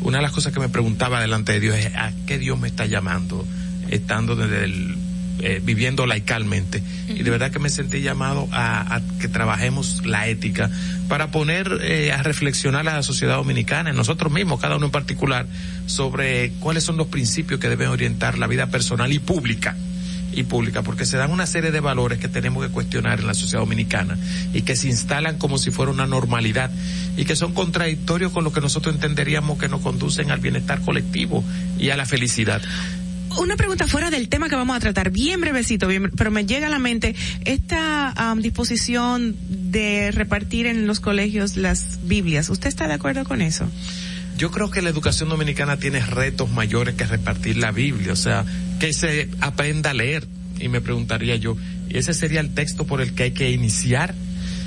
una 0.02 0.20
de 0.20 0.24
las 0.24 0.32
cosas 0.32 0.54
que 0.54 0.62
me 0.62 0.70
preguntaba 0.70 1.20
delante 1.22 1.52
de 1.52 1.60
Dios 1.60 1.76
es 1.76 1.88
a 1.94 2.14
qué 2.26 2.40
Dios 2.40 2.58
me 2.58 2.70
está 2.70 2.86
llamando, 2.86 3.46
estando 3.90 4.36
desde 4.36 4.64
el, 4.64 4.96
eh, 5.42 5.62
viviendo 5.64 6.06
laicalmente. 6.06 6.82
Y 7.10 7.24
de 7.24 7.30
verdad 7.30 7.52
que 7.52 7.60
me 7.60 7.70
sentí 7.70 8.02
llamado 8.02 8.48
a, 8.52 8.96
a 8.96 9.02
que 9.20 9.28
trabajemos 9.28 10.06
la 10.06 10.28
ética 10.28 10.70
para 11.08 11.30
poner 11.30 11.80
eh, 11.82 12.12
a 12.12 12.24
reflexionar 12.24 12.88
a 12.88 12.96
la 12.96 13.04
sociedad 13.04 13.36
dominicana, 13.36 13.90
en 13.90 13.96
nosotros 13.96 14.32
mismos, 14.32 14.62
cada 14.62 14.78
uno 14.78 14.86
en 14.86 14.92
particular, 14.92 15.46
sobre 15.86 16.52
cuáles 16.60 16.84
son 16.84 16.96
los 16.98 17.08
principios 17.08 17.60
que 17.60 17.68
deben 17.70 17.90
orientar 17.90 18.38
la 18.38 18.48
vida 18.48 18.68
personal 18.68 19.12
y 19.12 19.20
pública 19.20 19.76
y 20.34 20.44
pública, 20.44 20.82
porque 20.82 21.06
se 21.06 21.18
dan 21.18 21.32
una 21.32 21.46
serie 21.46 21.72
de 21.72 21.80
valores 21.80 22.20
que 22.20 22.28
tenemos 22.28 22.66
que 22.66 22.72
cuestionar 22.72 23.20
en 23.20 23.28
la 23.28 23.34
sociedad 23.34 23.60
dominicana 23.60 24.18
y 24.54 24.62
que 24.62 24.76
se 24.76 24.88
instalan 24.88 25.38
como 25.38 25.58
si 25.58 25.72
fuera 25.72 25.92
una 25.92 26.08
normalidad 26.08 26.72
y 27.18 27.26
que 27.26 27.36
son 27.36 27.54
contradictorios 27.54 28.32
con 28.32 28.44
lo 28.44 28.54
que 28.54 28.62
nosotros 28.62 28.96
entenderíamos 28.96 29.60
que 29.60 29.68
nos 29.68 29.82
conducen 29.82 30.32
al 30.32 30.40
bienestar 30.40 30.82
colectivo 30.82 31.44
y 31.78 31.90
a 31.90 31.98
la 31.98 32.06
felicidad. 32.06 32.62
Una 33.40 33.56
pregunta 33.56 33.88
fuera 33.88 34.10
del 34.10 34.28
tema 34.30 34.50
que 34.50 34.56
vamos 34.56 34.76
a 34.76 34.80
tratar, 34.80 35.12
bien 35.12 35.42
brevecito, 35.42 35.88
bien, 35.88 36.12
pero 36.12 36.32
me 36.32 36.46
llega 36.46 36.68
a 36.68 36.70
la 36.70 36.80
mente 36.80 37.16
esta 37.46 38.14
um, 38.34 38.42
disposición 38.42 39.36
de 39.50 40.12
repartir 40.12 40.66
en 40.68 40.88
los 40.88 41.00
colegios 41.00 41.58
las 41.58 42.00
Biblias. 42.04 42.50
¿Usted 42.50 42.68
está 42.70 42.88
de 42.88 42.94
acuerdo 42.94 43.24
con 43.24 43.42
eso? 43.42 43.66
Yo 44.38 44.52
creo 44.52 44.72
que 44.72 44.82
la 44.82 44.90
educación 44.90 45.30
dominicana 45.30 45.78
tiene 45.78 46.00
retos 46.00 46.50
mayores 46.50 46.96
que 46.96 47.06
repartir 47.06 47.58
la 47.58 47.72
Biblia, 47.72 48.14
o 48.14 48.16
sea, 48.16 48.44
que 48.80 48.92
se 48.94 49.30
aprenda 49.40 49.92
a 49.92 49.94
leer. 49.94 50.26
Y 50.60 50.68
me 50.68 50.82
preguntaría 50.82 51.36
yo, 51.36 51.58
¿y 51.90 51.98
ese 51.98 52.14
sería 52.14 52.40
el 52.40 52.54
texto 52.54 52.86
por 52.86 53.02
el 53.02 53.14
que 53.14 53.24
hay 53.24 53.32
que 53.32 53.52
iniciar? 53.52 54.14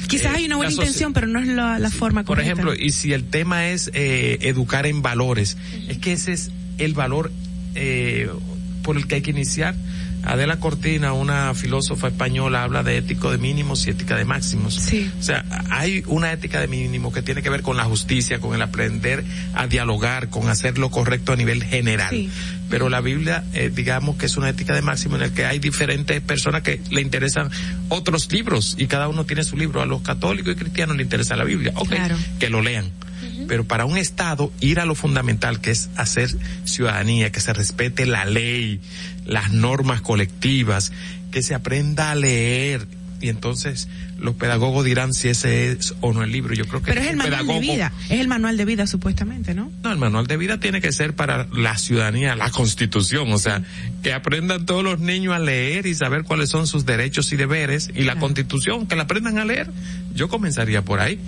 Quizás 0.08 0.32
Eh, 0.32 0.36
hay 0.36 0.46
una 0.46 0.56
buena 0.56 0.70
la 0.70 0.76
soci- 0.76 0.80
intención, 0.80 1.12
pero 1.12 1.26
no 1.26 1.40
es 1.40 1.48
la, 1.48 1.78
la 1.78 1.90
forma 1.90 2.22
Por 2.22 2.36
correcta. 2.36 2.52
ejemplo, 2.52 2.74
y 2.74 2.90
si 2.90 3.12
el 3.12 3.24
tema 3.24 3.68
es 3.68 3.90
eh, 3.94 4.38
educar 4.42 4.86
en 4.86 5.02
valores, 5.02 5.56
es 5.88 5.98
que 5.98 6.12
ese 6.12 6.32
es 6.32 6.50
el 6.78 6.94
valor 6.94 7.32
eh, 7.74 8.28
por 8.85 8.97
el 8.97 9.09
que 9.09 9.16
hay 9.16 9.23
que 9.23 9.31
iniciar. 9.32 9.74
Adela 10.23 10.59
Cortina, 10.59 11.12
una 11.12 11.52
filósofa 11.55 12.09
española, 12.09 12.62
habla 12.62 12.82
de 12.82 12.97
ético 12.97 13.31
de 13.31 13.36
mínimos 13.39 13.86
y 13.86 13.90
ética 13.90 14.16
de 14.16 14.24
máximos. 14.24 14.74
Sí. 14.74 15.11
O 15.19 15.23
sea, 15.23 15.44
hay 15.70 16.02
una 16.06 16.32
ética 16.32 16.61
de 16.61 16.66
mínimo 16.69 17.12
que 17.12 17.20
tiene 17.20 17.43
que 17.43 17.51
ver 17.51 17.61
con 17.61 17.77
la 17.77 17.85
justicia, 17.85 18.39
con 18.39 18.55
el 18.55 18.62
aprender 18.62 19.23
a 19.55 19.66
dialogar, 19.66 20.31
con 20.31 20.48
hacer 20.48 20.78
lo 20.78 20.90
correcto 20.90 21.32
a 21.32 21.36
nivel 21.36 21.62
general. 21.65 22.09
Sí. 22.11 22.31
Pero 22.70 22.89
la 22.89 23.02
Biblia, 23.02 23.44
eh, 23.52 23.70
digamos 23.74 24.16
que 24.16 24.24
es 24.27 24.36
una 24.39 24.48
ética 24.48 24.74
de 24.74 24.81
máximo 24.81 25.16
en 25.16 25.23
el 25.23 25.32
que 25.32 25.44
hay 25.44 25.59
diferentes 25.59 26.20
personas 26.23 26.62
que 26.62 26.81
le 26.90 27.02
interesan 27.02 27.51
otros 27.90 28.32
libros 28.32 28.77
y 28.78 28.86
cada 28.86 29.09
uno 29.09 29.24
tiene 29.24 29.44
su 29.44 29.56
libro. 29.59 29.82
A 29.82 29.86
los 29.86 30.01
católicos 30.01 30.55
y 30.55 30.56
cristianos 30.56 30.97
le 30.97 31.02
interesa 31.02 31.36
la 31.36 31.44
Biblia. 31.44 31.73
Ok, 31.77 31.89
Claro. 31.90 32.16
que 32.39 32.48
lo 32.48 32.62
lean. 32.62 32.90
Pero 33.46 33.64
para 33.64 33.84
un 33.84 33.98
Estado, 33.98 34.52
ir 34.60 34.80
a 34.80 34.86
lo 34.86 34.94
fundamental, 34.94 35.60
que 35.60 35.70
es 35.70 35.90
hacer 35.96 36.30
ciudadanía, 36.64 37.30
que 37.32 37.40
se 37.40 37.52
respete 37.52 38.06
la 38.06 38.24
ley, 38.24 38.80
las 39.26 39.52
normas 39.52 40.00
colectivas, 40.00 40.92
que 41.30 41.42
se 41.42 41.54
aprenda 41.54 42.10
a 42.10 42.14
leer. 42.14 42.86
Y 43.20 43.28
entonces 43.28 43.88
los 44.24 44.34
pedagogos 44.36 44.84
dirán 44.84 45.12
si 45.12 45.28
ese 45.28 45.70
es 45.70 45.94
o 46.01 46.12
no 46.14 46.22
el 46.24 46.32
libro. 46.32 46.55
Yo 46.55 46.64
creo 46.66 46.80
que 46.82 46.88
Pero 46.92 47.02
es 47.02 47.09
el 47.10 47.16
manual 47.16 47.46
de 47.46 47.60
vida, 47.60 47.92
es 48.09 48.18
el 48.20 48.26
manual 48.28 48.56
de 48.56 48.64
vida 48.64 48.86
supuestamente, 48.86 49.55
¿no? 49.55 49.70
no, 49.82 49.92
el 49.92 49.98
manual 49.98 50.26
de 50.26 50.36
vida 50.38 50.59
tiene 50.59 50.80
que 50.80 50.90
ser 50.92 51.14
para 51.14 51.46
la 51.52 51.76
ciudadanía, 51.76 52.34
la 52.34 52.51
constitución, 52.51 53.30
o 53.32 53.38
sea, 53.38 53.62
que 54.02 54.12
aprendan 54.14 54.64
todos 54.66 54.82
los 54.82 54.98
niños 54.98 55.34
a 55.34 55.38
leer 55.38 55.86
y 55.86 55.94
saber 55.94 56.24
cuáles 56.24 56.48
son 56.48 56.66
sus 56.66 56.86
derechos 56.86 57.32
y 57.32 57.36
deberes 57.36 57.90
y 57.94 58.05
la 58.05 58.16
constitución, 58.16 58.86
que 58.86 58.96
la 58.96 59.02
aprendan 59.05 59.38
a 59.38 59.44
leer. 59.44 59.70
Yo 60.14 60.28
comenzaría 60.28 60.82
por 60.82 61.01
ahí, 61.01 61.18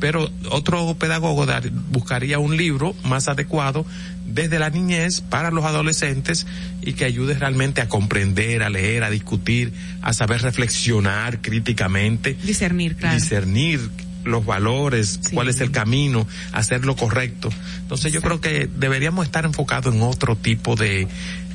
pero 0.00 0.30
otro 0.50 0.94
pedagogo 0.98 1.46
dar- 1.46 1.68
buscaría 1.90 2.38
un 2.38 2.56
libro 2.56 2.94
más 3.04 3.28
adecuado 3.28 3.84
desde 4.26 4.58
la 4.58 4.70
niñez 4.70 5.20
para 5.20 5.50
los 5.50 5.64
adolescentes 5.64 6.46
y 6.82 6.92
que 6.94 7.04
ayude 7.04 7.34
realmente 7.34 7.80
a 7.80 7.88
comprender, 7.88 8.62
a 8.62 8.70
leer, 8.70 9.04
a 9.04 9.10
discutir, 9.10 9.72
a 10.02 10.12
saber 10.12 10.42
reflexionar 10.42 11.40
críticamente 11.40 12.36
Discernir, 12.42 12.96
claro. 12.96 13.14
discernir 13.14 13.90
los 14.24 14.44
valores, 14.44 15.20
cuál 15.32 15.48
es 15.48 15.60
el 15.60 15.70
camino, 15.70 16.26
hacer 16.52 16.84
lo 16.84 16.96
correcto. 16.96 17.48
Entonces 17.80 18.12
yo 18.12 18.20
creo 18.20 18.40
que 18.40 18.68
deberíamos 18.76 19.24
estar 19.24 19.44
enfocados 19.44 19.94
en 19.94 20.02
otro 20.02 20.36
tipo 20.36 20.74
de 20.74 21.06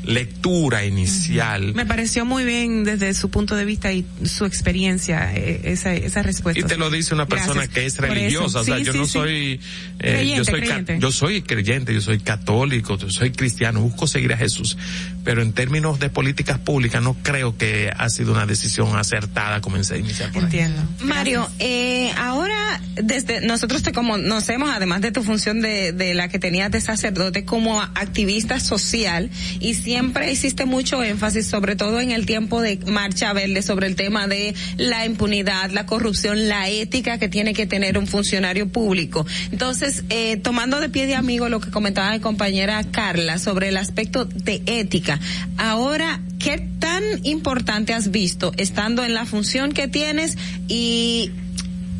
lectura 0.04 0.86
inicial. 0.86 1.74
Me 1.74 1.86
pareció 1.86 2.26
muy 2.26 2.44
bien 2.44 2.84
desde 2.84 3.14
su 3.14 3.30
punto 3.30 3.56
de 3.56 3.66
vista 3.66 3.92
y 3.94 4.06
su 4.26 4.46
experiencia 4.46 5.34
eh, 5.36 5.62
esa, 5.66 5.94
esa 5.94 6.24
respuesta. 6.24 6.60
Y 6.60 6.64
te 6.64 6.78
lo 6.78 6.90
dice 6.90 7.14
una 7.14 7.28
persona 7.28 7.54
Gracias 7.66 7.74
que 7.74 7.86
es 7.86 7.98
religiosa, 7.98 8.62
o 8.62 8.64
sea, 8.64 8.78
Sí, 8.78 8.84
yo 8.84 8.94
sí, 8.94 8.98
no 9.00 9.06
sí. 9.06 9.12
soy, 9.12 9.60
eh, 10.00 10.14
Creyente, 10.14 10.38
yo 10.38 10.44
soy, 10.46 10.60
creyente. 10.62 11.00
yo 11.00 11.12
soy 11.12 11.42
creyente, 11.42 11.94
yo 11.94 12.02
soy 12.02 12.20
católico, 12.20 12.98
yo 12.98 13.10
soy 13.10 13.32
cristiano, 13.32 13.82
busco 13.82 14.08
seguir 14.08 14.34
a 14.34 14.38
Jesús, 14.38 14.78
pero 15.24 15.42
en 15.42 15.54
términos 15.54 16.00
de 16.00 16.10
políticas 16.10 16.60
públicas 16.60 17.02
no 17.02 17.16
creo 17.22 17.58
que 17.58 17.92
ha 17.96 18.10
sido 18.10 18.32
una 18.32 18.46
decisión 18.46 18.96
acertada 18.98 19.62
comenzar 19.62 19.98
a 19.98 20.00
iniciar 20.00 20.32
por 20.32 20.40
ahí. 20.44 20.46
Entiendo. 20.46 20.82
Mario, 21.04 21.50
eh, 21.60 22.12
ahora 22.18 22.82
desde 22.96 23.42
nosotros 23.42 23.84
te 23.84 23.92
conocemos, 23.92 24.70
además 24.74 25.02
de 25.02 25.12
tu 25.12 25.24
función 25.24 25.62
de, 25.62 25.92
de 25.92 26.14
la 26.14 26.28
que 26.30 26.40
tenías 26.40 26.72
de 26.72 26.82
sacerdote, 26.82 27.46
como 27.46 27.82
activista 27.82 28.60
social 28.60 29.30
y 29.60 29.74
siempre 29.92 30.32
hiciste 30.32 30.64
mucho 30.64 31.04
énfasis, 31.04 31.48
sobre 31.48 31.76
todo 31.76 32.00
en 32.00 32.12
el 32.12 32.26
tiempo 32.26 32.62
de 32.62 32.78
Marcha 32.78 33.34
Verde, 33.34 33.62
sobre 33.62 33.88
el 33.88 33.98
tema 33.98 34.26
de 34.26 34.56
la 34.78 35.06
impunidad, 35.06 35.70
la 35.72 35.86
corrupción, 35.86 36.48
la 36.48 36.70
ética 36.70 37.18
que 37.18 37.28
tiene 37.28 37.54
que 37.54 37.66
tener 37.66 37.98
un 37.98 38.08
funcionario 38.08 38.70
público. 38.70 39.26
Entonces, 39.52 40.06
eh, 40.08 40.38
tomando 40.38 40.80
de 40.80 40.88
pie 40.88 41.08
de 41.08 41.16
amigo 41.16 41.50
lo 41.50 41.60
que 41.60 41.72
comentaba 41.72 42.14
mi 42.14 42.22
compañera 42.22 42.82
Carla 42.86 43.38
sobre 43.38 43.68
el 43.68 43.76
aspecto 43.76 44.24
de 44.24 44.64
ética, 44.66 45.20
ahora, 45.58 46.22
¿qué 46.40 46.66
tan 46.80 47.04
importante 47.24 47.94
has 47.94 48.12
visto 48.12 48.54
estando 48.56 49.04
en 49.04 49.14
la 49.14 49.26
función 49.26 49.74
que 49.74 49.90
tienes 49.90 50.38
y 50.70 51.32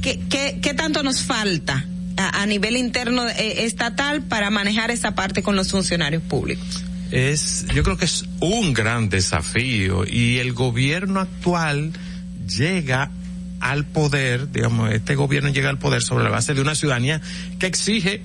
qué, 0.02 0.18
qué, 0.62 0.74
tanto 0.74 1.04
nos 1.04 1.24
falta 1.24 1.86
a, 2.16 2.42
a 2.42 2.46
nivel 2.46 2.78
interno 2.78 3.28
eh, 3.28 3.66
estatal 3.66 4.22
para 4.22 4.50
manejar 4.50 4.92
esa 4.92 5.14
parte 5.14 5.44
con 5.44 5.58
los 5.58 5.72
funcionarios 5.72 6.24
públicos? 6.24 6.86
Es, 7.12 7.66
yo 7.74 7.84
creo 7.84 7.98
que 7.98 8.06
es 8.06 8.26
un 8.40 8.74
gran 8.74 9.10
desafío 9.10 10.06
y 10.08 10.40
el 10.40 10.54
gobierno 10.54 11.20
actual 11.20 11.92
llega 12.48 13.12
al 13.60 13.86
poder, 13.86 14.52
digamos, 14.52 14.92
este 14.92 15.16
gobierno 15.16 15.50
llega 15.50 15.70
al 15.70 15.78
poder 15.78 16.02
sobre 16.02 16.24
la 16.24 16.30
base 16.30 16.54
de 16.54 16.62
una 16.62 16.74
ciudadanía 16.74 17.22
que 17.60 17.68
exige 17.68 18.22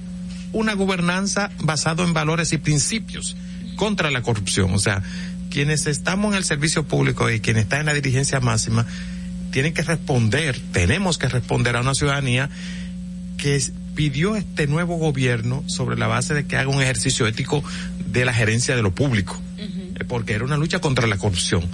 una 0.53 0.75
gobernanza 0.75 1.51
basada 1.59 2.05
en 2.05 2.15
valores 2.15 2.53
y 2.53 2.59
principios 2.59 3.37
contra 3.77 4.11
la 4.11 4.23
corrupción. 4.23 4.73
O 4.73 4.79
sea, 4.79 5.03
quienes 5.51 5.87
estamos 5.87 6.33
en 6.33 6.39
el 6.39 6.45
servicio 6.45 6.85
público 6.85 7.29
y 7.31 7.41
quienes 7.41 7.65
están 7.65 7.81
en 7.81 7.87
la 7.87 7.95
dirigencia 7.95 8.41
máxima 8.41 8.87
tienen 9.51 9.75
que 9.75 9.83
responder, 9.83 10.59
tenemos 10.73 11.19
que 11.19 11.29
responder 11.29 11.77
a 11.77 11.81
una 11.81 11.95
ciudadanía 11.95 12.49
que 13.37 13.61
pidió 13.95 14.37
este 14.37 14.67
nuevo 14.67 14.97
gobierno 14.97 15.65
sobre 15.67 15.97
la 15.97 16.07
base 16.07 16.35
de 16.35 16.47
que 16.47 16.57
haga 16.57 16.69
un 16.69 16.83
ejercicio 16.83 17.27
ético 17.27 17.65
de 18.21 18.25
la 18.25 18.33
gerencia 18.33 18.75
de 18.77 18.83
lo 18.83 18.95
público, 18.95 19.41
eh, 19.59 20.05
porque 20.09 20.35
era 20.35 20.45
una 20.45 20.57
lucha 20.57 20.81
contra 20.81 21.07
la 21.07 21.17
corrupción. 21.17 21.65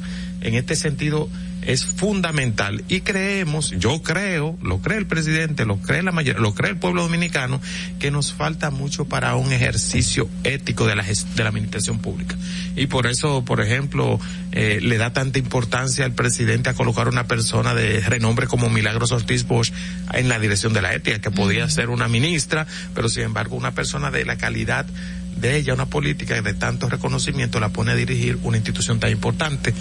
En 0.40 0.54
este 0.54 0.74
sentido 0.74 1.28
es 1.62 1.84
fundamental 1.84 2.82
y 2.88 3.00
creemos, 3.02 3.70
yo 3.70 4.02
creo, 4.02 4.58
lo 4.62 4.80
cree 4.80 4.98
el 4.98 5.06
presidente, 5.06 5.64
lo 5.64 5.76
cree 5.78 6.02
la 6.02 6.10
mayoría, 6.10 6.40
lo 6.40 6.54
cree 6.54 6.72
el 6.72 6.76
pueblo 6.76 7.02
dominicano, 7.02 7.60
que 8.00 8.10
nos 8.10 8.32
falta 8.32 8.70
mucho 8.70 9.04
para 9.04 9.36
un 9.36 9.52
ejercicio 9.52 10.28
ético 10.42 10.86
de 10.86 10.96
la, 10.96 11.04
de 11.04 11.42
la 11.42 11.48
administración 11.48 12.00
pública. 12.00 12.36
Y 12.74 12.86
por 12.88 13.06
eso, 13.06 13.44
por 13.44 13.60
ejemplo, 13.60 14.18
eh, 14.50 14.80
le 14.82 14.98
da 14.98 15.12
tanta 15.12 15.38
importancia 15.38 16.04
al 16.04 16.12
presidente 16.12 16.70
a 16.70 16.74
colocar 16.74 17.06
una 17.06 17.28
persona 17.28 17.74
de 17.74 18.00
renombre 18.00 18.48
como 18.48 18.68
Milagros 18.68 19.12
Ortiz 19.12 19.46
Bosch 19.46 19.72
en 20.12 20.28
la 20.28 20.40
dirección 20.40 20.72
de 20.72 20.82
la 20.82 20.94
ética, 20.94 21.20
que 21.20 21.30
podía 21.30 21.68
ser 21.70 21.90
una 21.90 22.08
ministra, 22.08 22.66
pero 22.94 23.08
sin 23.08 23.22
embargo 23.22 23.54
una 23.54 23.72
persona 23.72 24.10
de 24.10 24.24
la 24.24 24.36
calidad 24.36 24.86
de 25.36 25.56
ella, 25.56 25.74
una 25.74 25.86
política 25.86 26.40
de 26.40 26.54
tanto 26.54 26.88
reconocimiento, 26.88 27.60
la 27.60 27.70
pone 27.70 27.92
a 27.92 27.94
dirigir 27.94 28.38
una 28.42 28.56
institución 28.56 29.00
tan 29.00 29.10
importante 29.10 29.74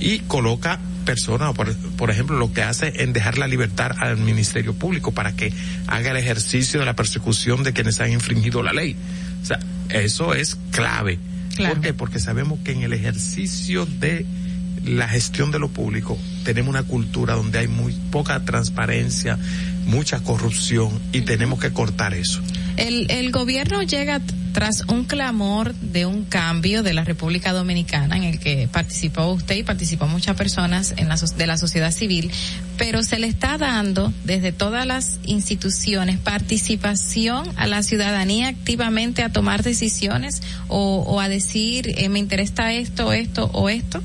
y 0.00 0.20
coloca 0.20 0.80
personas, 1.04 1.54
por, 1.54 1.74
por 1.96 2.10
ejemplo, 2.10 2.36
lo 2.36 2.52
que 2.52 2.62
hace 2.62 3.02
en 3.02 3.12
dejar 3.12 3.38
la 3.38 3.46
libertad 3.46 3.92
al 3.98 4.18
Ministerio 4.18 4.74
Público 4.74 5.12
para 5.12 5.32
que 5.32 5.52
haga 5.86 6.10
el 6.10 6.16
ejercicio 6.16 6.80
de 6.80 6.86
la 6.86 6.96
persecución 6.96 7.62
de 7.62 7.72
quienes 7.72 8.00
han 8.00 8.12
infringido 8.12 8.62
la 8.62 8.72
ley. 8.72 8.96
O 9.42 9.46
sea, 9.46 9.58
eso 9.88 10.34
es 10.34 10.58
clave. 10.72 11.18
¿Por 11.56 11.80
qué? 11.80 11.94
Porque 11.94 12.18
sabemos 12.18 12.58
que 12.64 12.72
en 12.72 12.82
el 12.82 12.92
ejercicio 12.92 13.86
de 13.86 14.26
la 14.84 15.08
gestión 15.08 15.50
de 15.50 15.58
lo 15.58 15.68
público 15.68 16.18
tenemos 16.44 16.70
una 16.70 16.82
cultura 16.82 17.34
donde 17.34 17.58
hay 17.58 17.68
muy 17.68 17.92
poca 18.10 18.44
transparencia, 18.44 19.38
mucha 19.86 20.20
corrupción 20.20 21.00
y 21.12 21.22
tenemos 21.22 21.58
que 21.58 21.72
cortar 21.72 22.14
eso. 22.14 22.40
El, 22.76 23.10
el 23.10 23.32
gobierno 23.32 23.82
llega 23.82 24.20
tras 24.56 24.84
un 24.88 25.04
clamor 25.04 25.74
de 25.74 26.06
un 26.06 26.24
cambio 26.24 26.82
de 26.82 26.94
la 26.94 27.04
República 27.04 27.52
Dominicana 27.52 28.16
en 28.16 28.22
el 28.22 28.38
que 28.38 28.70
participó 28.72 29.26
usted 29.26 29.54
y 29.54 29.62
participó 29.64 30.06
muchas 30.06 30.34
personas 30.34 30.94
en 30.96 31.10
la, 31.10 31.16
de 31.16 31.46
la 31.46 31.58
sociedad 31.58 31.90
civil, 31.90 32.30
pero 32.78 33.02
se 33.02 33.18
le 33.18 33.26
está 33.26 33.58
dando 33.58 34.14
desde 34.24 34.52
todas 34.52 34.86
las 34.86 35.20
instituciones 35.24 36.18
participación 36.18 37.46
a 37.56 37.66
la 37.66 37.82
ciudadanía 37.82 38.48
activamente 38.48 39.22
a 39.22 39.28
tomar 39.30 39.62
decisiones 39.62 40.40
o, 40.68 41.04
o 41.06 41.20
a 41.20 41.28
decir 41.28 41.92
eh, 41.98 42.08
me 42.08 42.18
interesa 42.18 42.72
esto, 42.72 43.12
esto 43.12 43.50
o 43.52 43.68
esto. 43.68 44.02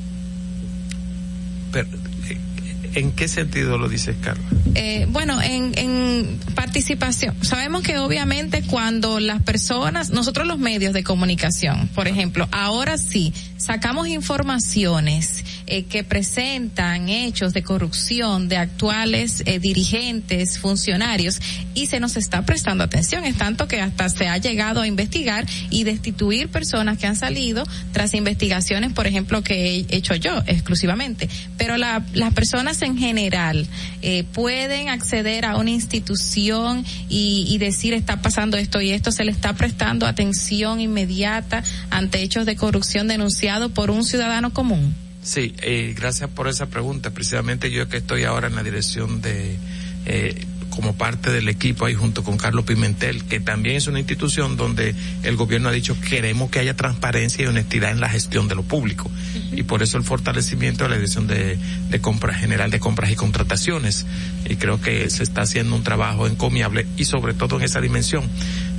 ¿En 2.94 3.12
qué 3.12 3.28
sentido 3.28 3.78
lo 3.78 3.88
dices, 3.88 4.16
Carlos? 4.22 4.46
Eh, 4.76 5.08
bueno, 5.10 5.42
en, 5.42 5.72
en 5.78 6.40
participación. 6.56 7.36
Sabemos 7.42 7.84
que 7.84 7.98
obviamente 7.98 8.64
cuando 8.64 9.20
las 9.20 9.42
personas, 9.42 10.10
nosotros 10.10 10.48
los 10.48 10.60
medios 10.60 10.94
de 10.94 11.04
comunicación, 11.04 11.90
por 11.96 12.08
ejemplo, 12.08 12.48
ahora 12.52 12.98
sí, 12.98 13.34
sacamos 13.62 14.08
informaciones 14.08 15.44
eh, 15.68 15.84
que 15.84 16.04
presentan 16.04 17.10
hechos 17.10 17.54
de 17.54 17.62
corrupción 17.62 18.50
de 18.50 18.58
actuales 18.58 19.44
eh, 19.46 19.60
dirigentes, 19.60 20.58
funcionarios, 20.58 21.40
y 21.76 21.86
se 21.86 22.00
nos 22.00 22.18
está 22.18 22.44
prestando 22.44 22.84
atención. 22.84 23.24
Es 23.24 23.38
tanto 23.38 23.68
que 23.68 23.80
hasta 23.80 24.10
se 24.10 24.28
ha 24.28 24.38
llegado 24.38 24.82
a 24.82 24.88
investigar 24.88 25.46
y 25.70 25.84
destituir 25.84 26.50
personas 26.50 26.98
que 26.98 27.06
han 27.06 27.16
salido 27.16 27.64
tras 27.94 28.14
investigaciones, 28.16 28.94
por 28.94 29.06
ejemplo, 29.06 29.44
que 29.44 29.76
he 29.76 29.96
hecho 29.96 30.16
yo 30.16 30.42
exclusivamente. 30.48 31.30
Pero 31.58 31.78
la, 31.78 32.04
las 32.14 32.34
personas 32.34 32.82
en 32.82 32.98
general 32.98 33.68
eh, 34.02 34.24
pueden 34.34 34.90
acceder 34.90 35.46
a 35.46 35.58
una 35.58 35.70
institución 35.70 36.84
y, 37.08 37.46
y 37.48 37.60
decir 37.60 37.94
está 37.94 38.22
pasando 38.22 38.58
esto 38.58 38.82
y 38.82 38.92
esto, 38.92 39.12
se 39.12 39.24
le 39.24 39.32
está 39.32 39.54
prestando 39.54 40.08
atención 40.08 40.82
inmediata 40.82 41.64
ante 41.92 42.24
hechos 42.24 42.46
de 42.48 42.56
corrupción 42.56 43.08
denunciados 43.08 43.51
por 43.74 43.92
un 43.92 44.04
ciudadano 44.04 44.54
común. 44.54 44.96
Sí, 45.24 45.54
eh, 45.62 45.94
gracias 45.96 46.30
por 46.30 46.48
esa 46.48 46.68
pregunta. 46.68 47.12
Precisamente 47.12 47.70
yo 47.70 47.88
que 47.88 47.98
estoy 47.98 48.24
ahora 48.24 48.48
en 48.48 48.56
la 48.56 48.64
dirección 48.64 49.22
de, 49.22 49.58
eh, 50.06 50.46
como 50.72 50.96
parte 50.96 51.32
del 51.32 51.48
equipo 51.50 51.86
ahí 51.86 51.94
junto 51.94 52.24
con 52.24 52.38
Carlos 52.38 52.66
Pimentel, 52.66 53.26
que 53.26 53.40
también 53.40 53.76
es 53.76 53.88
una 53.88 54.00
institución 54.00 54.58
donde 54.58 54.96
el 55.24 55.36
gobierno 55.36 55.70
ha 55.70 55.72
dicho 55.72 55.96
queremos 56.00 56.50
que 56.50 56.60
haya 56.60 56.76
transparencia 56.76 57.44
y 57.44 57.48
honestidad 57.48 57.92
en 57.92 58.00
la 58.00 58.10
gestión 58.10 58.48
de 58.48 58.56
lo 58.56 58.64
público. 58.64 59.12
Y 59.52 59.64
por 59.64 59.84
eso 59.84 59.98
el 59.98 60.04
fortalecimiento 60.04 60.86
de 60.86 60.90
la 60.90 60.96
dirección 60.96 61.28
de, 61.28 61.60
de 61.90 62.02
compras 62.02 62.40
general 62.40 62.72
de 62.72 62.80
compras 62.80 63.12
y 63.12 63.16
contrataciones. 63.16 64.06
Y 64.50 64.56
creo 64.56 64.82
que 64.82 65.10
se 65.10 65.24
está 65.24 65.42
haciendo 65.42 65.76
un 65.76 65.84
trabajo 65.84 66.26
encomiable 66.26 66.88
y 66.98 67.06
sobre 67.06 67.34
todo 67.34 67.58
en 67.58 67.64
esa 67.64 67.82
dimensión, 67.82 68.28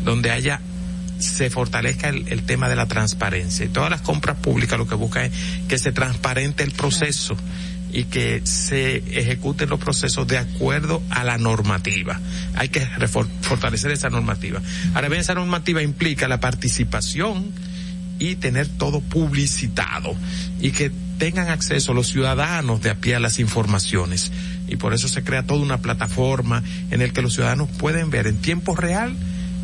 donde 0.02 0.30
haya 0.30 0.60
se 1.22 1.50
fortalezca 1.50 2.08
el, 2.08 2.28
el, 2.28 2.42
tema 2.42 2.68
de 2.68 2.76
la 2.76 2.86
transparencia. 2.86 3.64
Y 3.64 3.68
todas 3.68 3.90
las 3.90 4.02
compras 4.02 4.36
públicas 4.38 4.78
lo 4.78 4.86
que 4.86 4.94
buscan 4.94 5.24
es 5.24 5.32
que 5.68 5.78
se 5.78 5.92
transparente 5.92 6.62
el 6.62 6.72
proceso 6.72 7.36
y 7.92 8.04
que 8.04 8.40
se 8.44 8.96
ejecuten 9.18 9.68
los 9.68 9.78
procesos 9.78 10.26
de 10.26 10.38
acuerdo 10.38 11.02
a 11.10 11.24
la 11.24 11.38
normativa. 11.38 12.18
Hay 12.54 12.70
que 12.70 12.80
fortalecer 13.42 13.90
esa 13.90 14.08
normativa. 14.08 14.60
Ahora 14.94 15.08
bien, 15.08 15.20
esa 15.20 15.34
normativa 15.34 15.82
implica 15.82 16.26
la 16.26 16.40
participación 16.40 17.52
y 18.18 18.36
tener 18.36 18.68
todo 18.68 19.00
publicitado 19.00 20.14
y 20.60 20.70
que 20.70 20.90
tengan 21.18 21.48
acceso 21.48 21.92
los 21.92 22.08
ciudadanos 22.08 22.80
de 22.80 22.90
a 22.90 22.94
pie 22.94 23.16
a 23.16 23.20
las 23.20 23.38
informaciones. 23.38 24.32
Y 24.68 24.76
por 24.76 24.94
eso 24.94 25.08
se 25.08 25.22
crea 25.22 25.42
toda 25.42 25.60
una 25.60 25.78
plataforma 25.78 26.62
en 26.90 27.02
el 27.02 27.12
que 27.12 27.20
los 27.20 27.34
ciudadanos 27.34 27.68
pueden 27.78 28.10
ver 28.10 28.26
en 28.26 28.38
tiempo 28.38 28.74
real 28.74 29.14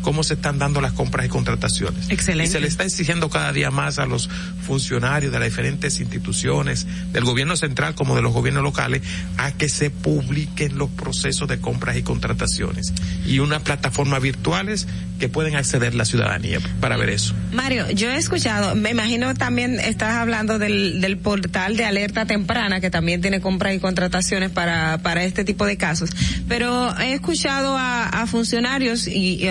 cómo 0.01 0.23
se 0.23 0.35
están 0.35 0.59
dando 0.59 0.81
las 0.81 0.93
compras 0.93 1.25
y 1.25 1.29
contrataciones. 1.29 2.09
Excelente. 2.09 2.49
Y 2.49 2.51
se 2.51 2.59
le 2.59 2.67
está 2.67 2.83
exigiendo 2.83 3.29
cada 3.29 3.51
día 3.51 3.71
más 3.71 3.99
a 3.99 4.05
los 4.05 4.29
funcionarios 4.61 5.31
de 5.31 5.39
las 5.39 5.49
diferentes 5.49 5.99
instituciones, 5.99 6.87
del 7.11 7.23
gobierno 7.23 7.55
central 7.55 7.95
como 7.95 8.15
de 8.15 8.21
los 8.21 8.33
gobiernos 8.33 8.63
locales, 8.63 9.01
a 9.37 9.51
que 9.51 9.69
se 9.69 9.89
publiquen 9.89 10.77
los 10.77 10.89
procesos 10.89 11.47
de 11.47 11.59
compras 11.59 11.97
y 11.97 12.03
contrataciones. 12.03 12.93
Y 13.25 13.39
unas 13.39 13.63
plataformas 13.63 14.21
virtuales 14.21 14.87
que 15.19 15.29
pueden 15.29 15.55
acceder 15.55 15.93
la 15.93 16.05
ciudadanía 16.05 16.59
para 16.79 16.97
ver 16.97 17.09
eso. 17.09 17.35
Mario, 17.51 17.89
yo 17.91 18.09
he 18.09 18.15
escuchado, 18.15 18.75
me 18.75 18.91
imagino 18.91 19.33
también 19.35 19.79
estás 19.79 20.15
hablando 20.15 20.57
del, 20.57 21.01
del 21.01 21.17
portal 21.17 21.77
de 21.77 21.85
alerta 21.85 22.25
temprana 22.25 22.79
que 22.79 22.89
también 22.89 23.21
tiene 23.21 23.41
compras 23.41 23.75
y 23.75 23.79
contrataciones 23.79 24.49
para, 24.49 24.97
para 24.99 25.23
este 25.23 25.43
tipo 25.43 25.65
de 25.65 25.77
casos, 25.77 26.09
pero 26.47 26.97
he 26.99 27.13
escuchado 27.13 27.77
a, 27.77 28.07
a 28.07 28.27
funcionarios 28.27 29.07
y, 29.07 29.47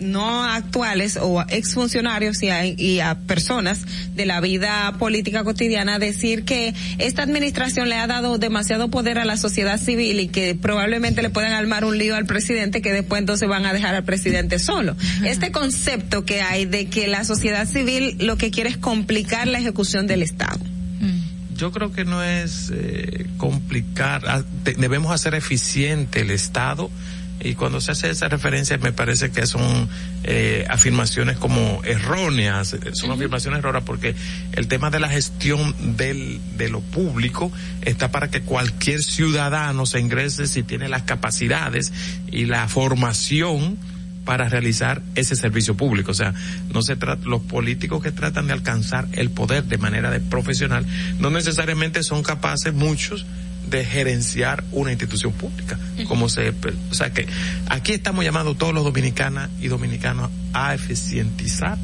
no 0.00 0.44
actuales 0.44 1.18
o 1.20 1.42
exfuncionarios 1.48 2.42
y 2.42 2.50
a, 2.50 2.66
y 2.66 3.00
a 3.00 3.14
personas 3.14 3.80
de 4.14 4.26
la 4.26 4.40
vida 4.40 4.94
política 4.98 5.44
cotidiana 5.44 5.98
decir 5.98 6.44
que 6.44 6.74
esta 6.98 7.22
administración 7.22 7.88
le 7.88 7.96
ha 7.96 8.06
dado 8.06 8.38
demasiado 8.38 8.88
poder 8.88 9.18
a 9.18 9.24
la 9.24 9.36
sociedad 9.36 9.78
civil 9.78 10.20
y 10.20 10.28
que 10.28 10.54
probablemente 10.54 11.22
le 11.22 11.30
puedan 11.30 11.52
armar 11.52 11.84
un 11.84 11.98
lío 11.98 12.16
al 12.16 12.26
presidente 12.26 12.82
que 12.82 12.92
después 12.92 13.20
entonces 13.20 13.48
van 13.48 13.66
a 13.66 13.72
dejar 13.72 13.94
al 13.94 14.04
presidente 14.04 14.58
solo. 14.58 14.96
Este 15.24 15.52
concepto 15.52 16.24
que 16.24 16.42
hay 16.42 16.64
de 16.64 16.88
que 16.88 17.08
la 17.08 17.24
sociedad 17.24 17.68
civil 17.68 18.16
lo 18.20 18.36
que 18.36 18.50
quiere 18.50 18.70
es 18.70 18.76
complicar 18.76 19.46
la 19.46 19.58
ejecución 19.58 20.06
del 20.06 20.22
Estado. 20.22 20.60
Yo 21.56 21.70
creo 21.70 21.92
que 21.92 22.04
no 22.04 22.22
es 22.24 22.72
eh, 22.74 23.26
complicar, 23.36 24.44
debemos 24.64 25.12
hacer 25.12 25.34
eficiente 25.34 26.22
el 26.22 26.30
Estado 26.30 26.90
y 27.40 27.54
cuando 27.54 27.80
se 27.80 27.92
hace 27.92 28.10
esa 28.10 28.28
referencia 28.28 28.78
me 28.78 28.92
parece 28.92 29.30
que 29.30 29.46
son 29.46 29.88
eh, 30.24 30.64
afirmaciones 30.68 31.36
como 31.36 31.82
erróneas, 31.84 32.68
son 32.68 33.10
uh 33.10 33.12
-huh. 33.12 33.16
afirmaciones 33.16 33.58
erróneas 33.58 33.84
porque 33.84 34.14
el 34.52 34.66
tema 34.66 34.90
de 34.90 35.00
la 35.00 35.08
gestión 35.08 35.96
del, 35.96 36.40
de 36.56 36.68
lo 36.68 36.80
público 36.80 37.52
está 37.82 38.10
para 38.10 38.28
que 38.28 38.42
cualquier 38.42 39.02
ciudadano 39.02 39.86
se 39.86 40.00
ingrese 40.00 40.46
si 40.46 40.62
tiene 40.62 40.88
las 40.88 41.02
capacidades 41.02 41.92
y 42.30 42.46
la 42.46 42.66
formación 42.68 43.78
para 44.24 44.48
realizar 44.48 45.02
ese 45.14 45.36
servicio 45.36 45.76
público. 45.76 46.10
O 46.10 46.14
sea, 46.14 46.34
no 46.72 46.82
se 46.82 46.96
trata, 46.96 47.26
los 47.26 47.42
políticos 47.42 48.02
que 48.02 48.12
tratan 48.12 48.46
de 48.46 48.52
alcanzar 48.52 49.08
el 49.12 49.30
poder 49.30 49.64
de 49.64 49.78
manera 49.78 50.10
de 50.10 50.20
profesional 50.20 50.86
no 51.18 51.30
necesariamente 51.30 52.02
son 52.02 52.22
capaces 52.22 52.72
muchos 52.72 53.26
de 53.68 53.84
gerenciar 53.84 54.64
una 54.72 54.90
institución 54.90 55.32
pública. 55.32 55.78
Como 56.06 56.28
se, 56.28 56.50
o 56.90 56.94
sea 56.94 57.12
que 57.12 57.26
aquí 57.68 57.92
estamos 57.92 58.24
llamando 58.24 58.54
todos 58.54 58.74
los 58.74 58.84
dominicanas 58.84 59.50
y 59.60 59.68
dominicanos 59.68 60.30
a 60.52 60.74
eficientizar 60.74 61.78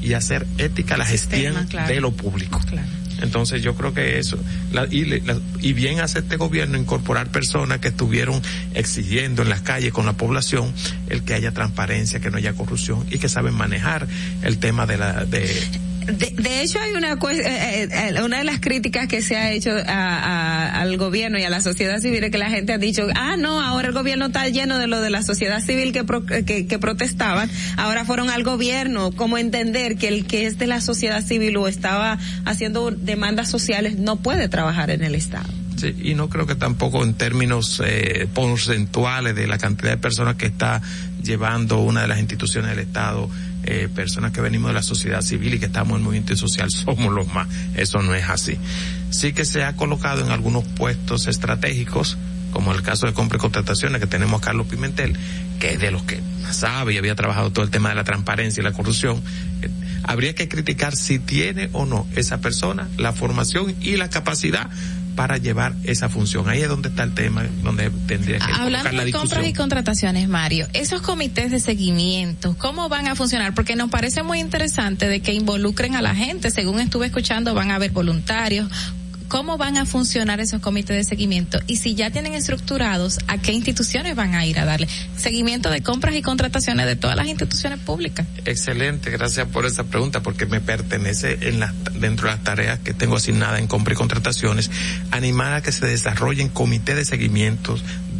y 0.00 0.12
hacer 0.14 0.46
ética 0.58 0.96
la 0.96 1.04
gestión 1.04 1.66
claro. 1.66 1.88
de 1.88 2.00
lo 2.00 2.12
público. 2.12 2.60
Claro. 2.66 2.88
Entonces 3.24 3.62
yo 3.62 3.74
creo 3.74 3.92
que 3.92 4.18
eso, 4.18 4.38
la, 4.72 4.86
y, 4.88 5.04
la, 5.04 5.38
y, 5.60 5.72
bien 5.72 6.00
hace 6.00 6.20
este 6.20 6.36
gobierno 6.36 6.78
incorporar 6.78 7.28
personas 7.28 7.80
que 7.80 7.88
estuvieron 7.88 8.40
exigiendo 8.74 9.42
en 9.42 9.48
las 9.48 9.62
calles 9.62 9.92
con 9.92 10.06
la 10.06 10.12
población 10.12 10.72
el 11.08 11.24
que 11.24 11.34
haya 11.34 11.52
transparencia, 11.52 12.20
que 12.20 12.30
no 12.30 12.36
haya 12.36 12.52
corrupción 12.52 13.04
y 13.10 13.18
que 13.18 13.28
saben 13.28 13.54
manejar 13.54 14.06
el 14.42 14.58
tema 14.58 14.86
de 14.86 14.98
la, 14.98 15.24
de, 15.24 15.50
de, 16.06 16.30
de, 16.30 16.62
hecho, 16.62 16.78
hay 16.80 16.92
una, 16.92 17.12
eh, 17.12 17.88
eh, 17.90 18.22
una 18.22 18.38
de 18.38 18.44
las 18.44 18.60
críticas 18.60 19.08
que 19.08 19.22
se 19.22 19.36
ha 19.36 19.52
hecho 19.52 19.70
a, 19.86 20.80
al 20.80 20.96
gobierno 20.96 21.38
y 21.38 21.44
a 21.44 21.50
la 21.50 21.60
sociedad 21.60 21.98
civil 22.00 22.24
es 22.24 22.30
que 22.30 22.38
la 22.38 22.50
gente 22.50 22.72
ha 22.72 22.78
dicho, 22.78 23.06
ah, 23.14 23.36
no, 23.36 23.60
ahora 23.60 23.88
el 23.88 23.94
gobierno 23.94 24.26
está 24.26 24.48
lleno 24.48 24.78
de 24.78 24.86
lo 24.86 25.00
de 25.00 25.10
la 25.10 25.22
sociedad 25.22 25.62
civil 25.62 25.92
que, 25.92 26.04
pro, 26.04 26.24
que, 26.26 26.78
protestaban, 26.80 27.50
ahora 27.76 28.04
fueron 28.04 28.30
al 28.30 28.44
gobierno. 28.44 29.12
¿Cómo 29.12 29.38
entender 29.38 29.96
que 29.96 30.08
el 30.08 30.26
que 30.26 30.46
es 30.46 30.58
de 30.58 30.66
la 30.66 30.80
sociedad 30.80 31.24
civil 31.24 31.56
o 31.56 31.68
estaba 31.68 32.18
haciendo 32.44 32.90
demandas 32.90 33.50
sociales 33.50 33.98
no 33.98 34.16
puede 34.16 34.48
trabajar 34.48 34.90
en 34.90 35.02
el 35.02 35.14
Estado? 35.14 35.48
Sí, 35.76 35.94
y 36.02 36.14
no 36.14 36.28
creo 36.28 36.46
que 36.46 36.54
tampoco 36.54 37.02
en 37.02 37.14
términos 37.14 37.82
eh, 37.84 38.28
porcentuales 38.32 39.34
de 39.34 39.46
la 39.46 39.58
cantidad 39.58 39.90
de 39.90 39.96
personas 39.96 40.36
que 40.36 40.46
está 40.46 40.80
llevando 41.22 41.80
una 41.80 42.02
de 42.02 42.08
las 42.08 42.18
instituciones 42.20 42.70
del 42.70 42.80
Estado 42.80 43.28
eh, 43.66 43.88
personas 43.94 44.32
que 44.32 44.40
venimos 44.40 44.70
de 44.70 44.74
la 44.74 44.82
sociedad 44.82 45.22
civil 45.22 45.54
y 45.54 45.58
que 45.58 45.66
estamos 45.66 45.92
en 45.92 45.96
el 45.98 46.02
movimiento 46.02 46.36
social 46.36 46.70
somos 46.70 47.12
los 47.12 47.26
más. 47.32 47.48
Eso 47.74 48.02
no 48.02 48.14
es 48.14 48.28
así. 48.28 48.58
Sí 49.10 49.32
que 49.32 49.44
se 49.44 49.64
ha 49.64 49.76
colocado 49.76 50.24
en 50.24 50.30
algunos 50.30 50.64
puestos 50.64 51.26
estratégicos, 51.26 52.16
como 52.52 52.72
el 52.72 52.82
caso 52.82 53.06
de 53.06 53.12
compra 53.12 53.36
y 53.36 53.40
contrataciones 53.40 54.00
que 54.00 54.06
tenemos 54.06 54.40
a 54.42 54.44
Carlos 54.44 54.66
Pimentel, 54.66 55.16
que 55.58 55.72
es 55.74 55.80
de 55.80 55.90
los 55.90 56.02
que 56.02 56.20
sabe 56.50 56.94
y 56.94 56.98
había 56.98 57.14
trabajado 57.14 57.50
todo 57.50 57.64
el 57.64 57.70
tema 57.70 57.88
de 57.88 57.94
la 57.94 58.04
transparencia 58.04 58.60
y 58.60 58.64
la 58.64 58.72
corrupción. 58.72 59.22
Eh, 59.62 59.70
habría 60.02 60.34
que 60.34 60.48
criticar 60.48 60.94
si 60.94 61.18
tiene 61.18 61.70
o 61.72 61.86
no 61.86 62.06
esa 62.14 62.40
persona 62.40 62.88
la 62.98 63.12
formación 63.12 63.74
y 63.80 63.96
la 63.96 64.10
capacidad 64.10 64.68
para 65.14 65.38
llevar 65.38 65.74
esa 65.84 66.08
función. 66.08 66.48
Ahí 66.48 66.62
es 66.62 66.68
donde 66.68 66.88
está 66.88 67.02
el 67.02 67.14
tema, 67.14 67.44
donde 67.62 67.90
tendría 68.06 68.38
que 68.38 68.52
Hablando 68.52 68.92
la 68.92 69.04
de 69.04 69.12
compras 69.12 69.46
y 69.46 69.52
contrataciones, 69.52 70.28
Mario, 70.28 70.66
esos 70.72 71.02
comités 71.02 71.50
de 71.50 71.60
seguimiento, 71.60 72.56
¿cómo 72.58 72.88
van 72.88 73.08
a 73.08 73.14
funcionar? 73.14 73.54
Porque 73.54 73.76
nos 73.76 73.90
parece 73.90 74.22
muy 74.22 74.40
interesante 74.40 75.08
de 75.08 75.20
que 75.20 75.32
involucren 75.32 75.96
a 75.96 76.02
la 76.02 76.14
gente. 76.14 76.50
Según 76.50 76.80
estuve 76.80 77.06
escuchando, 77.06 77.54
van 77.54 77.70
a 77.70 77.76
haber 77.76 77.90
voluntarios. 77.90 78.68
¿Cómo 79.28 79.56
van 79.56 79.76
a 79.76 79.86
funcionar 79.86 80.40
esos 80.40 80.60
comités 80.60 80.96
de 80.96 81.04
seguimiento? 81.04 81.58
Y 81.66 81.76
si 81.76 81.94
ya 81.94 82.10
tienen 82.10 82.34
estructurados, 82.34 83.18
¿a 83.26 83.38
qué 83.38 83.52
instituciones 83.52 84.14
van 84.14 84.34
a 84.34 84.46
ir 84.46 84.58
a 84.58 84.64
darle 84.64 84.88
seguimiento 85.16 85.70
de 85.70 85.82
compras 85.82 86.14
y 86.14 86.22
contrataciones 86.22 86.86
de 86.86 86.96
todas 86.96 87.16
las 87.16 87.26
instituciones 87.26 87.78
públicas? 87.80 88.26
Excelente, 88.44 89.10
gracias 89.10 89.48
por 89.48 89.66
esa 89.66 89.84
pregunta, 89.84 90.22
porque 90.22 90.46
me 90.46 90.60
pertenece 90.60 91.38
en 91.48 91.60
la, 91.60 91.72
dentro 91.94 92.28
de 92.28 92.34
las 92.34 92.44
tareas 92.44 92.78
que 92.80 92.94
tengo 92.94 93.16
asignadas 93.16 93.60
en 93.60 93.66
compra 93.66 93.94
y 93.94 93.96
contrataciones, 93.96 94.70
animar 95.10 95.54
a 95.54 95.62
que 95.62 95.72
se 95.72 95.86
desarrollen 95.86 96.48
comités 96.48 96.96
de 96.96 97.04
seguimiento 97.04 97.76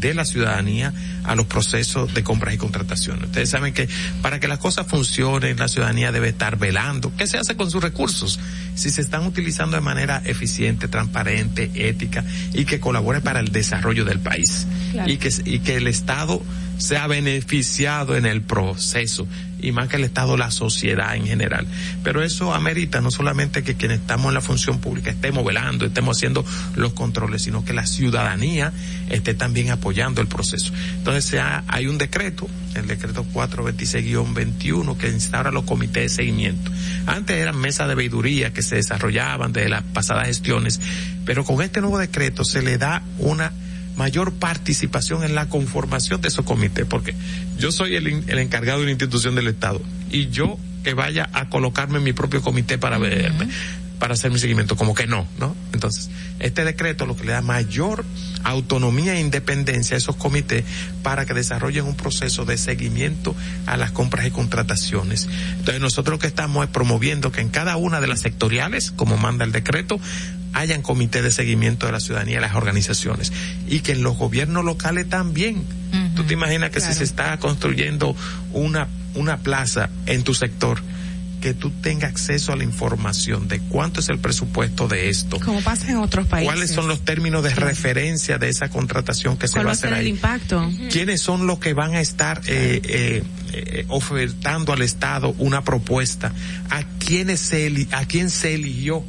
de 0.08 0.14
la 0.14 0.24
ciudadanía 0.24 0.92
a 1.24 1.34
los 1.34 1.46
procesos 1.46 2.12
de 2.12 2.22
compras 2.22 2.54
y 2.54 2.58
contrataciones. 2.58 3.24
Ustedes 3.24 3.48
saben 3.48 3.72
que 3.72 3.88
para 4.20 4.38
que 4.38 4.48
las 4.48 4.58
cosas 4.58 4.86
funcionen, 4.86 5.56
la 5.56 5.68
ciudadanía 5.68 6.12
debe 6.12 6.28
estar 6.28 6.58
velando. 6.58 7.12
¿Qué 7.16 7.26
se 7.26 7.38
hace 7.38 7.56
con 7.56 7.70
sus 7.70 7.82
recursos? 7.82 8.38
Si 8.74 8.90
se 8.90 9.00
están 9.00 9.26
utilizando 9.26 9.76
de 9.76 9.80
manera 9.80 10.22
eficiente, 10.24 10.88
transparente, 10.88 11.70
ética 11.74 12.24
y 12.52 12.66
que 12.66 12.80
colabore 12.80 13.22
para 13.22 13.40
el 13.40 13.50
desarrollo 13.50 14.04
del 14.04 14.20
país. 14.20 14.66
Claro. 14.92 15.10
Y, 15.10 15.16
que, 15.16 15.32
y 15.44 15.60
que 15.60 15.76
el 15.76 15.86
Estado 15.86 16.42
sea 16.76 17.06
beneficiado 17.06 18.16
en 18.16 18.26
el 18.26 18.42
proceso 18.42 19.26
y 19.64 19.72
más 19.72 19.88
que 19.88 19.96
el 19.96 20.04
Estado, 20.04 20.36
la 20.36 20.50
sociedad 20.50 21.16
en 21.16 21.26
general. 21.26 21.66
Pero 22.02 22.22
eso 22.22 22.54
amerita 22.54 23.00
no 23.00 23.10
solamente 23.10 23.62
que 23.62 23.74
quienes 23.74 24.00
estamos 24.00 24.28
en 24.28 24.34
la 24.34 24.40
función 24.40 24.78
pública 24.78 25.10
estemos 25.10 25.44
velando, 25.44 25.86
estemos 25.86 26.16
haciendo 26.16 26.44
los 26.76 26.92
controles, 26.92 27.42
sino 27.42 27.64
que 27.64 27.72
la 27.72 27.86
ciudadanía 27.86 28.72
esté 29.08 29.34
también 29.34 29.70
apoyando 29.70 30.20
el 30.20 30.28
proceso. 30.28 30.72
Entonces 30.98 31.40
hay 31.66 31.86
un 31.86 31.98
decreto, 31.98 32.46
el 32.74 32.86
decreto 32.86 33.24
426-21, 33.32 34.96
que 34.96 35.08
instaura 35.08 35.50
los 35.50 35.64
comités 35.64 36.02
de 36.02 36.08
seguimiento. 36.08 36.70
Antes 37.06 37.36
eran 37.36 37.58
mesas 37.58 37.88
de 37.88 37.94
veiduría 37.94 38.52
que 38.52 38.62
se 38.62 38.76
desarrollaban 38.76 39.52
de 39.52 39.68
las 39.68 39.82
pasadas 39.82 40.26
gestiones, 40.26 40.80
pero 41.24 41.44
con 41.44 41.62
este 41.62 41.80
nuevo 41.80 41.98
decreto 41.98 42.44
se 42.44 42.62
le 42.62 42.76
da 42.76 43.02
una 43.18 43.52
mayor 43.96 44.32
participación 44.32 45.24
en 45.24 45.34
la 45.34 45.48
conformación 45.48 46.20
de 46.20 46.28
esos 46.28 46.44
comités, 46.44 46.86
porque 46.86 47.14
yo 47.58 47.72
soy 47.72 47.96
el, 47.96 48.06
el 48.06 48.38
encargado 48.38 48.78
de 48.78 48.84
una 48.84 48.92
institución 48.92 49.34
del 49.34 49.48
Estado 49.48 49.80
y 50.10 50.28
yo 50.28 50.58
que 50.82 50.94
vaya 50.94 51.28
a 51.32 51.48
colocarme 51.48 51.98
en 51.98 52.04
mi 52.04 52.12
propio 52.12 52.42
comité 52.42 52.78
para 52.78 52.98
verme, 52.98 53.48
para 53.98 54.14
hacer 54.14 54.30
mi 54.30 54.38
seguimiento, 54.38 54.76
como 54.76 54.94
que 54.94 55.06
no, 55.06 55.26
¿no? 55.38 55.56
Entonces, 55.72 56.10
este 56.38 56.64
decreto 56.64 57.06
lo 57.06 57.16
que 57.16 57.24
le 57.24 57.32
da 57.32 57.40
mayor 57.40 58.04
autonomía 58.42 59.14
e 59.14 59.20
independencia 59.20 59.96
a 59.96 59.98
esos 59.98 60.16
comités 60.16 60.64
para 61.02 61.24
que 61.24 61.32
desarrollen 61.32 61.86
un 61.86 61.96
proceso 61.96 62.44
de 62.44 62.58
seguimiento 62.58 63.34
a 63.66 63.76
las 63.76 63.92
compras 63.92 64.26
y 64.26 64.30
contrataciones. 64.30 65.28
Entonces, 65.58 65.80
nosotros 65.80 66.16
lo 66.16 66.18
que 66.18 66.26
estamos 66.26 66.64
es 66.64 66.70
promoviendo 66.70 67.32
que 67.32 67.40
en 67.40 67.48
cada 67.48 67.76
una 67.76 68.00
de 68.00 68.08
las 68.08 68.20
sectoriales, 68.20 68.90
como 68.90 69.16
manda 69.16 69.44
el 69.44 69.52
decreto, 69.52 69.98
hayan 70.54 70.80
comités 70.82 71.22
de 71.22 71.30
seguimiento 71.30 71.86
de 71.86 71.92
la 71.92 72.00
ciudadanía 72.00 72.38
y 72.38 72.40
las 72.40 72.54
organizaciones 72.54 73.32
y 73.68 73.80
que 73.80 73.92
en 73.92 74.02
los 74.02 74.16
gobiernos 74.16 74.64
locales 74.64 75.08
también. 75.08 75.64
Tú 76.16 76.24
te 76.24 76.32
imaginas 76.34 76.70
que 76.70 76.80
si 76.80 76.92
se 76.94 77.04
está 77.04 77.36
construyendo 77.38 78.16
una, 78.52 78.88
una 79.14 79.36
plaza 79.38 79.90
en 80.06 80.22
tu 80.24 80.32
sector, 80.34 80.80
que 81.40 81.52
tú 81.54 81.70
tengas 81.70 82.10
acceso 82.10 82.52
a 82.52 82.56
la 82.56 82.64
información 82.64 83.48
de 83.48 83.60
cuánto 83.60 84.00
es 84.00 84.08
el 84.08 84.18
presupuesto 84.18 84.88
de 84.88 85.10
esto. 85.10 85.38
Como 85.40 85.60
pasa 85.60 85.90
en 85.90 85.98
otros 85.98 86.26
países. 86.26 86.50
¿Cuáles 86.50 86.70
son 86.70 86.88
los 86.88 87.00
términos 87.04 87.42
de 87.44 87.50
referencia 87.54 88.38
de 88.38 88.48
esa 88.48 88.70
contratación 88.70 89.36
que 89.36 89.46
se 89.46 89.62
va 89.62 89.70
a 89.70 89.72
hacer 89.72 89.90
¿Cuál 89.90 89.92
va 89.92 89.96
a 89.96 90.00
ser 90.00 90.06
el 90.06 90.06
ahí? 90.06 90.08
impacto? 90.08 90.88
¿Quiénes 90.90 91.20
son 91.20 91.46
los 91.46 91.58
que 91.58 91.74
van 91.74 91.94
a 91.94 92.00
estar 92.00 92.40
eh, 92.46 92.80
eh, 92.82 93.22
eh, 93.52 93.84
ofertando 93.88 94.72
al 94.72 94.80
Estado 94.82 95.34
una 95.38 95.62
propuesta? 95.64 96.32
¿A 96.70 96.82
quiénes 96.98 97.40
se 97.40 97.66
eli- 97.66 97.88
a 97.92 98.06
quién 98.06 98.30
se 98.30 98.54
eligió? 98.54 99.04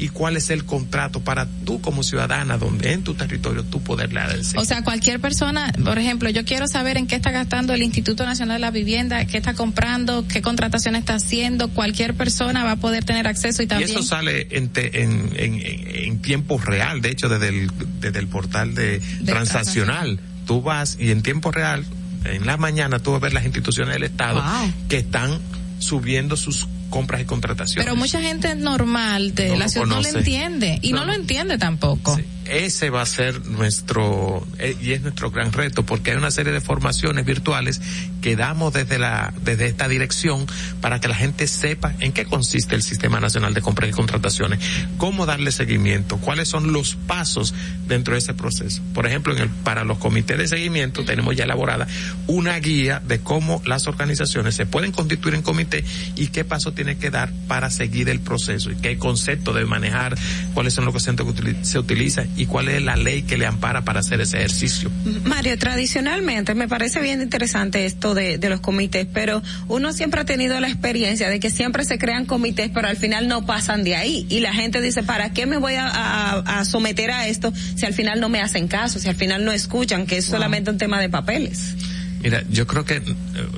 ¿Y 0.00 0.08
cuál 0.08 0.36
es 0.38 0.48
el 0.48 0.64
contrato 0.64 1.20
para 1.20 1.46
tú 1.66 1.80
como 1.82 2.02
ciudadana, 2.02 2.56
donde 2.56 2.92
en 2.94 3.04
tu 3.04 3.12
territorio 3.14 3.64
tú 3.64 3.82
poderle 3.82 4.20
el 4.32 4.40
O 4.56 4.64
sea, 4.64 4.82
cualquier 4.82 5.20
persona, 5.20 5.70
por 5.84 5.98
ejemplo, 5.98 6.30
yo 6.30 6.42
quiero 6.46 6.66
saber 6.68 6.96
en 6.96 7.06
qué 7.06 7.16
está 7.16 7.30
gastando 7.30 7.74
el 7.74 7.82
Instituto 7.82 8.24
Nacional 8.24 8.56
de 8.56 8.60
la 8.60 8.70
Vivienda, 8.70 9.26
qué 9.26 9.36
está 9.36 9.52
comprando, 9.52 10.26
qué 10.26 10.40
contratación 10.40 10.96
está 10.96 11.16
haciendo, 11.16 11.68
cualquier 11.68 12.14
persona 12.14 12.64
va 12.64 12.72
a 12.72 12.76
poder 12.76 13.04
tener 13.04 13.26
acceso 13.26 13.60
y 13.60 13.66
Y 13.66 13.68
también... 13.68 13.90
eso 13.90 14.02
sale 14.02 14.48
en, 14.52 14.70
te- 14.70 15.02
en, 15.02 15.32
en, 15.36 15.60
en- 15.62 16.22
tiempo 16.22 16.56
real, 16.58 17.02
de 17.02 17.10
hecho, 17.10 17.28
desde 17.28 17.48
el, 17.48 17.70
desde 18.00 18.18
el 18.20 18.26
portal 18.28 18.74
de, 18.74 19.00
transaccional. 19.26 20.18
Tú 20.46 20.62
vas 20.62 20.96
y 20.98 21.10
en 21.10 21.22
tiempo 21.22 21.50
real, 21.52 21.84
en 22.24 22.46
la 22.46 22.56
mañana, 22.56 22.98
tú 23.00 23.12
vas 23.12 23.18
a 23.20 23.24
ver 23.24 23.32
las 23.34 23.44
instituciones 23.44 23.94
del 23.94 24.04
Estado 24.04 24.40
Wow. 24.42 24.72
que 24.88 24.98
están 24.98 25.38
subiendo 25.78 26.36
sus 26.36 26.66
compras 26.90 27.22
y 27.22 27.24
contrataciones. 27.24 27.84
Pero 27.84 27.96
mucha 27.96 28.20
gente 28.20 28.54
normal 28.54 29.34
de 29.34 29.48
No 29.48 29.56
la 29.56 29.68
ciudad 29.68 29.86
no 29.86 30.00
lo 30.02 30.08
entiende 30.08 30.78
y 30.82 30.92
no, 30.92 31.00
No, 31.00 31.06
lo 31.06 31.12
entiende 31.14 31.56
tampoco. 31.56 32.18
Ese 32.50 32.90
va 32.90 33.02
a 33.02 33.06
ser 33.06 33.46
nuestro 33.46 34.46
eh, 34.58 34.76
y 34.80 34.92
es 34.92 35.02
nuestro 35.02 35.30
gran 35.30 35.52
reto 35.52 35.84
porque 35.84 36.10
hay 36.10 36.16
una 36.16 36.30
serie 36.30 36.52
de 36.52 36.60
formaciones 36.60 37.24
virtuales 37.24 37.80
que 38.20 38.36
damos 38.36 38.72
desde 38.72 38.98
la 38.98 39.32
desde 39.42 39.66
esta 39.66 39.88
dirección 39.88 40.46
para 40.80 41.00
que 41.00 41.08
la 41.08 41.14
gente 41.14 41.46
sepa 41.46 41.94
en 42.00 42.12
qué 42.12 42.24
consiste 42.24 42.74
el 42.74 42.82
Sistema 42.82 43.20
Nacional 43.20 43.54
de 43.54 43.62
Compras 43.62 43.90
y 43.90 43.92
Contrataciones, 43.92 44.60
cómo 44.96 45.26
darle 45.26 45.52
seguimiento, 45.52 46.18
cuáles 46.18 46.48
son 46.48 46.72
los 46.72 46.94
pasos 46.94 47.54
dentro 47.86 48.14
de 48.14 48.18
ese 48.18 48.34
proceso. 48.34 48.82
Por 48.94 49.06
ejemplo, 49.06 49.32
en 49.34 49.42
el 49.42 49.48
para 49.48 49.84
los 49.84 49.98
comités 49.98 50.36
de 50.36 50.48
seguimiento 50.48 51.04
tenemos 51.04 51.36
ya 51.36 51.44
elaborada 51.44 51.86
una 52.26 52.58
guía 52.58 53.00
de 53.06 53.20
cómo 53.20 53.62
las 53.64 53.86
organizaciones 53.86 54.54
se 54.54 54.66
pueden 54.66 54.92
constituir 54.92 55.34
en 55.34 55.42
comité 55.42 55.84
y 56.16 56.28
qué 56.28 56.44
paso 56.44 56.72
tiene 56.72 56.96
que 56.96 57.10
dar 57.10 57.32
para 57.46 57.70
seguir 57.70 58.08
el 58.08 58.20
proceso 58.20 58.70
y 58.70 58.76
qué 58.76 58.98
concepto 58.98 59.52
debe 59.52 59.66
manejar, 59.66 60.16
cuáles 60.54 60.74
son 60.74 60.84
los 60.84 60.92
conceptos 60.92 61.34
que 61.34 61.64
se 61.64 61.78
utilizan 61.78 62.28
y 62.40 62.46
cuál 62.46 62.68
es 62.68 62.82
la 62.82 62.96
ley 62.96 63.22
que 63.22 63.36
le 63.36 63.44
ampara 63.46 63.82
para 63.84 64.00
hacer 64.00 64.20
ese 64.20 64.38
ejercicio. 64.38 64.90
Mario, 65.24 65.58
tradicionalmente 65.58 66.54
me 66.54 66.68
parece 66.68 67.00
bien 67.00 67.20
interesante 67.20 67.84
esto 67.84 68.14
de, 68.14 68.38
de 68.38 68.48
los 68.48 68.60
comités, 68.60 69.06
pero 69.12 69.42
uno 69.68 69.92
siempre 69.92 70.20
ha 70.20 70.24
tenido 70.24 70.58
la 70.60 70.68
experiencia 70.68 71.28
de 71.28 71.38
que 71.40 71.50
siempre 71.50 71.84
se 71.84 71.98
crean 71.98 72.24
comités, 72.24 72.70
pero 72.72 72.88
al 72.88 72.96
final 72.96 73.28
no 73.28 73.44
pasan 73.44 73.84
de 73.84 73.94
ahí. 73.96 74.26
Y 74.30 74.40
la 74.40 74.54
gente 74.54 74.80
dice, 74.80 75.02
¿para 75.02 75.30
qué 75.34 75.44
me 75.46 75.58
voy 75.58 75.74
a, 75.74 75.86
a- 75.88 76.60
a 76.60 76.64
someter 76.64 77.10
a 77.10 77.26
esto 77.28 77.52
si 77.76 77.84
al 77.84 77.92
final 77.94 78.20
no 78.20 78.28
me 78.28 78.40
hacen 78.40 78.68
caso, 78.68 78.98
si 78.98 79.08
al 79.08 79.16
final 79.16 79.44
no 79.44 79.52
escuchan, 79.52 80.06
que 80.06 80.16
es 80.18 80.24
solamente 80.24 80.70
un 80.70 80.78
tema 80.78 80.98
de 81.00 81.08
papeles? 81.10 81.74
Mira, 82.22 82.42
yo 82.50 82.66
creo 82.66 82.84
que 82.84 82.96
eh, 82.96 83.02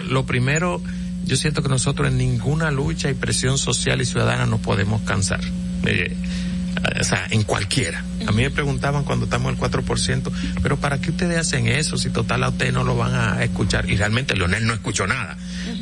lo 0.08 0.26
primero, 0.26 0.82
yo 1.24 1.36
siento 1.36 1.62
que 1.62 1.68
nosotros 1.68 2.08
en 2.08 2.18
ninguna 2.18 2.70
lucha 2.70 3.10
y 3.10 3.14
presión 3.14 3.58
social 3.58 4.00
y 4.00 4.04
ciudadana 4.06 4.46
nos 4.46 4.60
podemos 4.60 5.02
cansar. 5.02 5.40
Eh, 5.86 6.14
o 7.00 7.04
sea, 7.04 7.26
en 7.30 7.42
cualquiera. 7.42 8.04
A 8.26 8.32
mí 8.32 8.42
me 8.42 8.50
preguntaban 8.50 9.04
cuando 9.04 9.26
estamos 9.26 9.52
al 9.52 9.58
4%, 9.58 10.30
pero 10.62 10.76
¿para 10.76 11.00
qué 11.00 11.10
ustedes 11.10 11.38
hacen 11.38 11.68
eso 11.68 11.96
si 11.96 12.10
total 12.10 12.44
a 12.44 12.48
ustedes 12.50 12.72
no 12.72 12.84
lo 12.84 12.96
van 12.96 13.14
a 13.14 13.42
escuchar? 13.42 13.88
Y 13.90 13.96
realmente 13.96 14.34
Leonel 14.34 14.66
no 14.66 14.74
escuchó 14.74 15.06
nada. 15.06 15.36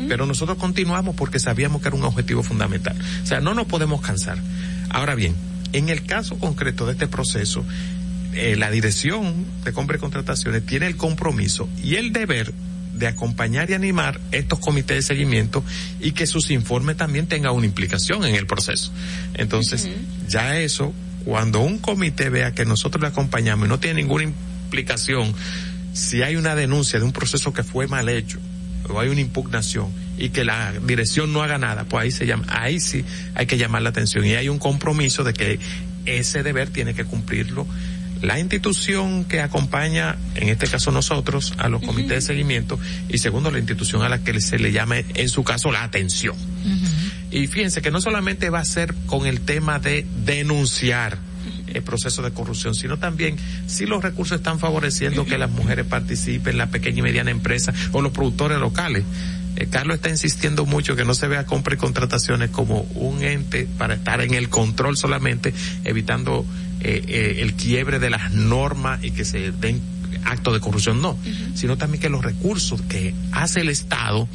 Pero 0.09 0.27
nosotros 0.27 0.59
continuamos 0.59 1.15
porque 1.15 1.39
sabíamos 1.39 1.83
que 1.83 1.89
era 1.89 1.97
un 1.97 2.05
objetivo 2.05 2.43
fundamental. 2.43 2.97
O 3.23 3.27
sea, 3.27 3.41
no 3.41 3.55
nos 3.55 3.67
podemos 3.67 4.01
cansar. 4.01 4.39
Ahora 4.89 5.15
bien, 5.15 5.35
en 5.73 5.89
el 5.89 6.05
caso 6.05 6.39
concreto 6.39 6.87
de 6.87 6.93
este 6.93 7.07
proceso, 7.07 7.65
eh, 8.33 8.57
la 8.57 8.71
dirección 8.71 9.45
de 9.65 9.73
compra 9.73 9.97
y 9.97 10.01
contrataciones 10.01 10.65
tiene 10.65 10.87
el 10.87 10.97
compromiso 10.97 11.69
y 11.83 11.97
el 11.97 12.13
deber 12.13 12.53
de 12.93 13.07
acompañar 13.07 13.71
y 13.71 13.75
animar 13.75 14.21
estos 14.33 14.59
comités 14.59 14.97
de 14.97 15.03
seguimiento 15.03 15.65
y 16.01 16.13
que 16.13 16.27
sus 16.27 16.51
informes 16.51 16.97
también 16.97 17.27
tengan 17.27 17.55
una 17.55 17.67
implicación 17.67 18.25
en 18.25 18.35
el 18.35 18.47
proceso. 18.47 18.93
Entonces, 19.35 19.89
ya 20.29 20.59
eso, 20.59 20.93
cuando 21.25 21.61
un 21.61 21.79
comité 21.79 22.31
vea 22.31 22.53
que 22.53 22.65
nosotros 22.65 23.03
le 23.03 23.09
acompañamos 23.09 23.67
y 23.67 23.69
no 23.69 23.79
tiene 23.79 24.03
ninguna 24.03 24.25
implicación, 24.25 25.35
si 25.93 26.23
hay 26.23 26.37
una 26.37 26.55
denuncia 26.55 26.99
de 26.99 27.05
un 27.05 27.13
proceso 27.13 27.53
que 27.53 27.63
fue 27.63 27.87
mal 27.87 28.09
hecho 28.09 28.39
o 28.89 29.01
hay 29.01 29.09
una 29.09 29.21
impugnación 29.21 29.93
y 30.19 30.31
que 30.31 30.45
la 30.45 30.73
dirección 30.73 31.33
no 31.33 31.43
haga 31.43 31.59
nada, 31.59 31.85
pues 31.85 32.05
ahí 32.05 32.11
se 32.11 32.27
llama, 32.27 32.45
ahí 32.49 32.81
sí 32.81 33.05
hay 33.35 33.47
que 33.47 33.57
llamar 33.57 33.83
la 33.83 33.91
atención 33.91 34.25
y 34.25 34.35
hay 34.35 34.49
un 34.49 34.59
compromiso 34.59 35.25
de 35.25 35.33
que 35.33 35.59
ese 36.07 36.43
deber 36.43 36.71
tiene 36.71 36.95
que 36.95 37.05
cumplirlo 37.05 37.67
la 38.23 38.39
institución 38.39 39.25
que 39.25 39.41
acompaña, 39.41 40.17
en 40.35 40.49
este 40.49 40.67
caso 40.67 40.91
nosotros, 40.91 41.55
a 41.59 41.69
los 41.69 41.83
comités 41.83 42.17
de 42.17 42.21
seguimiento 42.21 42.79
y 43.09 43.19
segundo 43.19 43.51
la 43.51 43.59
institución 43.59 44.03
a 44.03 44.09
la 44.09 44.19
que 44.19 44.41
se 44.41 44.59
le 44.59 44.73
llame, 44.73 45.05
en 45.15 45.29
su 45.29 45.43
caso, 45.43 45.73
la 45.73 45.83
atención. 45.83 46.37
Y 47.31 47.47
fíjense 47.47 47.81
que 47.81 47.91
no 47.91 48.01
solamente 48.01 48.51
va 48.51 48.61
a 48.61 48.65
ser 48.65 48.95
con 49.07 49.27
el 49.27 49.41
tema 49.41 49.79
de 49.79 50.07
denunciar 50.25 51.19
el 51.69 51.83
proceso 51.83 52.23
de 52.23 52.33
corrupción, 52.33 52.75
sino 52.75 52.99
también 52.99 53.37
si 53.67 53.87
los 53.87 54.03
recursos 54.03 54.39
están 54.39 54.59
favoreciendo 54.59 55.25
que 55.25 55.39
las 55.39 55.51
mujeres 55.51 55.87
participen, 55.87 56.59
la 56.59 56.67
pequeña 56.67 56.99
y 56.99 57.03
mediana 57.03 57.31
empresa 57.31 57.73
o 57.93 58.03
los 58.03 58.13
productores 58.13 58.59
locales. 58.59 59.05
Eh, 59.57 59.69
Carlos 59.71 59.97
está 59.97 60.11
insistiendo 60.11 60.67
mucho 60.67 60.97
que 60.97 61.05
no 61.05 61.15
se 61.15 61.29
vea 61.29 61.47
compra 61.47 61.75
y 61.75 61.79
contrataciones 61.79 62.51
como 62.51 62.83
un 62.95 63.23
ente 63.23 63.69
para 63.79 63.95
estar 63.95 64.21
en 64.21 64.35
el 64.35 64.49
control 64.49 64.97
solamente, 64.97 65.53
evitando 65.85 66.45
eh, 66.81 67.03
eh, 67.07 67.37
el 67.41 67.55
quiebre 67.55 67.99
de 67.99 68.11
las 68.11 68.33
normas 68.33 69.03
y 69.05 69.11
que 69.11 69.25
se 69.25 69.53
den 69.53 69.81
actos 70.25 70.53
de 70.55 70.61
corrupción, 70.61 71.01
no, 71.01 71.17
sino 71.55 71.77
también 71.79 72.01
que 72.01 72.09
los 72.11 72.23
recursos 72.25 72.81
que 72.83 73.15
hace 73.33 73.61
el 73.61 73.69
Estado 73.69 74.29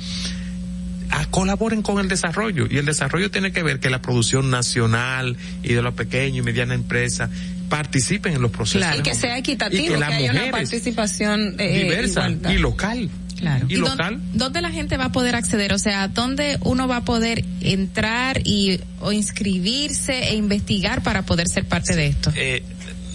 a- 1.12 1.26
colaboren 1.28 1.82
con 1.82 2.00
el 2.00 2.08
desarrollo. 2.08 2.66
Y 2.70 2.78
el 2.78 2.86
desarrollo 2.86 3.30
tiene 3.32 3.52
que 3.52 3.62
ver 3.64 3.80
que 3.80 3.90
la 3.90 4.02
producción 4.02 4.50
nacional 4.50 5.38
y 5.64 5.74
de 5.74 5.82
la 5.82 5.92
pequeña 5.92 6.40
y 6.40 6.42
mediana 6.42 6.74
empresa 6.74 7.30
participen 7.70 8.34
en 8.36 8.42
los 8.42 8.52
procesos 8.52 8.88
Y 9.00 9.02
que 9.04 9.16
sea 9.16 9.38
equitativo, 9.38 9.84
Y 9.84 9.88
que, 10.00 10.04
haya 10.04 10.32
una 10.32 10.52
participación 10.52 11.56
eh, 11.60 11.84
diversa 11.84 12.22
igualdad. 12.30 12.52
y 12.52 12.58
local 12.58 13.10
Claro. 13.46 13.68
y 13.70 13.76
local 13.76 14.20
¿Dónde 14.34 14.60
la 14.60 14.72
gente 14.72 14.98
va 14.98 15.06
a 15.06 15.12
poder 15.12 15.36
acceder? 15.36 15.72
O 15.72 15.78
sea, 15.78 16.08
¿dónde 16.08 16.58
uno 16.62 16.88
va 16.88 16.98
a 16.98 17.06
poder 17.06 17.46
entrar 17.62 18.42
y 18.44 18.80
o 19.02 19.12
inscribirse 19.12 20.30
e 20.30 20.36
investigar 20.36 21.04
para 21.04 21.22
poder 21.22 21.48
ser 21.48 21.66
parte 21.66 21.96
de 21.96 22.08
esto? 22.08 22.34
Eh, 22.36 22.64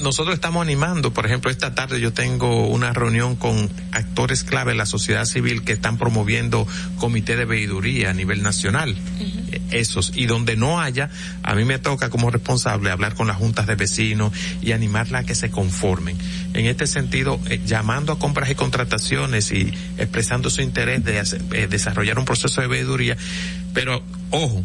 nosotros 0.01 0.35
estamos 0.35 0.63
animando, 0.63 1.13
por 1.13 1.27
ejemplo, 1.27 1.51
esta 1.51 1.75
tarde 1.75 2.01
yo 2.01 2.13
tengo 2.13 2.69
una 2.69 2.93
reunión 2.93 3.37
con 3.37 3.71
actores 3.93 4.45
clave 4.45 4.73
de 4.73 4.79
la 4.79 4.87
sociedad 4.87 5.25
civil 5.25 5.63
que 5.63 5.73
están 5.73 5.99
promoviendo 5.99 6.67
comité 6.99 7.37
de 7.37 7.45
veeduría 7.45 8.11
a 8.11 8.15
nivel 8.15 8.43
nacional. 8.43 8.97
Esos. 9.71 10.13
Y 10.15 10.27
donde 10.27 10.57
no 10.57 10.81
haya, 10.81 11.11
a 11.43 11.55
mí 11.55 11.65
me 11.65 11.79
toca 11.79 12.11
como 12.11 12.31
responsable 12.31 12.91
hablar 12.91 13.15
con 13.15 13.29
las 13.29 13.37
juntas 13.37 13.67
de 13.67 13.77
vecinos 13.77 14.33
y 14.61 14.73
animarla 14.73 15.21
a 15.21 15.25
que 15.25 15.35
se 15.35 15.51
conformen. 15.51 16.17
En 16.55 16.67
este 16.67 16.87
sentido, 16.87 17.39
eh, 17.49 17.61
llamando 17.65 18.13
a 18.13 18.19
compras 18.19 18.51
y 18.51 18.55
contrataciones 18.55 19.53
y 19.53 19.73
expresando 19.99 20.51
su 20.51 20.63
interés 20.63 21.05
de 21.05 21.21
hacer- 21.21 21.43
eh, 21.53 21.67
desarrollar 21.69 22.19
un 22.19 22.25
proceso 22.25 22.61
de 22.61 22.67
veeduría. 22.67 23.17
Pero, 23.73 24.03
ojo, 24.31 24.65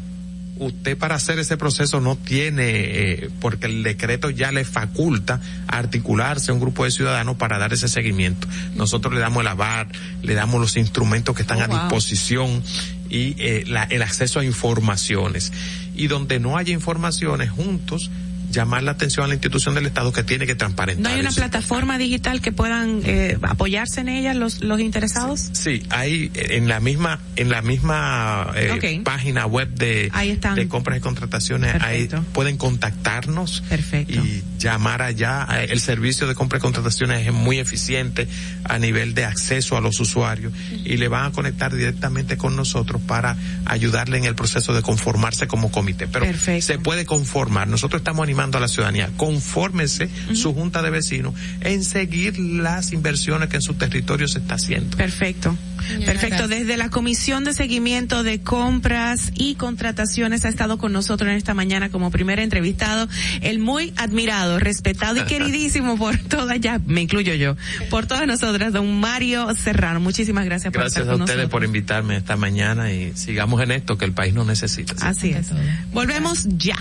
usted 0.57 0.97
para 0.97 1.15
hacer 1.15 1.37
ese 1.39 1.57
proceso 1.57 1.99
no 1.99 2.15
tiene, 2.15 2.63
eh, 2.69 3.29
porque 3.41 3.65
el 3.67 3.83
decreto 3.83 4.29
ya 4.29 4.51
le 4.51 4.63
faculta 4.65 5.41
articularse 5.67 6.51
a 6.51 6.53
un 6.53 6.59
grupo 6.59 6.85
de 6.85 6.91
ciudadanos 6.91 7.35
para 7.37 7.57
dar 7.57 7.73
ese 7.73 7.87
seguimiento. 7.87 8.47
Nosotros 8.75 9.13
le 9.13 9.19
damos 9.19 9.41
el 9.41 9.47
aval, 9.47 9.87
le 10.21 10.33
damos 10.33 10.61
los 10.61 10.77
instrumentos 10.77 11.35
que 11.35 11.41
están 11.41 11.59
Oh, 11.59 11.63
a 11.63 11.67
wow. 11.67 11.77
disposición 11.79 12.63
y 13.09 13.35
eh, 13.37 13.63
la- 13.67 13.83
el 13.83 14.01
acceso 14.01 14.39
a 14.39 14.45
informaciones. 14.45 15.51
Y 15.95 16.07
donde 16.07 16.39
no 16.39 16.57
haya 16.57 16.73
informaciones, 16.73 17.49
juntos 17.51 18.09
llamar 18.51 18.83
la 18.83 18.91
atención 18.91 19.25
a 19.25 19.27
la 19.27 19.33
institución 19.33 19.75
del 19.75 19.85
Estado 19.85 20.11
que 20.11 20.23
tiene 20.23 20.45
que 20.45 20.55
transparentar. 20.55 21.03
¿No 21.03 21.15
hay 21.15 21.21
una 21.21 21.31
plataforma 21.31 21.97
digital 21.97 22.41
que 22.41 22.51
puedan 22.51 23.01
eh, 23.03 23.37
apoyarse 23.41 24.01
en 24.01 24.09
ella 24.09 24.33
los, 24.33 24.61
los 24.61 24.79
interesados? 24.79 25.49
Sí, 25.53 25.83
hay 25.89 26.31
eh, 26.33 26.57
en 26.57 26.67
la 26.67 26.79
misma 26.79 27.19
en 27.35 27.49
la 27.49 27.61
misma 27.61 28.51
eh, 28.55 29.01
página 29.03 29.45
web 29.45 29.69
de, 29.69 30.11
de 30.55 30.67
compras 30.67 30.97
y 30.97 31.01
contrataciones 31.01 31.75
ahí 31.81 32.07
pueden 32.33 32.57
contactarnos 32.57 33.63
y 34.07 34.43
llamar 34.59 35.01
allá. 35.01 35.47
El 35.67 35.79
servicio 35.79 36.27
de 36.27 36.35
compras 36.35 36.59
y 36.59 36.63
contrataciones 36.63 37.27
es 37.27 37.33
muy 37.33 37.59
eficiente 37.59 38.27
a 38.63 38.79
nivel 38.79 39.13
de 39.13 39.25
acceso 39.25 39.77
a 39.77 39.81
los 39.81 39.99
usuarios 39.99 40.53
y 40.83 40.97
le 40.97 41.07
van 41.07 41.25
a 41.25 41.31
conectar 41.31 41.75
directamente 41.75 42.37
con 42.37 42.55
nosotros 42.55 43.01
para 43.01 43.37
ayudarle 43.65 44.17
en 44.17 44.25
el 44.25 44.35
proceso 44.35 44.73
de 44.73 44.81
conformarse 44.81 45.47
como 45.47 45.71
comité. 45.71 46.07
Pero 46.07 46.25
se 46.61 46.79
puede 46.79 47.05
conformar. 47.05 47.67
Nosotros 47.67 47.99
estamos 47.99 48.23
animando 48.23 48.34
a 48.35 48.59
la 48.59 48.67
ciudadanía, 48.67 49.09
confórmese 49.17 50.09
su 50.33 50.53
junta 50.53 50.81
de 50.81 50.89
vecinos 50.89 51.33
en 51.61 51.83
seguir 51.83 52.37
las 52.37 52.91
inversiones 52.91 53.49
que 53.49 53.55
en 53.57 53.61
su 53.61 53.75
territorio 53.75 54.27
se 54.27 54.39
está 54.39 54.55
haciendo. 54.55 54.97
Perfecto. 54.97 55.57
Perfecto. 56.05 56.47
Desde 56.47 56.77
la 56.77 56.89
Comisión 56.89 57.43
de 57.43 57.53
Seguimiento 57.53 58.23
de 58.23 58.41
Compras 58.41 59.31
y 59.35 59.55
Contrataciones 59.55 60.43
ha 60.45 60.49
estado 60.49 60.77
con 60.77 60.91
nosotros 60.91 61.29
en 61.29 61.37
esta 61.37 61.53
mañana 61.53 61.89
como 61.89 62.11
primer 62.11 62.39
entrevistado 62.39 63.07
el 63.41 63.59
muy 63.59 63.93
admirado, 63.97 64.59
respetado 64.59 65.17
y 65.21 65.23
queridísimo 65.27 65.97
por 65.97 66.17
todas, 66.17 66.59
ya 66.59 66.79
me 66.85 67.01
incluyo 67.01 67.33
yo, 67.35 67.55
por 67.89 68.07
todas 68.07 68.25
nosotras, 68.27 68.73
don 68.73 68.99
Mario 68.99 69.53
Serrano. 69.55 69.99
Muchísimas 69.99 70.45
gracias 70.45 70.73
por 70.73 70.81
Gracias 70.81 71.01
estar 71.01 71.13
a 71.13 71.13
con 71.13 71.21
ustedes 71.21 71.37
nosotros. 71.37 71.51
por 71.51 71.63
invitarme 71.65 72.17
esta 72.17 72.35
mañana 72.35 72.91
y 72.91 73.13
sigamos 73.15 73.61
en 73.61 73.71
esto 73.71 73.97
que 73.97 74.05
el 74.05 74.13
país 74.13 74.33
nos 74.33 74.47
necesita. 74.47 74.95
Así 75.01 75.31
es. 75.31 75.47
Volvemos 75.91 76.45
ya. 76.57 76.77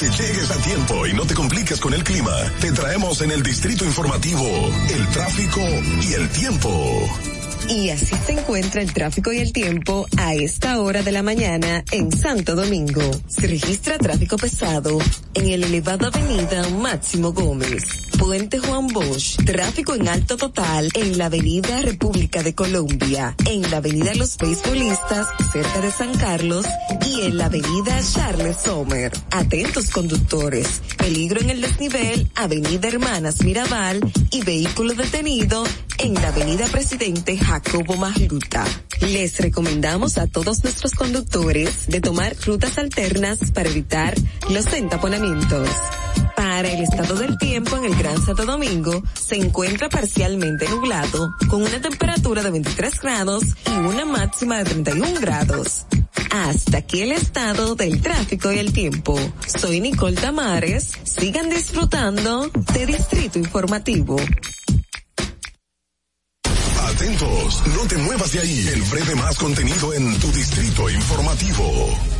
Que 0.00 0.06
llegues 0.06 0.50
a 0.50 0.56
tiempo 0.62 1.06
y 1.06 1.12
no 1.12 1.26
te 1.26 1.34
compliques 1.34 1.78
con 1.78 1.92
el 1.92 2.02
clima, 2.02 2.34
te 2.58 2.72
traemos 2.72 3.20
en 3.20 3.32
el 3.32 3.42
distrito 3.42 3.84
informativo 3.84 4.46
el 4.94 5.06
tráfico 5.08 5.60
y 5.60 6.14
el 6.14 6.26
tiempo. 6.30 7.06
Y 7.68 7.90
así 7.90 8.16
se 8.24 8.32
encuentra 8.32 8.80
el 8.80 8.94
tráfico 8.94 9.30
y 9.30 9.40
el 9.40 9.52
tiempo 9.52 10.06
a 10.16 10.32
esta 10.32 10.80
hora 10.80 11.02
de 11.02 11.12
la 11.12 11.22
mañana 11.22 11.84
en 11.90 12.10
Santo 12.10 12.56
Domingo. 12.56 13.02
Se 13.28 13.46
registra 13.46 13.98
tráfico 13.98 14.38
pesado 14.38 14.98
en 15.34 15.50
el 15.50 15.64
elevado 15.64 16.06
avenida 16.06 16.66
Máximo 16.70 17.34
Gómez, 17.34 17.84
Puente 18.20 18.58
Juan 18.58 18.86
Bosch, 18.88 19.42
tráfico 19.46 19.94
en 19.94 20.06
alto 20.06 20.36
total 20.36 20.90
en 20.92 21.16
la 21.16 21.26
avenida 21.26 21.80
República 21.80 22.42
de 22.42 22.54
Colombia, 22.54 23.34
en 23.46 23.62
la 23.70 23.78
avenida 23.78 24.14
Los 24.14 24.36
Beisbolistas 24.36 25.26
cerca 25.50 25.80
de 25.80 25.90
San 25.90 26.14
Carlos 26.18 26.66
y 27.06 27.22
en 27.22 27.38
la 27.38 27.46
avenida 27.46 27.98
Charles 28.12 28.58
Sommer. 28.62 29.10
Atentos 29.30 29.88
conductores, 29.88 30.82
peligro 30.98 31.40
en 31.40 31.48
el 31.48 31.62
desnivel, 31.62 32.30
avenida 32.34 32.88
Hermanas 32.88 33.42
Mirabal 33.42 34.00
y 34.30 34.42
vehículo 34.42 34.92
detenido 34.92 35.64
en 35.96 36.12
la 36.14 36.28
avenida 36.28 36.66
Presidente 36.66 37.38
Jacobo 37.38 37.96
Magluta. 37.96 38.66
Les 39.00 39.38
recomendamos 39.38 40.18
a 40.18 40.26
todos 40.26 40.62
nuestros 40.62 40.92
conductores 40.92 41.86
de 41.88 42.02
tomar 42.02 42.36
rutas 42.44 42.76
alternas 42.76 43.38
para 43.54 43.70
evitar 43.70 44.14
los 44.50 44.70
entaponamientos. 44.74 45.68
El 46.66 46.82
estado 46.82 47.14
del 47.14 47.38
tiempo 47.38 47.78
en 47.78 47.86
el 47.86 47.94
Gran 47.96 48.22
Santo 48.22 48.44
Domingo 48.44 49.02
se 49.14 49.36
encuentra 49.36 49.88
parcialmente 49.88 50.68
nublado 50.68 51.30
con 51.48 51.62
una 51.62 51.80
temperatura 51.80 52.42
de 52.42 52.50
23 52.50 53.00
grados 53.00 53.44
y 53.66 53.70
una 53.70 54.04
máxima 54.04 54.58
de 54.58 54.64
31 54.64 55.20
grados. 55.20 55.86
Hasta 56.30 56.78
aquí 56.78 57.00
el 57.00 57.12
estado 57.12 57.76
del 57.76 58.02
tráfico 58.02 58.52
y 58.52 58.58
el 58.58 58.74
tiempo. 58.74 59.18
Soy 59.46 59.80
Nicole 59.80 60.16
Tamares. 60.16 60.92
Sigan 61.02 61.48
disfrutando 61.48 62.50
de 62.74 62.86
Distrito 62.86 63.38
Informativo. 63.38 64.16
Atentos, 66.84 67.62
no 67.74 67.86
te 67.88 67.96
muevas 67.96 68.32
de 68.32 68.40
ahí. 68.40 68.68
El 68.68 68.82
breve 68.82 69.14
más 69.14 69.38
contenido 69.38 69.94
en 69.94 70.14
tu 70.20 70.30
distrito 70.30 70.90
informativo. 70.90 72.19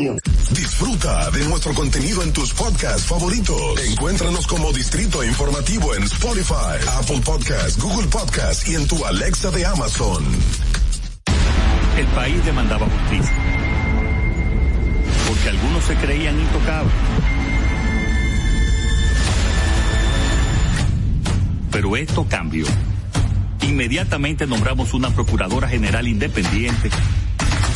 Disfruta 0.00 1.30
de 1.30 1.44
nuestro 1.44 1.74
contenido 1.74 2.22
en 2.22 2.32
tus 2.32 2.54
podcasts 2.54 3.04
favoritos. 3.04 3.78
Encuéntranos 3.90 4.46
como 4.46 4.72
Distrito 4.72 5.22
Informativo 5.22 5.94
en 5.94 6.04
Spotify, 6.04 6.78
Apple 7.00 7.20
Podcasts, 7.22 7.78
Google 7.78 8.08
Podcasts 8.08 8.66
y 8.66 8.76
en 8.76 8.88
tu 8.88 9.04
Alexa 9.04 9.50
de 9.50 9.66
Amazon. 9.66 10.24
El 11.98 12.06
país 12.06 12.42
demandaba 12.46 12.86
justicia. 12.86 13.32
Porque 15.28 15.48
algunos 15.50 15.84
se 15.84 15.94
creían 15.96 16.40
intocables. 16.40 16.94
Pero 21.70 21.96
esto 21.96 22.26
cambió. 22.26 22.64
Inmediatamente 23.62 24.46
nombramos 24.46 24.94
una 24.94 25.10
Procuradora 25.10 25.68
General 25.68 26.08
independiente 26.08 26.90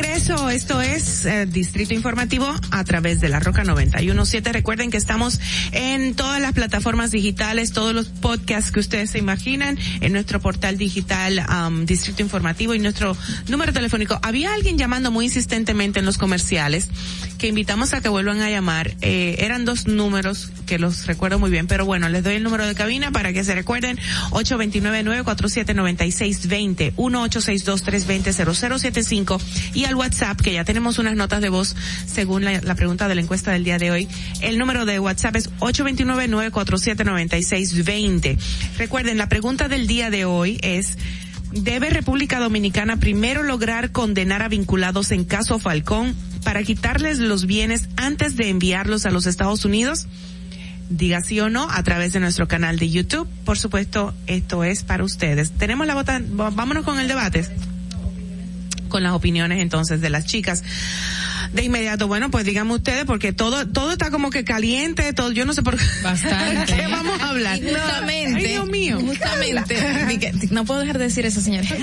Regreso, 0.00 0.48
esto 0.48 0.80
es 0.80 1.26
eh, 1.26 1.44
Distrito 1.46 1.92
Informativo 1.92 2.48
a 2.70 2.84
través 2.84 3.20
de 3.20 3.28
la 3.28 3.40
Roca 3.40 3.64
917. 3.64 4.52
Recuerden 4.52 4.92
que 4.92 4.96
estamos 4.96 5.40
en 5.72 6.14
todas 6.14 6.40
las 6.40 6.52
plataformas 6.52 7.10
digitales, 7.10 7.72
todos 7.72 7.96
los 7.96 8.06
podcasts 8.06 8.70
que 8.70 8.78
ustedes 8.78 9.10
se 9.10 9.18
imaginan, 9.18 9.76
en 10.00 10.12
nuestro 10.12 10.38
portal 10.38 10.78
digital 10.78 11.44
um, 11.50 11.84
Distrito 11.84 12.22
Informativo 12.22 12.74
y 12.74 12.78
nuestro 12.78 13.16
número 13.48 13.72
telefónico. 13.72 14.20
Había 14.22 14.54
alguien 14.54 14.78
llamando 14.78 15.10
muy 15.10 15.24
insistentemente 15.24 15.98
en 15.98 16.06
los 16.06 16.16
comerciales 16.16 16.86
que 17.36 17.48
invitamos 17.48 17.92
a 17.92 18.00
que 18.00 18.08
vuelvan 18.08 18.40
a 18.40 18.50
llamar. 18.50 18.94
Eh, 19.00 19.38
eran 19.40 19.64
dos 19.64 19.88
números 19.88 20.52
que 20.66 20.78
los 20.78 21.08
recuerdo 21.08 21.40
muy 21.40 21.50
bien, 21.50 21.66
pero 21.66 21.84
bueno, 21.86 22.08
les 22.08 22.22
doy 22.22 22.36
el 22.36 22.44
número 22.44 22.64
de 22.66 22.76
cabina 22.76 23.10
para 23.10 23.32
que 23.32 23.42
se 23.42 23.56
recuerden. 23.56 23.98
829-947-9620, 24.30 26.94
1-862-320-0075 26.94 29.40
y 29.74 29.87
al 29.88 29.96
WhatsApp, 29.96 30.40
que 30.40 30.52
ya 30.52 30.64
tenemos 30.64 30.98
unas 30.98 31.16
notas 31.16 31.40
de 31.40 31.48
voz 31.48 31.74
según 32.06 32.44
la, 32.44 32.60
pregunta 32.74 33.08
de 33.08 33.14
la 33.14 33.22
encuesta 33.22 33.52
del 33.52 33.64
día 33.64 33.78
de 33.78 33.90
hoy. 33.90 34.06
El 34.40 34.58
número 34.58 34.84
de 34.84 35.00
WhatsApp 35.00 35.36
es 35.36 35.50
829-947-9620. 35.58 38.38
Recuerden, 38.78 39.16
la 39.18 39.28
pregunta 39.28 39.68
del 39.68 39.86
día 39.86 40.10
de 40.10 40.24
hoy 40.24 40.58
es, 40.62 40.96
¿debe 41.52 41.90
República 41.90 42.38
Dominicana 42.38 42.96
primero 42.98 43.42
lograr 43.42 43.92
condenar 43.92 44.42
a 44.42 44.48
vinculados 44.48 45.10
en 45.10 45.24
caso 45.24 45.58
Falcón 45.58 46.14
para 46.44 46.62
quitarles 46.62 47.18
los 47.18 47.46
bienes 47.46 47.88
antes 47.96 48.36
de 48.36 48.50
enviarlos 48.50 49.06
a 49.06 49.10
los 49.10 49.26
Estados 49.26 49.64
Unidos? 49.64 50.06
diga 50.90 51.20
sí 51.20 51.38
o 51.38 51.50
no 51.50 51.68
a 51.70 51.82
través 51.82 52.14
de 52.14 52.20
nuestro 52.20 52.48
canal 52.48 52.78
de 52.78 52.88
YouTube. 52.88 53.28
Por 53.44 53.58
supuesto, 53.58 54.14
esto 54.26 54.64
es 54.64 54.84
para 54.84 55.04
ustedes. 55.04 55.50
Tenemos 55.50 55.86
la 55.86 55.92
vota, 55.94 56.18
vámonos 56.26 56.82
con 56.84 56.98
el 56.98 57.08
debate 57.08 57.46
con 58.88 59.02
las 59.02 59.12
opiniones 59.12 59.60
entonces 59.60 60.00
de 60.00 60.10
las 60.10 60.24
chicas. 60.26 60.62
De 61.52 61.64
inmediato, 61.64 62.08
bueno, 62.08 62.30
pues 62.30 62.44
díganme 62.44 62.74
ustedes, 62.74 63.04
porque 63.06 63.32
todo, 63.32 63.66
todo 63.66 63.92
está 63.92 64.10
como 64.10 64.28
que 64.28 64.44
caliente, 64.44 65.12
todo, 65.14 65.32
yo 65.32 65.46
no 65.46 65.54
sé 65.54 65.62
por 65.62 65.78
qué. 65.78 65.84
Bastante. 66.02 66.74
¿Qué 66.76 66.86
vamos 66.88 67.18
a 67.20 67.30
hablar? 67.30 67.56
Y 67.56 67.62
justamente. 67.62 68.36
Ay, 68.36 68.46
Dios 68.48 68.66
mío. 68.66 69.00
Justamente. 69.00 70.32
no 70.50 70.64
puedo 70.64 70.80
dejar 70.80 70.98
de 70.98 71.04
decir 71.04 71.24
eso, 71.24 71.40
señores. 71.40 71.72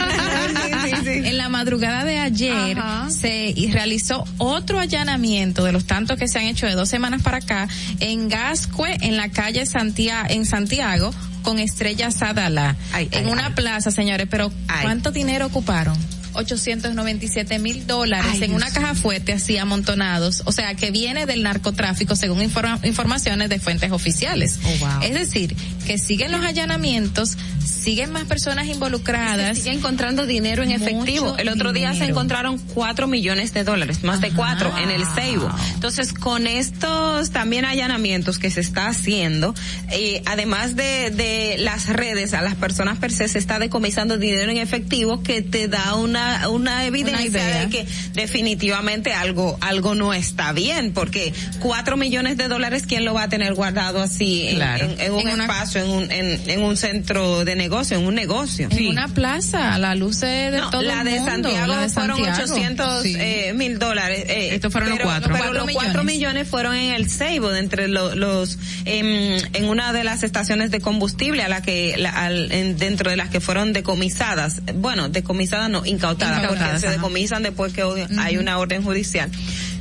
En 1.06 1.38
la 1.38 1.50
madrugada 1.50 2.04
de 2.04 2.20
ayer 2.20 2.78
se 3.10 3.54
realizó 3.72 4.26
otro 4.38 4.80
allanamiento 4.80 5.64
de 5.64 5.72
los 5.72 5.86
tantos 5.86 6.18
que 6.18 6.28
se 6.28 6.40
han 6.40 6.46
hecho 6.46 6.68
de 6.68 6.74
dos 6.74 6.90
semanas 6.90 7.22
para 7.22 7.38
acá 7.38 7.68
en 8.00 8.30
Gascue, 8.30 8.98
en 9.02 9.18
la 9.18 9.30
calle 9.30 9.66
Santiago, 9.66 10.28
en 10.30 10.46
Santiago, 10.46 11.14
con 11.42 11.60
Estrella 11.60 12.12
Sadala. 12.12 12.76
en 12.94 13.28
una 13.28 13.56
plaza, 13.56 13.92
señores, 13.92 14.28
pero 14.30 14.52
¿cuánto 14.82 15.12
dinero 15.12 15.48
ocuparon? 15.48 15.98
897 16.36 17.60
mil 17.60 17.88
dólares 17.88 18.32
Ay, 18.34 18.44
en 18.44 18.50
Dios 18.52 18.62
una 18.62 18.72
caja 18.72 18.96
fuerte 18.96 19.34
así 19.34 19.58
amontonados, 19.58 20.44
o 20.46 20.52
sea 20.52 20.76
que 20.76 20.92
viene 20.92 21.26
del 21.26 21.44
narcotráfico 21.44 22.16
según 22.16 22.42
informa- 22.42 22.80
informaciones 22.84 23.50
de 23.50 23.60
fuentes 23.60 23.92
oficiales. 23.92 24.60
Es 25.04 25.14
decir, 25.14 25.56
que 25.86 25.98
siguen 25.98 26.32
los 26.32 26.44
allanamientos, 26.44 27.38
siguen 27.66 28.12
más 28.12 28.24
personas 28.26 28.68
involucradas. 28.68 29.58
Se 29.58 29.64
sigue 29.64 29.76
encontrando 29.76 30.26
dinero 30.26 30.64
en 30.64 30.72
efectivo. 30.72 31.26
Mucho 31.32 31.38
El 31.38 31.50
otro 31.50 31.74
día 31.74 31.94
se 31.94 32.06
encontraron 32.06 32.58
cuatro 32.74 33.08
millones 33.08 33.54
de 33.54 33.64
dólares, 33.64 34.04
más 34.04 34.22
de 34.22 34.32
cuatro 34.32 34.74
en 34.78 34.92
el 34.92 35.04
Ceibo. 35.16 35.50
Entonces, 35.74 36.14
con 36.14 36.48
estos 36.48 37.32
también 37.32 37.66
allanamientos 37.66 38.40
que 38.40 38.50
se 38.52 38.62
está 38.62 38.88
haciendo, 38.88 39.54
eh, 39.92 40.22
además 40.26 40.76
de, 40.76 41.12
de 41.12 41.56
las 41.60 41.88
redes, 41.90 42.34
a 42.34 42.42
las 42.42 42.56
personas 42.56 42.98
per 43.00 43.12
se 43.12 43.28
se 43.28 43.40
está 43.40 43.60
decomisando 43.60 44.18
dinero 44.18 44.52
en 44.52 44.58
efectivo 44.58 45.24
que 45.24 45.42
te 45.42 45.68
da 45.68 45.96
una, 45.96 46.48
una 46.50 46.86
evidencia 46.86 47.44
de 47.60 47.70
que 47.70 47.86
definitivamente 48.14 49.14
algo, 49.14 49.58
algo 49.62 49.96
no 49.96 50.14
está 50.14 50.52
bien, 50.52 50.92
porque 50.94 51.34
cuatro 51.60 51.98
millones 51.98 52.38
de 52.38 52.48
dólares, 52.48 52.84
¿quién 52.88 53.06
lo 53.06 53.14
va 53.14 53.24
a 53.24 53.30
tener 53.30 53.54
guardado 53.54 54.02
así 54.02 54.48
en, 54.48 54.56
Claro. 54.56 54.86
en- 54.86 55.00
en 55.00 55.14
un 55.14 55.20
En 55.22 55.34
una- 55.34 55.44
espacio, 55.46 55.82
en 55.84 55.90
un, 55.90 56.12
en, 56.12 56.50
en 56.50 56.64
un 56.64 56.76
centro 56.78 57.46
de 57.46 57.55
negocio, 57.56 57.98
en 57.98 58.06
un 58.06 58.16
negocio? 58.16 58.68
En 58.72 58.88
una 58.88 59.08
plaza, 59.08 59.74
a 59.74 59.78
la 59.80 59.96
luz 59.96 60.20
de, 60.22 60.52
de 60.52 60.58
No, 60.60 60.70
todo 60.70 60.82
la 60.82 61.00
el 61.02 61.06
de 61.06 61.12
mundo, 61.20 61.32
Santiago 61.32 61.68
la 61.74 61.82
de 61.82 61.90
fueron 61.90 62.18
Santiago. 62.18 62.44
800 62.54 63.04
Sí. 63.04 63.16
eh, 63.20 63.54
mil 63.56 63.80
dólares. 63.80 64.26
eh, 64.28 64.56
Estos 64.56 64.72
fueron 64.72 64.90
los 64.90 64.98
pero- 64.98 65.10
cuatro. 65.10 65.28
Pero 65.34 65.44
Cuatro 65.46 65.66
los 65.66 65.74
cuatro 65.74 66.04
millones. 66.04 66.16
millones 66.16 66.48
fueron 66.48 66.76
en 66.76 66.94
el 66.94 67.10
Seibo, 67.10 67.54
entre 67.54 67.88
lo- 67.88 68.16
los, 68.16 68.58
en 68.86 69.66
una 69.66 69.94
de 69.94 70.04
las 70.04 70.24
estaciones 70.24 70.72
de 70.72 70.80
combustible 70.82 71.44
a 71.44 71.50
la 71.50 71.62
que, 71.62 71.96
la- 71.98 72.10
al- 72.12 72.52
en- 72.52 72.78
dentro 72.78 73.10
de 73.10 73.18
las 73.18 73.30
que 73.30 73.40
fueron 73.40 73.74
decomisadas. 73.74 74.62
Bueno, 74.76 75.10
decomisadas 75.10 75.70
no, 75.70 75.86
incautadas, 75.86 76.40
Incautadas, 76.44 76.72
porque 76.74 76.80
se 76.88 76.90
decomisan 76.94 77.44
después 77.44 77.74
que 77.74 77.84
hay 78.18 78.38
una 78.38 78.58
orden 78.58 78.84
judicial. 78.84 79.30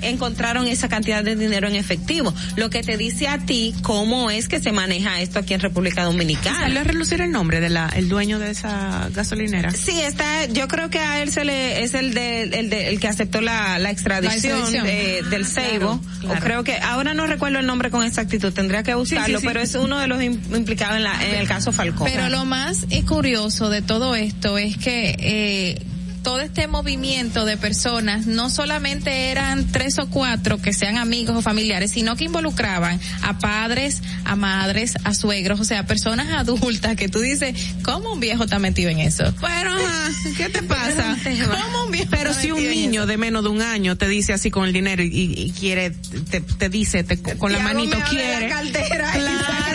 Encontraron 0.03 0.67
esa 0.69 0.89
cantidad 0.89 1.23
de 1.25 1.37
dinero 1.37 1.69
en 1.69 1.77
efectivo. 1.77 2.35
Lo 2.57 2.71
que 2.71 2.83
te 2.83 2.97
dice 2.97 3.29
a 3.29 3.39
ti 3.39 3.75
cómo 3.83 4.31
es 4.31 4.49
que 4.49 4.61
se 4.61 4.73
maneja 4.73 5.21
esto 5.21 5.39
aquí 5.39 5.55
en 5.55 5.61
República 5.61 6.05
Dominicana. 6.05 6.61
¿Salió 6.61 6.81
a 6.81 6.85
relucir 6.85 7.21
el 7.21 7.31
nombre 7.33 7.61
de 7.61 7.71
la, 7.71 7.89
el 7.97 8.09
dueño 8.09 8.39
de 8.39 8.51
esa 8.51 9.09
gasolinera? 9.15 9.71
Sí, 9.71 10.01
está, 10.01 10.47
yo 10.47 10.69
creo 10.69 10.91
que 10.91 10.99
a 10.99 11.23
él 11.23 11.31
se 11.33 11.45
le, 11.45 11.83
es 11.83 11.95
el 11.95 12.15
de, 12.15 12.43
el 12.43 12.71
de, 12.71 12.89
el 12.89 13.01
que 13.01 13.09
aceptó 13.09 13.41
la, 13.41 13.79
la 13.79 13.91
extradición, 13.91 14.53
La 14.53 14.59
extradición. 14.61 14.87
de- 14.87 15.23
del 15.31 15.47
Seibo. 15.47 16.01
claro. 16.21 16.39
O 16.39 16.43
creo 16.43 16.65
que, 16.65 16.77
ahora 16.79 17.15
no 17.15 17.27
recuerdo 17.27 17.59
el 17.59 17.67
nombre 17.67 17.91
con 17.91 18.05
exactitud, 18.05 18.53
tendría 18.53 18.83
que 18.83 18.95
buscarlo, 18.95 19.41
sí. 19.41 19.47
pero 19.47 19.61
es 19.61 19.75
uno 19.75 19.99
de 19.99 20.07
los 20.07 20.21
im- 20.21 20.39
implicados 20.57 20.97
en 20.97 21.03
la, 21.05 21.25
en 21.27 21.35
el 21.37 21.47
caso 21.49 21.73
Falcón. 21.73 22.09
Pero 22.13 22.29
lo 22.29 22.45
más 22.45 22.87
eh, 22.91 23.05
curioso 23.05 23.71
de 23.71 23.83
todo 23.83 24.15
esto 24.17 24.59
es 24.59 24.77
que 24.77 25.17
eh, 25.19 25.83
todo 26.25 26.41
este 26.41 26.67
movimiento 26.67 27.45
de 27.45 27.57
personas 27.57 28.27
no 28.27 28.51
solamente 28.51 29.31
eran 29.31 29.71
tres 29.71 29.99
o 30.01 30.09
cuatro 30.11 30.61
que 30.61 30.73
sean 30.73 30.97
amigos 30.99 31.37
o 31.37 31.43
familiares, 31.43 31.93
sino 31.93 32.17
que 32.17 32.25
involucraban 32.25 32.99
a 33.23 33.39
padres, 33.39 34.03
a 34.25 34.35
madres, 34.35 34.95
a 35.05 35.15
suegros, 35.15 35.61
o 35.61 35.65
sea, 35.65 35.87
personas 35.87 36.33
adultas 36.33 36.97
que 36.97 37.09
tú 37.09 37.21
dices, 37.21 37.55
¿cómo 37.85 38.13
un 38.15 38.19
viejo 38.21 38.45
está 38.45 38.59
metido 38.59 38.91
en 38.91 38.99
eso? 38.99 39.23
Pero, 39.41 39.73
ajá, 39.73 40.11
¿qué 40.37 40.49
te 40.49 40.63
pasa? 40.65 41.17
¿Cómo 41.63 41.85
un 41.85 41.93
viejo 41.93 42.09
Pero 42.11 42.31
está 42.31 42.43
si 42.43 42.51
un 42.51 42.59
niño 42.67 43.07
de 43.07 43.17
menos 43.19 43.45
de 43.45 43.51
un 43.51 43.63
año 43.63 43.97
te 43.97 44.09
dice 44.09 44.33
así 44.33 44.51
con 44.51 44.65
el 44.65 44.73
dinero 44.73 45.03
y, 45.05 45.09
y 45.37 45.51
quiere, 45.53 45.91
te, 46.31 46.41
te 46.41 46.69
dice, 46.69 47.05
te- 47.05 47.19
con 47.37 47.53
la 47.53 47.61
manito 47.61 47.93
de 47.97 47.99
la 48.03 48.09
quiere. 48.09 48.49
cartera 48.49 49.13
Claro. 49.13 49.74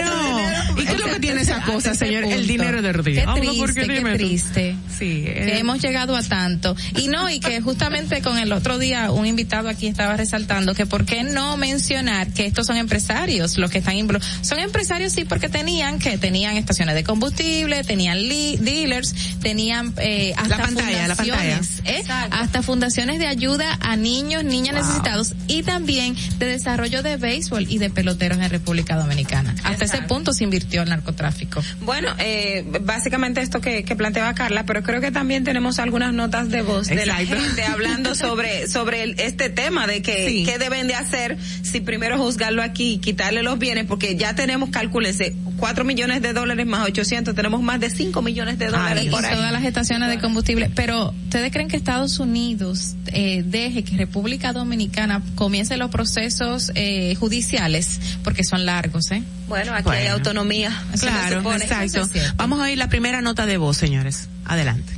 Es 0.91 0.99
lo 0.99 1.05
que 1.05 1.19
tiene 1.19 1.41
esa 1.41 1.61
cosa, 1.63 1.91
ese 1.91 2.05
señor? 2.05 2.25
El 2.25 2.47
dinero 2.47 2.81
del 2.81 2.93
río. 2.93 3.21
Qué 3.33 3.41
triste, 3.41 3.87
qué 3.87 4.01
triste. 4.15 4.75
Sí. 4.97 5.23
que 5.23 5.31
eh, 5.31 5.59
hemos 5.59 5.81
llegado 5.81 6.15
a 6.15 6.23
tanto. 6.23 6.75
Y 6.97 7.07
no, 7.07 7.29
y 7.29 7.39
que 7.39 7.61
justamente 7.61 8.21
con 8.21 8.37
el 8.37 8.51
otro 8.51 8.77
día 8.77 9.11
un 9.11 9.25
invitado 9.25 9.69
aquí 9.69 9.87
estaba 9.87 10.15
resaltando 10.15 10.75
que 10.75 10.85
por 10.85 11.05
qué 11.05 11.23
no 11.23 11.57
mencionar 11.57 12.31
que 12.33 12.45
estos 12.45 12.67
son 12.67 12.77
empresarios 12.77 13.57
los 13.57 13.71
que 13.71 13.79
están 13.79 13.95
involucrados. 13.95 14.47
Son 14.47 14.59
empresarios 14.59 15.13
sí 15.13 15.25
porque 15.25 15.49
tenían 15.49 15.99
que 15.99 16.17
tenían 16.17 16.57
estaciones 16.57 16.95
de 16.95 17.03
combustible, 17.03 17.83
tenían 17.83 18.17
dealers, 18.19 19.13
tenían 19.41 19.93
eh, 19.97 20.33
hasta 20.35 20.57
La 20.57 20.63
pantalla, 20.63 21.07
la 21.07 21.15
fundaciones, 21.15 21.81
¿eh? 21.85 22.03
hasta 22.31 22.61
fundaciones 22.61 23.19
de 23.19 23.27
ayuda 23.27 23.77
a 23.81 23.95
niños, 23.95 24.43
niñas 24.43 24.75
necesitados 24.75 25.33
y 25.47 25.63
también 25.63 26.15
de 26.37 26.45
desarrollo 26.45 27.03
de 27.03 27.17
béisbol 27.17 27.65
y 27.69 27.77
de 27.77 27.89
peloteros 27.89 28.39
en 28.39 28.49
República 28.49 28.95
Dominicana. 28.95 29.55
Hasta 29.63 29.85
ese 29.85 30.01
punto 30.03 30.33
se 30.33 30.43
invirtió 30.43 30.78
el 30.83 30.89
narcotráfico. 30.89 31.61
Bueno, 31.81 32.09
eh, 32.19 32.63
básicamente 32.81 33.41
esto 33.41 33.61
que, 33.61 33.83
que 33.83 33.95
planteaba 33.95 34.33
Carla, 34.33 34.65
pero 34.65 34.83
creo 34.83 35.01
que 35.01 35.11
también 35.11 35.43
tenemos 35.43 35.79
algunas 35.79 36.13
notas 36.13 36.49
de 36.49 36.61
voz 36.61 36.87
de 36.87 37.05
la 37.05 37.15
gente 37.17 37.63
hablando 37.63 38.15
sobre 38.15 38.67
sobre 38.67 39.03
el- 39.03 39.19
este 39.19 39.49
tema 39.49 39.87
de 39.87 40.01
que 40.01 40.43
qué 40.45 40.57
deben 40.57 40.87
de 40.87 40.95
hacer 40.95 41.37
si 41.63 41.79
primero 41.81 42.17
juzgarlo 42.17 42.61
aquí 42.63 42.93
y 42.93 42.97
quitarle 42.99 43.43
los 43.43 43.59
bienes, 43.59 43.85
porque 43.85 44.15
ya 44.15 44.35
tenemos, 44.35 44.69
cálculese, 44.69 45.33
4 45.59 45.83
millones 45.83 46.21
de 46.21 46.33
dólares 46.33 46.65
más 46.65 46.87
800, 46.87 47.35
tenemos 47.35 47.61
más 47.61 47.79
de 47.79 47.89
5 47.89 48.21
millones 48.21 48.57
de 48.57 48.67
dólares 48.67 49.05
y 49.05 49.09
por 49.09 49.25
ahí. 49.25 49.35
todas 49.35 49.51
las 49.51 49.63
estaciones 49.63 50.09
de 50.09 50.19
combustible. 50.19 50.71
Pero, 50.73 51.13
¿ustedes 51.25 51.51
creen 51.51 51.67
que 51.67 51.77
Estados 51.77 52.19
Unidos 52.19 52.95
eh, 53.07 53.43
deje 53.45 53.83
que 53.83 53.97
República 53.97 54.53
Dominicana 54.53 55.21
comience 55.35 55.77
los 55.77 55.91
procesos 55.91 56.71
eh, 56.75 57.15
judiciales? 57.15 57.99
Porque 58.23 58.43
son 58.43 58.65
largos, 58.65 59.11
¿eh? 59.11 59.23
Bueno, 59.47 59.73
aquí 59.73 59.89
hay 59.89 60.07
autonomía. 60.07 60.71
Claro, 60.99 61.37
supone. 61.37 61.63
exacto. 61.63 62.07
Vamos 62.35 62.59
a 62.59 62.63
oír 62.63 62.77
la 62.77 62.89
primera 62.89 63.21
nota 63.21 63.45
de 63.45 63.57
voz, 63.57 63.77
señores. 63.77 64.29
Adelante. 64.45 64.93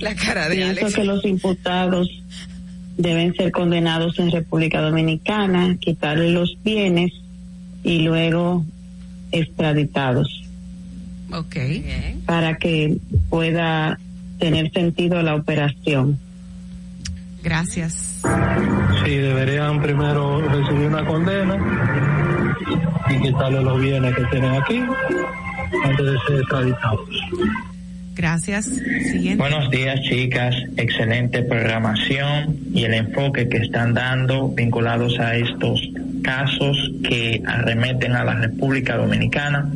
La 0.00 0.14
cara 0.14 0.48
de 0.48 0.56
Pienso 0.56 0.80
Alex. 0.86 0.94
que 0.94 1.04
los 1.04 1.24
imputados 1.24 2.08
deben 2.96 3.34
ser 3.34 3.50
condenados 3.52 4.18
en 4.18 4.30
República 4.30 4.80
Dominicana, 4.80 5.76
quitarle 5.80 6.30
los 6.30 6.56
bienes 6.62 7.12
y 7.82 8.00
luego 8.00 8.64
extraditados 9.32 10.42
Ok. 11.32 11.56
para 12.26 12.56
que 12.56 12.98
pueda 13.30 13.98
tener 14.38 14.70
sentido 14.72 15.22
la 15.22 15.34
operación. 15.34 16.18
Gracias. 17.42 18.22
Sí, 19.04 19.10
deberían 19.16 19.80
primero 19.82 20.40
recibir 20.48 20.86
una 20.88 21.04
condena 21.04 22.54
y 23.10 23.18
quitarle 23.20 23.62
los 23.62 23.80
bienes 23.80 24.14
que 24.14 24.24
tienen 24.26 24.52
aquí 24.52 24.80
antes 25.84 26.06
de 26.06 26.18
ser 26.26 26.40
extraditados. 26.40 27.00
Gracias. 28.14 28.70
Buenos 29.36 29.70
días, 29.70 30.00
chicas. 30.02 30.54
Excelente 30.76 31.42
programación 31.42 32.58
y 32.74 32.84
el 32.84 32.94
enfoque 32.94 33.48
que 33.48 33.58
están 33.58 33.94
dando 33.94 34.48
vinculados 34.48 35.18
a 35.18 35.36
estos 35.36 35.80
casos 36.22 36.76
que 37.02 37.42
arremeten 37.46 38.12
a 38.12 38.24
la 38.24 38.34
República 38.34 38.96
Dominicana. 38.96 39.70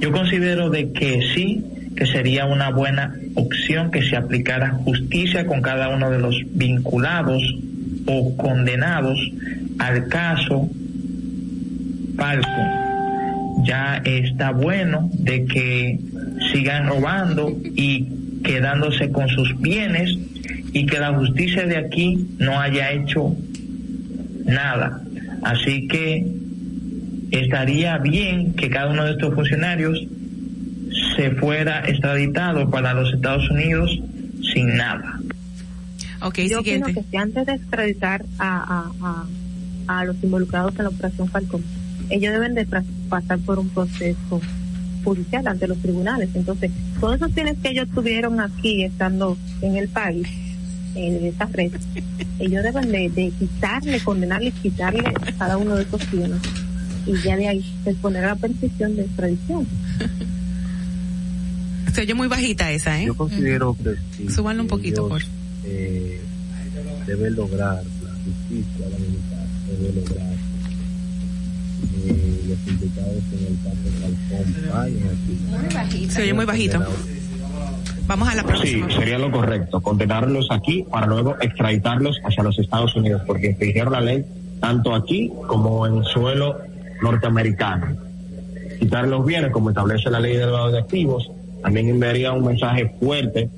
Yo 0.00 0.12
considero 0.12 0.68
de 0.68 0.92
que 0.92 1.22
sí, 1.34 1.64
que 1.96 2.06
sería 2.06 2.44
una 2.44 2.70
buena 2.70 3.14
opción 3.34 3.90
que 3.90 4.02
se 4.02 4.16
aplicara 4.16 4.70
justicia 4.70 5.46
con 5.46 5.62
cada 5.62 5.88
uno 5.88 6.10
de 6.10 6.18
los 6.18 6.36
vinculados 6.52 7.42
o 8.06 8.36
condenados 8.36 9.18
al 9.78 10.08
caso 10.08 10.68
Falcon. 12.16 13.64
Ya 13.64 14.00
está 14.04 14.52
bueno 14.52 15.08
de 15.12 15.44
que 15.46 15.98
sigan 16.52 16.88
robando 16.88 17.56
y 17.76 18.08
quedándose 18.44 19.10
con 19.10 19.28
sus 19.28 19.58
bienes 19.60 20.16
y 20.72 20.86
que 20.86 20.98
la 20.98 21.14
justicia 21.14 21.66
de 21.66 21.76
aquí 21.76 22.28
no 22.38 22.60
haya 22.60 22.92
hecho 22.92 23.34
nada. 24.44 25.02
Así 25.42 25.88
que 25.88 26.26
estaría 27.30 27.98
bien 27.98 28.54
que 28.54 28.70
cada 28.70 28.90
uno 28.90 29.04
de 29.04 29.12
estos 29.12 29.34
funcionarios 29.34 30.06
se 31.16 31.30
fuera 31.32 31.80
extraditado 31.88 32.70
para 32.70 32.94
los 32.94 33.12
Estados 33.12 33.48
Unidos 33.50 33.90
sin 34.52 34.76
nada. 34.76 35.20
Ok, 36.20 36.38
Yo 36.38 36.58
siguiente. 36.58 36.90
opino 36.90 37.02
que 37.02 37.10
si 37.10 37.16
antes 37.16 37.46
de 37.46 37.52
extraditar 37.54 38.24
a, 38.38 38.90
a, 39.02 39.26
a, 39.86 40.00
a 40.00 40.04
los 40.04 40.16
involucrados 40.22 40.74
en 40.78 40.84
la 40.84 40.88
operación 40.90 41.28
Falcón, 41.28 41.62
ellos 42.10 42.32
deben 42.32 42.54
de 42.54 42.66
pasar 43.08 43.38
por 43.40 43.58
un 43.58 43.68
proceso 43.68 44.40
judicial 45.02 45.46
ante 45.46 45.66
los 45.66 45.78
tribunales. 45.78 46.30
Entonces, 46.34 46.70
todos 47.00 47.16
esos 47.16 47.34
bienes 47.34 47.56
que 47.62 47.70
ellos 47.70 47.88
tuvieron 47.94 48.40
aquí 48.40 48.84
estando 48.84 49.36
en 49.62 49.76
el 49.76 49.88
país, 49.88 50.26
en 50.94 51.26
esa 51.26 51.46
red, 51.46 51.72
ellos 52.38 52.62
deben 52.62 52.90
de, 52.90 53.08
de 53.10 53.30
quitarle, 53.38 54.00
condenarle 54.00 54.48
y 54.48 54.52
quitarle 54.52 55.12
cada 55.38 55.56
uno 55.56 55.76
de 55.76 55.82
esos 55.82 56.10
bienes. 56.10 56.40
Y 57.06 57.20
ya 57.22 57.36
de 57.36 57.48
ahí 57.48 57.64
responder 57.84 58.24
a 58.24 58.28
la 58.28 58.36
petición 58.36 58.96
de 58.96 59.02
extradición. 59.02 59.66
Se 61.94 62.02
oye 62.02 62.14
muy 62.14 62.28
bajita 62.28 62.70
esa, 62.70 63.00
¿eh? 63.00 63.06
Yo 63.06 63.16
considero 63.16 63.76
que 63.82 63.94
sí, 64.16 64.28
Súbanlo 64.30 64.62
un 64.62 64.68
poquito, 64.68 65.06
ellos, 65.06 65.24
por 65.24 65.38
eh, 65.64 66.20
debe 67.06 67.30
lograr 67.30 67.82
la 68.04 68.10
justicia 68.24 68.86
debe 69.68 70.00
lograr 70.00 70.47
eh, 76.18 76.32
muy. 76.34 76.46
Vamos 78.06 78.28
a 78.28 78.34
la 78.34 78.40
Sí, 78.42 78.46
próxima. 78.46 78.90
sería 78.90 79.18
lo 79.18 79.30
correcto, 79.30 79.80
condenarlos 79.82 80.48
aquí 80.50 80.84
para 80.90 81.06
luego 81.06 81.36
extraditarlos 81.40 82.18
hacia 82.24 82.42
los 82.42 82.58
Estados 82.58 82.96
Unidos, 82.96 83.22
porque 83.26 83.48
infringieron 83.48 83.92
la 83.92 84.00
ley 84.00 84.24
tanto 84.60 84.94
aquí 84.94 85.30
como 85.46 85.86
en 85.86 86.02
suelo 86.04 86.56
norteamericano. 87.02 87.96
Quitar 88.80 89.06
los 89.08 89.26
bienes, 89.26 89.50
como 89.50 89.70
establece 89.70 90.08
la 90.10 90.20
ley 90.20 90.36
de 90.36 90.46
lavado 90.46 90.70
de 90.72 90.78
activos, 90.78 91.30
también 91.62 91.88
enviaría 91.90 92.32
un 92.32 92.44
mensaje 92.46 92.90
fuerte, 92.98 93.50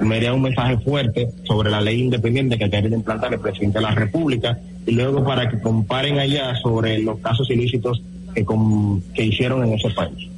enviaría 0.00 0.34
un 0.34 0.42
mensaje 0.42 0.76
fuerte 0.78 1.30
sobre 1.44 1.70
la 1.70 1.80
ley 1.80 2.00
independiente 2.02 2.58
que 2.58 2.68
quiere 2.68 2.88
implantar 2.88 3.32
el 3.32 3.40
presidente 3.40 3.78
de 3.78 3.82
la 3.84 3.94
República, 3.94 4.58
y 4.86 4.92
luego 4.92 5.24
para 5.24 5.48
que 5.50 5.58
comparen 5.60 6.18
allá 6.18 6.54
sobre 6.62 6.98
los 6.98 7.18
casos 7.20 7.48
ilícitos 7.50 8.02
que, 8.34 8.44
com- 8.44 9.00
que 9.14 9.24
hicieron 9.26 9.64
en 9.66 9.74
ese 9.74 9.90
país. 9.90 10.28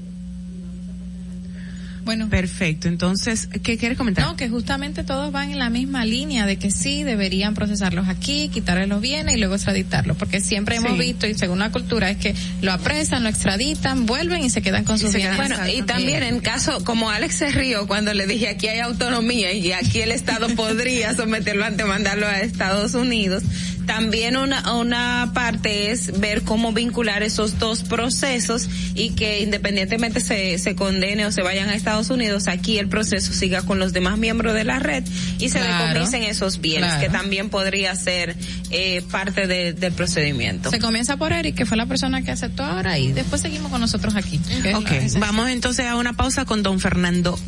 Bueno. 2.05 2.29
Perfecto. 2.29 2.87
Entonces, 2.87 3.49
¿qué 3.65 3.77
quieres 3.77 3.99
comentar? 3.99 4.25
No, 4.25 4.37
que 4.37 4.49
justamente 4.49 5.03
todos 5.03 5.33
van 5.33 5.51
en 5.51 5.59
la 5.59 5.71
misma 5.71 6.05
línea 6.05 6.47
de 6.47 6.57
que 6.57 6.71
sí 6.71 7.03
deberían 7.03 7.55
procesarlos 7.55 8.07
aquí, 8.09 8.49
quitarles 8.49 8.89
los 8.89 9.01
bienes 9.01 9.35
y 9.35 9.39
luego 9.41 9.57
extraditarlos, 9.57 10.17
porque 10.17 10.41
siempre 10.41 10.77
hemos 10.77 10.93
Sí. 10.93 10.99
visto 10.99 11.27
y 11.27 11.35
según 11.35 11.59
la 11.59 11.73
cultura 11.73 12.09
es 12.09 12.19
que 12.19 12.33
lo 12.63 12.71
apresan, 12.73 13.25
lo 13.25 13.29
extraditan, 13.29 14.07
vuelven 14.07 14.45
y 14.45 14.51
se 14.51 14.63
quedan 14.63 14.85
con 14.85 15.01
sus 15.01 15.13
bienes. 15.13 15.37
Bueno, 15.37 15.57
y 15.67 15.83
también 15.83 16.23
en 16.23 16.39
caso, 16.39 16.85
como 16.85 17.11
Alex 17.11 17.35
se 17.35 17.51
rió 17.51 17.89
cuando 17.89 18.15
le 18.15 18.29
dije 18.29 18.51
aquí 18.51 18.69
hay 18.69 18.79
autonomía 18.79 19.53
y 19.53 19.73
aquí 19.73 20.01
el 20.01 20.13
Estado 20.13 20.47
podría 20.55 21.13
someterlo 21.13 21.65
ante 21.65 21.85
mandarlo 21.87 22.29
a 22.29 22.39
Estados 22.39 22.95
Unidos, 22.95 23.43
también 23.87 24.37
una, 24.37 24.75
una 24.75 25.31
parte 25.33 25.91
es 25.91 26.19
ver 26.21 26.43
cómo 26.43 26.73
vincular 26.73 27.23
esos 27.23 27.59
dos 27.59 27.83
procesos 27.83 28.69
y 28.95 29.11
que 29.11 29.41
independientemente 29.41 30.21
se, 30.21 30.59
se 30.59 30.75
condene 30.75 31.25
o 31.27 31.33
se 31.33 31.43
vayan 31.43 31.69
a 31.69 31.75
Estados 31.75 32.11
Unidos, 32.11 32.49
aquí 32.49 32.79
el 32.79 32.89
proceso 32.89 33.33
siga 33.33 33.63
con 33.63 33.79
los 33.79 33.93
demás 33.93 34.19
miembros 34.19 34.55
de 34.55 34.65
la 34.65 34.79
red 34.79 35.05
y 35.39 35.49
se 35.49 35.59
Claro. 35.61 35.89
decomisen 35.95 36.23
esos 36.25 36.61
bienes, 36.61 36.91
Claro. 36.91 37.01
que 37.01 37.09
también 37.09 37.49
podría 37.49 37.95
ser 37.97 38.37
eh, 38.71 39.03
parte 39.11 39.47
de- 39.47 39.73
del 39.73 39.93
procedimiento. 39.93 40.71
Se 40.71 40.79
comienza 40.81 41.17
por 41.17 41.33
Eric, 41.33 41.55
que 41.55 41.67
fue 41.67 41.77
la 41.77 41.87
persona 41.87 42.23
que 42.23 42.33
aceptó 42.33 42.65
ahora, 42.65 42.99
y 42.99 43.13
después 43.13 43.41
seguimos 43.41 43.71
con 43.71 43.81
nosotros 43.81 44.15
aquí. 44.17 44.39
que 44.63 44.71
es 44.71 44.75
Ok, 44.75 44.91
la- 44.91 44.97
esa- 44.97 45.19
vamos 45.21 45.49
entonces 45.51 45.87
a 45.87 45.95
una 45.97 46.13
pausa 46.15 46.45
con 46.45 46.63
don 46.63 46.81
Fernando. 46.81 47.39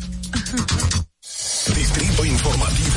Distrito 1.75 2.25
Informativo. 2.25 2.88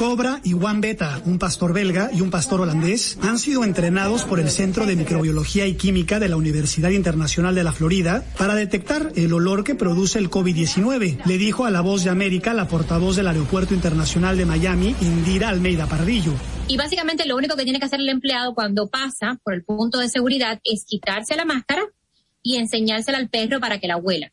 Cobra 0.00 0.40
y 0.44 0.52
Juan 0.52 0.80
Beta, 0.80 1.20
un 1.26 1.38
pastor 1.38 1.74
belga 1.74 2.08
y 2.10 2.22
un 2.22 2.30
pastor 2.30 2.62
holandés, 2.62 3.18
han 3.20 3.38
sido 3.38 3.64
entrenados 3.64 4.24
por 4.24 4.40
el 4.40 4.48
Centro 4.48 4.86
de 4.86 4.96
Microbiología 4.96 5.66
y 5.66 5.74
Química 5.74 6.18
de 6.18 6.30
la 6.30 6.36
Universidad 6.36 6.88
Internacional 6.88 7.54
de 7.54 7.64
la 7.64 7.72
Florida 7.72 8.24
para 8.38 8.54
detectar 8.54 9.12
el 9.14 9.30
olor 9.34 9.62
que 9.62 9.74
produce 9.74 10.18
el 10.18 10.30
COVID-19, 10.30 11.22
le 11.26 11.36
dijo 11.36 11.66
a 11.66 11.70
La 11.70 11.82
Voz 11.82 12.02
de 12.02 12.08
América 12.08 12.54
la 12.54 12.66
portavoz 12.66 13.14
del 13.14 13.28
Aeropuerto 13.28 13.74
Internacional 13.74 14.38
de 14.38 14.46
Miami, 14.46 14.96
Indira 15.02 15.50
Almeida 15.50 15.84
Pardillo. 15.84 16.32
Y 16.66 16.78
básicamente 16.78 17.26
lo 17.26 17.36
único 17.36 17.54
que 17.54 17.64
tiene 17.64 17.78
que 17.78 17.84
hacer 17.84 18.00
el 18.00 18.08
empleado 18.08 18.54
cuando 18.54 18.88
pasa 18.88 19.38
por 19.44 19.52
el 19.52 19.64
punto 19.64 19.98
de 19.98 20.08
seguridad 20.08 20.60
es 20.64 20.86
quitarse 20.86 21.36
la 21.36 21.44
máscara 21.44 21.82
y 22.42 22.56
enseñársela 22.56 23.18
al 23.18 23.28
perro 23.28 23.60
para 23.60 23.78
que 23.78 23.86
la 23.86 23.98
huela. 23.98 24.32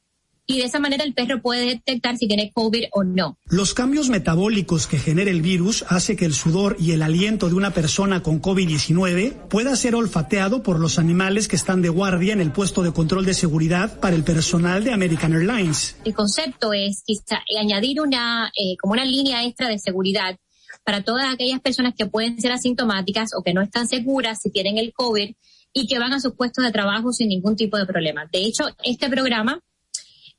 Y 0.49 0.60
de 0.60 0.64
esa 0.64 0.80
manera 0.80 1.03
el 1.03 1.14
perro 1.14 1.41
puede 1.41 1.65
detectar 1.65 2.15
si 2.15 2.26
tiene 2.26 2.53
COVID 2.53 2.86
o 2.94 3.03
no. 3.03 3.38
Los 3.49 3.74
cambios 3.74 4.07
metabólicos 4.07 4.88
que 4.88 4.98
genera 4.98 5.30
el 5.30 5.41
virus 5.41 5.84
hace 5.90 6.15
que 6.15 6.24
el 6.24 6.34
sudor 6.34 6.78
y 6.80 6.94
el 6.94 7.02
aliento 7.02 7.49
de 7.49 7.56
una 7.56 7.72
persona 7.72 8.24
con 8.24 8.41
COVID-19 8.41 9.49
pueda 9.49 9.76
ser 9.76 9.94
olfateado 9.94 10.64
por 10.64 10.80
los 10.80 10.99
animales 10.99 11.49
que 11.49 11.57
están 11.57 11.82
de 11.82 11.90
guardia 11.90 12.32
en 12.32 12.40
el 12.40 12.53
puesto 12.53 12.82
de 12.82 12.94
control 12.94 13.26
de 13.26 13.34
seguridad 13.34 13.99
para 13.99 14.15
el 14.15 14.24
personal 14.24 14.86
de 14.86 14.94
American 14.94 15.34
Airlines. 15.34 15.98
El 16.06 16.14
concepto 16.14 16.72
es 16.72 17.03
quizá 17.06 17.44
añadir 17.60 17.99
una, 17.99 18.48
eh, 18.56 18.78
como 18.80 18.94
una 18.94 19.03
línea 19.03 19.44
extra 19.44 19.68
de 19.68 19.80
seguridad 19.80 20.38
para 20.86 21.03
todas 21.03 21.26
aquellas 21.34 21.60
personas 21.60 21.94
que 21.94 22.06
pueden 22.06 22.40
ser 22.40 22.53
asintomáticas 22.53 23.32
o 23.38 23.44
que 23.44 23.53
no 23.53 23.61
están 23.61 23.90
seguras 23.90 24.40
si 24.41 24.49
tienen 24.49 24.78
el 24.78 24.94
COVID 24.94 25.36
y 25.74 25.88
que 25.88 25.99
van 25.99 26.14
a 26.14 26.22
sus 26.22 26.36
puestos 26.36 26.64
de 26.64 26.72
trabajo 26.72 27.11
sin 27.11 27.28
ningún 27.28 27.57
tipo 27.57 27.76
de 27.76 27.86
problema. 27.86 28.26
De 28.32 28.40
hecho, 28.40 28.64
este 28.82 29.10
programa 29.10 29.60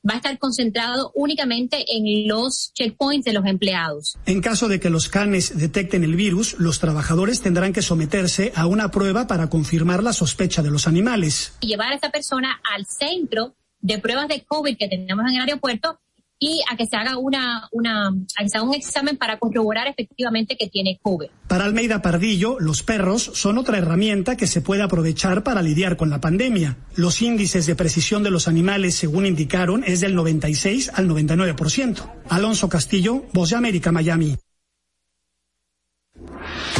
va 0.08 0.14
a 0.14 0.16
estar 0.16 0.38
concentrado 0.38 1.12
únicamente 1.14 1.84
en 1.88 2.28
los 2.28 2.72
checkpoints 2.74 3.24
de 3.24 3.32
los 3.32 3.46
empleados. 3.46 4.16
En 4.26 4.40
caso 4.40 4.68
de 4.68 4.80
que 4.80 4.90
los 4.90 5.08
canes 5.08 5.58
detecten 5.58 6.04
el 6.04 6.16
virus, 6.16 6.58
los 6.58 6.78
trabajadores 6.78 7.40
tendrán 7.40 7.72
que 7.72 7.82
someterse 7.82 8.52
a 8.54 8.66
una 8.66 8.90
prueba 8.90 9.26
para 9.26 9.48
confirmar 9.48 10.02
la 10.02 10.12
sospecha 10.12 10.62
de 10.62 10.70
los 10.70 10.86
animales. 10.86 11.52
Y 11.60 11.68
llevar 11.68 11.92
a 11.92 11.94
esta 11.94 12.10
persona 12.10 12.60
al 12.74 12.86
centro 12.86 13.54
de 13.80 13.98
pruebas 13.98 14.28
de 14.28 14.44
COVID 14.44 14.76
que 14.76 14.88
tenemos 14.88 15.24
en 15.28 15.36
el 15.36 15.42
aeropuerto 15.42 16.00
y 16.38 16.62
a 16.70 16.76
que 16.76 16.86
se 16.86 16.96
haga 16.96 17.18
una, 17.18 17.68
una, 17.72 18.08
a 18.08 18.42
que 18.42 18.48
se 18.48 18.58
haga 18.58 18.66
un 18.66 18.74
examen 18.74 19.16
para 19.16 19.38
corroborar 19.38 19.88
efectivamente 19.88 20.56
que 20.56 20.68
tiene 20.68 20.98
COVID. 21.02 21.28
Para 21.48 21.64
Almeida 21.64 22.02
Pardillo, 22.02 22.58
los 22.60 22.82
perros 22.82 23.30
son 23.34 23.58
otra 23.58 23.78
herramienta 23.78 24.36
que 24.36 24.46
se 24.46 24.60
puede 24.60 24.82
aprovechar 24.82 25.42
para 25.42 25.62
lidiar 25.62 25.96
con 25.96 26.10
la 26.10 26.20
pandemia. 26.20 26.76
Los 26.94 27.22
índices 27.22 27.66
de 27.66 27.74
precisión 27.74 28.22
de 28.22 28.30
los 28.30 28.48
animales, 28.48 28.94
según 28.94 29.26
indicaron, 29.26 29.82
es 29.84 30.00
del 30.00 30.14
96 30.14 30.92
al 30.94 31.08
99%. 31.08 32.12
Alonso 32.28 32.68
Castillo, 32.68 33.24
Voz 33.32 33.50
de 33.50 33.56
América, 33.56 33.92
Miami. 33.92 34.36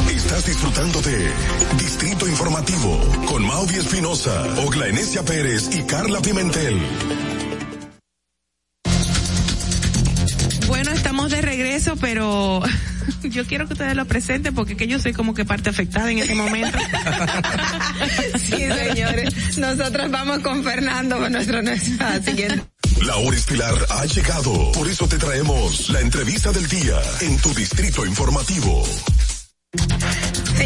Estás 0.09 0.45
disfrutando 0.45 1.01
de 1.01 1.31
Distrito 1.79 2.27
Informativo 2.27 2.99
con 3.27 3.43
Maudie 3.45 3.79
Espinosa, 3.79 4.45
Ogla 4.65 4.87
Enesia 4.87 5.23
Pérez 5.23 5.75
y 5.75 5.83
Carla 5.83 6.21
Pimentel. 6.21 6.79
Regreso, 11.59 11.95
pero 11.97 12.61
yo 13.23 13.45
quiero 13.45 13.67
que 13.67 13.73
ustedes 13.73 13.95
lo 13.95 14.05
presenten 14.05 14.55
porque 14.55 14.77
que 14.77 14.87
yo 14.87 14.99
soy 14.99 15.13
como 15.13 15.33
que 15.33 15.45
parte 15.45 15.69
afectada 15.69 16.09
en 16.11 16.19
este 16.19 16.35
momento. 16.35 16.77
sí, 18.37 18.57
señores. 18.57 19.57
Nosotros 19.57 20.09
vamos 20.09 20.39
con 20.39 20.63
Fernando 20.63 21.17
con 21.17 21.31
nuestro 21.31 21.61
siguiente. 22.23 22.63
La 23.01 23.15
hora 23.17 23.37
estilar 23.37 23.75
ha 23.89 24.05
llegado. 24.05 24.71
Por 24.71 24.87
eso 24.87 25.07
te 25.07 25.17
traemos 25.17 25.89
la 25.89 26.01
entrevista 26.01 26.51
del 26.51 26.67
día 26.67 26.95
en 27.21 27.37
tu 27.37 27.53
Distrito 27.53 28.05
Informativo. 28.05 28.83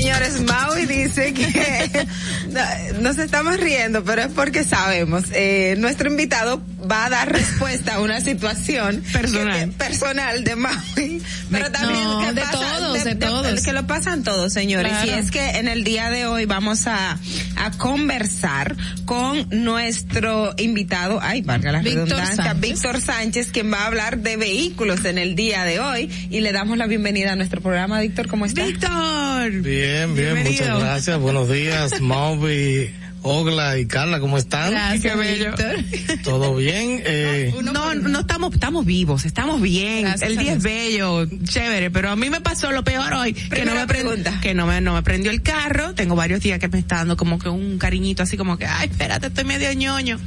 Señores, 0.03 0.41
Maui 0.41 0.85
dice 0.85 1.33
que 1.33 2.07
nos 2.99 3.17
estamos 3.17 3.57
riendo, 3.57 4.03
pero 4.03 4.23
es 4.23 4.33
porque 4.33 4.65
sabemos, 4.65 5.23
eh, 5.31 5.75
nuestro 5.77 6.09
invitado 6.09 6.61
va 6.91 7.05
a 7.05 7.09
dar 7.09 7.31
respuesta 7.31 7.95
a 7.95 8.01
una 8.01 8.19
situación 8.19 9.01
personal, 9.13 9.69
que, 9.69 9.75
personal 9.77 10.43
de 10.43 10.57
Maui, 10.57 11.21
pero 11.51 11.71
también 11.71 12.03
no, 12.03 12.19
que 12.19 12.33
de 12.33 12.41
pasa, 12.41 12.51
todos, 12.51 12.93
de, 12.93 12.99
de, 12.99 13.15
de, 13.15 13.15
todos, 13.15 13.63
que 13.63 13.71
lo 13.71 13.87
pasan 13.87 14.23
todos, 14.23 14.51
señores. 14.51 14.91
Claro. 14.91 15.07
Y 15.07 15.09
es 15.11 15.31
que 15.31 15.51
en 15.51 15.69
el 15.69 15.85
día 15.85 16.09
de 16.09 16.27
hoy 16.27 16.43
vamos 16.43 16.85
a, 16.85 17.17
a 17.55 17.71
conversar 17.77 18.75
con 19.05 19.47
nuestro 19.51 20.53
invitado, 20.57 21.19
ay, 21.21 21.43
valga 21.43 21.71
la 21.71 21.79
Víctor 21.79 22.09
redundancia, 22.09 22.43
Sánchez. 22.43 22.61
Víctor 22.61 22.99
Sánchez, 22.99 23.51
quien 23.53 23.71
va 23.71 23.83
a 23.83 23.85
hablar 23.87 24.17
de 24.17 24.35
vehículos 24.35 25.05
en 25.05 25.17
el 25.17 25.35
día 25.35 25.63
de 25.63 25.79
hoy 25.79 26.11
y 26.29 26.41
le 26.41 26.51
damos 26.51 26.77
la 26.77 26.87
bienvenida 26.87 27.31
a 27.31 27.35
nuestro 27.37 27.61
programa. 27.61 28.01
Víctor, 28.01 28.27
¿cómo 28.27 28.45
está? 28.45 28.65
Víctor. 28.65 29.51
Bien, 29.61 29.92
bien, 29.93 30.15
Bienvenido. 30.15 30.65
muchas 30.65 30.79
gracias. 30.79 31.19
Buenos 31.19 31.49
días, 31.49 32.01
Mauvi, 32.01 32.89
Ogla 33.21 33.77
y 33.77 33.85
Carla, 33.85 34.19
¿cómo 34.19 34.37
están? 34.37 34.71
Gracias, 34.71 35.01
Qué 35.13 35.17
bello. 35.17 35.51
Víctor. 35.55 36.21
¿Todo 36.23 36.55
bien? 36.55 37.01
Eh, 37.05 37.53
No, 37.63 37.93
no 37.95 38.19
estamos, 38.21 38.53
estamos 38.53 38.85
vivos, 38.85 39.25
estamos 39.25 39.61
bien. 39.61 40.03
Gracias 40.03 40.29
el 40.29 40.37
día 40.37 40.53
es 40.53 40.63
bello, 40.63 41.25
chévere, 41.45 41.89
pero 41.91 42.09
a 42.09 42.15
mí 42.15 42.29
me 42.29 42.41
pasó 42.41 42.71
lo 42.71 42.83
peor 42.83 43.13
hoy, 43.13 43.33
que 43.33 43.41
no 43.43 43.49
Primera 43.49 43.81
me 43.81 43.87
pregunta. 43.87 44.39
que 44.41 44.53
no 44.53 44.65
me, 44.67 44.81
no 44.81 44.93
me 44.93 45.03
prendió 45.03 45.31
el 45.31 45.41
carro. 45.41 45.93
Tengo 45.93 46.15
varios 46.15 46.41
días 46.41 46.59
que 46.59 46.67
me 46.67 46.79
está 46.79 46.97
dando 46.97 47.15
como 47.15 47.39
que 47.39 47.49
un 47.49 47.77
cariñito 47.77 48.23
así 48.23 48.35
como 48.35 48.57
que, 48.57 48.65
ay, 48.65 48.89
espérate, 48.91 49.27
estoy 49.27 49.45
medio 49.45 49.71
ñoño. 49.73 50.19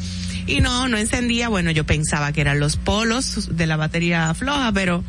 Y 0.47 0.61
no, 0.61 0.89
no 0.89 0.97
encendía. 0.97 1.49
Bueno, 1.49 1.73
yo 1.73 1.85
pensaba 1.85 2.33
que 2.33 2.41
eran 2.41 2.61
los 2.61 2.77
polos 2.77 3.49
de 3.57 3.67
la 3.67 3.77
batería 3.77 4.33
floja, 4.33 4.71
pero 4.73 5.03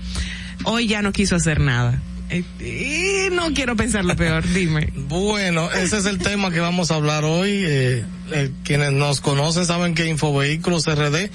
hoy 0.63 0.87
ya 0.87 1.01
no 1.03 1.13
quiso 1.13 1.35
hacer 1.35 1.59
nada. 1.61 2.01
Eh, 2.29 2.43
Y 2.59 3.33
no 3.35 3.53
quiero 3.53 3.75
pensar 3.75 4.03
lo 4.05 4.15
peor, 4.15 4.45
dime. 4.53 4.91
bueno, 4.95 5.71
ese 5.71 5.97
es 5.97 6.05
el 6.05 6.17
tema 6.17 6.51
que 6.51 6.59
vamos 6.59 6.91
a 6.91 6.95
hablar 6.95 7.23
hoy. 7.23 7.49
Eh, 7.65 8.05
eh, 8.33 8.51
quienes 8.63 8.91
nos 8.91 9.21
conocen 9.21 9.65
saben 9.65 9.95
que 9.95 10.07
Infovehículos 10.07 10.85
RD 10.87 11.29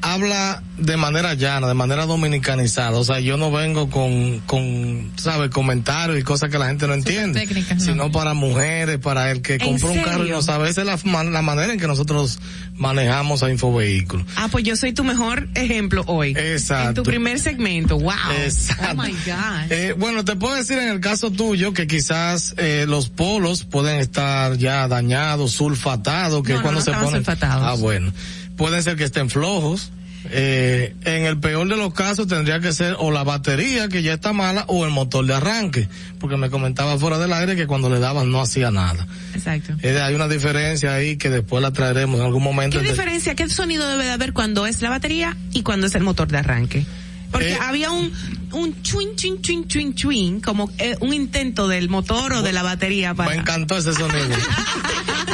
habla 0.00 0.62
de 0.78 0.96
manera 0.96 1.34
llana, 1.34 1.66
de 1.66 1.74
manera 1.74 2.06
dominicanizada. 2.06 2.96
O 2.98 3.04
sea, 3.04 3.20
yo 3.20 3.36
no 3.36 3.50
vengo 3.50 3.90
con, 3.90 4.40
con, 4.40 5.10
¿sabes? 5.16 5.50
Comentarios 5.50 6.18
y 6.18 6.22
cosas 6.22 6.50
que 6.50 6.58
la 6.58 6.68
gente 6.68 6.86
no 6.86 6.94
entiende. 6.94 7.40
técnicas, 7.40 7.78
no. 7.78 7.84
Sino 7.84 8.12
para 8.12 8.34
mujeres, 8.34 8.98
para 8.98 9.30
el 9.30 9.42
que 9.42 9.54
¿En 9.54 9.60
compró 9.60 9.90
un 9.90 10.02
carro 10.02 10.26
y 10.26 10.30
no 10.30 10.42
sabe. 10.42 10.68
Esa 10.70 10.82
es 10.82 10.86
la, 10.86 11.24
la 11.24 11.42
manera 11.42 11.72
en 11.72 11.80
que 11.80 11.86
nosotros 11.88 12.38
manejamos 12.74 13.42
a 13.42 13.50
Infovehículos. 13.50 14.24
Ah, 14.36 14.48
pues 14.50 14.64
yo 14.64 14.76
soy 14.76 14.92
tu 14.92 15.02
mejor 15.04 15.48
ejemplo 15.54 16.04
hoy. 16.06 16.30
Exacto. 16.36 16.88
En 16.90 16.94
tu 16.94 17.02
primer 17.02 17.40
segmento, 17.40 17.98
wow. 17.98 18.12
Exacto. 18.44 18.86
Oh 18.92 19.02
my 19.02 19.10
God. 19.10 19.72
Eh, 19.72 19.94
bueno, 19.98 20.24
te 20.24 20.36
puedo 20.36 20.54
decir 20.54 20.78
en 20.78 20.88
el 20.90 21.00
caso 21.00 21.30
tuyo 21.32 21.72
que 21.72 21.86
quizás 21.88 22.54
eh, 22.56 22.86
los 22.88 23.08
polos 23.08 23.64
pueden 23.64 23.98
estar 23.98 24.56
ya 24.56 24.86
dañados, 24.86 25.52
sulfatados, 25.52 26.42
que 26.44 26.54
No, 26.54 26.62
cuando 26.62 26.80
no 26.80 26.84
se 26.84 26.92
ponen. 26.92 27.10
sulfatados. 27.10 27.64
Ah, 27.66 27.74
bueno. 27.80 28.12
Pueden 28.58 28.82
ser 28.82 28.96
que 28.96 29.04
estén 29.04 29.30
flojos. 29.30 29.90
Eh, 30.30 30.94
en 31.04 31.24
el 31.24 31.38
peor 31.38 31.68
de 31.68 31.76
los 31.76 31.94
casos 31.94 32.26
tendría 32.26 32.60
que 32.60 32.72
ser 32.72 32.96
o 32.98 33.10
la 33.12 33.22
batería 33.22 33.88
que 33.88 34.02
ya 34.02 34.12
está 34.12 34.32
mala 34.32 34.64
o 34.66 34.84
el 34.84 34.90
motor 34.90 35.24
de 35.24 35.32
arranque, 35.32 35.88
porque 36.18 36.36
me 36.36 36.50
comentaba 36.50 36.98
fuera 36.98 37.18
del 37.18 37.32
aire 37.32 37.54
que 37.56 37.66
cuando 37.66 37.88
le 37.88 37.98
daban 38.00 38.30
no 38.30 38.40
hacía 38.42 38.70
nada. 38.70 39.06
Exacto. 39.32 39.74
Eh, 39.80 39.98
hay 40.00 40.14
una 40.14 40.28
diferencia 40.28 40.92
ahí 40.92 41.16
que 41.16 41.30
después 41.30 41.62
la 41.62 41.72
traeremos 41.72 42.18
en 42.18 42.26
algún 42.26 42.42
momento. 42.42 42.78
¿Qué 42.80 42.90
diferencia, 42.90 43.34
qué 43.36 43.48
sonido 43.48 43.88
debe 43.88 44.04
de 44.04 44.10
haber 44.10 44.32
cuando 44.34 44.66
es 44.66 44.82
la 44.82 44.90
batería 44.90 45.36
y 45.52 45.62
cuando 45.62 45.86
es 45.86 45.94
el 45.94 46.02
motor 46.02 46.28
de 46.28 46.38
arranque? 46.38 46.84
Porque 47.30 47.52
Eh, 47.52 47.58
había 47.60 47.90
un, 47.92 48.10
un 48.52 48.82
chuin, 48.82 49.14
chuin, 49.16 49.40
chuin, 49.42 49.66
chuin, 49.68 49.94
chuin, 49.94 50.40
como 50.40 50.70
eh, 50.78 50.96
un 51.00 51.12
intento 51.14 51.68
del 51.68 51.88
motor 51.88 52.32
o 52.34 52.42
de 52.42 52.52
la 52.52 52.62
batería 52.62 53.14
para... 53.14 53.30
Me 53.30 53.36
encantó 53.36 53.76
ese 53.76 53.92
sonido. 53.92 54.36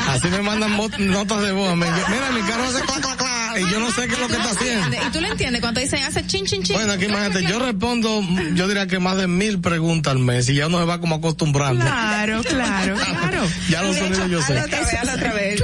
Así 0.09 0.29
me 0.29 0.43
mandan 0.43 0.77
notas 0.77 1.43
de 1.43 1.53
voz. 1.53 1.77
Me- 1.77 1.87
mira, 1.87 2.31
mi 2.35 2.41
carro 2.43 2.65
hace 2.65 2.81
clac, 2.83 3.01
clac, 3.01 3.17
clac, 3.17 3.59
y 3.59 3.71
yo 3.73 3.81
no 3.81 3.91
sé 3.91 4.07
qué 4.07 4.15
es 4.15 4.19
lo 4.21 4.29
que 4.29 4.35
está 4.35 4.51
haciendo. 4.51 4.97
Y 5.07 5.11
tú 5.13 5.21
lo 5.21 5.29
entiendes 5.29 5.61
cuando 5.61 5.81
dicen 5.81 6.03
hace 6.05 6.27
chin, 6.27 6.45
chin, 6.45 6.63
chin. 6.63 6.77
Bueno, 6.77 6.93
aquí 6.93 7.07
imagínate, 7.07 7.45
yo 7.45 7.59
respondo, 7.59 8.23
yo 8.55 8.69
diría 8.69 8.87
que 8.87 8.99
más 8.99 9.17
de 9.17 9.27
mil 9.29 9.61
preguntas 9.61 10.13
al 10.13 10.19
mes 10.19 10.49
y 10.51 10.55
ya 10.57 10.67
uno 10.67 10.79
se 10.79 10.85
va 10.85 11.01
como 11.01 11.17
acostumbrando. 11.17 11.85
Claro, 11.85 12.43
claro, 12.43 12.97
claro. 13.21 13.43
Ya 13.71 13.83
los 13.83 13.97
sonidos 13.97 14.31
yo 14.31 14.43
sé. 14.43 14.59
Hazlo 14.59 14.65
otra 14.67 14.81
vez, 14.81 14.95
hazlo 14.95 15.13
otra 15.15 15.33
vez. 15.33 15.63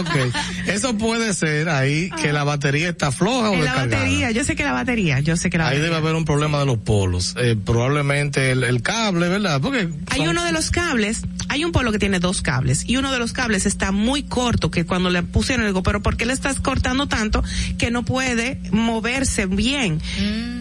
Ok. 0.00 0.34
Eso 0.66 0.96
puede 0.96 1.34
ser 1.34 1.68
ahí 1.68 2.10
que 2.20 2.32
la 2.32 2.44
batería 2.44 2.88
está 2.90 3.10
floja 3.12 3.50
o 3.50 3.54
En 3.54 3.64
la 3.64 3.72
descargada. 3.72 4.02
batería, 4.02 4.30
yo 4.30 4.44
sé 4.44 4.56
que 4.56 4.64
la 4.64 4.72
batería, 4.72 5.20
yo 5.20 5.36
sé 5.36 5.50
que 5.50 5.58
la 5.58 5.64
Ahí 5.64 5.70
batería. 5.78 5.84
debe 5.86 5.96
haber 5.96 6.14
un 6.14 6.24
problema 6.24 6.58
de 6.60 6.66
los 6.66 6.78
polos. 6.78 7.34
Eh, 7.38 7.56
probablemente 7.64 8.50
el, 8.52 8.64
el 8.64 8.82
cable, 8.82 9.28
¿verdad? 9.28 9.60
Porque 9.60 9.88
Hay 10.10 10.26
uno 10.26 10.44
de 10.44 10.52
los 10.52 10.70
cables, 10.70 11.22
hay 11.48 11.64
un 11.64 11.72
polo 11.72 11.92
que 11.92 11.98
tiene 11.98 12.18
dos 12.18 12.42
cables 12.42 12.84
y 12.86 12.96
uno 12.96 13.12
de 13.12 13.18
los 13.18 13.32
cables 13.32 13.66
está 13.66 13.92
muy 13.92 14.22
corto 14.22 14.70
que 14.70 14.84
cuando 14.84 15.10
le 15.10 15.22
pusieron 15.22 15.66
digo, 15.66 15.82
pero 15.82 16.02
¿por 16.02 16.16
qué 16.16 16.26
le 16.26 16.32
estás 16.32 16.60
cortando 16.60 17.08
tanto 17.08 17.42
que 17.78 17.90
no 17.90 18.04
puede 18.04 18.60
moverse 18.70 19.46
bien? 19.46 20.00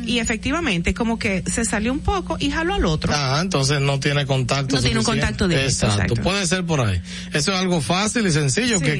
Y 0.06 0.19
efectivamente 0.19 0.93
como 0.93 1.19
que 1.19 1.43
se 1.51 1.66
salió 1.66 1.91
un 1.91 1.99
poco 1.99 2.38
y 2.40 2.49
jaló 2.51 2.74
al 2.75 2.85
otro. 2.85 3.11
Ah, 3.16 3.40
entonces 3.41 3.82
no 3.82 3.99
tiene 3.99 4.25
contacto. 4.25 4.75
No 4.75 4.82
tiene 4.82 4.99
un 4.99 5.06
suficiente. 5.06 5.22
contacto 5.27 5.48
directo, 5.48 5.69
Exacto. 5.69 6.01
exacto. 6.03 6.24
Puede 6.24 6.48
ser 6.48 6.64
por 6.66 6.80
ahí. 6.82 7.01
Eso 7.33 7.51
es 7.51 7.59
algo 7.59 7.82
fácil 7.82 8.25
y 8.25 8.32
sencillo 8.32 8.80
que 8.80 8.98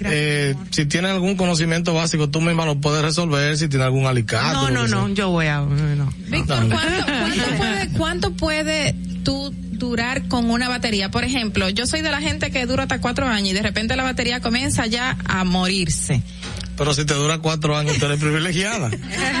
Eh, 0.00 0.54
si 0.70 0.86
tienes 0.86 1.12
algún 1.12 1.36
conocimiento 1.36 1.94
básico 1.94 2.28
tú 2.28 2.40
misma 2.40 2.66
lo 2.66 2.80
puedes 2.80 3.02
resolver 3.02 3.56
si 3.56 3.68
tienes 3.68 3.86
algún 3.86 4.06
alicate. 4.06 4.54
no, 4.54 4.70
no, 4.70 4.88
no, 4.88 5.06
sea. 5.06 5.14
yo 5.14 5.30
voy 5.30 5.46
a 5.46 5.60
no. 5.60 6.12
Víctor, 6.28 6.68
¿cuánto, 6.68 7.06
cuánto 7.06 7.56
puede, 7.56 7.88
¿cuánto 7.96 8.32
puede 8.32 8.96
tú 9.22 9.54
durar 9.72 10.26
con 10.28 10.50
una 10.50 10.68
batería? 10.68 11.10
Por 11.10 11.24
ejemplo, 11.24 11.68
yo 11.68 11.86
soy 11.86 12.02
de 12.02 12.10
la 12.10 12.20
gente 12.20 12.50
que 12.50 12.66
dura 12.66 12.84
hasta 12.84 13.00
cuatro 13.00 13.26
años 13.26 13.50
y 13.50 13.52
de 13.52 13.62
repente 13.62 13.96
la 13.96 14.02
batería 14.02 14.40
comienza 14.40 14.86
ya 14.86 15.16
a 15.26 15.44
morirse. 15.44 16.22
Pero 16.76 16.92
si 16.92 17.04
te 17.04 17.14
dura 17.14 17.38
cuatro 17.38 17.76
años 17.76 17.98
tú 17.98 18.06
eres 18.06 18.18
privilegiada. 18.18 18.90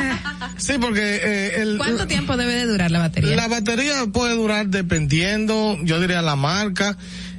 sí, 0.56 0.74
porque 0.80 1.00
eh, 1.00 1.62
el, 1.62 1.78
¿Cuánto 1.78 2.06
tiempo 2.06 2.36
debe 2.36 2.54
de 2.54 2.66
durar 2.66 2.90
la 2.90 3.00
batería? 3.00 3.34
La 3.34 3.48
batería 3.48 4.06
puede 4.12 4.34
durar 4.34 4.68
dependiendo, 4.68 5.76
yo 5.82 6.00
diría 6.00 6.22
la 6.22 6.36
marca, 6.36 6.96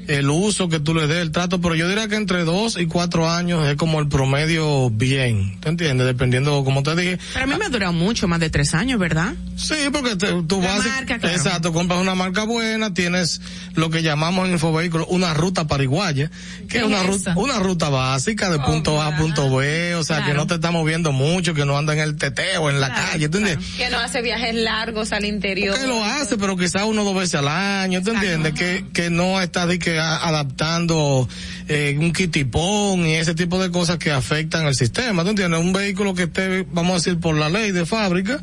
el 0.08 0.30
uso 0.30 0.70
que 0.70 0.80
tú 0.80 0.94
le 0.94 1.08
des, 1.08 1.18
el 1.18 1.32
trato, 1.32 1.62
pero 1.62 1.76
yo 1.76 1.88
diría 1.90 2.08
que 2.08 2.16
entre 2.16 2.44
dos 2.44 2.78
y 2.80 2.86
cuatro 2.86 3.30
años 3.30 3.68
es 3.68 3.76
como 3.76 4.00
el 4.00 4.08
promedio 4.08 4.90
bien, 4.90 5.60
¿te 5.62 5.70
entiendes? 5.70 6.06
Dependiendo, 6.08 6.64
como 6.64 6.84
te 6.84 6.96
dije. 6.96 7.20
Pero 7.34 7.46
a 7.46 7.48
mí 7.48 7.54
me 7.58 7.66
ha 7.66 7.70
durado 7.70 7.94
mucho, 7.94 8.28
más 8.28 8.40
de 8.40 8.50
tres 8.50 8.74
años, 8.74 9.00
¿verdad? 9.00 9.34
Sí, 9.56 9.76
porque 9.92 10.16
te- 10.16 10.44
tú 10.44 10.62
La 10.62 10.68
vas, 10.76 10.86
marca, 10.86 11.18
claro. 11.20 11.36
exacto, 11.36 11.74
compras 11.74 12.00
una 12.02 12.16
marca 12.16 12.44
buena, 12.44 12.94
tienes 12.94 13.42
lo 13.76 13.90
que 13.90 14.02
llamamos 14.04 14.48
en 14.48 14.54
Infovehículos 14.54 15.08
una 15.10 15.34
ruta 15.34 15.68
pariguaya, 15.68 16.30
que 16.62 16.68
¿Qué 16.68 16.78
es 16.80 16.84
una 16.84 17.02
es 17.02 17.08
ruta, 17.08 17.34
una 17.38 17.60
ruta 17.60 17.90
básica 17.90 18.50
de 18.50 18.60
punto 18.60 19.02
A 19.02 19.08
a 19.08 19.18
punto 19.18 19.56
B, 19.56 19.96
o 19.96 20.04
sea, 20.04 20.24
que 20.26 20.34
no 20.34 20.46
te 20.48 20.56
está 20.56 20.72
moviendo 20.72 21.12
mucho, 21.12 21.54
que 21.54 21.66
no 21.66 21.78
anda 21.78 21.94
en 21.94 22.00
el 22.00 22.16
teteo, 22.18 22.70
en 22.70 22.80
la 22.82 22.94
calle, 22.94 23.30
¿tú 23.30 23.38
entiendes? 23.38 23.66
Que 23.78 23.90
no 23.90 24.00
hace 24.00 24.22
viajes 24.22 24.54
largos 24.56 25.12
al 25.12 25.26
interior. 25.26 25.78
que 25.80 25.88
lo 25.88 26.04
hace, 26.04 26.38
pero 26.38 26.58
quizás 26.58 26.84
uno 26.86 27.02
o 27.02 27.06
dos 27.06 27.16
veces 27.16 27.36
al 27.36 27.48
año, 27.48 28.02
¿te 28.02 28.12
entiendes? 28.12 28.54
Que, 28.54 28.86
que 28.94 29.10
no 29.10 29.40
está 29.42 29.66
de 29.66 29.80
que 29.80 29.95
que 29.96 30.02
adaptando 30.02 31.28
eh, 31.68 31.96
un 31.98 32.12
kitipón 32.12 33.06
y 33.06 33.16
ese 33.16 33.34
tipo 33.34 33.62
de 33.62 33.72
cosas 33.72 33.98
que 33.98 34.12
afectan 34.12 34.66
el 34.66 34.76
sistema. 34.76 35.24
¿Tú 35.24 35.30
entiendes? 35.30 35.60
Un 35.60 35.74
vehículo 35.74 36.14
que 36.14 36.24
esté, 36.24 36.66
vamos 36.72 36.92
a 36.92 36.96
decir, 36.96 37.20
por 37.20 37.36
la 37.36 37.50
ley 37.50 37.72
de 37.72 37.86
fábrica, 37.86 38.42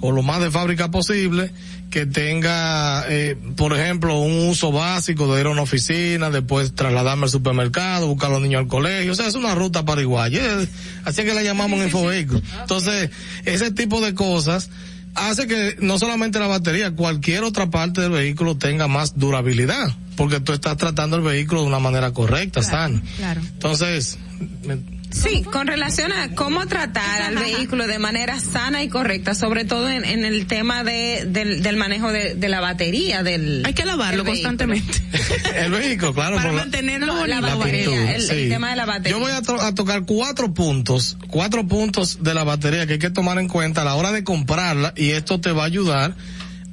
o 0.00 0.12
lo 0.12 0.22
más 0.22 0.40
de 0.40 0.50
fábrica 0.50 0.90
posible, 0.90 1.50
que 1.90 2.06
tenga, 2.06 3.04
eh, 3.08 3.36
por 3.56 3.72
ejemplo, 3.72 4.20
un 4.20 4.48
uso 4.48 4.70
básico 4.70 5.34
de 5.34 5.40
ir 5.40 5.46
a 5.46 5.50
una 5.50 5.62
oficina, 5.62 6.30
después 6.30 6.74
trasladarme 6.74 7.24
al 7.24 7.30
supermercado, 7.30 8.06
buscar 8.06 8.30
a 8.30 8.34
los 8.34 8.42
niños 8.42 8.60
al 8.60 8.68
colegio. 8.68 9.12
O 9.12 9.14
sea, 9.14 9.26
es 9.26 9.34
una 9.34 9.54
ruta 9.54 9.84
para 9.84 10.00
igual. 10.00 10.30
Así 11.04 11.22
que 11.22 11.34
la 11.34 11.42
llamamos 11.42 11.82
infovehículo. 11.82 12.42
Entonces, 12.60 13.10
ese 13.44 13.72
tipo 13.72 14.00
de 14.00 14.14
cosas 14.14 14.70
hace 15.14 15.46
que 15.46 15.76
no 15.80 15.98
solamente 15.98 16.38
la 16.38 16.46
batería, 16.46 16.94
cualquier 16.94 17.44
otra 17.44 17.70
parte 17.70 18.00
del 18.00 18.12
vehículo 18.12 18.56
tenga 18.56 18.88
más 18.88 19.18
durabilidad, 19.18 19.94
porque 20.16 20.40
tú 20.40 20.52
estás 20.52 20.76
tratando 20.76 21.16
el 21.16 21.22
vehículo 21.22 21.62
de 21.62 21.68
una 21.68 21.78
manera 21.78 22.12
correcta, 22.12 22.62
sana. 22.62 23.02
Claro. 23.16 23.40
Entonces, 23.40 24.18
Sí, 25.10 25.42
con 25.42 25.66
relación 25.66 26.12
a 26.12 26.34
cómo 26.36 26.66
tratar 26.66 27.22
al 27.22 27.34
vehículo 27.36 27.88
de 27.88 27.98
manera 27.98 28.38
sana 28.38 28.84
y 28.84 28.88
correcta, 28.88 29.34
sobre 29.34 29.64
todo 29.64 29.88
en, 29.88 30.04
el 30.24 30.46
tema 30.46 30.84
de, 30.84 31.24
del, 31.26 31.76
manejo 31.76 32.12
de, 32.12 32.48
la 32.48 32.60
batería 32.60 33.22
del. 33.24 33.62
Hay 33.66 33.74
que 33.74 33.84
lavarlo 33.84 34.24
constantemente. 34.24 35.02
el 35.56 35.72
vehículo, 35.72 36.14
claro. 36.14 36.36
Para 36.36 36.52
mantenerlo 36.52 37.26
la, 37.26 37.40
batería, 37.40 38.14
el, 38.14 38.48
tema 38.48 38.70
de 38.70 38.76
la 38.76 38.86
batería. 38.86 39.18
Yo 39.18 39.18
voy 39.18 39.32
a, 39.32 39.74
tocar 39.74 40.04
cuatro 40.06 40.54
puntos, 40.54 41.16
cuatro 41.26 41.66
puntos 41.66 42.22
de 42.22 42.32
la 42.32 42.44
batería 42.44 42.86
que 42.86 42.94
hay 42.94 42.98
que 43.00 43.10
tomar 43.10 43.38
en 43.38 43.48
cuenta 43.48 43.82
a 43.82 43.84
la 43.84 43.96
hora 43.96 44.12
de 44.12 44.22
comprarla 44.22 44.92
y 44.96 45.10
esto 45.10 45.40
te 45.40 45.50
va 45.50 45.64
a 45.64 45.66
ayudar 45.66 46.14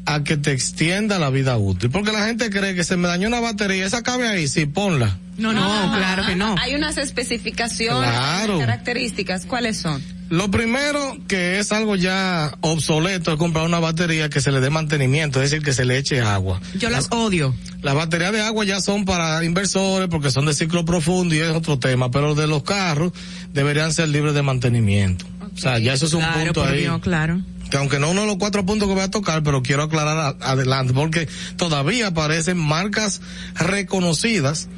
a 0.06 0.24
que 0.24 0.38
te 0.38 0.52
extienda 0.52 1.18
la 1.18 1.32
vida 1.32 1.58
útil. 1.58 1.90
Porque 1.90 2.12
la 2.12 2.28
gente 2.28 2.52
cree 2.52 2.76
que 2.76 2.84
se 2.84 2.98
me 2.98 3.08
dañó 3.08 3.28
una 3.28 3.40
batería, 3.40 3.86
esa 3.86 4.04
cabe 4.04 4.28
ahí, 4.28 4.48
sí, 4.48 4.68
ponla. 4.68 5.18
No, 5.38 5.54
no, 5.54 5.96
claro 5.96 6.26
que 6.26 6.36
no. 6.36 6.56
Hay 6.60 6.76
unas 6.76 6.98
especificaciones, 6.98 8.10
características, 8.12 9.46
¿cuáles 9.46 9.78
son? 9.78 10.04
Lo 10.30 10.52
primero 10.52 11.18
que 11.28 11.58
es 11.58 11.72
algo 11.72 11.96
ya 11.96 12.54
obsoleto 12.60 13.32
es 13.32 13.38
comprar 13.38 13.66
una 13.66 13.80
batería 13.80 14.30
que 14.30 14.42
se 14.42 14.52
le 14.52 14.60
dé 14.60 14.70
mantenimiento, 14.70 15.42
es 15.42 15.52
decir, 15.52 15.64
que 15.64 15.72
se 15.72 15.86
le 15.86 15.98
eche 15.98 16.20
agua. 16.20 16.60
Yo 16.78 16.90
las 16.90 17.08
odio. 17.12 17.56
Las 17.82 17.96
baterías 17.96 18.34
de 18.34 18.42
agua 18.42 18.66
ya 18.66 18.82
son 18.82 19.06
para 19.06 19.44
inversores 19.46 20.10
porque 20.10 20.30
son 20.30 20.46
de 20.46 20.54
ciclo 20.54 20.84
profundo 20.84 21.34
y 21.34 21.40
es 21.40 21.52
otro 21.52 21.80
tema, 21.80 22.12
pero 22.12 22.36
de 22.36 22.48
los 22.48 22.64
carros 22.64 23.14
deberían 23.54 23.94
ser 23.94 24.10
libres 24.10 24.34
de 24.34 24.42
mantenimiento. 24.42 25.26
O 25.56 25.58
sea, 25.58 25.80
ya 25.80 25.94
eso 25.94 26.08
es 26.08 26.14
un 26.14 26.26
punto 26.26 26.64
ahí. 26.64 26.88
claro 27.00 27.42
que 27.70 27.78
aunque 27.78 28.00
no 28.00 28.12
uno 28.12 28.22
de 28.22 28.28
los 28.28 28.38
cuatro 28.38 28.66
puntos 28.66 28.88
que 28.88 28.94
voy 28.94 29.04
a 29.04 29.12
tocar, 29.12 29.44
pero 29.44 29.62
quiero 29.62 29.84
aclarar 29.84 30.38
adelante, 30.42 30.94
porque 30.94 31.28
todavía 31.58 32.08
aparecen 32.08 32.58
marcas 32.58 33.22
reconocidas 33.56 34.70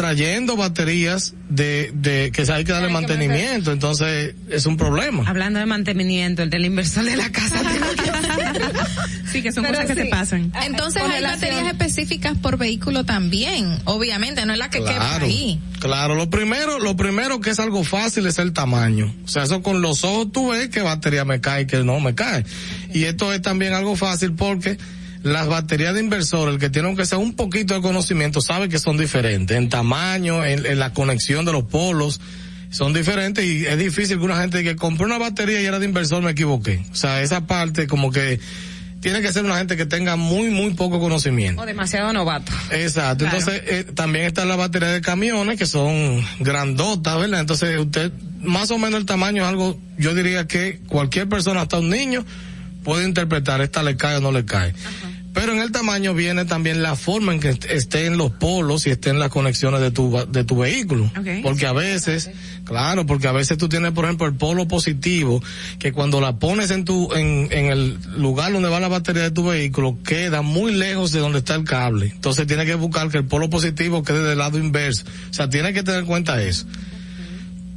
trayendo 0.00 0.56
baterías 0.56 1.34
de, 1.50 1.90
de 1.92 2.32
que 2.32 2.50
hay 2.50 2.64
que 2.64 2.72
darle 2.72 2.88
mantenimiento, 2.88 3.70
entonces 3.70 4.34
es 4.48 4.64
un 4.64 4.78
problema. 4.78 5.24
Hablando 5.26 5.58
de 5.58 5.66
mantenimiento, 5.66 6.42
el 6.42 6.48
del 6.48 6.64
inversor 6.64 7.04
de 7.04 7.16
la 7.16 7.30
casa. 7.30 7.60
sí, 9.30 9.42
que 9.42 9.52
son 9.52 9.66
cosas 9.66 9.84
que 9.84 9.94
se 9.94 10.06
pasan. 10.06 10.54
Entonces 10.64 11.02
hay 11.02 11.22
baterías 11.22 11.66
específicas 11.66 12.38
por 12.38 12.56
vehículo 12.56 13.04
también, 13.04 13.78
obviamente, 13.84 14.46
no 14.46 14.54
es 14.54 14.58
la 14.58 14.70
que 14.70 14.80
claro, 14.80 15.26
ahí. 15.26 15.60
Claro, 15.80 16.14
lo 16.14 16.30
primero, 16.30 16.78
lo 16.78 16.96
primero 16.96 17.40
que 17.40 17.50
es 17.50 17.60
algo 17.60 17.84
fácil 17.84 18.26
es 18.26 18.38
el 18.38 18.54
tamaño. 18.54 19.14
O 19.26 19.28
sea, 19.28 19.42
eso 19.42 19.60
con 19.60 19.82
los 19.82 20.02
ojos 20.02 20.32
tú 20.32 20.52
ves 20.52 20.70
que 20.70 20.80
batería 20.80 21.26
me 21.26 21.42
cae 21.42 21.64
y 21.64 21.66
que 21.66 21.84
no 21.84 22.00
me 22.00 22.14
cae. 22.14 22.46
Y 22.94 23.04
esto 23.04 23.34
es 23.34 23.42
también 23.42 23.74
algo 23.74 23.96
fácil 23.96 24.32
porque 24.32 24.78
las 25.22 25.48
baterías 25.48 25.94
de 25.94 26.00
inversor, 26.00 26.48
el 26.48 26.58
que 26.58 26.70
tiene 26.70 26.88
aunque 26.88 27.06
sea 27.06 27.18
un 27.18 27.34
poquito 27.34 27.74
de 27.74 27.80
conocimiento, 27.80 28.40
sabe 28.40 28.68
que 28.68 28.78
son 28.78 28.96
diferentes 28.96 29.56
en 29.56 29.68
tamaño, 29.68 30.44
en, 30.44 30.78
la 30.78 30.92
conexión 30.92 31.44
de 31.44 31.52
los 31.52 31.64
polos, 31.64 32.20
son 32.70 32.92
diferentes 32.92 33.44
y 33.44 33.66
es 33.66 33.78
difícil 33.78 34.18
que 34.18 34.24
una 34.24 34.40
gente 34.40 34.62
que 34.62 34.76
compró 34.76 35.06
una 35.06 35.18
batería 35.18 35.60
y 35.60 35.66
era 35.66 35.78
de 35.78 35.86
inversor 35.86 36.22
me 36.22 36.30
equivoqué. 36.30 36.84
O 36.92 36.94
sea, 36.94 37.20
esa 37.22 37.46
parte 37.46 37.86
como 37.86 38.10
que 38.10 38.40
tiene 39.00 39.22
que 39.22 39.32
ser 39.32 39.44
una 39.44 39.56
gente 39.56 39.76
que 39.76 39.86
tenga 39.86 40.16
muy, 40.16 40.50
muy 40.50 40.74
poco 40.74 41.00
conocimiento. 41.00 41.62
O 41.62 41.66
demasiado 41.66 42.12
novato. 42.12 42.52
Exacto. 42.70 43.24
Entonces, 43.24 43.62
eh, 43.66 43.84
también 43.94 44.26
está 44.26 44.44
la 44.44 44.56
batería 44.56 44.88
de 44.88 45.00
camiones 45.00 45.58
que 45.58 45.66
son 45.66 46.22
grandotas, 46.38 47.18
¿verdad? 47.18 47.40
Entonces, 47.40 47.78
usted, 47.78 48.12
más 48.42 48.70
o 48.70 48.78
menos 48.78 49.00
el 49.00 49.06
tamaño 49.06 49.42
es 49.42 49.48
algo, 49.48 49.78
yo 49.98 50.14
diría 50.14 50.46
que 50.46 50.80
cualquier 50.86 51.28
persona, 51.28 51.62
hasta 51.62 51.78
un 51.78 51.88
niño, 51.88 52.24
puede 52.84 53.06
interpretar, 53.06 53.60
esta 53.60 53.82
le 53.82 53.96
cae 53.96 54.16
o 54.16 54.20
no 54.20 54.32
le 54.32 54.44
cae. 54.44 54.74
Pero 55.32 55.52
en 55.52 55.60
el 55.60 55.70
tamaño 55.70 56.12
viene 56.12 56.44
también 56.44 56.82
la 56.82 56.96
forma 56.96 57.32
en 57.32 57.40
que 57.40 57.56
estén 57.68 58.16
los 58.16 58.32
polos 58.32 58.86
y 58.86 58.90
estén 58.90 59.18
las 59.18 59.28
conexiones 59.28 59.80
de 59.80 59.90
tu, 59.90 60.26
de 60.28 60.44
tu 60.44 60.58
vehículo. 60.58 61.10
Porque 61.42 61.66
a 61.66 61.72
veces, 61.72 62.30
claro, 62.64 63.06
porque 63.06 63.28
a 63.28 63.32
veces 63.32 63.56
tú 63.56 63.68
tienes, 63.68 63.92
por 63.92 64.04
ejemplo, 64.04 64.26
el 64.26 64.34
polo 64.34 64.66
positivo, 64.66 65.42
que 65.78 65.92
cuando 65.92 66.20
la 66.20 66.38
pones 66.38 66.70
en 66.72 66.84
tu, 66.84 67.12
en, 67.14 67.48
en 67.52 67.66
el 67.66 67.98
lugar 68.16 68.52
donde 68.52 68.68
va 68.68 68.80
la 68.80 68.88
batería 68.88 69.22
de 69.22 69.30
tu 69.30 69.44
vehículo, 69.44 69.98
queda 70.04 70.42
muy 70.42 70.72
lejos 70.72 71.12
de 71.12 71.20
donde 71.20 71.38
está 71.38 71.54
el 71.54 71.64
cable. 71.64 72.10
Entonces 72.14 72.46
tienes 72.46 72.66
que 72.66 72.74
buscar 72.74 73.08
que 73.08 73.18
el 73.18 73.24
polo 73.24 73.48
positivo 73.48 74.02
quede 74.02 74.22
del 74.22 74.38
lado 74.38 74.58
inverso. 74.58 75.04
O 75.30 75.32
sea, 75.32 75.48
tienes 75.48 75.74
que 75.74 75.82
tener 75.82 76.00
en 76.00 76.06
cuenta 76.06 76.42
eso 76.42 76.66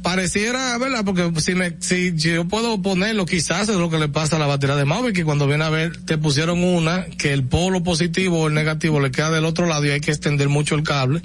pareciera, 0.04 0.76
¿verdad? 0.78 1.02
Porque 1.04 1.32
si 1.40 1.54
me, 1.54 1.74
si 1.80 2.14
yo 2.14 2.46
puedo 2.46 2.80
ponerlo, 2.80 3.24
quizás 3.24 3.68
es 3.70 3.76
lo 3.76 3.90
que 3.90 3.98
le 3.98 4.08
pasa 4.08 4.36
a 4.36 4.38
la 4.38 4.46
batería 4.46 4.76
de 4.76 4.84
móvil, 4.84 5.14
que 5.14 5.24
cuando 5.24 5.48
viene 5.48 5.64
a 5.64 5.70
ver, 5.70 5.96
te 5.96 6.18
pusieron 6.18 6.62
una, 6.62 7.06
que 7.06 7.32
el 7.32 7.42
polo 7.42 7.82
positivo 7.82 8.42
o 8.42 8.48
el 8.48 8.54
negativo 8.54 9.00
le 9.00 9.10
queda 9.10 9.30
del 9.30 9.46
otro 9.46 9.66
lado 9.66 9.84
y 9.86 9.90
hay 9.90 10.00
que 10.00 10.10
extender 10.10 10.50
mucho 10.50 10.74
el 10.74 10.84
cable. 10.84 11.22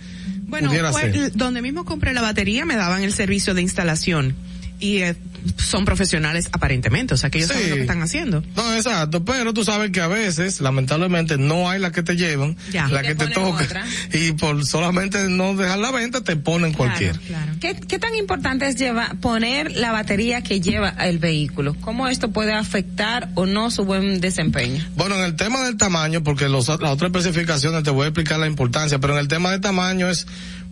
Bueno, 0.48 0.72
pues, 0.92 1.38
donde 1.38 1.62
mismo 1.62 1.86
compré 1.86 2.14
la 2.14 2.22
batería 2.22 2.66
me 2.66 2.76
daban 2.76 3.04
el 3.04 3.12
servicio 3.12 3.54
de 3.54 3.62
instalación 3.62 4.36
y 4.80 5.00
eh, 5.00 5.16
son 5.58 5.86
profesionales 5.86 6.50
aparentemente, 6.52 7.14
o 7.14 7.18
sea 7.18 7.30
que 7.30 7.40
ellos 7.40 7.50
saben 7.50 7.70
lo 7.70 7.76
que 7.76 7.82
están 7.82 8.02
haciendo. 8.02 8.44
No, 8.56 8.76
exacto, 8.76 9.24
pero 9.24 9.54
tú 9.54 9.64
sabes 9.64 9.92
que 9.92 10.02
a 10.02 10.08
veces, 10.08 10.62
lamentablemente, 10.62 11.38
no 11.38 11.70
hay 11.70 11.80
la 11.80 11.92
que 11.92 12.04
te 12.04 12.16
llevan, 12.16 12.58
la 12.74 13.02
que 13.02 13.16
te 13.16 13.28
toca, 13.28 13.86
y 14.14 14.32
por 14.34 14.66
solamente 14.66 15.28
no 15.30 15.56
dejar 15.56 15.80
la 15.80 15.92
venta 15.92 16.22
te 16.22 16.36
ponen 16.36 16.74
cualquier. 16.74 17.20
¿Qué, 17.60 17.76
¿Qué, 17.76 18.00
tan 18.00 18.16
importante 18.16 18.68
es 18.68 18.76
llevar, 18.76 19.18
poner 19.20 19.76
la 19.76 19.92
batería 19.92 20.42
que 20.42 20.62
lleva 20.62 20.90
el 20.90 21.20
vehículo? 21.20 21.76
¿Cómo 21.82 22.08
esto 22.08 22.32
puede 22.32 22.54
afectar 22.54 23.30
o 23.36 23.46
no 23.46 23.72
su 23.72 23.86
buen 23.86 24.22
desempeño? 24.22 24.84
Bueno, 24.96 25.16
en 25.16 25.24
el 25.24 25.36
tema 25.36 25.64
del 25.64 25.78
tamaño, 25.78 26.24
porque 26.24 26.50
los, 26.50 26.68
las 26.68 26.92
otras 26.92 27.12
especificaciones 27.16 27.84
te 27.84 27.92
voy 27.92 28.06
a 28.06 28.08
explicar 28.08 28.40
la 28.40 28.48
importancia, 28.48 29.00
pero 29.00 29.14
en 29.14 29.20
el 29.20 29.28
tema 29.28 29.52
del 29.52 29.62
tamaño 29.62 30.10
es 30.10 30.26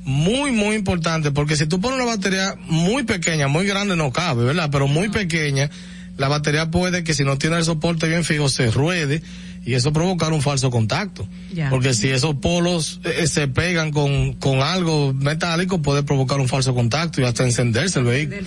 muy, 0.08 0.54
muy 0.54 0.78
importante, 0.78 1.32
porque 1.32 1.58
si 1.58 1.66
tú 1.66 1.82
pones 1.82 2.00
una 2.00 2.06
batería 2.06 2.56
muy 2.68 3.04
pequeña, 3.04 3.50
muy 3.50 3.66
grande 3.66 3.98
no 3.98 4.14
cabe, 4.14 4.46
¿verdad? 4.46 4.70
Pero 4.72 4.88
muy 4.88 5.10
pequeña, 5.10 5.70
la 6.16 6.30
batería 6.30 6.72
puede 6.72 7.04
que 7.04 7.14
si 7.14 7.26
no 7.26 7.38
tiene 7.38 7.58
el 7.58 7.66
soporte 7.66 8.08
bien 8.08 8.24
fijo 8.24 8.48
se 8.48 8.72
ruede 8.72 9.22
y 9.66 9.74
eso 9.74 9.92
provocar 9.92 10.32
un 10.32 10.42
falso 10.42 10.72
contacto. 10.72 11.28
Porque 11.70 11.94
si 11.94 12.08
esos 12.08 12.36
polos 12.36 13.02
eh, 13.04 13.16
eh, 13.20 13.28
se 13.28 13.50
pegan 13.50 13.92
con, 13.92 14.32
con 14.36 14.62
algo 14.62 15.14
metálico 15.14 15.82
puede 15.82 16.04
provocar 16.04 16.40
un 16.40 16.48
falso 16.48 16.74
contacto 16.74 17.20
y 17.20 17.26
hasta 17.26 17.44
encenderse 17.44 18.00
el 18.00 18.06
vehículo. 18.06 18.38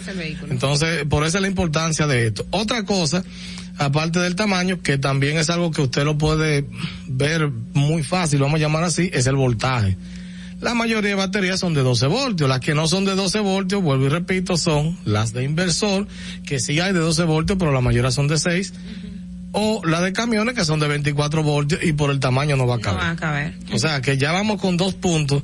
Entonces, 0.48 1.04
por 1.10 1.26
eso 1.26 1.36
es 1.36 1.42
la 1.42 1.48
importancia 1.48 2.06
de 2.06 2.28
esto. 2.28 2.46
Otra 2.52 2.86
cosa, 2.86 3.22
aparte 3.76 4.18
del 4.18 4.34
tamaño, 4.34 4.80
que 4.80 4.96
también 4.96 5.36
es 5.36 5.50
algo 5.50 5.72
que 5.72 5.82
usted 5.82 6.04
lo 6.04 6.16
puede 6.16 6.64
ver 7.06 7.50
muy 7.74 8.02
fácil, 8.02 8.40
vamos 8.40 8.54
a 8.54 8.62
llamar 8.62 8.84
así, 8.84 9.10
es 9.12 9.26
el 9.26 9.36
voltaje. 9.36 9.98
La 10.60 10.74
mayoría 10.74 11.10
de 11.10 11.14
baterías 11.14 11.58
son 11.60 11.72
de 11.74 11.82
12 11.82 12.06
voltios. 12.06 12.48
Las 12.48 12.60
que 12.60 12.74
no 12.74 12.86
son 12.86 13.04
de 13.04 13.14
12 13.14 13.40
voltios, 13.40 13.82
vuelvo 13.82 14.06
y 14.06 14.08
repito, 14.08 14.56
son 14.56 14.98
las 15.04 15.32
de 15.32 15.44
inversor, 15.44 16.06
que 16.44 16.60
sí 16.60 16.80
hay 16.80 16.92
de 16.92 16.98
12 16.98 17.24
voltios, 17.24 17.58
pero 17.58 17.72
la 17.72 17.80
mayoría 17.80 18.10
son 18.10 18.28
de 18.28 18.38
6. 18.38 18.72
O 19.52 19.82
la 19.84 20.00
de 20.00 20.12
camiones 20.12 20.54
que 20.54 20.64
son 20.64 20.78
de 20.78 20.86
24 20.86 21.42
voltios 21.42 21.82
y 21.82 21.92
por 21.92 22.10
el 22.10 22.20
tamaño 22.20 22.56
no 22.56 22.66
va 22.66 22.76
a 22.76 22.80
caber. 22.80 23.00
No 23.00 23.06
va 23.06 23.10
a 23.10 23.16
caber. 23.16 23.54
O 23.72 23.78
sea 23.78 24.00
que 24.00 24.18
ya 24.18 24.32
vamos 24.32 24.60
con 24.60 24.76
dos 24.76 24.94
puntos 24.94 25.42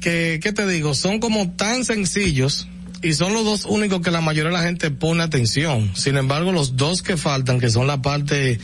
que, 0.00 0.40
¿qué 0.42 0.52
te 0.52 0.66
digo? 0.66 0.94
Son 0.94 1.20
como 1.20 1.50
tan 1.52 1.84
sencillos 1.84 2.68
y 3.02 3.12
son 3.14 3.32
los 3.32 3.44
dos 3.44 3.64
únicos 3.66 4.00
que 4.00 4.10
la 4.10 4.20
mayoría 4.20 4.50
de 4.50 4.56
la 4.56 4.64
gente 4.64 4.90
pone 4.90 5.22
atención. 5.22 5.90
Sin 5.94 6.16
embargo, 6.16 6.52
los 6.52 6.76
dos 6.76 7.02
que 7.02 7.16
faltan, 7.16 7.60
que 7.60 7.70
son 7.70 7.86
la 7.86 8.02
parte 8.02 8.58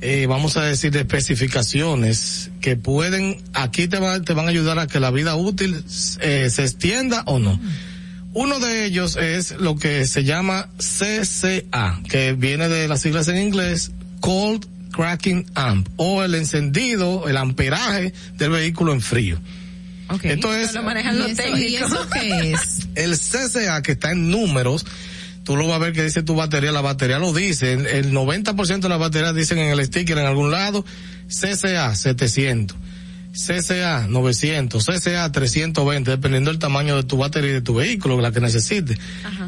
eh, 0.00 0.26
vamos 0.26 0.56
a 0.56 0.64
decir, 0.64 0.90
de 0.90 1.00
especificaciones 1.00 2.50
que 2.60 2.76
pueden, 2.76 3.38
aquí 3.54 3.88
te, 3.88 3.98
te 3.98 4.32
van 4.34 4.46
a 4.46 4.50
ayudar 4.50 4.78
a 4.78 4.86
que 4.86 5.00
la 5.00 5.10
vida 5.10 5.36
útil 5.36 5.82
eh, 6.20 6.48
se 6.50 6.62
extienda 6.62 7.22
o 7.26 7.38
no. 7.38 7.58
Uno 8.34 8.60
de 8.60 8.84
ellos 8.84 9.16
es 9.16 9.52
lo 9.52 9.76
que 9.76 10.06
se 10.06 10.24
llama 10.24 10.68
CCA, 10.76 12.02
que 12.08 12.34
viene 12.34 12.68
de 12.68 12.86
las 12.86 13.00
siglas 13.00 13.28
en 13.28 13.38
inglés, 13.38 13.92
Cold 14.20 14.66
Cracking 14.92 15.46
Amp, 15.54 15.88
o 15.96 16.22
el 16.22 16.34
encendido, 16.34 17.28
el 17.28 17.38
amperaje 17.38 18.12
del 18.34 18.50
vehículo 18.50 18.92
en 18.92 19.00
frío. 19.00 19.40
Okay. 20.08 20.32
Esto 20.32 20.54
es. 20.54 20.74
Lo 20.74 20.82
manejan 20.82 21.18
los 21.18 21.34
técnicos. 21.34 21.92
qué 22.12 22.52
es? 22.52 22.88
El 22.94 23.18
CCA, 23.18 23.82
que 23.82 23.92
está 23.92 24.12
en 24.12 24.30
números, 24.30 24.84
tú 25.46 25.56
lo 25.56 25.68
vas 25.68 25.76
a 25.76 25.78
ver 25.78 25.92
que 25.92 26.02
dice 26.02 26.24
tu 26.24 26.34
batería, 26.34 26.72
la 26.72 26.80
batería 26.80 27.20
lo 27.20 27.32
dice, 27.32 27.72
el, 27.72 28.12
90% 28.12 28.80
de 28.80 28.88
las 28.88 28.98
baterías 28.98 29.32
dicen 29.32 29.58
en 29.58 29.70
el 29.70 29.86
sticker 29.86 30.18
en 30.18 30.26
algún 30.26 30.50
lado, 30.50 30.84
CCA 31.28 31.94
700. 31.94 32.76
CCA 33.32 34.08
900, 34.08 34.84
CCA 34.84 35.30
320, 35.30 36.10
dependiendo 36.10 36.50
del 36.50 36.58
tamaño 36.58 36.96
de 36.96 37.04
tu 37.04 37.16
batería 37.16 37.50
y 37.50 37.54
de 37.54 37.60
tu 37.60 37.74
vehículo, 37.74 38.20
la 38.20 38.32
que 38.32 38.40
necesites. 38.40 38.98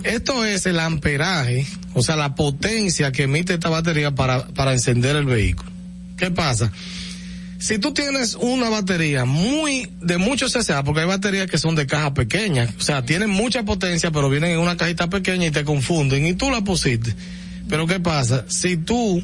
Esto 0.04 0.44
es 0.44 0.66
el 0.66 0.78
amperaje, 0.78 1.66
o 1.94 2.02
sea, 2.02 2.14
la 2.14 2.36
potencia 2.36 3.10
que 3.10 3.24
emite 3.24 3.54
esta 3.54 3.68
batería 3.68 4.14
para, 4.14 4.46
para 4.48 4.74
encender 4.74 5.16
el 5.16 5.24
vehículo. 5.24 5.70
¿Qué 6.16 6.30
pasa? 6.30 6.70
Si 7.58 7.78
tú 7.78 7.92
tienes 7.92 8.34
una 8.36 8.68
batería 8.68 9.24
muy, 9.24 9.90
de 10.00 10.16
mucho 10.16 10.46
CCA, 10.46 10.84
porque 10.84 11.00
hay 11.00 11.06
baterías 11.06 11.48
que 11.50 11.58
son 11.58 11.74
de 11.74 11.86
caja 11.86 12.14
pequeña, 12.14 12.68
o 12.78 12.80
sea, 12.80 13.04
tienen 13.04 13.30
mucha 13.30 13.64
potencia, 13.64 14.10
pero 14.12 14.30
vienen 14.30 14.52
en 14.52 14.58
una 14.60 14.76
cajita 14.76 15.08
pequeña 15.10 15.46
y 15.46 15.50
te 15.50 15.64
confunden, 15.64 16.24
y 16.26 16.34
tú 16.34 16.50
la 16.50 16.60
pusiste. 16.62 17.14
Pero 17.68 17.86
¿qué 17.86 17.98
pasa? 18.00 18.44
Si 18.48 18.76
tú 18.76 19.22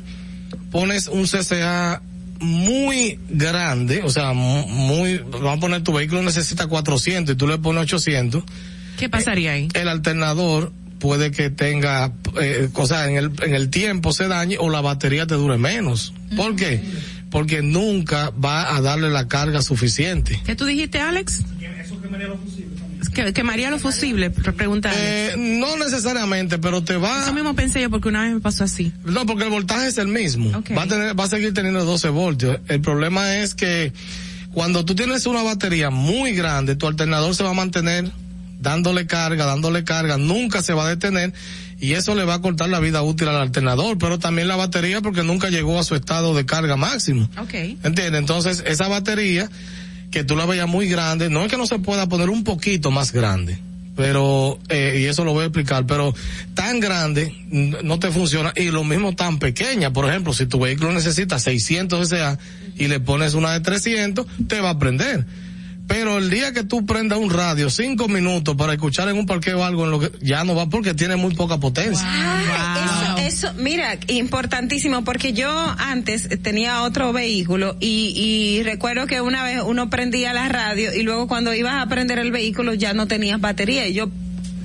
pones 0.73 1.07
un 1.07 1.27
CCA 1.27 2.03
muy 2.41 3.19
grande, 3.31 4.03
o 4.05 4.11
sea, 4.11 4.33
mu- 4.33 4.67
muy, 4.67 5.19
vamos 5.19 5.57
a 5.59 5.61
poner 5.61 5.83
tu 5.83 5.93
vehículo 5.93 6.23
necesita 6.23 6.67
400 6.67 7.35
y 7.35 7.39
tú 7.39 7.47
le 7.47 7.59
pones 7.59 7.85
800. 7.85 8.43
¿Qué 8.99 9.09
pasaría 9.09 9.53
ahí? 9.53 9.69
El 9.75 9.89
alternador 9.89 10.73
puede 10.99 11.31
que 11.31 11.51
tenga, 11.51 12.13
eh, 12.41 12.69
o 12.75 12.87
sea, 12.87 13.09
en 13.09 13.17
el, 13.17 13.31
en 13.43 13.55
el 13.55 13.71
tiempo 13.71 14.13
se 14.13 14.27
dañe 14.29 14.57
o 14.59 14.71
la 14.71 14.81
batería 14.81 15.27
te 15.27 15.35
dure 15.35 15.57
menos. 15.59 16.13
¿Por 16.37 16.57
qué? 16.57 16.83
Porque 17.35 17.63
nunca 17.63 18.31
va 18.31 18.77
a 18.77 18.81
darle 18.81 19.11
la 19.11 19.27
carga 19.27 19.61
suficiente. 19.61 20.41
¿Qué 20.47 20.55
tú 20.55 20.67
dijiste, 20.67 21.01
Alex? 21.01 21.41
Que, 23.13 23.33
quemaría 23.33 23.71
los 23.71 23.83
fusibles, 23.83 24.31
pre- 24.33 24.53
pregunta. 24.53 24.93
Eh, 24.95 25.35
no 25.37 25.77
necesariamente, 25.77 26.59
pero 26.61 26.85
te 26.85 26.97
va... 26.97 27.23
Eso 27.25 27.33
mismo 27.33 27.57
pensé 27.57 27.81
yo 27.81 27.91
porque 27.91 28.09
una 28.09 28.23
vez 28.23 28.35
me 28.35 28.41
pasó 28.41 28.63
así. 28.63 28.93
No, 29.05 29.27
porque 29.27 29.43
el 29.45 29.51
voltaje 29.51 29.89
es 29.89 29.99
el 29.99 30.07
mismo. 30.07 30.63
Va 30.79 30.83
a 30.85 30.87
tener, 30.87 31.19
va 31.19 31.25
a 31.25 31.29
seguir 31.29 31.53
teniendo 31.53 31.85
12 31.85 32.09
voltios. 32.11 32.61
El 32.69 32.81
problema 32.81 33.39
es 33.39 33.57
que 33.57 33.93
cuando 34.53 34.85
tú 34.85 34.95
tienes 34.95 35.27
una 35.27 35.43
batería 35.43 35.91
muy 35.91 36.35
grande, 36.35 36.77
tu 36.77 36.87
alternador 36.87 37.35
se 37.35 37.43
va 37.43 37.51
a 37.51 37.55
mantener 37.55 38.13
dándole 38.61 39.09
carga, 39.09 39.45
dándole 39.45 39.83
carga, 39.83 40.19
nunca 40.19 40.63
se 40.63 40.73
va 40.73 40.87
a 40.87 40.89
detener 40.89 41.33
y 41.81 41.93
eso 41.93 42.15
le 42.15 42.25
va 42.25 42.35
a 42.35 42.41
cortar 42.41 42.69
la 42.69 42.81
vida 42.81 43.03
útil 43.03 43.29
al 43.29 43.37
alternador, 43.37 43.99
pero 43.99 44.19
también 44.19 44.49
la 44.49 44.57
batería 44.57 45.01
porque 45.01 45.23
nunca 45.23 45.51
llegó 45.51 45.79
a 45.79 45.85
su 45.85 45.95
estado 45.95 46.35
de 46.35 46.47
carga 46.47 46.77
máximo. 46.77 47.29
Ok. 47.39 47.55
¿Entiendes? 47.55 48.15
Entonces, 48.15 48.63
esa 48.67 48.89
batería 48.89 49.51
que 50.11 50.25
tú 50.25 50.37
la 50.37 50.47
veías 50.47 50.69
muy 50.69 50.87
grande, 50.89 51.29
no 51.31 51.43
es 51.45 51.51
que 51.51 51.57
no 51.57 51.67
se 51.67 51.79
pueda 51.81 52.09
poner 52.09 52.31
un 52.31 52.45
poquito 52.45 52.91
más 52.93 53.13
grande, 53.13 53.59
pero, 53.97 54.59
eh, 54.69 54.99
y 55.03 55.05
eso 55.07 55.25
lo 55.25 55.33
voy 55.33 55.43
a 55.43 55.47
explicar, 55.47 55.87
pero 55.87 56.15
tan 56.55 56.81
grande 56.81 57.33
n- 57.51 57.79
no 57.83 57.99
te 57.99 58.11
funciona 58.11 58.53
y 58.57 58.71
lo 58.71 58.85
mismo 58.85 59.15
tan 59.15 59.39
pequeña. 59.39 59.93
Por 59.93 60.09
ejemplo, 60.09 60.33
si 60.33 60.47
tu 60.47 60.59
vehículo 60.61 60.93
necesita 60.93 61.39
600 61.39 62.09
SA 62.09 62.39
y 62.77 62.89
le 62.89 63.01
pones 63.01 63.35
una 63.35 63.53
de 63.53 63.61
300, 63.61 64.27
te 64.49 64.61
va 64.61 64.71
a 64.71 64.79
prender. 64.79 65.27
Pero 65.87 66.17
el 66.19 66.31
día 66.31 66.53
que 66.55 66.65
tú 66.65 66.87
prendas 66.87 67.19
un 67.19 67.29
radio 67.31 67.69
cinco 67.69 68.09
minutos 68.09 68.57
para 68.57 68.73
escuchar 68.73 69.09
en 69.11 69.19
un 69.19 69.27
parqueo 69.27 69.63
algo 69.65 69.85
en 69.85 69.91
lo 69.91 70.01
que 70.01 70.11
ya 70.23 70.43
no 70.45 70.55
va 70.55 70.67
porque 70.69 70.95
tiene 70.95 71.17
muy 71.17 71.35
poca 71.35 71.59
potencia. 71.59 72.03
Ah, 72.07 73.17
Eso, 73.19 73.49
eso, 73.49 73.55
mira, 73.59 73.99
importantísimo, 74.09 75.05
porque 75.05 75.33
yo 75.35 75.51
antes 75.79 76.29
tenía 76.43 76.83
otro 76.83 77.13
vehículo 77.13 77.77
y, 77.81 78.15
y 78.17 78.63
recuerdo 78.63 79.07
que 79.07 79.21
una 79.21 79.43
vez 79.45 79.61
uno 79.65 79.91
prendía 79.91 80.33
la 80.33 80.49
radio 80.49 80.95
y 80.95 81.03
luego 81.03 81.29
cuando 81.29 81.53
ibas 81.55 81.75
a 81.83 81.87
prender 81.89 82.19
el 82.19 82.33
vehículo 82.33 82.75
ya 82.75 82.95
no 82.95 83.07
tenías 83.07 83.41
batería 83.41 83.87
y 83.87 83.93
yo 83.95 84.09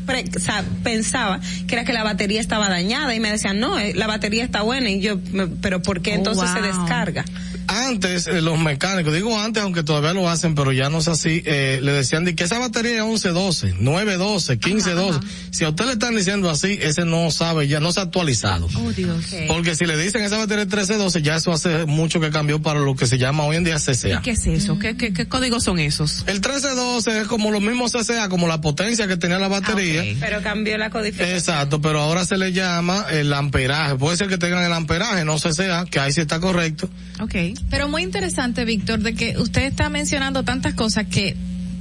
pre- 0.05 0.25
o 0.35 0.39
sea, 0.39 0.63
pensaba 0.83 1.39
que 1.67 1.75
era 1.75 1.83
que 1.83 1.93
la 1.93 2.03
batería 2.03 2.39
estaba 2.41 2.69
dañada 2.69 3.13
y 3.13 3.19
me 3.19 3.29
decían, 3.31 3.59
no, 3.59 3.77
eh, 3.77 3.93
la 3.93 4.07
batería 4.07 4.43
está 4.45 4.61
buena 4.61 4.89
y 4.89 5.01
yo, 5.01 5.19
pero 5.61 5.81
¿por 5.81 6.01
qué 6.01 6.11
Oh, 6.13 6.15
entonces 6.15 6.49
se 6.49 6.59
wow. 6.61 6.67
descarga? 6.67 7.25
Antes, 7.69 8.27
eh, 8.27 8.41
los 8.41 8.57
mecánicos, 8.59 9.13
digo 9.13 9.39
antes, 9.39 9.61
aunque 9.63 9.83
todavía 9.83 10.13
lo 10.13 10.29
hacen, 10.29 10.55
pero 10.55 10.71
ya 10.71 10.89
no 10.89 10.99
es 10.99 11.07
así, 11.07 11.41
eh, 11.45 11.79
le 11.81 11.91
decían 11.91 12.25
de 12.25 12.35
que 12.35 12.43
esa 12.43 12.57
batería 12.59 12.97
es 12.97 13.03
11-12, 13.03 13.77
9-12, 13.79 14.59
15-12. 14.59 15.19
Si 15.51 15.63
a 15.65 15.69
usted 15.69 15.85
le 15.85 15.91
están 15.93 16.15
diciendo 16.15 16.49
así, 16.49 16.79
ese 16.81 17.05
no 17.05 17.29
sabe, 17.31 17.67
ya 17.67 17.79
no 17.79 17.91
se 17.91 17.99
ha 17.99 18.03
actualizado. 18.03 18.67
Oh, 18.75 18.91
Dios. 18.91 19.25
Porque 19.47 19.75
si 19.75 19.85
le 19.85 19.97
dicen 19.97 20.23
esa 20.23 20.37
batería 20.37 20.63
es 20.63 20.69
13-12, 20.69 21.21
ya 21.21 21.35
eso 21.35 21.51
hace 21.51 21.85
mucho 21.85 22.19
que 22.19 22.29
cambió 22.31 22.61
para 22.61 22.79
lo 22.79 22.95
que 22.95 23.05
se 23.07 23.17
llama 23.17 23.43
hoy 23.43 23.57
en 23.57 23.63
día 23.63 23.75
¿Y 23.77 23.79
CCA. 23.79 24.21
qué 24.21 24.31
es 24.31 24.47
eso? 24.47 24.79
¿Qué, 24.79 24.97
qué, 24.97 25.13
qué 25.13 25.27
códigos 25.27 25.63
son 25.63 25.79
esos? 25.79 26.23
El 26.27 26.41
13-12 26.41 27.21
es 27.21 27.27
como 27.27 27.51
los 27.51 27.61
mismos 27.61 27.91
CCA, 27.93 28.29
como 28.29 28.47
la 28.47 28.61
potencia 28.61 29.07
que 29.07 29.17
tenía 29.17 29.39
la 29.39 29.47
batería. 29.47 30.03
Pero 30.19 30.41
cambió 30.41 30.77
la 30.77 30.89
codificación. 30.89 31.37
Exacto, 31.37 31.81
pero 31.81 32.01
ahora 32.01 32.25
se 32.25 32.37
le 32.37 32.51
llama 32.51 33.05
el 33.11 33.31
amperaje. 33.33 33.95
Puede 33.95 34.17
ser 34.17 34.27
que 34.27 34.37
tengan 34.37 34.63
el 34.63 34.73
amperaje, 34.73 35.23
no 35.25 35.37
CCA, 35.37 35.85
que 35.85 35.99
ahí 35.99 36.11
sí 36.11 36.21
está 36.21 36.39
correcto. 36.39 36.89
Ok. 37.21 37.35
Pero 37.69 37.87
muy 37.87 38.03
interesante, 38.03 38.65
Víctor, 38.65 38.99
de 38.99 39.13
que 39.13 39.37
usted 39.37 39.63
está 39.63 39.89
mencionando 39.89 40.43
tantas 40.43 40.73
cosas 40.73 41.05
que 41.07 41.35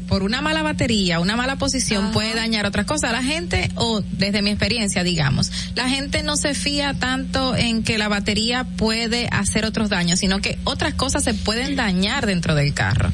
por 0.08 0.22
una 0.22 0.40
mala 0.40 0.62
batería, 0.62 1.20
una 1.20 1.36
mala 1.36 1.56
posición 1.56 2.12
puede 2.12 2.34
dañar 2.34 2.66
otras 2.66 2.86
cosas. 2.86 3.12
La 3.12 3.22
gente, 3.22 3.70
o 3.74 4.00
desde 4.00 4.42
mi 4.42 4.50
experiencia, 4.50 5.04
digamos, 5.04 5.52
la 5.74 5.88
gente 5.88 6.22
no 6.22 6.36
se 6.36 6.54
fía 6.54 6.94
tanto 6.94 7.54
en 7.54 7.82
que 7.82 7.98
la 7.98 8.08
batería 8.08 8.64
puede 8.64 9.28
hacer 9.30 9.66
otros 9.66 9.90
daños, 9.90 10.18
sino 10.18 10.40
que 10.40 10.58
otras 10.64 10.94
cosas 10.94 11.24
se 11.24 11.34
pueden 11.34 11.76
dañar 11.76 12.26
dentro 12.26 12.54
del 12.54 12.72
carro. 12.72 13.12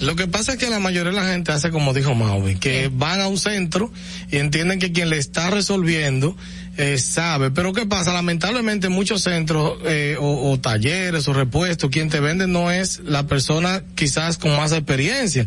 Lo 0.00 0.16
que 0.16 0.26
pasa 0.26 0.52
es 0.52 0.58
que 0.58 0.70
la 0.70 0.78
mayoría 0.78 1.10
de 1.10 1.16
la 1.16 1.26
gente 1.26 1.52
hace 1.52 1.70
como 1.70 1.92
dijo 1.92 2.14
Maui, 2.14 2.56
que 2.56 2.90
van 2.90 3.20
a 3.20 3.26
un 3.26 3.36
centro 3.36 3.92
y 4.30 4.38
entienden 4.38 4.78
que 4.78 4.92
quien 4.92 5.10
le 5.10 5.18
está 5.18 5.50
resolviendo 5.50 6.36
eh, 6.80 6.98
sabe. 6.98 7.50
Pero 7.50 7.74
¿qué 7.74 7.84
pasa? 7.84 8.12
Lamentablemente 8.14 8.88
muchos 8.88 9.22
centros 9.22 9.78
eh, 9.84 10.16
o, 10.18 10.50
o 10.50 10.58
talleres 10.58 11.28
o 11.28 11.34
repuestos, 11.34 11.90
quien 11.90 12.08
te 12.08 12.20
vende 12.20 12.46
no 12.46 12.70
es 12.70 13.00
la 13.04 13.26
persona 13.26 13.82
quizás 13.94 14.38
con 14.38 14.56
más 14.56 14.72
experiencia. 14.72 15.46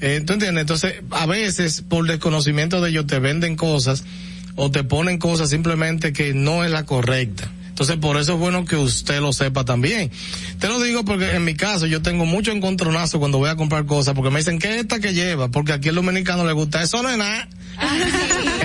Eh, 0.00 0.22
¿Tú 0.24 0.32
entiendes? 0.32 0.62
Entonces, 0.62 0.94
a 1.10 1.26
veces 1.26 1.82
por 1.86 2.06
desconocimiento 2.06 2.80
de 2.80 2.90
ellos 2.90 3.06
te 3.06 3.18
venden 3.18 3.56
cosas 3.56 4.04
o 4.56 4.70
te 4.70 4.82
ponen 4.82 5.18
cosas 5.18 5.50
simplemente 5.50 6.14
que 6.14 6.32
no 6.32 6.64
es 6.64 6.70
la 6.70 6.86
correcta. 6.86 7.50
Entonces, 7.80 7.96
por 7.96 8.18
eso 8.18 8.34
es 8.34 8.38
bueno 8.38 8.66
que 8.66 8.76
usted 8.76 9.20
lo 9.22 9.32
sepa 9.32 9.64
también. 9.64 10.10
Te 10.58 10.68
lo 10.68 10.78
digo 10.82 11.02
porque 11.02 11.30
en 11.34 11.42
mi 11.46 11.54
caso 11.54 11.86
yo 11.86 12.02
tengo 12.02 12.26
mucho 12.26 12.52
encontronazo 12.52 13.18
cuando 13.18 13.38
voy 13.38 13.48
a 13.48 13.56
comprar 13.56 13.86
cosas 13.86 14.12
porque 14.14 14.28
me 14.28 14.40
dicen, 14.40 14.58
¿qué 14.58 14.74
es 14.74 14.80
esta 14.82 15.00
que 15.00 15.14
lleva? 15.14 15.48
Porque 15.50 15.72
aquí 15.72 15.88
al 15.88 15.94
dominicano 15.94 16.44
le 16.44 16.52
gusta, 16.52 16.82
eso 16.82 17.02
no 17.02 17.08
es 17.08 17.16
nada. 17.16 17.48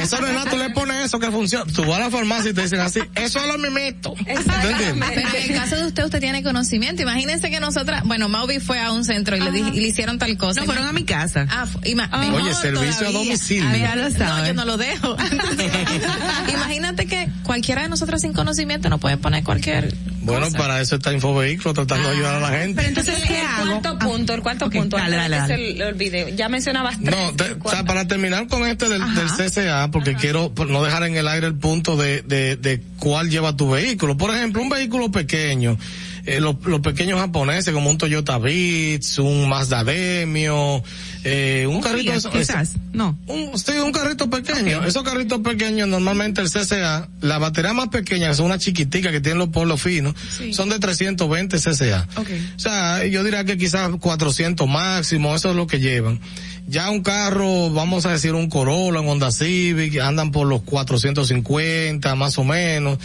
Eso 0.01 0.19
no 0.19 0.27
es 0.27 0.33
nada, 0.33 0.49
tú 0.51 0.57
le 0.57 0.69
pones 0.71 1.05
eso 1.05 1.17
que 1.19 1.31
funciona. 1.31 1.63
Tú 1.71 1.85
vas 1.85 1.95
a 1.95 1.99
la 2.01 2.09
farmacia 2.11 2.51
y 2.51 2.53
te 2.53 2.63
dicen 2.63 2.81
así, 2.81 2.99
eso 3.15 3.39
es 3.39 3.47
lo 3.47 3.57
mimito. 3.57 4.13
¿Tú 4.15 4.67
entiendes? 4.67 5.09
Pero 5.15 5.29
en 5.29 5.51
el 5.51 5.57
caso 5.57 5.77
de 5.77 5.85
usted, 5.87 6.03
usted 6.03 6.19
tiene 6.19 6.43
conocimiento. 6.43 7.01
Imagínense 7.01 7.49
que 7.49 7.61
nosotras, 7.61 8.03
bueno, 8.03 8.27
Mauvi 8.27 8.59
fue 8.59 8.81
a 8.81 8.91
un 8.91 9.05
centro 9.05 9.37
y 9.37 9.39
le, 9.39 9.51
dije- 9.51 9.71
y 9.75 9.79
le 9.79 9.87
hicieron 9.87 10.19
tal 10.19 10.35
cosa. 10.37 10.59
No, 10.59 10.65
fueron 10.65 10.87
a 10.87 10.91
mi 10.91 11.05
casa. 11.05 11.47
Ah, 11.49 11.65
Ah. 12.11 12.31
Oye, 12.33 12.53
servicio 12.53 13.07
a 13.07 13.11
domicilio. 13.13 13.65
Ah, 13.69 13.77
Ya 13.77 13.95
lo 13.95 14.09
No, 14.09 14.45
yo 14.47 14.53
no 14.53 14.65
lo 14.65 14.75
dejo. 14.75 15.15
Imagínate 16.53 17.05
que 17.05 17.29
cualquiera 17.55 17.83
de 17.83 17.89
nosotras 17.89 18.21
sin 18.21 18.33
conocimiento 18.33 18.89
no 18.89 18.97
puede 18.97 19.15
poner 19.15 19.41
cualquier 19.41 19.93
Bueno, 20.23 20.47
cosa. 20.47 20.57
para 20.57 20.81
eso 20.81 20.95
está 20.97 21.13
Infovehículo 21.13 21.73
tratando 21.73 22.09
de 22.09 22.15
ayudar 22.15 22.35
a 22.35 22.39
la 22.41 22.49
gente. 22.59 22.75
Pero 22.75 22.89
entonces, 22.89 23.23
¿qué 23.25 23.39
el 23.39 23.45
hago? 23.47 23.79
cuarto 23.81 23.99
punto, 23.99 24.33
el 24.33 24.41
cuarto 24.41 24.69
punto. 24.69 24.97
dale. 24.97 26.35
Ya 26.35 26.49
mencionabas 26.49 26.97
tres. 27.01 27.15
No, 27.15 27.31
te- 27.33 27.55
o 27.61 27.69
sea, 27.69 27.85
para 27.85 28.07
terminar 28.07 28.47
con 28.47 28.67
este 28.67 28.89
del, 28.89 29.01
del 29.15 29.27
CCA, 29.29 29.89
porque 29.89 30.15
quiero 30.15 30.51
no 30.67 30.83
dejar 30.83 31.03
en 31.03 31.15
el 31.15 31.27
aire 31.29 31.47
el 31.47 31.55
punto 31.55 31.95
de, 31.95 32.21
de, 32.23 32.57
de 32.57 32.81
cuál 32.99 33.29
lleva 33.29 33.55
tu 33.55 33.69
vehículo. 33.71 34.17
Por 34.17 34.35
ejemplo, 34.35 34.61
un 34.61 34.67
vehículo 34.69 35.09
pequeño, 35.11 35.77
eh, 36.25 36.41
los, 36.41 36.57
los 36.65 36.81
pequeños 36.81 37.19
japoneses 37.21 37.73
como 37.73 37.89
un 37.89 37.97
Toyota 37.97 38.37
Vitz, 38.37 39.19
un 39.19 39.47
Mazda 39.47 39.85
Demio, 39.85 40.83
eh, 41.27 41.65
un 41.67 41.81
carrito 41.81 42.11
Fiat, 42.13 42.31
quizás. 42.31 42.73
No. 42.93 43.17
un, 43.27 43.57
sí, 43.57 43.71
un 43.83 43.91
carrito 43.91 44.29
pequeño. 44.29 44.83
Esos 44.85 45.03
carritos 45.03 45.39
pequeños, 45.41 45.87
normalmente 45.87 46.39
el 46.41 46.49
CCA, 46.51 47.09
la 47.21 47.39
batería 47.39 47.73
más 47.73 47.89
pequeña, 47.89 48.29
que 48.29 48.35
son 48.35 48.45
una 48.45 48.59
chiquitica 48.59 49.11
que 49.11 49.19
tienen 49.21 49.39
los 49.39 49.49
polos 49.49 49.81
finos, 49.81 50.13
son 50.51 50.69
de 50.69 50.77
320 50.79 51.57
CCA. 51.57 52.07
O 52.15 52.59
sea, 52.59 53.03
yo 53.05 53.23
diría 53.23 53.43
que 53.43 53.57
quizás 53.57 53.89
400 53.99 54.67
máximo, 54.69 55.35
eso 55.35 55.49
es 55.49 55.55
lo 55.55 55.65
que 55.67 55.79
llevan. 55.79 56.19
Ya 56.67 56.89
un 56.91 57.01
carro, 57.01 57.69
vamos 57.71 58.05
a 58.05 58.11
decir 58.11 58.33
un 58.33 58.47
Corolla, 58.49 58.99
un 59.01 59.07
Honda 59.09 59.31
Civic, 59.31 59.99
andan 59.99 60.31
por 60.31 60.47
los 60.47 60.61
450 60.61 62.15
más 62.15 62.37
o 62.37 62.43
menos. 62.43 62.99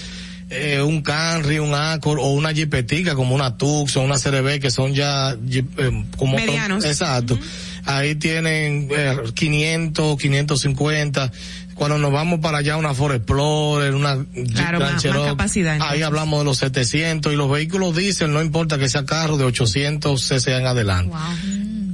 Eh, 0.52 0.82
un 0.82 1.00
Camry, 1.02 1.60
un 1.60 1.74
Accord 1.74 2.18
o 2.18 2.32
una 2.32 2.52
Jeepetica 2.52 3.14
como 3.14 3.36
una 3.36 3.56
Tucson, 3.56 4.04
una 4.04 4.18
CRB 4.18 4.58
que 4.58 4.72
son 4.72 4.92
ya 4.94 5.30
eh, 5.32 6.04
como 6.16 6.34
otro- 6.36 6.46
Medianos. 6.46 6.84
exacto. 6.84 7.38
Ahí 7.84 8.14
tienen 8.14 8.88
eh, 8.90 9.16
500, 9.34 10.18
550. 10.18 11.32
Cuando 11.74 11.96
nos 11.96 12.12
vamos 12.12 12.40
para 12.40 12.58
allá, 12.58 12.76
una 12.76 12.92
Ford 12.92 13.14
Explorer, 13.14 13.94
una 13.94 14.18
Claro, 14.52 14.80
más 14.80 15.02
capacidad, 15.02 15.78
Ahí 15.80 16.02
hablamos 16.02 16.40
de 16.40 16.44
los 16.44 16.58
700 16.58 17.32
y 17.32 17.36
los 17.36 17.50
vehículos 17.50 17.96
dicen, 17.96 18.32
no 18.34 18.42
importa 18.42 18.76
que 18.78 18.88
sea 18.88 19.06
carro 19.06 19.38
de 19.38 19.44
800 19.44 20.22
cc 20.22 20.56
en 20.56 20.66
adelante. 20.66 21.16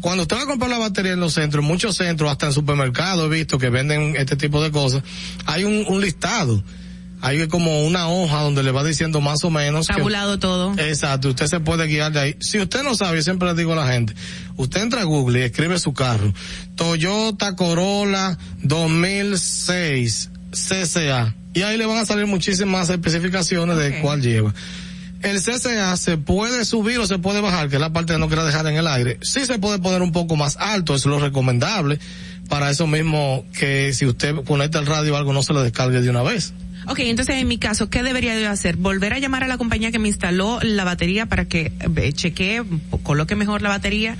Cuando 0.00 0.22
usted 0.22 0.36
va 0.36 0.42
a 0.42 0.46
comprar 0.46 0.70
la 0.70 0.78
batería 0.78 1.12
en 1.12 1.20
los 1.20 1.34
centros, 1.34 1.62
en 1.62 1.68
muchos 1.68 1.96
centros, 1.96 2.30
hasta 2.30 2.46
en 2.46 2.52
supermercados 2.52 3.26
he 3.26 3.28
visto 3.28 3.58
que 3.58 3.70
venden 3.70 4.16
este 4.16 4.36
tipo 4.36 4.62
de 4.62 4.70
cosas, 4.70 5.02
hay 5.46 5.64
un, 5.64 5.84
un 5.88 6.00
listado. 6.00 6.62
Hay 7.26 7.48
como 7.48 7.84
una 7.84 8.08
hoja 8.08 8.40
donde 8.42 8.62
le 8.62 8.70
va 8.70 8.84
diciendo 8.84 9.20
más 9.20 9.42
o 9.42 9.50
menos. 9.50 9.88
Tabulado 9.88 10.38
todo. 10.38 10.74
Exacto, 10.78 11.30
usted 11.30 11.46
se 11.48 11.58
puede 11.58 11.88
guiar 11.88 12.12
de 12.12 12.20
ahí. 12.20 12.36
Si 12.38 12.60
usted 12.60 12.84
no 12.84 12.94
sabe, 12.94 13.16
yo 13.16 13.22
siempre 13.22 13.48
le 13.48 13.54
digo 13.54 13.72
a 13.72 13.76
la 13.76 13.92
gente, 13.92 14.14
usted 14.56 14.82
entra 14.82 15.00
a 15.00 15.04
Google 15.04 15.40
y 15.40 15.42
escribe 15.42 15.78
su 15.80 15.92
carro. 15.92 16.32
Toyota 16.76 17.56
Corolla 17.56 18.38
2006 18.62 20.30
CCA. 20.52 21.34
Y 21.52 21.62
ahí 21.62 21.76
le 21.76 21.86
van 21.86 21.98
a 21.98 22.06
salir 22.06 22.26
muchísimas 22.26 22.90
especificaciones 22.90 23.76
de 23.76 24.00
cuál 24.00 24.22
lleva. 24.22 24.54
El 25.22 25.40
CCA 25.40 25.96
se 25.96 26.18
puede 26.18 26.64
subir 26.64 27.00
o 27.00 27.06
se 27.06 27.18
puede 27.18 27.40
bajar, 27.40 27.68
que 27.68 27.76
es 27.76 27.80
la 27.80 27.92
parte 27.92 28.12
que 28.12 28.18
no 28.18 28.28
quiero 28.28 28.44
dejar 28.44 28.66
en 28.68 28.76
el 28.76 28.86
aire. 28.86 29.18
Sí 29.22 29.46
se 29.46 29.58
puede 29.58 29.80
poner 29.80 30.02
un 30.02 30.12
poco 30.12 30.36
más 30.36 30.56
alto, 30.58 30.94
es 30.94 31.06
lo 31.06 31.18
recomendable. 31.18 31.98
Para 32.48 32.70
eso 32.70 32.86
mismo 32.86 33.44
que 33.58 33.92
si 33.92 34.06
usted 34.06 34.36
conecta 34.44 34.78
el 34.78 34.86
radio 34.86 35.14
o 35.14 35.16
algo 35.16 35.32
no 35.32 35.42
se 35.42 35.52
lo 35.52 35.62
descargue 35.62 36.00
de 36.00 36.10
una 36.10 36.22
vez. 36.22 36.52
Ok, 36.88 37.00
entonces 37.00 37.36
en 37.36 37.48
mi 37.48 37.58
caso, 37.58 37.90
¿qué 37.90 38.02
debería 38.02 38.38
yo 38.38 38.48
hacer? 38.48 38.76
¿Volver 38.76 39.12
a 39.12 39.18
llamar 39.18 39.42
a 39.42 39.48
la 39.48 39.58
compañía 39.58 39.90
que 39.90 39.98
me 39.98 40.06
instaló 40.08 40.60
la 40.62 40.84
batería 40.84 41.26
para 41.26 41.46
que 41.46 41.72
eh, 41.80 42.12
chequee, 42.12 42.62
coloque 43.02 43.34
mejor 43.34 43.62
la 43.62 43.70
batería? 43.70 44.16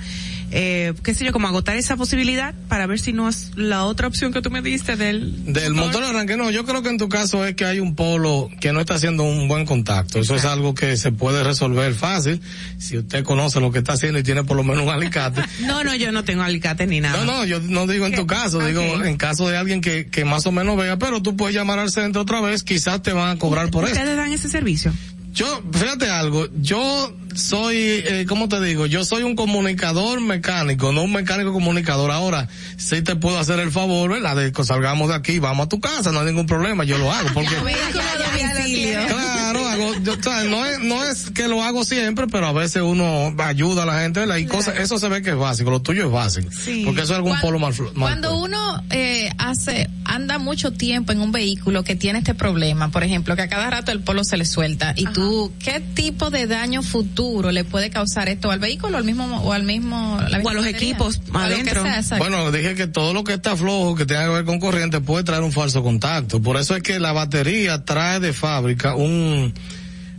Eh, 0.51 0.93
qué 1.03 1.13
sé 1.13 1.25
yo, 1.25 1.33
como 1.33 1.47
agotar 1.47 1.75
esa 1.75 1.97
posibilidad 1.97 2.53
para 2.69 2.87
ver 2.87 2.99
si 2.99 3.11
no 3.11 3.27
es 3.27 3.51
la 3.55 3.83
otra 3.83 4.07
opción 4.07 4.31
que 4.31 4.41
tú 4.41 4.49
me 4.49 4.61
diste 4.61 4.95
del... 4.95 5.53
Del 5.53 5.73
motor 5.73 6.01
de 6.03 6.09
arranque, 6.09 6.37
no, 6.37 6.51
yo 6.51 6.65
creo 6.65 6.81
que 6.81 6.89
en 6.89 6.97
tu 6.97 7.09
caso 7.09 7.45
es 7.45 7.55
que 7.55 7.65
hay 7.65 7.79
un 7.79 7.95
polo 7.95 8.49
que 8.61 8.71
no 8.71 8.79
está 8.79 8.95
haciendo 8.95 9.23
un 9.23 9.47
buen 9.47 9.65
contacto. 9.65 10.19
Eso 10.19 10.35
es 10.35 10.45
algo 10.45 10.73
que 10.73 10.95
se 10.95 11.11
puede 11.11 11.43
resolver 11.43 11.93
fácil 11.93 12.41
si 12.77 12.97
usted 12.97 13.23
conoce 13.23 13.59
lo 13.59 13.71
que 13.71 13.79
está 13.79 13.93
haciendo 13.93 14.19
y 14.19 14.23
tiene 14.23 14.43
por 14.43 14.55
lo 14.55 14.63
menos 14.63 14.83
un 14.83 14.89
alicate. 14.89 15.41
no, 15.61 15.83
no, 15.83 15.95
yo 15.95 16.11
no 16.11 16.23
tengo 16.23 16.43
alicate 16.43 16.87
ni 16.87 17.01
nada. 17.01 17.23
No, 17.23 17.39
no, 17.39 17.45
yo 17.45 17.59
no 17.59 17.85
digo 17.87 18.05
en 18.05 18.15
tu 18.15 18.25
caso, 18.25 18.65
digo 18.65 18.81
en 18.81 19.17
caso 19.17 19.49
de 19.49 19.57
alguien 19.57 19.81
que, 19.81 20.07
que 20.07 20.23
más 20.23 20.45
o 20.45 20.51
menos 20.51 20.77
vea, 20.77 20.97
pero 20.97 21.21
tú 21.21 21.35
puedes 21.35 21.55
llamar 21.55 21.79
al 21.79 21.91
centro 21.91 22.21
otra 22.21 22.39
vez, 22.41 22.63
quizás 22.63 23.01
te 23.01 23.11
van 23.11 23.35
a 23.35 23.39
cobrar 23.39 23.69
por 23.69 23.83
eso. 23.83 23.93
¿Ustedes 23.93 24.15
dan 24.15 24.31
ese 24.31 24.49
servicio? 24.49 24.93
Yo, 25.37 25.61
fíjate 25.71 26.09
algo, 26.09 26.47
yo 26.55 27.13
soy, 27.35 27.75
eh, 27.77 28.25
¿cómo 28.27 28.49
te 28.49 28.59
digo? 28.59 28.87
Yo 28.87 29.05
soy 29.05 29.21
un 29.21 29.35
comunicador 29.35 30.19
mecánico, 30.19 30.91
no 30.91 31.03
un 31.03 31.13
mecánico 31.13 31.53
comunicador. 31.53 32.09
Ahora, 32.09 32.47
si 32.77 33.03
te 33.03 33.15
puedo 33.15 33.37
hacer 33.37 33.59
el 33.59 33.71
favor, 33.71 34.09
¿verdad? 34.09 34.35
De 34.35 34.51
que 34.51 34.63
salgamos 34.63 35.09
de 35.09 35.13
aquí, 35.13 35.37
vamos 35.37 35.67
a 35.67 35.69
tu 35.69 35.79
casa, 35.79 36.11
no 36.11 36.21
hay 36.21 36.25
ningún 36.25 36.47
problema, 36.47 36.85
yo 36.85 36.97
lo 36.97 37.11
hago. 37.11 37.29
Porque, 37.35 37.55
claro, 37.91 39.67
hago, 39.67 39.93
yo, 40.01 40.15
no, 40.49 40.65
es, 40.65 40.79
no 40.79 41.03
es 41.03 41.29
que 41.29 41.47
lo 41.47 41.61
hago 41.61 41.85
siempre, 41.85 42.25
pero 42.25 42.47
a 42.47 42.53
veces 42.53 42.81
uno 42.81 43.35
ayuda 43.37 43.83
a 43.83 43.85
la 43.85 44.01
gente, 44.01 44.21
¿verdad? 44.21 44.37
Y 44.37 44.47
cosas, 44.47 44.79
eso 44.79 44.97
se 44.97 45.07
ve 45.07 45.21
que 45.21 45.29
es 45.29 45.37
básico, 45.37 45.69
lo 45.69 45.83
tuyo 45.83 46.05
es 46.07 46.11
básico. 46.11 46.49
Porque 46.83 47.01
eso 47.01 47.13
es 47.13 47.17
algún 47.17 47.39
polo 47.41 47.59
mal, 47.59 47.75
Cuando 47.93 48.39
uno 48.39 48.81
eh, 48.89 49.29
hace, 49.37 49.87
anda 50.07 50.39
mucho 50.39 50.71
tiempo 50.71 51.11
en 51.11 51.21
un 51.21 51.31
vehículo 51.31 51.83
que 51.83 51.95
tiene 51.95 52.19
este 52.19 52.33
problema, 52.33 52.89
por 52.89 53.03
ejemplo, 53.03 53.35
que 53.35 53.43
a 53.43 53.47
cada 53.47 53.69
rato 53.69 53.91
el 53.91 53.99
polo 53.99 54.23
se 54.23 54.37
le 54.37 54.45
suelta, 54.45 54.93
y 54.95 55.05
tú, 55.07 55.51
¿qué 55.59 55.79
tipo 55.79 56.29
de 56.29 56.47
daño 56.47 56.81
futuro 56.81 57.51
le 57.51 57.63
puede 57.63 57.89
causar 57.89 58.29
esto 58.29 58.49
al 58.49 58.59
vehículo 58.59 58.97
al 58.97 59.03
mismo, 59.03 59.41
o 59.41 59.51
al 59.51 59.63
mismo, 59.63 60.15
o 60.15 60.49
a 60.49 60.53
los 60.53 60.65
equipos 60.65 61.21
adentro? 61.33 61.83
bueno, 62.17 62.51
dije 62.51 62.75
que 62.75 62.87
todo 62.87 63.13
lo 63.13 63.23
que 63.23 63.33
está 63.33 63.55
flojo, 63.55 63.95
que 63.95 64.05
tenga 64.05 64.25
que 64.25 64.31
ver 64.31 64.45
con 64.45 64.59
corriente, 64.59 65.01
puede 65.01 65.23
traer 65.23 65.43
un 65.43 65.51
falso 65.51 65.83
contacto. 65.83 66.41
Por 66.41 66.57
eso 66.57 66.75
es 66.75 66.83
que 66.83 66.99
la 66.99 67.11
batería 67.11 67.83
trae 67.83 68.19
de 68.19 68.33
fábrica 68.33 68.95
un, 68.95 69.53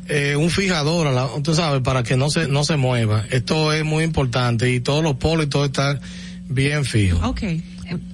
eh, 0.08 0.36
un 0.36 0.50
fijador, 0.50 1.12
la, 1.12 1.28
tú 1.42 1.54
sabes, 1.54 1.82
para 1.82 2.02
que 2.02 2.16
no 2.16 2.30
se, 2.30 2.48
no 2.48 2.64
se 2.64 2.76
mueva. 2.76 3.24
Esto 3.30 3.72
es 3.72 3.84
muy 3.84 4.04
importante 4.04 4.70
y 4.70 4.80
todos 4.80 5.02
los 5.02 5.16
polos 5.16 5.46
y 5.46 5.48
todo 5.48 5.64
está 5.64 5.98
bien 6.48 6.84
fijo. 6.84 7.26
Okay. 7.28 7.62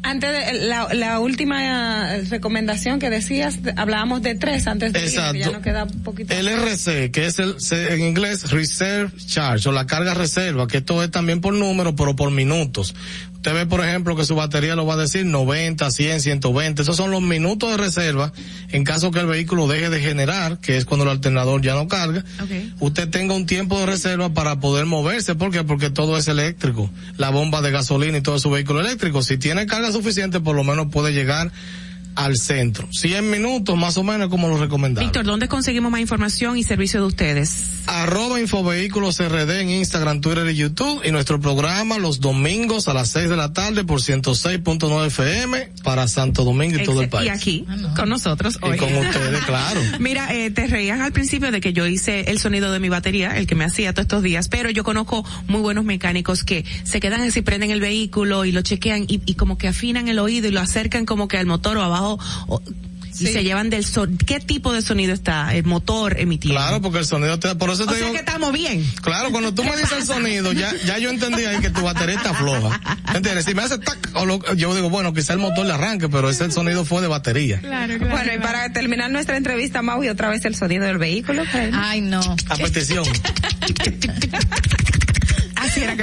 Antes 0.03 0.31
de 0.31 0.67
la, 0.67 0.93
la 0.95 1.21
última 1.21 2.17
eh, 2.17 2.25
recomendación 2.25 2.99
que 2.99 3.11
decías, 3.11 3.59
hablábamos 3.77 4.23
de 4.23 4.35
tres 4.35 4.67
antes 4.67 4.93
de 4.93 5.01
Exacto. 5.01 5.39
ya 5.39 5.51
nos 5.51 5.63
queda 5.63 5.85
un 5.85 6.03
poquito. 6.03 6.33
El 6.35 6.49
RC, 6.49 7.11
que 7.11 7.27
es 7.27 7.39
el, 7.39 7.57
en 7.73 8.01
inglés 8.01 8.51
Reserve 8.51 9.13
Charge, 9.17 9.69
o 9.69 9.73
la 9.73 9.87
carga 9.87 10.15
reserva, 10.15 10.67
que 10.67 10.79
esto 10.79 11.03
es 11.03 11.11
también 11.11 11.41
por 11.41 11.55
número, 11.55 11.97
pero 11.97 12.15
por 12.15 12.31
minutos. 12.31 12.95
Usted 13.45 13.57
ve, 13.57 13.67
por 13.67 13.85
ejemplo, 13.85 14.17
que 14.17 14.25
su 14.25 14.35
batería 14.35 14.75
lo 14.75 14.87
va 14.87 14.95
a 14.95 14.97
decir 14.97 15.27
90, 15.27 15.91
100, 15.91 16.23
120. 16.23 16.81
Esos 16.81 16.97
son 16.97 17.11
los 17.11 17.21
minutos 17.21 17.71
de 17.71 17.77
reserva 17.77 18.33
en 18.71 18.85
caso 18.85 19.11
que 19.11 19.21
el 19.21 19.27
vehículo 19.27 19.69
deje 19.69 19.91
de 19.91 20.01
generar, 20.01 20.57
que 20.61 20.79
es 20.79 20.87
cuando 20.87 21.05
el 21.05 21.11
alternador 21.11 21.61
ya 21.61 21.75
no 21.75 21.87
carga. 21.87 22.25
Usted 22.81 23.11
tenga 23.11 23.35
un 23.35 23.45
tiempo 23.45 23.79
de 23.79 23.85
reserva 23.85 24.31
para 24.31 24.61
poder 24.61 24.87
moverse. 24.87 25.35
¿Por 25.35 25.51
qué? 25.51 25.63
Porque 25.63 25.91
todo 25.91 26.17
es 26.17 26.27
eléctrico. 26.27 26.89
La 27.19 27.29
bomba 27.29 27.61
de 27.61 27.71
gasolina 27.71 28.17
y 28.17 28.23
todo 28.23 28.39
su 28.39 28.49
vehículo 28.49 28.81
eléctrico. 28.81 29.23
Si 29.23 29.37
tiene 29.37 29.67
carga 29.67 29.93
suficiente, 29.93 30.41
por 30.41 30.57
lo 30.57 30.65
menos 30.65 30.87
puede 30.91 31.13
llegar 31.13 31.53
al 32.15 32.37
centro. 32.37 32.89
100 32.91 33.31
minutos 33.31 33.77
más 33.77 33.97
o 33.97 34.03
menos 34.03 34.29
como 34.29 34.49
lo 34.49 34.59
recomendamos. 34.59 35.11
Víctor, 35.11 35.25
¿dónde 35.25 35.49
conseguimos 35.49 35.91
más 35.91 36.01
información 36.01 36.57
y 36.57 36.63
servicio 36.63 37.01
de 37.01 37.07
ustedes? 37.07 37.65
Arroba 37.87 38.41
Infovehículos 38.41 39.19
RD 39.19 39.61
en 39.61 39.71
Instagram, 39.71 40.21
Twitter 40.21 40.49
y 40.49 40.55
YouTube 40.55 41.03
y 41.05 41.11
nuestro 41.11 41.41
programa 41.41 41.99
los 41.99 42.21
domingos 42.21 42.89
a 42.89 42.95
las 42.95 43.11
6 43.11 43.29
de 43.29 43.37
la 43.37 43.53
tarde 43.53 43.85
por 43.85 44.01
106.9 44.01 45.07
FM 45.07 45.69
para 45.83 46.09
Santo 46.09 46.45
Domingo 46.45 46.79
y 46.79 46.85
todo 46.85 47.03
el 47.03 47.09
país. 47.09 47.27
Y 47.27 47.29
aquí, 47.31 47.67
con 47.97 48.09
nosotros 48.09 48.59
hoy. 48.63 48.77
Y 48.77 48.79
con 48.79 48.95
ustedes, 48.97 49.45
claro. 49.45 49.81
Mira, 49.99 50.35
eh, 50.35 50.51
te 50.51 50.67
reías 50.67 51.01
al 51.01 51.13
principio 51.13 51.51
de 51.51 51.61
que 51.61 51.73
yo 51.73 51.87
hice 51.87 52.31
el 52.31 52.39
sonido 52.39 52.73
de 52.73 52.81
mi 52.81 52.89
batería, 52.89 53.37
el 53.37 53.47
que 53.47 53.55
me 53.55 53.65
hacía 53.65 53.93
todos 53.93 54.05
estos 54.05 54.23
días, 54.23 54.49
pero 54.49 54.71
yo 54.71 54.85
conozco 54.85 55.25
muy 55.49 55.61
buenos 55.61 55.85
mecánicos 55.85 56.45
que 56.45 56.65
se 56.85 57.01
quedan 57.01 57.23
así, 57.23 57.43
prenden 57.43 57.71
el 57.71 57.81
vehículo 57.81 58.45
y 58.45 58.53
lo 58.53 58.63
chequean 58.63 59.05
y, 59.09 59.21
y 59.27 59.35
como 59.35 59.59
que 59.59 59.69
afinan 59.69 60.09
el 60.09 60.19
oído 60.19 60.49
y 60.49 60.51
lo 60.51 60.61
acercan 60.61 61.07
como 61.07 61.29
que 61.29 61.39
al 61.39 61.47
motor 61.47 61.77
o 61.77 61.83
abajo 61.83 62.04
o, 62.05 62.63
y 63.21 63.27
se 63.27 63.45
llevan 63.45 63.71
del 63.71 63.85
son 63.85 64.17
qué 64.19 64.41
tipo 64.41 64.73
de 64.73 64.83
sonido 64.83 65.13
está 65.13 65.55
el 65.55 65.65
motor 65.65 66.19
emitiendo 66.19 66.59
claro 66.59 66.81
porque 66.83 66.99
el 66.99 67.07
sonido 67.07 67.39
te 67.39 67.55
por 67.55 67.71
eso 67.71 67.87
te 67.87 67.93
o 67.93 67.95
digo 67.95 68.07
sea 68.09 68.13
que 68.13 68.27
estamos 68.27 68.53
bien. 68.53 68.85
Claro 69.03 69.31
cuando 69.31 69.55
tú 69.55 69.63
me 69.63 69.77
dices 69.77 69.93
el 69.93 70.05
sonido 70.05 70.53
ya 70.53 70.73
ya 70.85 70.99
yo 70.99 71.11
entendí 71.11 71.45
ahí 71.45 71.61
que 71.61 71.71
tu 71.71 71.83
batería 71.83 72.17
está 72.17 72.35
floja. 72.35 72.81
¿entiendes? 73.15 73.45
si 73.45 73.55
me 73.55 73.63
hace 73.63 73.79
tac 73.79 74.11
o 74.15 74.27
lo, 74.27 74.55
yo 74.55 74.75
digo 74.75 74.91
bueno 74.91 75.13
quizá 75.13 75.33
el 75.33 75.39
motor 75.39 75.67
le 75.67 75.73
arranque 75.73 76.09
pero 76.09 76.29
ese 76.29 76.51
sonido 76.51 76.85
fue 76.85 77.01
de 77.03 77.09
batería. 77.09 77.61
Claro, 77.61 77.99
claro 77.99 78.17
bueno 78.17 78.35
y 78.35 78.39
para 78.39 78.73
terminar 78.73 79.11
nuestra 79.11 79.37
entrevista 79.37 79.83
Mau 79.83 80.03
y 80.03 80.09
otra 80.09 80.29
vez 80.29 80.45
el 80.45 80.57
sonido 80.57 80.85
del 80.85 80.99
vehículo 80.99 81.43
ay 81.73 82.01
no. 82.01 82.21
A 82.49 82.57
petición 82.57 83.05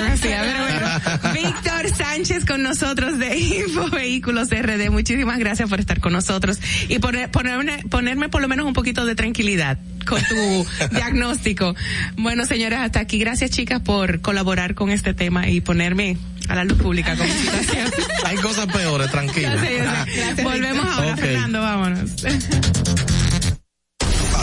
Hacía, 0.05 0.41
pero 0.41 0.63
bueno. 0.63 1.33
Víctor 1.33 1.89
Sánchez 1.95 2.45
con 2.45 2.63
nosotros 2.63 3.17
de 3.19 3.37
Info 3.37 3.89
Vehículos 3.89 4.49
RD. 4.49 4.89
Muchísimas 4.89 5.39
gracias 5.39 5.69
por 5.69 5.79
estar 5.79 5.99
con 5.99 6.13
nosotros 6.13 6.59
y 6.87 6.99
poner, 6.99 7.31
ponerme, 7.31 7.83
ponerme 7.89 8.29
por 8.29 8.41
lo 8.41 8.47
menos 8.47 8.65
un 8.65 8.73
poquito 8.73 9.05
de 9.05 9.15
tranquilidad 9.15 9.77
con 10.05 10.21
tu 10.23 10.67
diagnóstico. 10.91 11.75
Bueno, 12.17 12.45
señores, 12.45 12.79
hasta 12.79 12.99
aquí. 12.99 13.19
Gracias, 13.19 13.51
chicas, 13.51 13.81
por 13.81 14.21
colaborar 14.21 14.75
con 14.75 14.89
este 14.91 15.13
tema 15.13 15.47
y 15.49 15.61
ponerme 15.61 16.17
a 16.49 16.55
la 16.55 16.63
luz 16.63 16.77
pública 16.79 17.15
con 17.15 17.27
situación. 17.29 17.91
Hay 18.25 18.37
cosas 18.37 18.67
peores, 18.67 19.09
tranquilo. 19.11 19.51
Volvemos 20.43 20.85
ahora, 20.85 21.13
okay. 21.13 21.23
Fernando, 21.25 21.61
vámonos. 21.61 22.11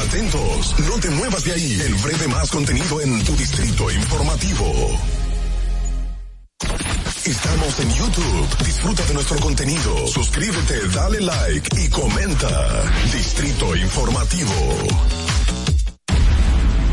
Atentos, 0.08 0.74
no 0.88 0.98
te 1.00 1.10
muevas 1.10 1.44
de 1.44 1.52
ahí. 1.52 1.80
El 1.84 1.94
breve 1.96 2.28
más 2.28 2.50
contenido 2.50 3.00
en 3.00 3.24
tu 3.24 3.36
distrito 3.36 3.90
informativo. 3.90 5.17
Estamos 7.28 7.78
en 7.80 7.90
YouTube. 7.94 8.64
Disfruta 8.64 9.04
de 9.04 9.14
nuestro 9.14 9.38
contenido. 9.38 10.06
Suscríbete, 10.06 10.88
dale 10.94 11.20
like 11.20 11.68
y 11.78 11.88
comenta. 11.90 12.82
Distrito 13.12 13.76
Informativo. 13.76 14.52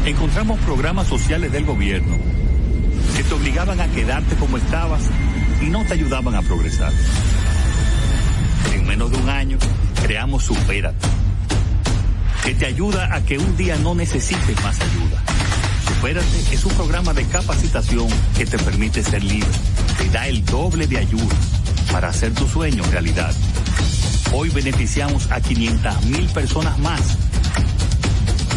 Encontramos 0.05 0.59
programas 0.59 1.07
sociales 1.07 1.51
del 1.51 1.65
gobierno 1.65 2.17
que 3.15 3.23
te 3.23 3.33
obligaban 3.33 3.79
a 3.79 3.87
quedarte 3.87 4.35
como 4.35 4.57
estabas 4.57 5.01
y 5.61 5.65
no 5.65 5.85
te 5.85 5.93
ayudaban 5.93 6.35
a 6.35 6.41
progresar. 6.41 6.91
En 8.73 8.85
menos 8.85 9.09
de 9.09 9.17
un 9.17 9.29
año, 9.29 9.57
creamos 10.03 10.43
Supérate 10.43 11.07
que 12.43 12.53
te 12.53 12.65
ayuda 12.65 13.15
a 13.15 13.23
que 13.23 13.39
un 13.39 13.57
día 13.57 13.77
no 13.77 13.95
necesites 13.95 14.63
más 14.63 14.79
ayuda. 14.79 15.23
Supérate 15.87 16.53
es 16.53 16.65
un 16.65 16.73
programa 16.73 17.13
de 17.13 17.25
capacitación 17.25 18.07
que 18.37 18.45
te 18.45 18.57
permite 18.57 19.03
ser 19.03 19.23
libre. 19.23 19.49
Te 19.97 20.09
da 20.09 20.27
el 20.27 20.43
doble 20.45 20.87
de 20.87 20.97
ayuda 20.97 21.35
para 21.91 22.09
hacer 22.09 22.33
tu 22.33 22.47
sueño 22.47 22.83
realidad. 22.91 23.33
Hoy 24.33 24.49
beneficiamos 24.49 25.31
a 25.31 25.39
500 25.39 26.05
mil 26.05 26.27
personas 26.29 26.77
más. 26.79 27.01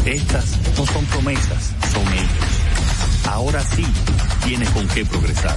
Estas 0.05 0.57
no 0.77 0.87
son 0.87 1.05
promesas, 1.07 1.75
son 1.93 2.07
hechos. 2.15 3.29
Ahora 3.29 3.63
sí 3.63 3.85
tienes 4.45 4.71
con 4.71 4.89
qué 4.89 5.05
progresar. 5.05 5.57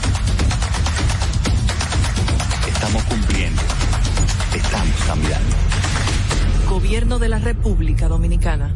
Estamos 2.68 3.04
cumpliendo. 3.04 3.62
Estamos 4.54 4.96
cambiando. 5.08 5.56
Gobierno 6.70 7.20
de 7.20 7.30
la 7.30 7.40
República 7.40 8.08
Dominicana. 8.08 8.76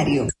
Diario. 0.03 0.40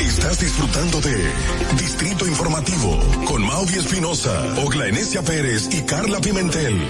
Estás 0.00 0.40
disfrutando 0.40 1.00
de 1.00 1.32
Distrito 1.78 2.26
Informativo 2.26 3.00
con 3.26 3.46
Maudi 3.46 3.74
Espinosa, 3.74 4.54
Ogla 4.64 4.88
Enesia 4.88 5.22
Pérez 5.22 5.68
y 5.72 5.82
Carla 5.82 6.20
Pimentel. 6.20 6.80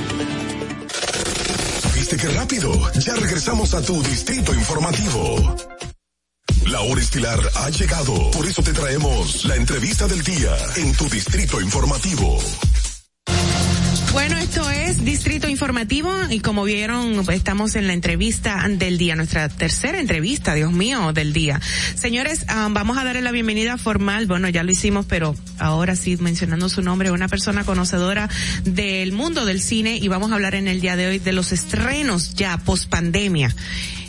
¿Viste 1.94 2.16
qué 2.16 2.28
rápido? 2.28 2.72
Ya 3.00 3.14
regresamos 3.14 3.74
a 3.74 3.82
tu 3.82 4.02
Distrito 4.02 4.54
Informativo. 4.54 5.56
La 6.66 6.80
hora 6.80 7.00
estilar 7.00 7.38
ha 7.56 7.70
llegado, 7.70 8.30
por 8.30 8.46
eso 8.46 8.62
te 8.62 8.72
traemos 8.72 9.44
la 9.44 9.56
entrevista 9.56 10.06
del 10.06 10.22
día 10.22 10.56
en 10.76 10.94
tu 10.94 11.08
Distrito 11.08 11.60
Informativo. 11.60 12.38
Bueno, 14.14 14.38
esto 14.38 14.70
es 14.70 15.04
Distrito 15.04 15.48
Informativo 15.48 16.08
y 16.30 16.38
como 16.38 16.62
vieron, 16.62 17.28
estamos 17.32 17.74
en 17.74 17.88
la 17.88 17.94
entrevista 17.94 18.64
del 18.68 18.96
día, 18.96 19.16
nuestra 19.16 19.48
tercera 19.48 19.98
entrevista, 19.98 20.54
Dios 20.54 20.70
mío, 20.70 21.12
del 21.12 21.32
día. 21.32 21.60
Señores, 21.96 22.46
um, 22.48 22.72
vamos 22.72 22.96
a 22.96 23.02
darle 23.02 23.22
la 23.22 23.32
bienvenida 23.32 23.76
formal, 23.76 24.26
bueno, 24.26 24.48
ya 24.48 24.62
lo 24.62 24.70
hicimos, 24.70 25.04
pero 25.06 25.34
ahora 25.58 25.96
sí, 25.96 26.16
mencionando 26.16 26.68
su 26.68 26.80
nombre, 26.80 27.10
una 27.10 27.26
persona 27.26 27.64
conocedora 27.64 28.30
del 28.62 29.10
mundo 29.10 29.46
del 29.46 29.60
cine 29.60 29.96
y 29.96 30.06
vamos 30.06 30.30
a 30.30 30.36
hablar 30.36 30.54
en 30.54 30.68
el 30.68 30.80
día 30.80 30.94
de 30.94 31.08
hoy 31.08 31.18
de 31.18 31.32
los 31.32 31.50
estrenos 31.50 32.34
ya 32.34 32.56
post 32.58 32.88
pandemia 32.88 33.52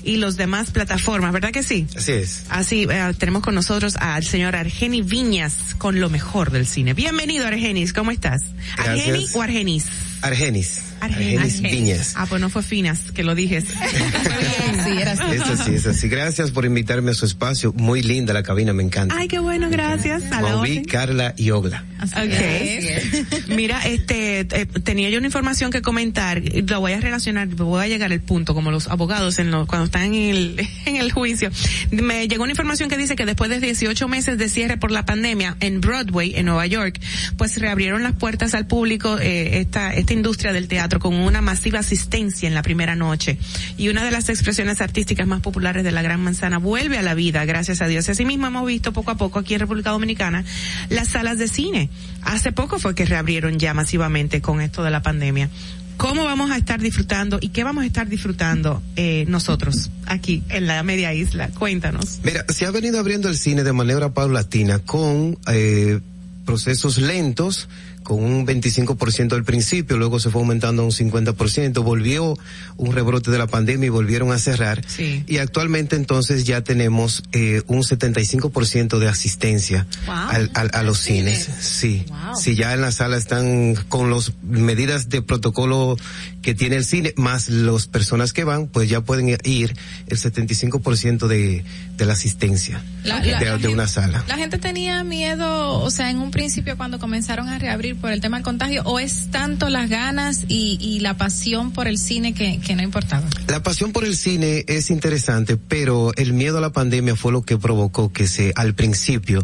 y 0.06 0.18
los 0.18 0.38
demás 0.38 0.72
plataformas, 0.72 1.34
¿verdad 1.34 1.52
que 1.52 1.64
sí? 1.64 1.88
Así 1.98 2.12
es. 2.14 2.44
Así, 2.50 2.88
eh, 2.90 3.14
tenemos 3.18 3.42
con 3.42 3.56
nosotros 3.56 3.96
al 3.98 4.24
señor 4.24 4.56
Argeni 4.56 5.02
Viñas 5.02 5.76
con 5.78 6.00
lo 6.00 6.10
mejor 6.10 6.52
del 6.52 6.68
cine. 6.68 6.94
Bienvenido, 6.94 7.46
Argenis, 7.48 7.92
¿cómo 7.92 8.12
estás? 8.12 8.44
Gracias. 8.78 9.08
¿Argeni 9.08 9.28
o 9.34 9.42
Argenis? 9.42 9.86
Argenis. 10.22 10.84
Argenis. 11.06 11.62
Viñas. 11.62 12.14
Ah, 12.16 12.26
pues 12.28 12.42
no 12.42 12.50
fue 12.50 12.64
finas, 12.64 13.12
que 13.14 13.24
lo 13.24 13.36
dijes. 13.36 13.66
sí, 14.86 14.92
era 15.00 15.14
así. 15.14 15.24
Es 15.32 15.42
así, 15.42 15.76
es 15.76 15.88
así. 15.88 16.08
Gracias 16.10 16.52
por 16.52 16.66
invitarme 16.66 17.12
a 17.12 17.14
su 17.14 17.26
espacio. 17.26 17.74
Muy 17.74 18.02
linda 18.02 18.34
la 18.34 18.44
cabina, 18.44 18.74
me 18.74 18.84
encanta. 18.84 19.16
Ay, 19.18 19.28
qué 19.28 19.40
bueno, 19.40 19.70
gracias. 19.70 20.24
A 20.32 20.42
la. 20.42 20.56
Carla 20.88 21.34
y 21.38 21.52
Ogla. 21.52 21.84
Ok. 22.04 23.50
Mira, 23.50 23.86
este, 23.86 24.42
eh, 24.42 24.66
tenía 24.84 25.10
yo 25.10 25.18
una 25.18 25.28
información 25.28 25.72
que 25.72 25.82
comentar, 25.82 26.42
lo 26.42 26.80
voy 26.80 26.94
a 26.94 27.00
relacionar, 27.00 27.48
voy 27.48 27.84
a 27.84 27.88
llegar 27.88 28.12
al 28.12 28.22
punto, 28.22 28.54
como 28.54 28.72
los 28.72 28.88
abogados 28.88 29.40
en 29.40 29.52
lo, 29.52 29.66
cuando 29.68 29.86
están 29.86 30.14
en 30.14 30.36
el, 30.36 30.68
en 30.86 30.96
el 30.98 31.12
juicio. 31.12 31.50
Me 31.92 32.28
llegó 32.28 32.44
una 32.44 32.52
información 32.52 32.90
que 32.90 32.98
dice 32.98 33.16
que 33.16 33.26
después 33.26 33.50
de 33.50 33.60
18 33.60 34.08
meses 34.08 34.38
de 34.38 34.50
cierre 34.50 34.78
por 34.78 34.92
la 34.92 35.06
pandemia 35.06 35.58
en 35.60 35.82
Broadway, 35.82 36.34
en 36.36 36.46
Nueva 36.46 36.66
York, 36.66 37.00
pues 37.38 37.58
reabrieron 37.58 38.04
las 38.04 38.14
puertas 38.14 38.54
al 38.54 38.68
público, 38.68 39.18
eh, 39.20 39.60
esta, 39.60 39.94
esta 39.94 40.14
industria 40.14 40.54
del 40.54 40.68
teatro 40.68 40.95
con 41.00 41.16
una 41.16 41.42
masiva 41.42 41.80
asistencia 41.80 42.48
en 42.48 42.54
la 42.54 42.62
primera 42.62 42.96
noche. 42.96 43.38
Y 43.78 43.90
una 43.90 44.04
de 44.04 44.12
las 44.12 44.30
expresiones 44.30 44.82
artísticas 44.82 45.28
más 45.28 45.42
populares 45.42 45.84
de 45.84 45.92
la 45.92 46.02
Gran 46.02 46.22
Manzana 46.22 46.58
vuelve 46.58 46.98
a 46.98 47.02
la 47.02 47.14
vida, 47.14 47.46
gracias 47.46 47.82
a 47.82 47.88
Dios. 47.88 48.08
Y 48.08 48.12
asimismo 48.12 48.48
hemos 48.48 48.66
visto 48.66 48.94
poco 48.94 49.12
a 49.12 49.16
poco 49.16 49.40
aquí 49.40 49.54
en 49.54 49.62
República 49.62 49.92
Dominicana 49.92 50.44
las 50.90 51.10
salas 51.10 51.38
de 51.38 51.48
cine. 51.48 51.90
Hace 52.22 52.52
poco 52.52 52.80
fue 52.80 52.96
que 52.96 53.06
reabrieron 53.06 53.60
ya 53.60 53.74
masivamente 53.74 54.42
con 54.42 54.62
esto 54.62 54.84
de 54.84 54.92
la 54.92 55.02
pandemia. 55.02 55.50
¿Cómo 55.98 56.26
vamos 56.26 56.52
a 56.52 56.58
estar 56.58 56.82
disfrutando 56.82 57.38
y 57.40 57.50
qué 57.50 57.64
vamos 57.64 57.84
a 57.84 57.88
estar 57.88 58.10
disfrutando 58.10 58.82
eh, 58.98 59.26
nosotros 59.30 59.92
aquí 60.06 60.44
en 60.50 60.68
la 60.68 60.84
media 60.84 61.14
isla? 61.14 61.50
Cuéntanos. 61.58 62.20
Mira, 62.24 62.46
se 62.50 62.66
ha 62.66 62.72
venido 62.72 63.00
abriendo 63.00 63.30
el 63.30 63.38
cine 63.38 63.64
de 63.64 63.72
manera 63.72 64.14
paulatina 64.14 64.80
con 64.80 65.38
eh, 65.48 66.02
procesos 66.46 66.98
lentos, 66.98 67.70
con 68.06 68.24
un 68.24 68.46
25% 68.46 69.34
al 69.34 69.44
principio, 69.44 69.98
luego 69.98 70.20
se 70.20 70.30
fue 70.30 70.40
aumentando 70.42 70.84
a 70.84 70.86
un 70.86 70.92
50%, 70.92 71.84
volvió 71.84 72.38
un 72.78 72.94
rebrote 72.94 73.32
de 73.32 73.40
la 73.40 73.48
pandemia 73.48 73.88
y 73.88 73.90
volvieron 73.90 74.32
a 74.32 74.38
cerrar. 74.38 74.84
Sí. 74.88 75.24
Y 75.28 75.40
actualmente 75.40 75.96
entonces 75.96 76.44
ya 76.46 76.62
tenemos 76.62 77.24
eh, 77.32 77.64
un 77.66 77.82
75% 77.82 79.00
de 79.00 79.08
asistencia 79.10 79.88
Wow. 80.06 80.16
al- 80.16 80.52
al- 80.54 80.72
a 80.74 80.84
los 80.84 81.00
cines. 81.00 81.50
Sí. 81.60 82.06
Wow. 82.08 82.36
Sí, 82.36 82.56
ya 82.56 82.74
en 82.76 82.82
la 82.82 82.92
sala 82.92 83.18
están 83.18 83.74
con 83.90 84.12
las 84.12 84.34
medidas 84.44 85.10
de 85.10 85.24
protocolo 85.24 85.98
que 86.46 86.54
tiene 86.54 86.76
el 86.76 86.86
cine, 86.86 87.12
más 87.18 87.50
las 87.50 87.88
personas 87.88 88.32
que 88.32 88.44
van, 88.44 88.68
pues 88.68 88.88
ya 88.88 89.02
pueden 89.02 89.30
ir 89.46 89.76
el 90.06 90.18
75% 90.20 91.26
de, 91.26 91.64
de 91.98 92.06
la 92.06 92.14
asistencia 92.14 92.84
La- 93.04 93.20
de, 93.20 93.32
la- 93.32 93.40
la 93.42 93.58
de 93.58 93.68
una 93.68 93.88
sala. 93.88 94.24
La 94.28 94.38
gente 94.38 94.60
tenía 94.60 95.04
miedo, 95.04 95.80
o 95.82 95.90
sea, 95.90 96.12
en 96.12 96.20
un 96.20 96.30
principio 96.30 96.78
cuando 96.78 97.00
comenzaron 97.00 97.50
a 97.50 97.58
reabrir 97.58 97.96
por 97.96 98.12
el 98.12 98.22
tema 98.22 98.38
del 98.38 98.44
contagio, 98.44 98.84
o 98.86 99.00
es 99.00 99.32
tanto 99.32 99.70
las 99.70 99.90
ganas 99.90 100.44
y, 100.48 100.78
y 100.80 101.00
la 101.00 101.18
pasión 101.18 101.72
por 101.72 101.88
el 101.88 101.98
cine 101.98 102.36
que, 102.36 102.60
que 102.60 102.76
no 102.76 102.84
importaba. 102.84 103.26
La 103.48 103.64
pasión 103.64 103.92
por 103.92 104.06
el 104.06 104.16
cine 104.16 104.66
es 104.68 104.92
interesante, 104.92 105.58
pero 105.58 106.12
el 106.16 106.34
miedo 106.34 106.60
a 106.60 106.62
la 106.62 106.72
pandemia 106.72 107.16
fue 107.16 107.32
lo 107.32 107.42
que 107.42 107.58
provocó 107.58 108.14
que 108.14 108.28
se, 108.28 108.54
al 108.56 108.76
principio, 108.76 109.44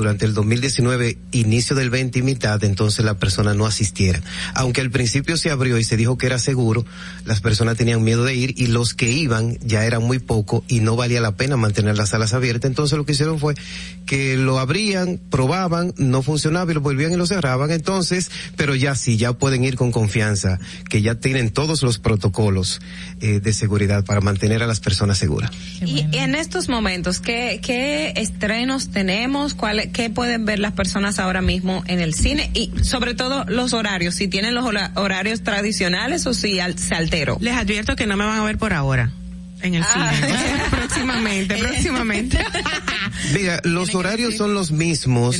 durante 0.00 0.24
el 0.24 0.32
2019, 0.32 1.18
inicio 1.32 1.76
del 1.76 1.90
20 1.90 2.20
y 2.20 2.22
mitad, 2.22 2.64
entonces 2.64 3.04
la 3.04 3.18
persona 3.18 3.52
no 3.52 3.66
asistiera. 3.66 4.22
Aunque 4.54 4.80
al 4.80 4.90
principio 4.90 5.36
se 5.36 5.50
abrió 5.50 5.76
y 5.76 5.84
se 5.84 5.98
dijo 5.98 6.16
que 6.16 6.24
era 6.24 6.38
seguro, 6.38 6.86
las 7.26 7.42
personas 7.42 7.76
tenían 7.76 8.02
miedo 8.02 8.24
de 8.24 8.34
ir 8.34 8.54
y 8.56 8.68
los 8.68 8.94
que 8.94 9.10
iban 9.10 9.58
ya 9.60 9.84
eran 9.84 10.02
muy 10.02 10.18
poco 10.18 10.64
y 10.68 10.80
no 10.80 10.96
valía 10.96 11.20
la 11.20 11.32
pena 11.32 11.58
mantener 11.58 11.98
las 11.98 12.10
salas 12.10 12.32
abiertas. 12.32 12.70
Entonces 12.70 12.96
lo 12.96 13.04
que 13.04 13.12
hicieron 13.12 13.38
fue 13.38 13.54
que 14.06 14.38
lo 14.38 14.58
abrían, 14.58 15.20
probaban, 15.30 15.92
no 15.98 16.22
funcionaba 16.22 16.70
y 16.70 16.74
lo 16.74 16.80
volvían 16.80 17.12
y 17.12 17.16
lo 17.16 17.26
cerraban. 17.26 17.70
Entonces, 17.70 18.30
pero 18.56 18.74
ya 18.74 18.94
sí, 18.94 19.18
ya 19.18 19.34
pueden 19.34 19.64
ir 19.64 19.76
con 19.76 19.92
confianza, 19.92 20.58
que 20.88 21.02
ya 21.02 21.16
tienen 21.16 21.50
todos 21.50 21.82
los 21.82 21.98
protocolos 21.98 22.80
eh, 23.20 23.40
de 23.40 23.52
seguridad 23.52 24.04
para 24.06 24.22
mantener 24.22 24.62
a 24.62 24.66
las 24.66 24.80
personas 24.80 25.18
seguras. 25.18 25.50
Y, 25.84 26.06
y 26.10 26.18
en 26.18 26.34
estos 26.34 26.70
momentos, 26.70 27.20
¿qué, 27.20 27.60
qué 27.62 28.14
estrenos 28.16 28.88
tenemos? 28.88 29.52
¿Cuál, 29.54 29.89
¿Qué 29.92 30.10
pueden 30.10 30.44
ver 30.44 30.58
las 30.58 30.72
personas 30.72 31.18
ahora 31.18 31.42
mismo 31.42 31.82
en 31.86 32.00
el 32.00 32.14
cine? 32.14 32.50
Y 32.54 32.70
sobre 32.82 33.14
todo 33.14 33.44
los 33.48 33.72
horarios, 33.72 34.14
si 34.14 34.28
tienen 34.28 34.54
los 34.54 34.64
hora- 34.64 34.92
horarios 34.94 35.42
tradicionales 35.42 36.26
o 36.26 36.34
si 36.34 36.60
al- 36.60 36.78
se 36.78 36.94
alteró. 36.94 37.36
Les 37.40 37.54
advierto 37.56 37.96
que 37.96 38.06
no 38.06 38.16
me 38.16 38.24
van 38.24 38.38
a 38.40 38.44
ver 38.44 38.58
por 38.58 38.72
ahora 38.72 39.12
en 39.62 39.74
el 39.74 39.82
Ah. 39.82 40.12
cine. 40.14 40.34
Próximamente, 40.70 41.56
próximamente. 41.56 42.38
Mira, 43.34 43.60
los 43.64 43.94
horarios 43.94 44.34
son 44.36 44.54
los 44.54 44.70
mismos. 44.72 45.38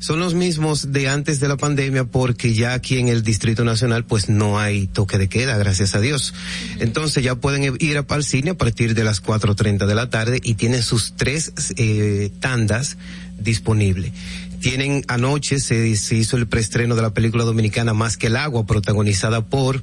Son 0.00 0.18
los 0.20 0.34
mismos 0.34 0.92
de 0.92 1.08
antes 1.08 1.40
de 1.40 1.48
la 1.48 1.56
pandemia 1.56 2.04
porque 2.04 2.52
ya 2.54 2.74
aquí 2.74 2.98
en 2.98 3.08
el 3.08 3.22
Distrito 3.22 3.64
Nacional 3.64 4.04
pues 4.04 4.28
no 4.28 4.58
hay 4.58 4.86
toque 4.88 5.16
de 5.18 5.28
queda, 5.28 5.56
gracias 5.56 5.94
a 5.94 6.00
Dios. 6.00 6.34
Entonces 6.80 7.22
ya 7.24 7.36
pueden 7.36 7.76
ir 7.80 7.98
a- 7.98 8.04
al 8.08 8.24
cine 8.24 8.50
a 8.50 8.54
partir 8.54 8.94
de 8.94 9.04
las 9.04 9.20
4.30 9.22 9.86
de 9.86 9.94
la 9.94 10.10
tarde 10.10 10.40
y 10.42 10.54
tienen 10.54 10.82
sus 10.82 11.14
tres 11.16 11.52
eh, 11.76 12.30
tandas 12.40 12.96
disponibles. 13.44 14.12
Tienen 14.60 15.04
anoche 15.08 15.60
se, 15.60 15.94
se 15.96 16.16
hizo 16.16 16.36
el 16.36 16.46
preestreno 16.46 16.96
de 16.96 17.02
la 17.02 17.12
película 17.12 17.44
dominicana 17.44 17.92
Más 17.92 18.16
que 18.16 18.28
el 18.28 18.36
agua 18.36 18.66
protagonizada 18.66 19.44
por 19.44 19.82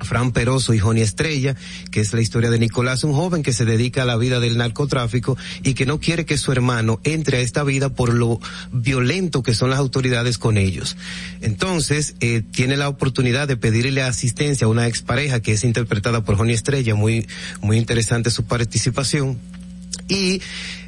Fran 0.00 0.32
Peroso 0.32 0.74
y 0.74 0.78
Joni 0.78 1.00
Estrella, 1.00 1.56
que 1.90 2.00
es 2.00 2.12
la 2.12 2.20
historia 2.20 2.50
de 2.50 2.58
Nicolás, 2.58 3.04
un 3.04 3.12
joven 3.12 3.42
que 3.42 3.52
se 3.52 3.64
dedica 3.64 4.02
a 4.02 4.06
la 4.06 4.16
vida 4.16 4.40
del 4.40 4.56
narcotráfico 4.56 5.36
y 5.62 5.74
que 5.74 5.86
no 5.86 5.98
quiere 5.98 6.24
que 6.24 6.38
su 6.38 6.52
hermano 6.52 7.00
entre 7.04 7.38
a 7.38 7.40
esta 7.40 7.64
vida 7.64 7.88
por 7.88 8.14
lo 8.14 8.40
violento 8.72 9.42
que 9.42 9.54
son 9.54 9.70
las 9.70 9.78
autoridades 9.78 10.38
con 10.38 10.56
ellos. 10.56 10.96
Entonces, 11.40 12.14
eh, 12.20 12.42
tiene 12.50 12.76
la 12.76 12.88
oportunidad 12.88 13.48
de 13.48 13.56
pedirle 13.56 14.02
asistencia 14.02 14.66
a 14.66 14.70
una 14.70 14.86
expareja 14.86 15.40
que 15.40 15.52
es 15.52 15.64
interpretada 15.64 16.24
por 16.24 16.36
Joni 16.36 16.52
Estrella, 16.52 16.94
muy, 16.94 17.26
muy 17.60 17.76
interesante 17.76 18.30
su 18.30 18.44
participación. 18.44 19.38
Y 20.08 20.40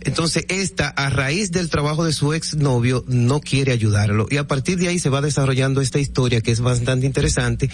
entonces 0.02 0.44
esta, 0.48 0.88
a 0.88 1.10
raíz 1.10 1.50
del 1.52 1.68
trabajo 1.68 2.04
de 2.04 2.12
su 2.12 2.32
exnovio, 2.32 3.04
no 3.06 3.40
quiere 3.40 3.72
ayudarlo. 3.72 4.26
Y 4.30 4.36
a 4.38 4.46
partir 4.46 4.78
de 4.78 4.88
ahí 4.88 4.98
se 4.98 5.10
va 5.10 5.20
desarrollando 5.20 5.80
esta 5.80 5.98
historia 5.98 6.40
que 6.40 6.50
es 6.52 6.60
bastante 6.60 7.06
interesante. 7.06 7.70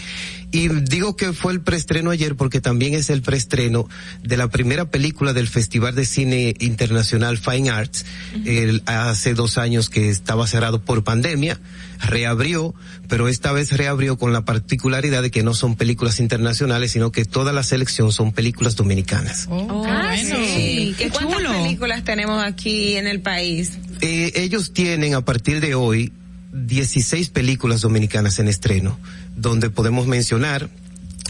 Y 0.52 0.68
digo 0.68 1.16
que 1.16 1.32
fue 1.32 1.52
el 1.52 1.60
preestreno 1.60 2.10
ayer 2.10 2.36
porque 2.36 2.60
también 2.60 2.94
es 2.94 3.10
el 3.10 3.22
preestreno 3.22 3.88
de 4.22 4.36
la 4.36 4.48
primera 4.48 4.90
película 4.90 5.32
del 5.32 5.48
Festival 5.48 5.94
de 5.94 6.04
Cine 6.06 6.54
Internacional 6.60 7.38
Fine 7.38 7.70
Arts, 7.70 8.04
el- 8.44 8.82
hace 8.86 9.34
dos 9.34 9.58
años 9.58 9.90
que 9.90 10.08
estaba 10.08 10.46
cerrado 10.46 10.80
por 10.82 11.04
pandemia, 11.04 11.60
reabrió, 12.00 12.74
pero 13.08 13.28
esta 13.28 13.52
vez 13.52 13.72
reabrió 13.72 14.16
con 14.18 14.32
la 14.32 14.44
particularidad 14.44 15.22
de 15.22 15.30
que 15.30 15.42
no 15.42 15.54
son 15.54 15.76
películas 15.76 16.20
internacionales, 16.20 16.92
sino 16.92 17.10
que 17.12 17.24
toda 17.24 17.52
la 17.52 17.62
selección 17.62 18.12
son 18.12 18.32
películas 18.32 18.76
dominicanas. 18.76 19.48
ah, 19.50 20.14
sí. 20.18 20.94
¿Qué 20.98 21.10
¿Cuántas 21.10 21.42
películas 21.62 22.04
tenemos 22.16 22.42
aquí 22.42 22.96
en 22.96 23.06
el 23.06 23.20
país? 23.20 23.72
Eh, 24.00 24.32
ellos 24.36 24.72
tienen 24.72 25.14
a 25.14 25.20
partir 25.20 25.60
de 25.60 25.74
hoy 25.74 26.14
16 26.52 27.28
películas 27.28 27.82
dominicanas 27.82 28.38
en 28.38 28.48
estreno, 28.48 28.98
donde 29.36 29.68
podemos 29.68 30.06
mencionar 30.06 30.70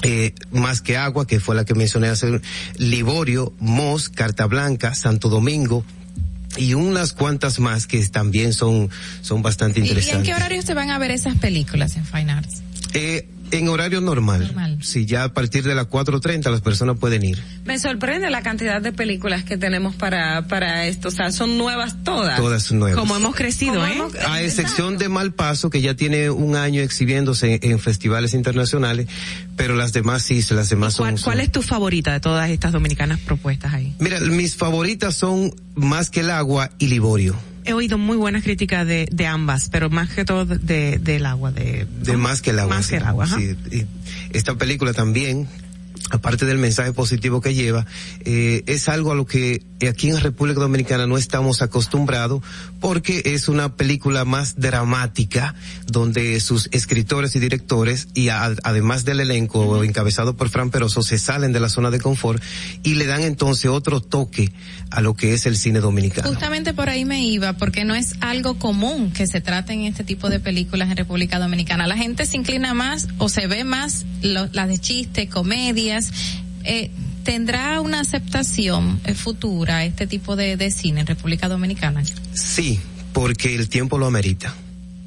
eh, 0.02 0.32
Más 0.52 0.82
que 0.82 0.96
Agua, 0.96 1.26
que 1.26 1.40
fue 1.40 1.56
la 1.56 1.64
que 1.64 1.74
mencioné 1.74 2.06
hace 2.06 2.40
Liborio, 2.76 3.52
Mos, 3.58 4.08
Carta 4.08 4.46
Blanca, 4.46 4.94
Santo 4.94 5.28
Domingo 5.28 5.84
y 6.56 6.74
unas 6.74 7.12
cuantas 7.12 7.58
más 7.58 7.88
que 7.88 8.06
también 8.06 8.52
son, 8.52 8.88
son 9.22 9.42
bastante 9.42 9.80
¿Y, 9.80 9.82
y 9.82 9.86
en 9.86 9.88
interesantes. 9.88 10.28
qué 10.28 10.34
horario 10.34 10.62
se 10.62 10.74
van 10.74 10.90
a 10.90 10.98
ver 10.98 11.10
esas 11.10 11.36
películas 11.36 11.96
en 11.96 12.04
Fine 12.04 12.30
Arts? 12.30 12.62
Eh, 12.94 13.28
en 13.50 13.68
horario 13.68 14.00
normal. 14.00 14.78
Si 14.82 15.06
ya 15.06 15.24
a 15.24 15.32
partir 15.32 15.62
de 15.64 15.74
las 15.74 15.86
4.30 15.86 16.50
las 16.50 16.60
personas 16.60 16.98
pueden 16.98 17.24
ir. 17.24 17.42
Me 17.64 17.78
sorprende 17.78 18.28
la 18.30 18.42
cantidad 18.42 18.80
de 18.82 18.92
películas 18.92 19.44
que 19.44 19.56
tenemos 19.56 19.94
para, 19.94 20.46
para 20.48 20.86
esto. 20.86 21.08
O 21.08 21.10
sea, 21.10 21.30
son 21.32 21.56
nuevas 21.58 22.02
todas. 22.04 22.38
Todas 22.38 22.72
nuevas. 22.72 22.98
Como 22.98 23.16
hemos 23.16 23.34
crecido, 23.34 23.74
Como 23.74 23.86
¿eh? 23.86 23.92
hemos- 23.94 24.14
A 24.26 24.42
excepción 24.42 24.98
de 24.98 25.08
Malpaso, 25.08 25.70
que 25.70 25.80
ya 25.80 25.94
tiene 25.94 26.30
un 26.30 26.56
año 26.56 26.80
exhibiéndose 26.82 27.60
en 27.62 27.78
festivales 27.78 28.34
internacionales, 28.34 29.08
pero 29.56 29.76
las 29.76 29.92
demás 29.92 30.22
sí, 30.22 30.42
las 30.50 30.68
demás 30.68 30.94
son... 30.94 31.04
¿Cuál, 31.10 31.22
cuál 31.22 31.36
son- 31.38 31.44
es 31.44 31.52
tu 31.52 31.62
favorita 31.62 32.12
de 32.12 32.20
todas 32.20 32.50
estas 32.50 32.72
dominicanas 32.72 33.20
propuestas 33.20 33.72
ahí? 33.74 33.94
Mira, 33.98 34.20
mis 34.20 34.56
favoritas 34.56 35.14
son 35.14 35.54
Más 35.74 36.10
que 36.10 36.20
el 36.20 36.30
agua 36.30 36.70
y 36.78 36.86
Liborio. 36.88 37.36
He 37.66 37.72
oído 37.72 37.98
muy 37.98 38.16
buenas 38.16 38.44
críticas 38.44 38.86
de, 38.86 39.08
de 39.10 39.26
ambas, 39.26 39.68
pero 39.70 39.90
más 39.90 40.10
que 40.10 40.24
todo 40.24 40.46
de, 40.46 40.98
del 40.98 41.26
agua, 41.26 41.50
de... 41.50 41.86
De 42.00 42.16
Más 42.16 42.40
que 42.40 42.50
el 42.50 42.60
agua. 42.60 42.76
Más 42.76 42.86
sí. 42.86 42.90
que 42.90 42.96
el 42.98 43.04
agua. 43.04 43.26
Sí, 43.26 43.56
y 43.72 43.86
esta 44.30 44.54
película 44.54 44.92
también, 44.92 45.48
aparte 46.10 46.46
del 46.46 46.58
mensaje 46.58 46.92
positivo 46.92 47.40
que 47.40 47.54
lleva, 47.54 47.84
eh, 48.24 48.62
es 48.66 48.88
algo 48.88 49.12
a 49.12 49.14
lo 49.14 49.26
que 49.26 49.62
aquí 49.88 50.08
en 50.08 50.20
República 50.20 50.60
Dominicana 50.60 51.06
no 51.06 51.18
estamos 51.18 51.62
acostumbrados 51.62 52.42
porque 52.80 53.22
es 53.26 53.48
una 53.48 53.74
película 53.76 54.24
más 54.24 54.54
dramática 54.56 55.54
donde 55.86 56.38
sus 56.40 56.68
escritores 56.72 57.34
y 57.36 57.40
directores 57.40 58.08
y 58.14 58.28
a- 58.28 58.54
además 58.62 59.04
del 59.04 59.20
elenco 59.20 59.82
encabezado 59.82 60.36
por 60.36 60.48
Fran 60.48 60.70
Peroso 60.70 61.02
se 61.02 61.18
salen 61.18 61.52
de 61.52 61.60
la 61.60 61.68
zona 61.68 61.90
de 61.90 62.00
confort 62.00 62.42
y 62.82 62.94
le 62.94 63.06
dan 63.06 63.22
entonces 63.22 63.66
otro 63.70 64.00
toque 64.00 64.52
a 64.90 65.00
lo 65.00 65.14
que 65.14 65.34
es 65.34 65.46
el 65.46 65.56
cine 65.56 65.80
dominicano. 65.80 66.28
Justamente 66.28 66.72
por 66.72 66.88
ahí 66.88 67.04
me 67.04 67.24
iba, 67.24 67.54
porque 67.54 67.84
no 67.84 67.94
es 67.94 68.14
algo 68.20 68.58
común 68.58 69.10
que 69.12 69.26
se 69.26 69.40
traten 69.40 69.80
este 69.82 70.04
tipo 70.04 70.30
de 70.30 70.40
películas 70.40 70.88
en 70.90 70.96
República 70.96 71.38
Dominicana. 71.38 71.86
La 71.86 71.96
gente 71.96 72.24
se 72.26 72.36
inclina 72.36 72.72
más 72.74 73.08
o 73.18 73.28
se 73.28 73.46
ve 73.46 73.64
más 73.64 74.06
las 74.22 74.68
de 74.68 74.78
chiste, 74.78 75.28
Eh, 76.64 76.90
¿Tendrá 77.22 77.80
una 77.80 78.00
aceptación 78.00 79.00
eh, 79.04 79.14
futura 79.14 79.84
este 79.84 80.06
tipo 80.06 80.36
de, 80.36 80.70
cine 80.70 81.00
en 81.00 81.06
República 81.06 81.48
Dominicana? 81.48 82.02
Sí, 82.34 82.80
porque 83.12 83.54
el 83.54 83.68
tiempo 83.68 83.98
lo 83.98 84.06
amerita. 84.06 84.54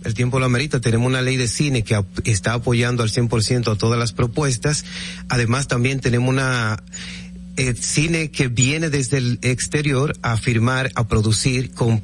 El 0.03 0.13
tiempo 0.13 0.39
lo 0.39 0.45
amerita. 0.45 0.79
Tenemos 0.79 1.07
una 1.07 1.21
ley 1.21 1.37
de 1.37 1.47
cine 1.47 1.83
que 1.83 2.01
está 2.25 2.53
apoyando 2.53 3.03
al 3.03 3.09
100% 3.09 3.71
a 3.71 3.75
todas 3.77 3.99
las 3.99 4.13
propuestas. 4.13 4.85
Además, 5.27 5.67
también 5.67 5.99
tenemos 5.99 6.29
una 6.29 6.81
eh, 7.57 7.73
cine 7.75 8.31
que 8.31 8.47
viene 8.47 8.89
desde 8.89 9.17
el 9.17 9.39
exterior 9.41 10.17
a 10.21 10.37
firmar, 10.37 10.91
a 10.95 11.07
producir 11.07 11.71
con 11.71 12.01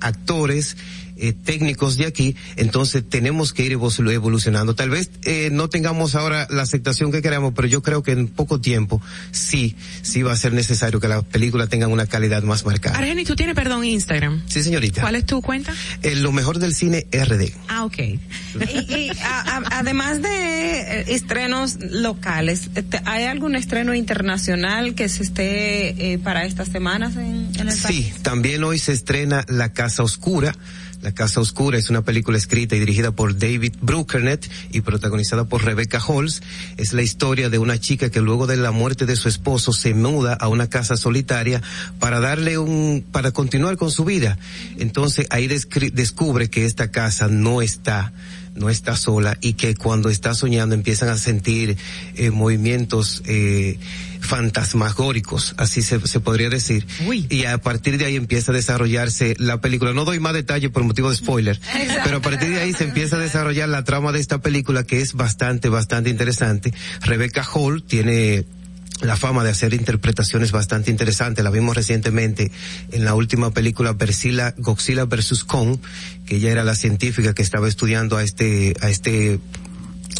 actores 0.00 0.76
eh, 1.16 1.32
técnicos 1.32 1.96
de 1.96 2.06
aquí, 2.06 2.36
entonces 2.56 3.04
tenemos 3.08 3.52
que 3.52 3.64
ir 3.64 3.72
evolu- 3.76 4.12
evolucionando. 4.12 4.74
Tal 4.74 4.90
vez 4.90 5.10
eh, 5.22 5.48
no 5.52 5.68
tengamos 5.68 6.14
ahora 6.14 6.46
la 6.50 6.62
aceptación 6.62 7.12
que 7.12 7.22
queramos, 7.22 7.52
pero 7.54 7.68
yo 7.68 7.82
creo 7.82 8.02
que 8.02 8.12
en 8.12 8.28
poco 8.28 8.60
tiempo 8.60 9.00
sí, 9.30 9.76
sí 10.02 10.22
va 10.22 10.32
a 10.32 10.36
ser 10.36 10.52
necesario 10.52 11.00
que 11.00 11.08
las 11.08 11.24
películas 11.24 11.68
tengan 11.68 11.92
una 11.92 12.06
calidad 12.06 12.42
más 12.42 12.64
marcada. 12.64 12.98
Argeni, 12.98 13.24
tú 13.24 13.36
tienes, 13.36 13.54
perdón, 13.54 13.84
Instagram. 13.84 14.42
Sí, 14.46 14.62
señorita. 14.62 15.00
¿Cuál 15.02 15.16
es 15.16 15.26
tu 15.26 15.40
cuenta? 15.42 15.72
Eh, 16.02 16.14
lo 16.16 16.32
mejor 16.32 16.58
del 16.58 16.74
cine 16.74 17.06
RD. 17.12 17.52
Ah, 17.68 17.84
ok. 17.84 17.98
Y, 17.98 18.18
y 18.94 19.10
a- 19.22 19.40
a- 19.58 19.78
además 19.78 20.22
de 20.22 20.28
eh, 20.30 21.04
estrenos 21.08 21.76
locales, 21.80 22.70
este, 22.74 23.00
¿hay 23.04 23.24
algún 23.24 23.54
estreno 23.56 23.94
internacional 23.94 24.94
que 24.94 25.08
se 25.08 25.22
esté 25.22 26.12
eh, 26.14 26.18
para 26.18 26.44
estas 26.44 26.68
semanas 26.68 27.16
en, 27.16 27.50
en 27.58 27.68
el 27.68 27.78
país? 27.78 27.80
Sí, 27.86 28.12
también 28.22 28.64
hoy 28.64 28.78
se 28.78 28.92
estrena 28.92 29.44
La 29.48 29.72
Casa 29.72 30.02
Oscura. 30.02 30.54
La 31.04 31.12
Casa 31.12 31.38
Oscura 31.38 31.76
es 31.76 31.90
una 31.90 32.00
película 32.00 32.38
escrita 32.38 32.76
y 32.76 32.78
dirigida 32.78 33.10
por 33.10 33.38
David 33.38 33.74
Bruckernett 33.82 34.50
y 34.72 34.80
protagonizada 34.80 35.44
por 35.44 35.62
Rebecca 35.62 35.98
Halls. 35.98 36.40
Es 36.78 36.94
la 36.94 37.02
historia 37.02 37.50
de 37.50 37.58
una 37.58 37.78
chica 37.78 38.08
que 38.08 38.22
luego 38.22 38.46
de 38.46 38.56
la 38.56 38.70
muerte 38.70 39.04
de 39.04 39.14
su 39.14 39.28
esposo 39.28 39.74
se 39.74 39.92
muda 39.92 40.32
a 40.32 40.48
una 40.48 40.70
casa 40.70 40.96
solitaria 40.96 41.60
para 41.98 42.20
darle 42.20 42.56
un, 42.56 43.04
para 43.12 43.32
continuar 43.32 43.76
con 43.76 43.90
su 43.90 44.06
vida. 44.06 44.38
Entonces 44.78 45.26
ahí 45.28 45.46
descubre 45.46 46.48
que 46.48 46.64
esta 46.64 46.90
casa 46.90 47.28
no 47.28 47.60
está 47.60 48.14
no 48.54 48.70
está 48.70 48.96
sola 48.96 49.36
y 49.40 49.54
que 49.54 49.74
cuando 49.74 50.10
está 50.10 50.34
soñando 50.34 50.74
empiezan 50.74 51.08
a 51.08 51.18
sentir 51.18 51.76
eh, 52.16 52.30
movimientos 52.30 53.22
eh, 53.26 53.78
fantasmagóricos, 54.20 55.54
así 55.58 55.82
se, 55.82 56.00
se 56.06 56.20
podría 56.20 56.48
decir. 56.48 56.86
Y 57.28 57.44
a 57.44 57.58
partir 57.58 57.98
de 57.98 58.06
ahí 58.06 58.16
empieza 58.16 58.52
a 58.52 58.54
desarrollarse 58.54 59.34
la 59.38 59.60
película. 59.60 59.92
No 59.92 60.04
doy 60.04 60.20
más 60.20 60.32
detalle 60.34 60.70
por 60.70 60.82
motivo 60.84 61.10
de 61.10 61.16
spoiler, 61.16 61.60
pero 62.04 62.18
a 62.18 62.20
partir 62.20 62.50
de 62.50 62.60
ahí 62.60 62.72
se 62.72 62.84
empieza 62.84 63.16
a 63.16 63.18
desarrollar 63.18 63.68
la 63.68 63.84
trama 63.84 64.12
de 64.12 64.20
esta 64.20 64.38
película 64.38 64.84
que 64.84 65.00
es 65.00 65.12
bastante, 65.14 65.68
bastante 65.68 66.10
interesante. 66.10 66.72
Rebecca 67.02 67.44
Hall 67.44 67.82
tiene 67.82 68.44
la 69.00 69.16
fama 69.16 69.44
de 69.44 69.50
hacer 69.50 69.74
interpretaciones 69.74 70.52
bastante 70.52 70.90
interesantes. 70.90 71.44
La 71.44 71.50
vimos 71.50 71.76
recientemente 71.76 72.50
en 72.92 73.04
la 73.04 73.14
última 73.14 73.52
película 73.52 73.92
Godzilla, 73.92 74.54
Godzilla 74.56 75.04
versus 75.04 75.44
Kong, 75.44 75.78
que 76.26 76.36
ella 76.36 76.50
era 76.50 76.64
la 76.64 76.74
científica 76.74 77.34
que 77.34 77.42
estaba 77.42 77.68
estudiando 77.68 78.16
a 78.16 78.22
este, 78.22 78.74
a 78.80 78.88
este 78.88 79.40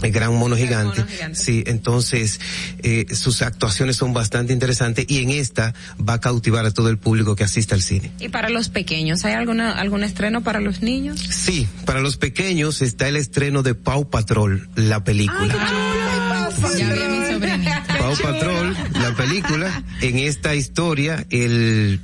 el 0.02 0.12
gran 0.12 0.34
mono 0.34 0.56
gigante. 0.56 1.00
mono 1.00 1.10
gigante. 1.10 1.38
Sí, 1.38 1.62
entonces 1.66 2.40
eh, 2.82 3.06
sus 3.14 3.42
actuaciones 3.42 3.96
son 3.96 4.12
bastante 4.12 4.52
interesantes 4.52 5.06
y 5.08 5.22
en 5.22 5.30
esta 5.30 5.74
va 5.96 6.14
a 6.14 6.20
cautivar 6.20 6.66
a 6.66 6.70
todo 6.72 6.88
el 6.88 6.98
público 6.98 7.36
que 7.36 7.44
asiste 7.44 7.74
al 7.74 7.82
cine. 7.82 8.10
Y 8.18 8.28
para 8.28 8.48
los 8.48 8.68
pequeños, 8.68 9.24
¿hay 9.24 9.34
alguna, 9.34 9.72
algún 9.72 10.04
estreno 10.04 10.42
para 10.42 10.60
los 10.60 10.82
niños? 10.82 11.20
Sí, 11.20 11.68
para 11.84 12.00
los 12.00 12.16
pequeños 12.16 12.82
está 12.82 13.08
el 13.08 13.16
estreno 13.16 13.62
de 13.62 13.74
Pau 13.74 14.10
Patrol, 14.10 14.68
la 14.74 15.04
película. 15.04 15.54
Ya 16.76 16.92
vi 16.92 17.02
a 17.02 17.08
mi 17.08 17.32
sobrinita. 17.32 17.93
Patrol, 18.22 18.76
la 18.94 19.14
película. 19.14 19.82
En 20.00 20.18
esta 20.18 20.54
historia, 20.54 21.26
el 21.30 22.00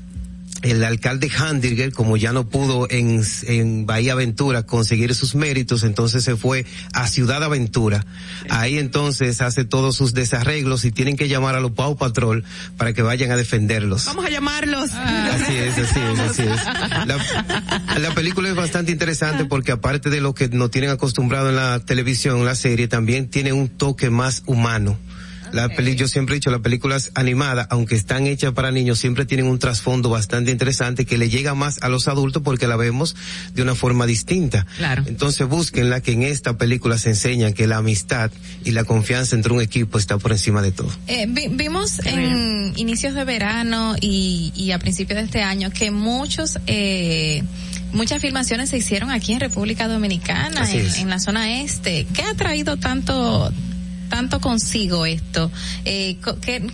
el 0.62 0.84
alcalde 0.84 1.30
Handiger, 1.30 1.92
como 1.92 2.16
ya 2.16 2.32
no 2.32 2.48
pudo 2.48 2.86
en, 2.90 3.22
en 3.46 3.86
Bahía 3.86 4.12
Aventura 4.12 4.64
conseguir 4.64 5.14
sus 5.14 5.34
méritos, 5.34 5.84
entonces 5.84 6.22
se 6.22 6.36
fue 6.36 6.66
a 6.92 7.08
Ciudad 7.08 7.42
Aventura. 7.42 8.04
Ahí 8.50 8.78
entonces 8.78 9.40
hace 9.40 9.64
todos 9.64 9.96
sus 9.96 10.12
desarreglos 10.12 10.84
y 10.84 10.90
tienen 10.90 11.16
que 11.16 11.28
llamar 11.28 11.54
a 11.54 11.60
los 11.60 11.72
Pau 11.72 11.96
Patrol 11.96 12.44
para 12.76 12.92
que 12.92 13.02
vayan 13.02 13.30
a 13.30 13.36
defenderlos. 13.36 14.04
Vamos 14.04 14.26
a 14.26 14.30
llamarlos. 14.30 14.90
Así 14.92 15.56
es, 15.56 15.78
así 15.78 16.00
es, 16.00 16.18
así 16.18 16.42
es. 16.42 17.06
La, 17.06 17.98
la 17.98 18.14
película 18.14 18.50
es 18.50 18.54
bastante 18.54 18.92
interesante 18.92 19.46
porque 19.46 19.72
aparte 19.72 20.10
de 20.10 20.20
lo 20.20 20.34
que 20.34 20.48
nos 20.48 20.70
tienen 20.70 20.90
acostumbrado 20.90 21.48
en 21.48 21.56
la 21.56 21.80
televisión, 21.80 22.38
en 22.38 22.44
la 22.44 22.54
serie, 22.54 22.86
también 22.86 23.30
tiene 23.30 23.52
un 23.52 23.68
toque 23.68 24.10
más 24.10 24.42
humano. 24.46 24.98
La 25.52 25.68
peli, 25.68 25.96
yo 25.96 26.06
siempre 26.08 26.34
he 26.34 26.38
dicho, 26.38 26.50
las 26.50 26.60
películas 26.60 27.10
animadas, 27.14 27.66
aunque 27.70 27.94
están 27.94 28.26
hechas 28.26 28.52
para 28.52 28.70
niños, 28.70 28.98
siempre 28.98 29.26
tienen 29.26 29.46
un 29.46 29.58
trasfondo 29.58 30.08
bastante 30.10 30.50
interesante 30.50 31.04
que 31.04 31.18
le 31.18 31.28
llega 31.28 31.54
más 31.54 31.82
a 31.82 31.88
los 31.88 32.08
adultos 32.08 32.42
porque 32.42 32.66
la 32.66 32.76
vemos 32.76 33.16
de 33.54 33.62
una 33.62 33.74
forma 33.74 34.06
distinta. 34.06 34.66
Claro. 34.78 35.04
Entonces 35.06 35.46
búsquenla 35.48 36.00
que 36.00 36.12
en 36.12 36.22
esta 36.22 36.56
película 36.56 36.98
se 36.98 37.10
enseña 37.10 37.52
que 37.52 37.66
la 37.66 37.78
amistad 37.78 38.30
y 38.64 38.70
la 38.72 38.84
confianza 38.84 39.36
entre 39.36 39.52
un 39.52 39.60
equipo 39.60 39.98
está 39.98 40.18
por 40.18 40.32
encima 40.32 40.62
de 40.62 40.72
todo. 40.72 40.90
Eh, 41.06 41.26
vi- 41.28 41.48
vimos 41.48 41.98
en 42.04 42.72
inicios 42.76 43.14
de 43.14 43.24
verano 43.24 43.96
y, 44.00 44.52
y 44.54 44.70
a 44.72 44.78
principios 44.78 45.18
de 45.18 45.24
este 45.24 45.42
año 45.42 45.70
que 45.70 45.90
muchos 45.90 46.58
eh, 46.66 47.42
muchas 47.92 48.20
filmaciones 48.22 48.70
se 48.70 48.76
hicieron 48.78 49.10
aquí 49.10 49.32
en 49.32 49.40
República 49.40 49.88
Dominicana, 49.88 50.70
en, 50.70 50.86
en 50.94 51.08
la 51.10 51.18
zona 51.18 51.60
este. 51.62 52.06
¿Qué 52.14 52.22
ha 52.22 52.34
traído 52.34 52.76
tanto 52.76 53.52
tanto 54.10 54.40
consigo 54.40 55.06
esto? 55.06 55.50
Eh, 55.86 56.18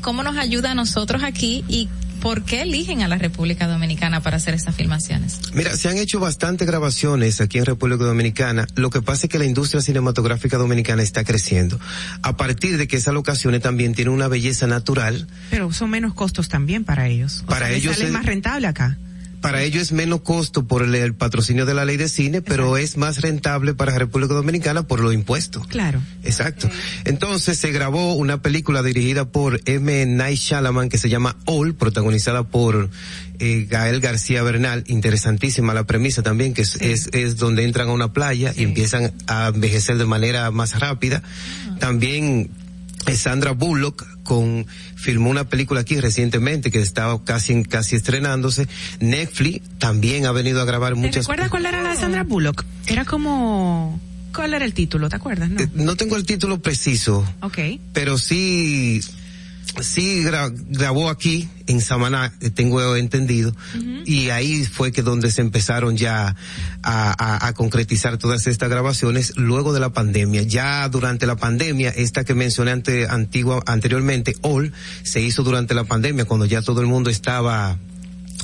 ¿Cómo 0.00 0.24
nos 0.24 0.36
ayuda 0.36 0.72
a 0.72 0.74
nosotros 0.74 1.22
aquí 1.22 1.64
y 1.68 1.88
por 2.20 2.42
qué 2.42 2.62
eligen 2.62 3.02
a 3.02 3.08
la 3.08 3.18
República 3.18 3.68
Dominicana 3.68 4.20
para 4.20 4.38
hacer 4.38 4.54
estas 4.54 4.74
filmaciones? 4.74 5.38
Mira, 5.52 5.76
se 5.76 5.88
han 5.88 5.98
hecho 5.98 6.18
bastantes 6.18 6.66
grabaciones 6.66 7.40
aquí 7.40 7.58
en 7.58 7.66
República 7.66 8.02
Dominicana. 8.04 8.66
Lo 8.74 8.90
que 8.90 9.02
pasa 9.02 9.26
es 9.26 9.30
que 9.30 9.38
la 9.38 9.44
industria 9.44 9.80
cinematográfica 9.82 10.56
dominicana 10.56 11.02
está 11.02 11.22
creciendo. 11.22 11.78
A 12.22 12.36
partir 12.36 12.78
de 12.78 12.88
que 12.88 12.96
esas 12.96 13.14
locaciones 13.14 13.60
también 13.60 13.94
tienen 13.94 14.12
una 14.14 14.26
belleza 14.26 14.66
natural, 14.66 15.28
Pero 15.50 15.72
son 15.72 15.90
menos 15.90 16.14
costos 16.14 16.48
también 16.48 16.84
para 16.84 17.06
ellos. 17.06 17.42
O 17.44 17.46
Para 17.46 17.68
sea, 17.68 17.76
ellos 17.76 17.94
sale 17.94 18.06
es- 18.06 18.12
más 18.12 18.26
rentable 18.26 18.66
acá. 18.66 18.96
Para 19.40 19.62
ello 19.62 19.80
es 19.80 19.92
menos 19.92 20.22
costo 20.22 20.66
por 20.66 20.82
el, 20.82 20.94
el 20.94 21.14
patrocinio 21.14 21.66
de 21.66 21.74
la 21.74 21.84
ley 21.84 21.96
de 21.96 22.08
cine, 22.08 22.42
pero 22.42 22.76
es 22.76 22.96
más 22.96 23.20
rentable 23.20 23.74
para 23.74 23.96
República 23.98 24.34
Dominicana 24.34 24.86
por 24.86 25.00
los 25.00 25.14
impuestos. 25.14 25.66
Claro. 25.66 26.00
Exacto. 26.24 26.68
Entonces 27.04 27.58
se 27.58 27.72
grabó 27.72 28.14
una 28.14 28.42
película 28.42 28.82
dirigida 28.82 29.26
por 29.26 29.60
M. 29.66 30.06
Night 30.06 30.38
Shyamalan 30.38 30.88
que 30.88 30.98
se 30.98 31.08
llama 31.08 31.36
All, 31.44 31.74
protagonizada 31.74 32.44
por 32.44 32.90
eh, 33.38 33.66
Gael 33.68 34.00
García 34.00 34.42
Bernal. 34.42 34.84
Interesantísima 34.86 35.74
la 35.74 35.84
premisa 35.84 36.22
también, 36.22 36.54
que 36.54 36.62
es, 36.62 36.76
es, 36.76 37.08
es 37.12 37.36
donde 37.36 37.64
entran 37.64 37.88
a 37.88 37.92
una 37.92 38.12
playa 38.12 38.52
y 38.56 38.64
empiezan 38.64 39.12
a 39.26 39.48
envejecer 39.48 39.98
de 39.98 40.06
manera 40.06 40.50
más 40.50 40.78
rápida. 40.78 41.22
También 41.78 42.50
Sandra 43.14 43.52
Bullock 43.52 44.04
con 44.24 44.66
filmó 44.96 45.30
una 45.30 45.44
película 45.48 45.80
aquí 45.82 46.00
recientemente 46.00 46.70
que 46.70 46.80
estaba 46.80 47.22
casi 47.24 47.62
casi 47.64 47.94
estrenándose. 47.96 48.66
Netflix 49.00 49.60
también 49.78 50.26
ha 50.26 50.32
venido 50.32 50.60
a 50.60 50.64
grabar 50.64 50.94
¿Te 50.94 50.98
muchas 51.00 51.16
recuerdas 51.24 51.50
cuál 51.50 51.66
era 51.66 51.82
la 51.82 51.90
de 51.90 51.96
Sandra 51.96 52.24
Bullock? 52.24 52.64
Era 52.86 53.04
como... 53.04 54.00
¿Cuál 54.34 54.52
era 54.52 54.64
el 54.66 54.74
título? 54.74 55.08
¿Te 55.08 55.16
acuerdas? 55.16 55.48
No. 55.48 55.60
Eh, 55.62 55.68
No 55.74 55.96
tengo 55.96 56.16
el 56.16 56.26
título 56.26 56.60
preciso, 56.60 57.24
Ok. 57.40 57.58
pero 57.94 58.18
sí, 58.18 59.00
sí 59.80 60.22
gra- 60.24 60.52
grabó 60.68 61.10
aquí 61.10 61.48
en 61.66 61.80
Samaná, 61.80 62.32
eh, 62.40 62.50
tengo 62.50 62.96
entendido, 62.96 63.54
y 64.04 64.30
ahí 64.30 64.64
fue 64.64 64.92
que 64.92 65.02
donde 65.02 65.30
se 65.30 65.40
empezaron 65.40 65.96
ya 65.96 66.36
a, 66.82 67.14
a- 67.18 67.46
a 67.46 67.52
concretizar 67.54 68.18
todas 68.18 68.46
estas 68.46 68.68
grabaciones 68.70 69.32
luego 69.36 69.72
de 69.72 69.80
la 69.80 69.90
pandemia. 69.92 70.42
Ya 70.42 70.88
durante 70.88 71.26
la 71.26 71.36
pandemia, 71.36 71.90
esta 71.90 72.24
que 72.24 72.34
mencioné 72.34 72.70
ante, 72.70 73.06
antigua, 73.08 73.62
anteriormente, 73.66 74.36
All, 74.42 74.72
se 75.02 75.20
hizo 75.20 75.42
durante 75.42 75.74
la 75.74 75.84
pandemia 75.84 76.24
cuando 76.24 76.46
ya 76.46 76.62
todo 76.62 76.80
el 76.80 76.86
mundo 76.86 77.10
estaba 77.10 77.78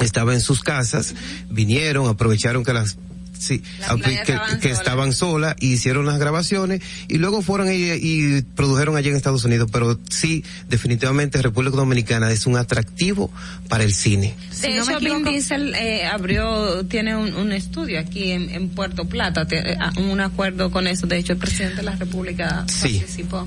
estaba 0.01 0.33
en 0.33 0.41
sus 0.41 0.62
casas, 0.62 1.15
vinieron, 1.51 2.09
aprovecharon 2.09 2.65
que 2.65 2.73
las 2.73 2.97
sí, 3.43 3.59
que, 4.05 4.12
estaban 4.15 4.61
que 4.61 4.69
solas. 4.69 4.79
estaban 4.79 5.12
solas, 5.12 5.57
hicieron 5.61 6.07
las 6.07 6.19
grabaciones 6.19 6.81
y 7.09 7.19
luego 7.19 7.43
fueron 7.43 7.73
y, 7.73 7.93
y 7.93 8.43
produjeron 8.55 8.97
allí 8.97 9.09
en 9.09 9.17
Estados 9.17 9.45
Unidos, 9.45 9.69
pero 9.73 9.99
sí, 10.11 10.45
definitivamente 10.69 11.41
República 11.43 11.77
Dominicana 11.77 12.31
es 12.31 12.47
un 12.47 12.57
atractivo 12.57 13.31
para 13.69 13.85
el 13.85 13.93
cine. 13.95 14.35
De 14.61 14.77
no 14.77 14.85
me 14.87 14.93
hecho, 14.93 15.01
Vin 15.01 15.25
Diesel 15.25 15.75
eh, 15.75 16.07
abrió, 16.07 16.85
tiene 16.87 17.17
un, 17.17 17.35
un 17.35 17.53
estudio 17.53 17.99
aquí 18.01 18.31
en, 18.31 18.51
en 18.51 18.69
Puerto 18.71 19.05
Plata, 19.07 19.47
te- 19.47 19.73
eh, 19.73 19.79
un 19.99 20.21
acuerdo 20.21 20.71
con 20.71 20.87
eso. 20.87 21.07
De 21.07 21.19
hecho, 21.19 21.33
el 21.33 21.39
presidente 21.39 21.77
de 21.77 21.83
la 21.83 21.97
República 21.97 22.65
Sí. 22.69 22.99
participó. 22.99 23.47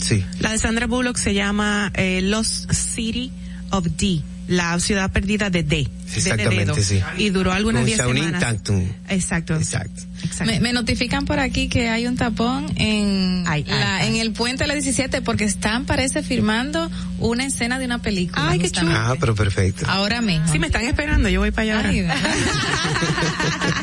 Sí. 0.00 0.24
La 0.40 0.50
de 0.52 0.58
Sandra 0.58 0.86
Bullock 0.86 1.16
se 1.16 1.34
llama 1.34 1.92
eh, 1.94 2.20
Lost 2.22 2.72
City 2.72 3.30
of 3.70 3.86
D, 3.96 4.20
la 4.48 4.78
ciudad 4.80 5.10
perdida 5.12 5.50
de 5.50 5.62
D. 5.62 5.68
De 5.68 5.88
Exactamente, 6.16 6.64
dedo. 6.64 6.74
sí. 6.76 7.00
Y 7.18 7.30
duró 7.30 7.52
algunas 7.52 7.80
Con 7.80 7.86
10 7.86 7.98
Shaolin 7.98 8.24
semanas. 8.24 8.40
Tatum. 8.56 8.88
Exacto. 9.08 9.56
Exacto. 9.56 10.02
Me, 10.44 10.60
me 10.60 10.72
notifican 10.72 11.24
por 11.24 11.38
aquí 11.38 11.68
que 11.68 11.88
hay 11.88 12.06
un 12.06 12.16
tapón 12.16 12.66
en, 12.76 13.44
Ay, 13.46 13.64
ay, 13.68 13.78
la, 13.78 13.96
ay. 13.96 14.08
en 14.08 14.16
el 14.16 14.32
puente 14.32 14.64
de 14.64 14.68
la 14.68 14.74
17 14.74 15.22
porque 15.22 15.44
están, 15.44 15.84
parece, 15.84 16.22
filmando 16.22 16.90
una 17.18 17.46
escena 17.46 17.78
de 17.78 17.86
una 17.86 18.00
película. 18.00 18.50
Ay, 18.50 18.58
qué 18.58 18.66
justamente. 18.66 18.98
Ah, 19.00 19.14
pero 19.18 19.34
perfecto. 19.34 19.86
Ahora 19.88 20.20
mismo. 20.20 20.46
Sí, 20.50 20.58
me 20.58 20.66
están 20.66 20.82
esperando, 20.82 21.28
yo 21.28 21.40
voy 21.40 21.50
para 21.50 21.62
allá 21.62 21.76
ahora. 21.76 21.88
Ay, 21.90 22.06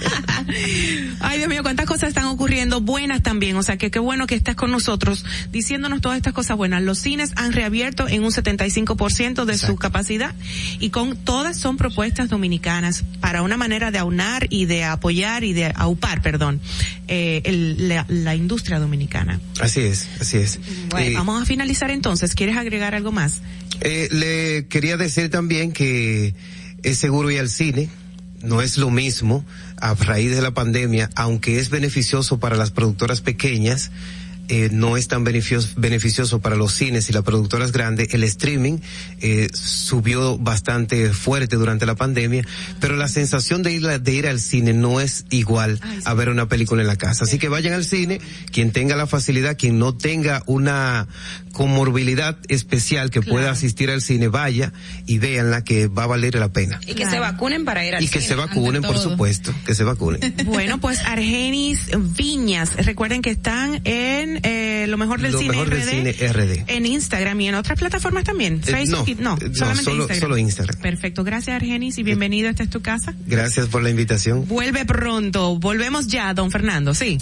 Ay, 1.19 1.37
Dios 1.37 1.49
mío, 1.49 1.61
cuántas 1.63 1.85
cosas 1.85 2.09
están 2.09 2.25
ocurriendo 2.25 2.81
buenas 2.81 3.21
también. 3.21 3.55
O 3.55 3.63
sea, 3.63 3.77
que 3.77 3.91
qué 3.91 3.99
bueno 3.99 4.27
que 4.27 4.35
estás 4.35 4.55
con 4.55 4.71
nosotros 4.71 5.25
diciéndonos 5.51 6.01
todas 6.01 6.17
estas 6.17 6.33
cosas 6.33 6.57
buenas. 6.57 6.81
Los 6.81 6.99
cines 6.99 7.33
han 7.35 7.53
reabierto 7.53 8.07
en 8.07 8.23
un 8.23 8.31
75% 8.31 9.45
de 9.45 9.57
su 9.57 9.75
capacidad 9.75 10.33
y 10.79 10.89
con 10.89 11.17
todas 11.17 11.57
son 11.57 11.77
propuestas 11.77 12.29
dominicanas 12.29 13.03
para 13.19 13.41
una 13.41 13.57
manera 13.57 13.91
de 13.91 13.99
aunar 13.99 14.47
y 14.49 14.65
de 14.65 14.85
apoyar 14.85 15.43
y 15.43 15.53
de 15.53 15.71
aupar, 15.75 16.21
perdón, 16.31 16.61
eh, 17.07 17.41
el- 17.45 17.87
la, 17.89 18.05
la 18.07 18.35
industria 18.35 18.77
dominicana. 18.79 19.39
Así 19.59 19.79
es, 19.81 20.07
así 20.21 20.37
es. 20.37 20.59
Bueno, 20.91 21.07
Eh, 21.07 21.13
vamos 21.15 21.41
a 21.41 21.45
finalizar 21.45 21.89
entonces. 21.89 22.35
¿Quieres 22.35 22.55
agregar 22.55 22.93
algo 22.93 23.11
más? 23.11 23.41
Eh, 23.81 24.07
le 24.11 24.67
quería 24.67 24.95
decir 24.95 25.31
también 25.31 25.71
que 25.71 26.35
es 26.83 26.97
seguro 26.99 27.31
ir 27.31 27.39
al 27.39 27.49
cine. 27.49 27.89
No 28.43 28.61
es 28.61 28.77
lo 28.77 28.89
mismo 28.91 29.43
a 29.81 29.95
raíz 29.95 30.29
de 30.31 30.41
la 30.41 30.51
pandemia, 30.51 31.09
aunque 31.15 31.57
es 31.59 31.69
beneficioso 31.71 32.39
para 32.39 32.55
las 32.55 32.69
productoras 32.71 33.21
pequeñas, 33.21 33.89
eh, 34.49 34.69
no 34.71 34.97
es 34.97 35.07
tan 35.07 35.23
beneficioso, 35.23 35.69
beneficioso 35.77 36.39
para 36.41 36.55
los 36.55 36.73
cines 36.73 37.09
y 37.09 37.13
las 37.13 37.23
productoras 37.23 37.71
grandes. 37.71 38.13
El 38.13 38.23
streaming 38.23 38.79
eh, 39.21 39.47
subió 39.53 40.37
bastante 40.37 41.11
fuerte 41.13 41.55
durante 41.55 41.85
la 41.85 41.95
pandemia, 41.95 42.45
pero 42.81 42.95
la 42.97 43.07
sensación 43.07 43.63
de 43.63 43.71
ir, 43.73 43.87
a- 43.87 43.99
de 43.99 44.13
ir 44.13 44.27
al 44.27 44.39
cine 44.39 44.73
no 44.73 44.99
es 44.99 45.25
igual 45.29 45.79
a 46.05 46.13
ver 46.13 46.29
una 46.29 46.47
película 46.49 46.81
en 46.81 46.87
la 46.87 46.95
casa. 46.97 47.23
Así 47.25 47.37
que 47.39 47.47
vayan 47.49 47.73
al 47.73 47.85
cine, 47.85 48.19
quien 48.51 48.71
tenga 48.71 48.95
la 48.95 49.07
facilidad, 49.07 49.55
quien 49.57 49.79
no 49.79 49.95
tenga 49.95 50.43
una 50.47 51.07
comorbilidad 51.59 52.37
especial 52.47 53.09
que 53.11 53.21
pueda 53.21 53.51
asistir 53.51 53.91
al 53.91 54.01
cine, 54.01 54.29
vaya 54.29 54.71
y 55.05 55.17
véanla 55.19 55.61
que 55.61 55.87
va 55.89 56.03
a 56.03 56.07
valer 56.07 56.35
la 56.35 56.47
pena. 56.53 56.79
Y 56.87 56.93
que 56.93 57.05
se 57.05 57.19
vacunen 57.19 57.65
para 57.65 57.85
ir 57.85 57.95
al 57.95 58.01
Y 58.01 58.07
que 58.07 58.21
cine. 58.21 58.27
se 58.29 58.35
vacunen, 58.35 58.81
por 58.81 58.97
supuesto, 58.97 59.53
que 59.65 59.75
se 59.75 59.83
vacunen. 59.83 60.21
Bueno, 60.45 60.79
pues 60.79 60.99
Argenis 61.01 61.81
Viñas, 62.15 62.77
recuerden 62.85 63.21
que 63.21 63.29
están 63.31 63.81
en 63.83 64.39
eh, 64.43 64.85
lo 64.87 64.95
mejor 64.95 65.19
del 65.19 65.33
Lo 65.33 65.39
cine 65.39 65.51
mejor 65.51 65.69
del 65.69 65.81
RD, 65.81 65.89
cine 65.89 66.11
RD. 66.31 66.63
en 66.67 66.85
Instagram 66.85 67.41
y 67.41 67.47
en 67.49 67.55
otras 67.55 67.77
plataformas 67.77 68.23
también, 68.23 68.61
Eh, 68.65 68.71
Facebook, 68.71 68.99
no, 68.99 69.11
y- 69.11 69.15
no, 69.15 69.37
eh, 69.41 69.49
no, 69.49 69.53
solamente 69.55 69.83
solo- 69.83 69.95
Instagram. 70.03 70.19
solo 70.21 70.37
Instagram. 70.37 70.81
Perfecto, 70.81 71.23
gracias 71.25 71.55
Argenis 71.57 71.97
y 71.97 72.03
bienvenido, 72.03 72.49
esta 72.49 72.63
es 72.63 72.69
tu 72.69 72.81
casa. 72.81 73.13
Gracias 73.27 73.67
por 73.67 73.83
la 73.83 73.89
invitación. 73.89 74.47
Vuelve 74.47 74.85
pronto, 74.85 75.59
volvemos 75.59 76.07
ya, 76.07 76.33
don 76.33 76.51
Fernando, 76.51 76.93
sí. 76.93 77.17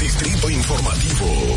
Distrito 0.00 0.50
Informativo. 0.50 1.56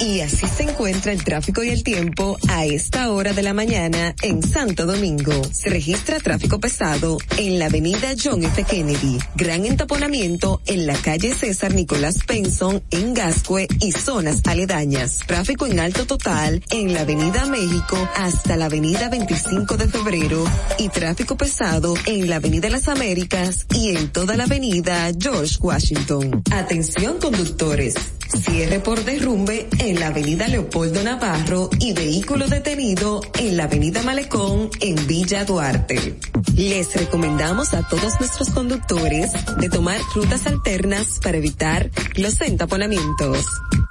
Y 0.00 0.20
así 0.20 0.46
se 0.46 0.62
encuentra 0.62 1.12
el 1.12 1.22
tráfico 1.22 1.62
y 1.62 1.68
el 1.68 1.84
tiempo 1.84 2.38
a 2.48 2.64
esta 2.64 3.10
hora 3.10 3.34
de 3.34 3.42
la 3.42 3.52
mañana 3.52 4.14
en 4.22 4.42
Santo 4.42 4.86
Domingo. 4.86 5.32
Se 5.52 5.68
registra 5.68 6.18
tráfico 6.18 6.58
pesado 6.58 7.18
en 7.36 7.58
la 7.58 7.66
avenida 7.66 8.14
John 8.22 8.42
F. 8.42 8.64
Kennedy. 8.64 9.18
Gran 9.34 9.66
entaponamiento 9.66 10.62
en 10.64 10.86
la 10.86 10.94
calle 10.94 11.34
César 11.34 11.74
Nicolás 11.74 12.20
Penson 12.26 12.82
en 12.90 13.12
Gascue 13.12 13.68
y 13.80 13.92
zonas 13.92 14.40
aledañas. 14.46 15.18
Tráfico 15.26 15.66
en 15.66 15.78
alto 15.78 16.06
total 16.06 16.64
en 16.70 16.94
la 16.94 17.02
avenida 17.02 17.44
México 17.44 17.96
hasta 18.16 18.56
la 18.56 18.66
avenida 18.66 19.10
25 19.10 19.76
de 19.76 19.86
febrero 19.86 20.44
y 20.78 20.88
tráfico 20.88 21.36
pesado 21.36 21.94
en 22.06 22.30
la 22.30 22.36
avenida 22.36 22.70
Las 22.70 22.88
Américas 22.88 23.66
y 23.74 23.94
en 23.94 24.08
toda 24.08 24.38
la 24.38 24.44
avenida 24.44 25.10
George 25.20 25.56
Washington. 25.60 26.42
Atención 26.50 27.18
conductores. 27.18 27.96
Cierre 28.38 28.78
por 28.78 29.04
derrumbe 29.04 29.68
en 29.78 29.98
la 29.98 30.08
avenida 30.08 30.46
Leopoldo 30.46 31.02
Navarro 31.02 31.68
y 31.80 31.92
vehículo 31.92 32.46
detenido 32.46 33.20
en 33.38 33.56
la 33.56 33.64
avenida 33.64 34.02
Malecón 34.02 34.70
en 34.80 35.06
Villa 35.06 35.44
Duarte. 35.44 36.16
Les 36.54 36.94
recomendamos 36.94 37.74
a 37.74 37.86
todos 37.88 38.20
nuestros 38.20 38.50
conductores 38.50 39.32
de 39.58 39.68
tomar 39.68 40.00
rutas 40.14 40.46
alternas 40.46 41.18
para 41.22 41.38
evitar 41.38 41.90
los 42.16 42.40
entaponamientos. 42.40 43.46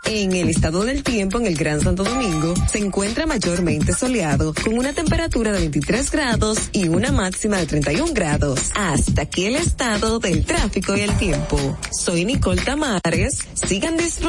En 0.06 0.34
el 0.34 0.50
estado 0.50 0.85
del 0.85 1.03
tiempo 1.03 1.38
en 1.38 1.45
el 1.45 1.56
Gran 1.56 1.82
Santo 1.82 2.03
Domingo 2.03 2.53
se 2.72 2.80
encuentra 2.80 3.27
mayormente 3.27 3.93
soleado 3.93 4.53
con 4.53 4.77
una 4.77 4.93
temperatura 4.93 5.51
de 5.51 5.59
23 5.59 6.09
grados 6.09 6.69
y 6.72 6.88
una 6.88 7.11
máxima 7.11 7.58
de 7.58 7.68
31 7.68 8.14
grados. 8.14 8.72
Hasta 8.76 9.24
aquí 9.24 9.45
el 9.45 9.58
estado 9.58 10.19
del 10.19 10.45
tráfico 10.45 10.98
y 10.98 11.01
el 11.01 11.16
tiempo. 11.18 11.77
Soy 11.92 12.26
Nicole 12.26 12.61
Tamares. 12.61 13.38
Sigan 13.53 13.98
disfrutando 13.98 14.28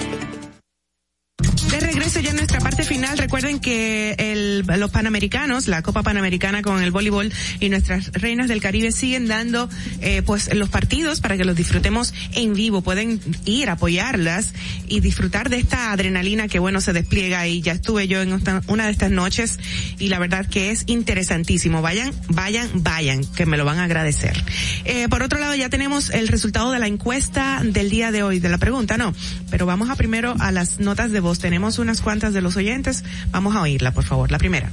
De 1.71 1.79
regreso 1.79 2.19
ya 2.19 2.31
en 2.31 2.35
nuestra 2.35 2.59
parte 2.59 2.83
final, 2.83 3.17
recuerden 3.17 3.61
que 3.61 4.13
el, 4.17 4.65
los 4.77 4.91
panamericanos, 4.91 5.69
la 5.69 5.81
Copa 5.81 6.03
Panamericana 6.03 6.61
con 6.61 6.83
el 6.83 6.91
voleibol 6.91 7.31
y 7.61 7.69
nuestras 7.69 8.11
reinas 8.11 8.49
del 8.49 8.59
Caribe 8.59 8.91
siguen 8.91 9.25
dando 9.25 9.69
eh, 10.01 10.21
pues 10.21 10.53
los 10.53 10.67
partidos 10.67 11.21
para 11.21 11.37
que 11.37 11.45
los 11.45 11.55
disfrutemos 11.55 12.13
en 12.33 12.55
vivo. 12.55 12.81
Pueden 12.81 13.21
ir 13.45 13.69
apoyarlas 13.69 14.53
y 14.85 14.99
disfrutar 14.99 15.49
de 15.49 15.59
esta 15.59 15.93
adrenalina 15.93 16.49
que 16.49 16.59
bueno 16.59 16.81
se 16.81 16.91
despliega 16.91 17.47
y 17.47 17.61
ya 17.61 17.71
estuve 17.71 18.05
yo 18.09 18.21
en 18.21 18.37
una 18.67 18.85
de 18.87 18.91
estas 18.91 19.11
noches 19.11 19.57
y 19.97 20.09
la 20.09 20.19
verdad 20.19 20.45
que 20.45 20.71
es 20.71 20.83
interesantísimo. 20.87 21.81
Vayan, 21.81 22.13
vayan, 22.27 22.69
vayan, 22.83 23.23
que 23.23 23.45
me 23.45 23.55
lo 23.55 23.63
van 23.63 23.79
a 23.79 23.85
agradecer. 23.85 24.43
Eh, 24.83 25.07
por 25.07 25.23
otro 25.23 25.39
lado 25.39 25.55
ya 25.55 25.69
tenemos 25.69 26.09
el 26.09 26.27
resultado 26.27 26.71
de 26.71 26.79
la 26.79 26.87
encuesta 26.87 27.61
del 27.63 27.89
día 27.89 28.11
de 28.11 28.23
hoy, 28.23 28.39
de 28.39 28.49
la 28.49 28.57
pregunta, 28.57 28.97
no, 28.97 29.13
pero 29.49 29.65
vamos 29.65 29.89
a 29.89 29.95
primero 29.95 30.35
a 30.37 30.51
las 30.51 30.81
notas 30.81 31.11
de 31.11 31.21
voz. 31.21 31.39
Tenemos 31.39 31.60
unas 31.79 32.01
cuantas 32.01 32.33
de 32.33 32.41
los 32.41 32.57
oyentes. 32.57 33.03
Vamos 33.31 33.55
a 33.55 33.61
oírla, 33.61 33.91
por 33.91 34.03
favor. 34.03 34.31
La 34.31 34.37
primera. 34.37 34.71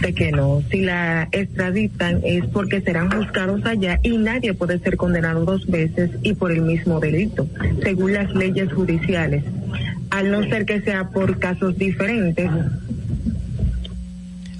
de 0.00 0.12
que 0.12 0.32
no. 0.32 0.62
Si 0.70 0.82
la 0.82 1.28
extraditan 1.32 2.20
es 2.24 2.44
porque 2.46 2.80
serán 2.80 3.10
juzgados 3.10 3.64
allá 3.64 3.98
y 4.02 4.18
nadie 4.18 4.54
puede 4.54 4.78
ser 4.78 4.96
condenado 4.96 5.44
dos 5.44 5.66
veces 5.66 6.10
y 6.22 6.34
por 6.34 6.52
el 6.52 6.62
mismo 6.62 7.00
delito, 7.00 7.48
según 7.82 8.12
las 8.12 8.34
leyes 8.34 8.72
judiciales. 8.72 9.44
Al 10.10 10.30
no 10.30 10.42
ser 10.44 10.66
que 10.66 10.80
sea 10.82 11.08
por 11.08 11.38
casos 11.38 11.76
diferentes. 11.78 12.50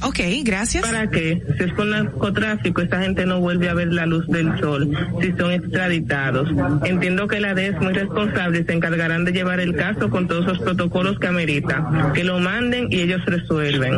Ok, 0.05 0.21
gracias. 0.43 0.85
¿Para 0.85 1.09
qué? 1.09 1.43
Si 1.57 1.65
es 1.65 1.73
con 1.73 1.91
narcotráfico, 1.91 2.83
esta 2.83 3.01
gente 3.01 3.27
no 3.27 3.41
vuelve 3.41 3.69
a 3.69 3.75
ver 3.75 3.93
la 3.93 4.07
luz 4.07 4.27
del 4.29 4.59
sol 4.61 4.91
si 5.21 5.33
son 5.33 5.53
extraditados. 5.53 6.49
Entiendo 6.85 7.27
que 7.27 7.41
la 7.41 7.55
DEA 7.55 7.71
es 7.71 7.81
muy 7.81 7.93
responsable 7.93 8.65
se 8.65 8.73
encargarán 8.73 9.25
de 9.25 9.33
llevar 9.33 9.61
el 9.61 9.75
caso 9.75 10.11
con 10.11 10.29
todos 10.29 10.47
los 10.47 10.59
protocolos 10.59 11.19
que 11.19 11.27
amerita. 11.27 12.13
Que 12.15 12.25
lo 12.25 12.39
manden 12.39 12.89
y 12.91 13.01
ellos 13.01 13.25
resuelven. 13.25 13.95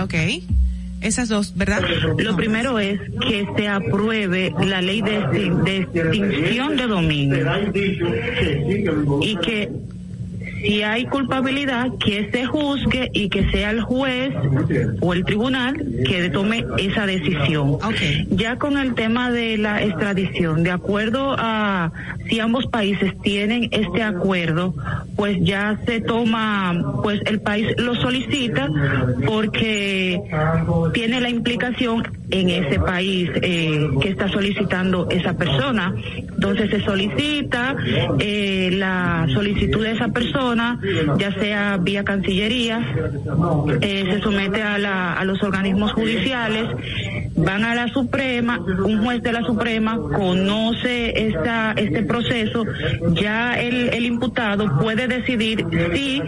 Ok. 0.00 0.14
Esas 1.00 1.28
dos, 1.28 1.54
¿verdad? 1.56 1.82
Lo 2.18 2.36
primero 2.36 2.78
es 2.78 3.00
que 3.28 3.46
se 3.56 3.68
apruebe 3.68 4.54
la 4.64 4.80
ley 4.80 5.02
de, 5.02 5.18
de 5.64 5.76
extinción 5.78 6.76
de 6.76 6.86
dominio 6.86 7.44
y 9.20 9.36
que 9.36 9.68
si 10.62 10.82
hay 10.82 11.06
culpabilidad, 11.06 11.90
que 11.98 12.30
se 12.30 12.46
juzgue 12.46 13.10
y 13.12 13.28
que 13.28 13.50
sea 13.50 13.70
el 13.70 13.82
juez 13.82 14.32
o 15.00 15.12
el 15.12 15.24
tribunal 15.24 15.76
que 16.06 16.30
tome 16.30 16.64
esa 16.78 17.06
decisión. 17.06 17.78
Ya 18.30 18.56
con 18.58 18.78
el 18.78 18.94
tema 18.94 19.30
de 19.30 19.58
la 19.58 19.82
extradición, 19.82 20.62
de 20.62 20.70
acuerdo 20.70 21.34
a 21.38 21.92
si 22.28 22.40
ambos 22.40 22.66
países 22.66 23.12
tienen 23.22 23.68
este 23.72 24.02
acuerdo, 24.02 24.74
pues 25.16 25.38
ya 25.40 25.78
se 25.86 26.00
toma, 26.00 27.00
pues 27.02 27.20
el 27.26 27.40
país 27.40 27.66
lo 27.78 27.94
solicita 27.96 28.68
porque 29.26 30.20
tiene 30.94 31.20
la 31.20 31.28
implicación 31.28 32.21
en 32.32 32.48
ese 32.48 32.80
país 32.80 33.30
eh, 33.34 33.90
que 34.00 34.08
está 34.08 34.28
solicitando 34.28 35.06
esa 35.10 35.34
persona. 35.34 35.94
Entonces 36.16 36.70
se 36.70 36.80
solicita 36.80 37.76
eh, 38.18 38.70
la 38.72 39.26
solicitud 39.32 39.84
de 39.84 39.92
esa 39.92 40.08
persona, 40.08 40.80
ya 41.18 41.32
sea 41.38 41.76
vía 41.76 42.02
Cancillería, 42.02 42.80
eh, 43.80 44.04
se 44.10 44.20
somete 44.20 44.62
a, 44.62 44.78
la, 44.78 45.12
a 45.12 45.24
los 45.24 45.42
organismos 45.42 45.92
judiciales, 45.92 46.66
van 47.36 47.64
a 47.64 47.74
la 47.74 47.88
Suprema, 47.88 48.58
un 48.58 49.04
juez 49.04 49.22
de 49.22 49.32
la 49.32 49.42
Suprema 49.42 49.96
conoce 49.96 51.28
esta, 51.28 51.72
este 51.76 52.02
proceso, 52.02 52.64
ya 53.12 53.60
el, 53.60 53.90
el 53.92 54.06
imputado 54.06 54.78
puede 54.80 55.06
decidir 55.06 55.64
si 55.92 56.22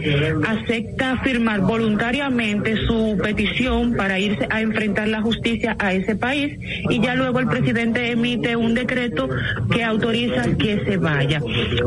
acepta 0.46 1.18
firmar 1.22 1.60
voluntariamente 1.60 2.76
su 2.86 3.18
petición 3.22 3.94
para 3.94 4.18
irse 4.18 4.46
a 4.50 4.60
enfrentar 4.60 5.08
la 5.08 5.22
justicia 5.22 5.76
a 5.78 5.93
ese 5.96 6.16
país 6.16 6.58
y 6.90 7.00
ya 7.00 7.14
luego 7.14 7.40
el 7.40 7.48
presidente 7.48 8.10
emite 8.10 8.56
un 8.56 8.74
decreto 8.74 9.28
que 9.72 9.82
autoriza 9.82 10.56
que 10.56 10.84
se 10.84 10.96
vaya. 10.96 11.40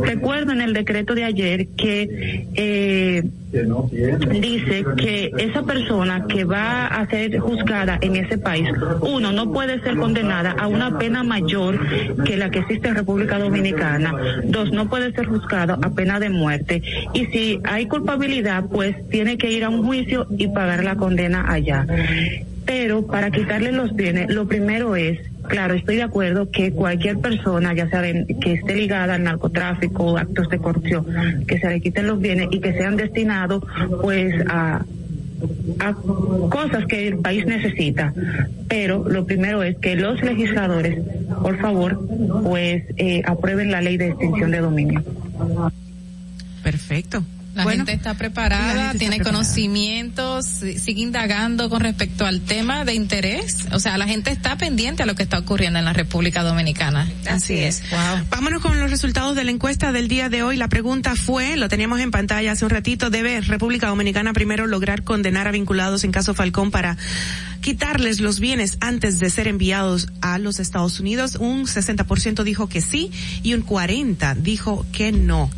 Recuerden 0.03 0.61
el 0.61 0.74
decreto 0.74 1.16
de 1.16 1.24
ayer 1.24 1.68
que 1.77 2.48
eh, 2.56 3.24
dice 4.42 4.86
que 4.98 5.32
esa 5.38 5.64
persona 5.64 6.26
que 6.27 6.44
va 6.44 6.88
a 6.88 7.08
ser 7.08 7.38
juzgada 7.40 7.98
en 8.02 8.16
ese 8.18 8.38
país, 8.38 8.68
uno, 9.02 9.32
no 9.32 9.52
puede 9.52 9.80
ser 9.82 9.95
condenada 9.95 10.52
a 10.52 10.68
una 10.68 10.98
pena 10.98 11.24
mayor 11.24 11.80
que 12.26 12.38
la 12.38 12.50
que 12.50 12.60
existe 12.60 12.90
en 12.90 12.95
República 12.95 13.40
Dominicana. 13.40 14.14
Dos, 14.44 14.72
no 14.72 14.90
puede 14.90 15.14
ser 15.14 15.27
juzgado 15.27 15.77
a 15.82 15.90
pena 15.92 16.19
de 16.19 16.30
muerte. 16.30 16.82
Y 17.14 17.26
si 17.27 17.60
hay 17.64 17.88
culpabilidad, 17.88 18.66
pues 18.69 18.95
tiene 19.10 19.38
que 19.38 19.52
ir 19.52 19.64
a 19.64 19.69
un 19.69 19.84
juicio 19.84 20.27
y 20.38 20.48
pagar 20.48 20.84
la 20.84 20.95
condena 20.95 21.52
allá. 21.52 21.86
Pero 22.68 23.08
para 23.08 23.32
quitarle 23.32 23.72
los 23.72 23.96
bienes, 23.96 24.30
lo 24.30 24.48
primero 24.48 24.96
es 24.96 25.20
Claro, 25.48 25.76
estoy 25.76 25.96
de 25.96 26.04
acuerdo 26.04 26.52
que 26.52 26.72
cualquier 26.72 27.20
persona, 27.20 27.74
ya 27.74 27.90
saben, 27.90 28.26
que 28.26 28.54
esté 28.54 28.76
ligada 28.76 29.16
al 29.16 29.24
narcotráfico 29.24 30.04
o 30.04 30.18
actos 30.18 30.50
de 30.50 30.58
corrupción, 30.60 31.06
que 31.48 31.58
se 31.60 31.70
le 31.70 31.80
quiten 31.80 32.08
los 32.08 32.20
bienes 32.20 32.50
y 32.52 32.60
que 32.60 32.74
sean 32.74 32.98
destinados, 32.98 33.64
pues, 34.02 34.36
a, 34.50 34.84
a 35.80 35.94
cosas 36.50 36.86
que 36.88 37.08
el 37.08 37.20
país 37.20 37.46
necesita. 37.46 38.14
Pero 38.68 39.08
lo 39.08 39.26
primero 39.26 39.64
es 39.64 39.78
que 39.78 39.96
los 39.96 40.22
legisladores, 40.22 41.00
por 41.42 41.58
favor, 41.60 42.06
pues, 42.44 42.84
eh, 42.98 43.22
aprueben 43.26 43.72
la 43.72 43.82
ley 43.82 43.96
de 43.96 44.10
extinción 44.10 44.52
de 44.52 44.60
dominio. 44.60 45.04
Perfecto. 46.62 47.24
La 47.58 47.64
Bueno, 47.64 47.80
gente 47.86 47.94
está 47.94 48.14
preparada, 48.14 48.90
gente 48.92 49.00
tiene 49.00 49.19
conocimientos, 49.19 50.45
si- 50.45 50.77
sigue 50.80 51.02
indagando 51.02 51.69
con 51.69 51.82
respecto 51.82 52.26
al 52.26 52.42
tema 52.42 52.86
de 52.86 52.94
interés. 52.94 53.66
O 53.72 53.80
sea, 53.80 53.98
la 53.98 54.08
gente 54.08 54.30
está 54.32 54.58
pendiente 54.58 55.03
a 55.03 55.06
lo 55.06 55.16
que 55.16 55.24
está 55.24 55.40
ocurriendo 55.40 55.80
en 55.80 55.86
la 55.86 55.94
República 55.94 56.44
Dominicana. 56.44 57.10
Así 57.30 57.56
es. 57.56 57.82
Vámonos 58.30 58.61
con 58.61 58.80
los 58.80 58.90
resultados 58.92 59.36
de 59.36 59.44
la 59.44 59.52
encuesta 59.52 59.92
del 59.92 60.08
día 60.08 60.30
de 60.30 60.44
hoy. 60.44 60.56
La 60.56 60.68
pregunta 60.68 61.16
fue, 61.16 61.58
lo 61.58 61.68
teníamos 61.68 62.00
en 62.00 62.11
pantalla 62.11 62.52
hace 62.52 62.64
un 62.64 62.69
ratito, 62.69 63.10
¿debe 63.10 63.42
República 63.42 63.88
Dominicana 63.88 64.34
primero 64.34 64.68
lograr 64.68 65.03
condenar 65.03 65.48
a 65.48 65.52
vinculados 65.52 66.03
en 66.03 66.11
caso 66.11 66.34
Falcón 66.34 66.69
para 66.72 66.95
quitarles 67.61 68.19
los 68.22 68.40
bienes 68.40 68.77
antes 68.82 69.19
de 69.19 69.30
ser 69.30 69.48
enviados 69.48 70.08
a 70.22 70.38
los 70.38 70.60
Estados 70.60 71.00
Unidos? 71.00 71.36
Un 71.40 71.66
60% 71.66 72.44
dijo 72.44 72.69
que 72.69 72.82
sí 72.82 73.11
y 73.44 73.53
un 73.56 73.66
40% 73.66 74.36
dijo 74.42 74.86
que 74.92 75.11
no. 75.11 75.50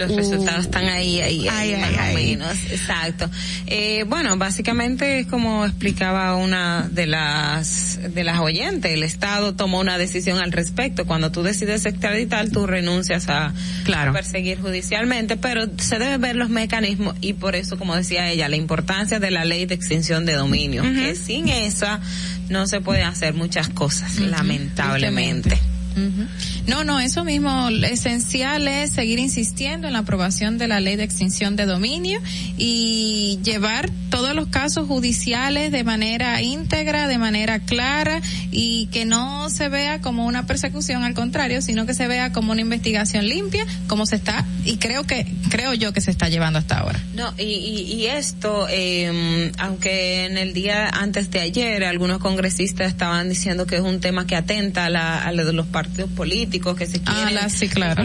Los 0.00 0.16
resultados 0.16 0.64
están 0.64 0.86
ahí, 0.86 1.20
ahí, 1.20 1.46
ahí, 1.48 1.76
más 1.76 1.90
o 2.10 2.14
menos, 2.14 2.56
exacto. 2.70 3.30
Eh, 3.66 4.04
bueno, 4.08 4.36
básicamente 4.36 5.20
es 5.20 5.26
como 5.26 5.66
explicaba 5.66 6.34
una 6.36 6.88
de 6.90 7.06
las 7.06 7.98
de 8.14 8.24
las 8.24 8.38
oyentes, 8.40 8.92
el 8.92 9.02
Estado 9.02 9.54
tomó 9.54 9.78
una 9.80 9.98
decisión 9.98 10.38
al 10.38 10.52
respecto. 10.52 11.06
Cuando 11.06 11.30
tú 11.30 11.42
decides 11.42 11.84
extraditar, 11.84 12.48
tú 12.48 12.66
renuncias 12.66 13.28
a, 13.28 13.52
Claro. 13.84 14.10
a 14.10 14.14
perseguir 14.14 14.58
judicialmente, 14.60 15.36
pero 15.36 15.66
se 15.78 15.98
deben 15.98 16.20
ver 16.20 16.36
los 16.36 16.48
mecanismos 16.48 17.14
y 17.20 17.34
por 17.34 17.54
eso, 17.56 17.78
como 17.78 17.94
decía 17.94 18.30
ella, 18.30 18.48
la 18.48 18.56
importancia 18.56 19.20
de 19.20 19.30
la 19.30 19.44
ley 19.44 19.66
de 19.66 19.74
extinción 19.74 20.24
de 20.24 20.32
dominio, 20.32 20.82
que 20.82 21.14
sin 21.14 21.48
esa 21.48 22.00
no 22.48 22.66
se 22.66 22.80
pueden 22.80 23.04
hacer 23.06 23.34
muchas 23.34 23.68
cosas, 23.68 24.18
lamentablemente. 24.18 25.58
Ujú. 25.96 26.26
No, 26.70 26.84
no, 26.84 27.00
eso 27.00 27.24
mismo, 27.24 27.68
esencial 27.68 28.68
es 28.68 28.92
seguir 28.92 29.18
insistiendo 29.18 29.88
en 29.88 29.94
la 29.94 29.98
aprobación 29.98 30.56
de 30.56 30.68
la 30.68 30.78
ley 30.78 30.94
de 30.94 31.02
extinción 31.02 31.56
de 31.56 31.66
dominio 31.66 32.20
y 32.56 33.40
llevar 33.42 33.90
todos 34.10 34.36
los 34.36 34.46
casos 34.48 34.86
judiciales 34.86 35.72
de 35.72 35.82
manera 35.82 36.42
íntegra, 36.42 37.08
de 37.08 37.18
manera 37.18 37.58
clara 37.58 38.20
y 38.52 38.86
que 38.92 39.04
no 39.04 39.50
se 39.50 39.68
vea 39.68 40.00
como 40.00 40.26
una 40.26 40.46
persecución, 40.46 41.02
al 41.02 41.14
contrario, 41.14 41.60
sino 41.60 41.86
que 41.86 41.94
se 41.94 42.06
vea 42.06 42.32
como 42.32 42.52
una 42.52 42.60
investigación 42.60 43.26
limpia, 43.26 43.66
como 43.88 44.06
se 44.06 44.16
está, 44.16 44.46
y 44.64 44.76
creo 44.76 45.04
que, 45.04 45.26
creo 45.48 45.74
yo 45.74 45.92
que 45.92 46.00
se 46.00 46.10
está 46.10 46.28
llevando 46.28 46.58
hasta 46.58 46.78
ahora. 46.78 47.00
No, 47.14 47.32
y, 47.36 47.42
y, 47.42 47.94
y 47.94 48.06
esto, 48.06 48.66
eh, 48.70 49.50
aunque 49.58 50.26
en 50.26 50.38
el 50.38 50.52
día 50.52 50.88
antes 50.88 51.30
de 51.30 51.40
ayer 51.40 51.84
algunos 51.84 52.18
congresistas 52.18 52.88
estaban 52.88 53.28
diciendo 53.28 53.66
que 53.66 53.76
es 53.76 53.82
un 53.82 54.00
tema 54.00 54.26
que 54.26 54.36
atenta 54.36 54.86
a, 54.86 54.90
la, 54.90 55.32
de 55.32 55.52
los 55.52 55.66
partidos 55.66 56.10
políticos 56.10 56.59
que 56.60 56.86
se 56.86 57.00
Ah, 57.06 57.12
quieren 57.14 57.34
la- 57.34 57.48
sí, 57.48 57.68
claro. 57.68 58.02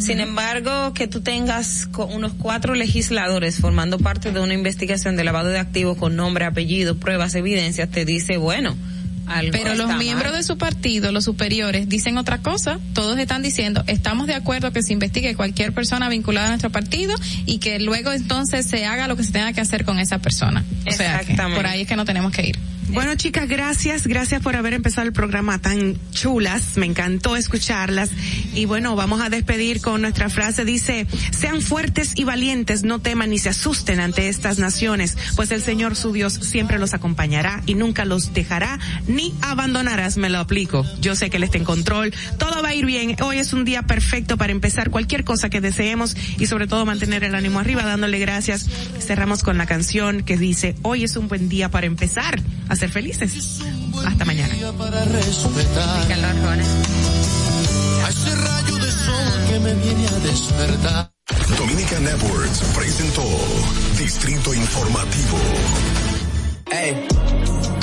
Sin 0.00 0.20
embargo, 0.20 0.92
que 0.94 1.06
tú 1.06 1.20
tengas 1.20 1.88
unos 2.10 2.32
cuatro 2.34 2.74
legisladores 2.74 3.56
formando 3.60 3.98
parte 3.98 4.32
de 4.32 4.40
una 4.40 4.54
investigación 4.54 5.16
de 5.16 5.24
lavado 5.24 5.48
de 5.48 5.58
activos 5.58 5.96
con 5.96 6.16
nombre, 6.16 6.44
apellido, 6.44 6.96
pruebas, 6.96 7.34
evidencias, 7.34 7.88
te 7.90 8.04
dice, 8.04 8.36
bueno, 8.36 8.76
algo 9.26 9.52
Pero 9.52 9.74
los 9.74 9.94
miembros 9.98 10.32
de 10.32 10.42
su 10.42 10.56
partido, 10.56 11.12
los 11.12 11.24
superiores, 11.24 11.86
dicen 11.86 12.16
otra 12.16 12.38
cosa. 12.38 12.78
Todos 12.94 13.18
están 13.18 13.42
diciendo, 13.42 13.84
estamos 13.86 14.26
de 14.26 14.34
acuerdo 14.34 14.72
que 14.72 14.82
se 14.82 14.94
investigue 14.94 15.34
cualquier 15.34 15.74
persona 15.74 16.08
vinculada 16.08 16.46
a 16.46 16.50
nuestro 16.50 16.70
partido 16.70 17.14
y 17.44 17.58
que 17.58 17.78
luego 17.78 18.10
entonces 18.12 18.66
se 18.66 18.86
haga 18.86 19.06
lo 19.06 19.16
que 19.16 19.24
se 19.24 19.32
tenga 19.32 19.52
que 19.52 19.60
hacer 19.60 19.84
con 19.84 19.98
esa 19.98 20.18
persona. 20.18 20.64
O 20.86 20.92
sea, 20.92 21.18
que 21.18 21.20
Exactamente. 21.32 21.56
por 21.56 21.66
ahí 21.66 21.82
es 21.82 21.88
que 21.88 21.96
no 21.96 22.06
tenemos 22.06 22.32
que 22.32 22.46
ir. 22.46 22.58
Bueno, 22.90 23.14
chicas, 23.16 23.46
gracias, 23.48 24.06
gracias 24.06 24.40
por 24.40 24.56
haber 24.56 24.72
empezado 24.72 25.06
el 25.06 25.12
programa 25.12 25.58
tan 25.58 25.98
chulas, 26.10 26.78
me 26.78 26.86
encantó 26.86 27.36
escucharlas. 27.36 28.10
Y 28.54 28.64
bueno, 28.64 28.96
vamos 28.96 29.20
a 29.20 29.28
despedir 29.28 29.82
con 29.82 30.00
nuestra 30.00 30.30
frase, 30.30 30.64
dice, 30.64 31.06
sean 31.30 31.60
fuertes 31.60 32.12
y 32.14 32.24
valientes, 32.24 32.84
no 32.84 32.98
teman 33.00 33.28
ni 33.28 33.38
se 33.38 33.50
asusten 33.50 34.00
ante 34.00 34.28
estas 34.28 34.58
naciones, 34.58 35.18
pues 35.36 35.50
el 35.50 35.60
Señor 35.60 35.96
su 35.96 36.12
Dios 36.12 36.32
siempre 36.32 36.78
los 36.78 36.94
acompañará 36.94 37.62
y 37.66 37.74
nunca 37.74 38.06
los 38.06 38.32
dejará 38.32 38.78
ni 39.06 39.34
abandonarás, 39.42 40.16
me 40.16 40.30
lo 40.30 40.38
aplico. 40.38 40.86
Yo 41.00 41.14
sé 41.14 41.28
que 41.28 41.36
Él 41.36 41.44
está 41.44 41.58
en 41.58 41.64
control, 41.64 42.14
todo 42.38 42.62
va 42.62 42.70
a 42.70 42.74
ir 42.74 42.86
bien, 42.86 43.16
hoy 43.20 43.36
es 43.36 43.52
un 43.52 43.66
día 43.66 43.82
perfecto 43.82 44.38
para 44.38 44.52
empezar 44.52 44.88
cualquier 44.88 45.24
cosa 45.24 45.50
que 45.50 45.60
deseemos 45.60 46.16
y 46.38 46.46
sobre 46.46 46.66
todo 46.66 46.86
mantener 46.86 47.22
el 47.22 47.34
ánimo 47.34 47.60
arriba, 47.60 47.84
dándole 47.84 48.18
gracias. 48.18 48.66
Cerramos 48.98 49.42
con 49.42 49.58
la 49.58 49.66
canción 49.66 50.22
que 50.22 50.38
dice, 50.38 50.74
hoy 50.82 51.04
es 51.04 51.16
un 51.16 51.28
buen 51.28 51.50
día 51.50 51.70
para 51.70 51.86
empezar 51.86 52.40
ser 52.78 52.90
felices. 52.90 53.60
Hasta 54.06 54.24
mañana. 54.24 54.54
ese 58.08 58.34
rayo 58.36 58.76
de 58.76 58.90
sol 58.92 59.46
que 59.50 59.58
me 59.58 59.74
viene 59.74 60.06
a 60.06 60.18
despertar. 60.20 61.12
Dominica 61.58 61.98
Networks 61.98 62.60
presentó 62.76 63.24
Distrito 63.98 64.54
Informativo. 64.54 65.38
Hey, 66.70 66.94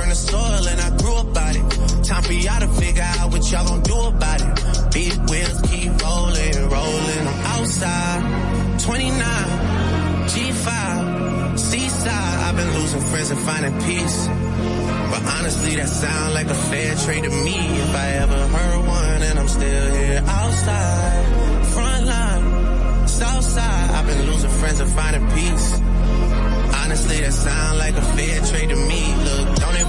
turned 0.00 0.12
to 0.12 0.16
soil 0.16 0.68
and 0.68 0.80
I 0.80 0.90
grew 0.96 1.16
about 1.16 1.56
it. 1.56 2.04
Time 2.04 2.22
for 2.22 2.32
y'all 2.32 2.60
to 2.60 2.68
figure 2.80 3.02
out 3.02 3.32
what 3.32 3.50
y'all 3.50 3.66
gonna 3.66 3.82
do 3.82 3.98
about 4.00 4.40
it. 4.40 4.92
Big 4.92 5.12
wheels 5.30 5.60
keep 5.70 5.90
rolling, 6.02 6.56
rolling. 6.74 7.24
I'm 7.30 7.40
outside, 7.54 8.80
29, 8.80 9.20
G5, 10.32 11.58
seaside. 11.58 12.38
I've 12.46 12.56
been 12.56 12.72
losing 12.78 13.00
friends 13.00 13.30
and 13.30 13.40
finding 13.40 13.74
peace. 13.82 14.26
But 15.12 15.22
honestly, 15.36 15.76
that 15.76 15.88
sound 15.88 16.34
like 16.34 16.46
a 16.46 16.54
fair 16.70 16.94
trade 17.04 17.24
to 17.24 17.30
me. 17.30 17.58
If 17.84 17.94
I 17.94 18.08
ever 18.24 18.40
heard 18.56 18.86
one 18.86 19.22
and 19.22 19.38
I'm 19.38 19.48
still 19.48 19.94
here 19.94 20.22
outside, 20.26 21.66
front 21.74 22.06
line, 22.06 23.08
south 23.08 23.44
side. 23.44 23.90
I've 23.90 24.06
been 24.06 24.26
losing 24.30 24.50
friends 24.50 24.80
and 24.80 24.90
finding 24.90 25.26
peace. 25.32 25.80
Honestly, 26.82 27.20
that 27.20 27.32
sound 27.32 27.78
like 27.78 27.94
a 27.94 28.02
fair 28.16 28.40
trade 28.46 28.70
to 28.70 28.76
me. 28.76 29.19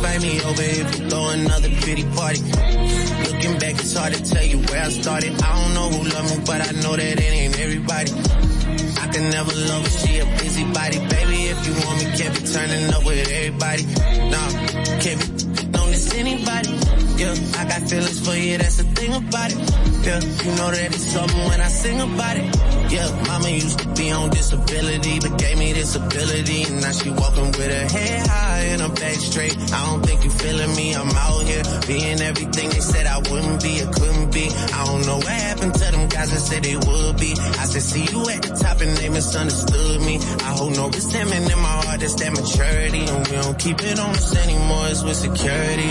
Invite 0.01 0.21
me 0.23 0.41
over 0.41 0.63
if 0.63 0.99
you 0.99 1.09
throw 1.11 1.29
another 1.29 1.69
pity 1.69 2.03
party. 2.17 2.41
Looking 2.41 3.59
back, 3.59 3.77
it's 3.77 3.93
hard 3.93 4.11
to 4.15 4.23
tell 4.23 4.43
you 4.43 4.57
where 4.57 4.81
I 4.81 4.89
started. 4.89 5.39
I 5.39 5.61
don't 5.61 5.73
know 5.75 5.89
who 5.95 6.09
loved 6.09 6.37
me, 6.39 6.43
but 6.43 6.59
I 6.59 6.71
know 6.81 6.95
that 6.97 7.19
it 7.19 7.21
ain't 7.21 7.59
everybody. 7.59 8.11
I 8.97 9.07
can 9.13 9.29
never 9.29 9.53
love 9.53 9.83
her, 9.83 9.99
she 10.01 10.17
a 10.17 10.25
busybody. 10.25 10.97
Baby, 10.97 11.53
if 11.53 11.67
you 11.67 11.73
want 11.85 11.99
me, 11.99 12.17
can't 12.17 12.33
be 12.33 12.47
turning 12.47 12.91
up 12.91 13.05
with 13.05 13.29
everybody. 13.29 13.83
Nah, 14.33 14.49
can't 14.97 15.21
be 15.21 15.50
anybody. 16.15 16.69
Yeah, 17.21 17.35
I 17.57 17.65
got 17.69 17.81
feelings 17.89 18.19
for 18.25 18.33
you, 18.33 18.57
that's 18.57 18.77
the 18.77 18.83
thing 18.97 19.13
about 19.13 19.51
it. 19.51 19.59
Yeah, 20.01 20.19
you 20.19 20.51
know 20.57 20.71
that 20.71 20.89
it's 20.89 21.05
something 21.13 21.43
when 21.49 21.61
I 21.61 21.67
sing 21.67 22.01
about 22.01 22.37
it. 22.37 22.49
Yeah, 22.91 23.07
mama 23.27 23.49
used 23.49 23.79
to 23.79 23.87
be 23.93 24.11
on 24.11 24.29
disability, 24.31 25.19
but 25.19 25.37
gave 25.37 25.57
me 25.57 25.73
this 25.73 25.95
ability. 25.95 26.63
And 26.63 26.81
now 26.81 26.91
she 26.91 27.09
walking 27.09 27.51
with 27.53 27.71
her 27.71 27.87
head 27.97 28.27
high 28.27 28.65
and 28.73 28.81
her 28.81 28.89
back 28.89 29.15
straight. 29.15 29.55
I 29.71 29.85
don't 29.85 30.01
think 30.05 30.23
you 30.23 30.31
feeling 30.31 30.75
me, 30.75 30.95
I'm 30.95 31.09
out 31.09 31.43
here 31.45 31.63
being 31.85 32.19
everything 32.21 32.69
they 32.69 32.79
said 32.79 33.05
I 33.05 33.17
wouldn't 33.19 33.61
be, 33.61 33.81
or 33.83 33.91
couldn't 33.93 34.33
be. 34.33 34.49
I 34.49 34.85
don't 34.85 35.05
know 35.05 35.17
what 35.17 35.27
happened 35.27 35.73
to 35.75 35.91
them 35.91 36.09
guys 36.09 36.31
that 36.31 36.39
said 36.41 36.63
they 36.63 36.75
would 36.75 37.17
be. 37.17 37.31
I 37.37 37.65
said, 37.69 37.83
see 37.83 38.05
you 38.11 38.21
at 38.29 38.41
the 38.41 38.49
top 38.57 38.81
and 38.81 38.97
they 38.97 39.09
misunderstood 39.09 40.01
me. 40.01 40.17
I 40.17 40.51
hold 40.57 40.75
no 40.75 40.89
resentment 40.89 41.51
in 41.51 41.59
my 41.59 41.75
heart, 41.85 41.99
that's 41.99 42.15
that 42.15 42.31
maturity. 42.33 43.05
And 43.05 43.27
we 43.27 43.35
don't 43.37 43.59
keep 43.59 43.79
it 43.83 43.99
on 43.99 44.09
us 44.09 44.35
anymore, 44.35 44.87
it's 44.89 45.03
with 45.03 45.17
security. 45.17 45.90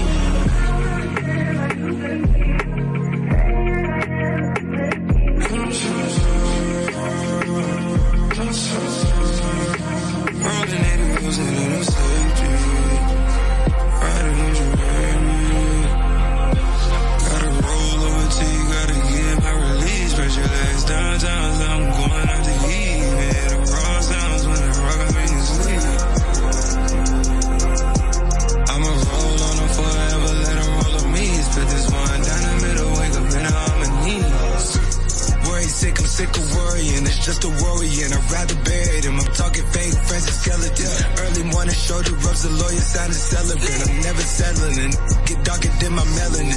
It's 37.11 37.27
just 37.27 37.43
a 37.43 37.51
worry, 37.51 37.91
and 38.07 38.15
I'd 38.15 38.31
rather 38.31 38.55
bury 38.63 38.99
them. 39.03 39.19
I'm 39.19 39.31
talking 39.35 39.67
fake 39.75 39.99
friends 40.07 40.25
and 40.31 40.37
skeletons. 40.41 40.95
Early 41.19 41.43
morning 41.51 41.75
shoulder 41.75 42.15
rubs, 42.23 42.41
the 42.47 42.51
lawyer 42.55 42.79
sounded 42.79 43.19
celebrant. 43.19 43.83
I'm 43.83 43.99
never 43.99 44.23
settling, 44.23 44.95
get 45.27 45.39
darker 45.43 45.71
than 45.83 45.91
my 45.91 46.07
melanin. 46.07 46.55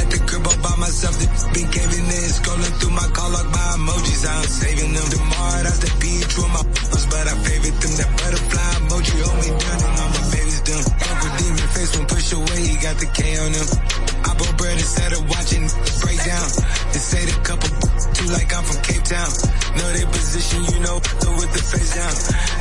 At 0.00 0.08
the 0.08 0.18
crib 0.24 0.48
all 0.48 0.56
by 0.64 0.74
myself. 0.80 1.20
The 1.20 1.28
been 1.52 1.68
caving 1.68 2.08
in, 2.08 2.28
scrolling 2.32 2.74
through 2.80 2.96
my 2.96 3.08
call 3.12 3.28
log, 3.28 3.48
my 3.52 3.76
emojis. 3.76 4.24
I'm 4.24 4.48
saving 4.48 4.92
them. 4.96 5.04
Tomorrow, 5.04 5.62
that's 5.68 5.80
the 5.84 5.92
beach 6.00 6.32
with 6.32 6.50
my 6.56 6.64
f***ers, 6.64 7.04
but 7.12 7.24
I 7.28 7.34
favorite 7.44 7.76
them. 7.84 7.92
That 8.00 8.10
butterfly 8.24 8.70
emoji 8.80 9.16
hold 9.20 9.36
me 9.44 9.50
down 9.52 9.78
and 9.84 9.94
all 10.00 10.10
my 10.16 10.24
babies 10.32 10.60
done. 10.64 10.84
Uncle 11.12 11.32
Demon 11.44 11.68
face 11.76 11.92
when 11.92 12.06
push 12.08 12.32
away, 12.32 12.60
he 12.72 12.74
got 12.80 12.96
the 12.96 13.08
K 13.12 13.20
on 13.36 13.52
him. 13.52 13.68
I 14.24 14.32
bought 14.32 14.54
bread 14.56 14.80
instead 14.80 15.12
of 15.12 15.22
watching 15.28 15.68
break 16.00 16.18
down. 16.24 16.48
They 16.96 17.02
say 17.04 17.22
the 17.28 17.36
couple 17.44 17.68
too 18.24 18.32
like 18.32 18.48
I'm 18.54 18.64
from 18.64 18.80
Cape 18.82 19.04
Town. 19.04 19.30
Know 19.76 19.88
their 19.92 20.06
position, 20.06 20.60
you 20.72 20.80
know, 20.80 20.96
with 21.36 21.50
the 21.52 21.62
face 21.62 21.92
down. 21.94 22.14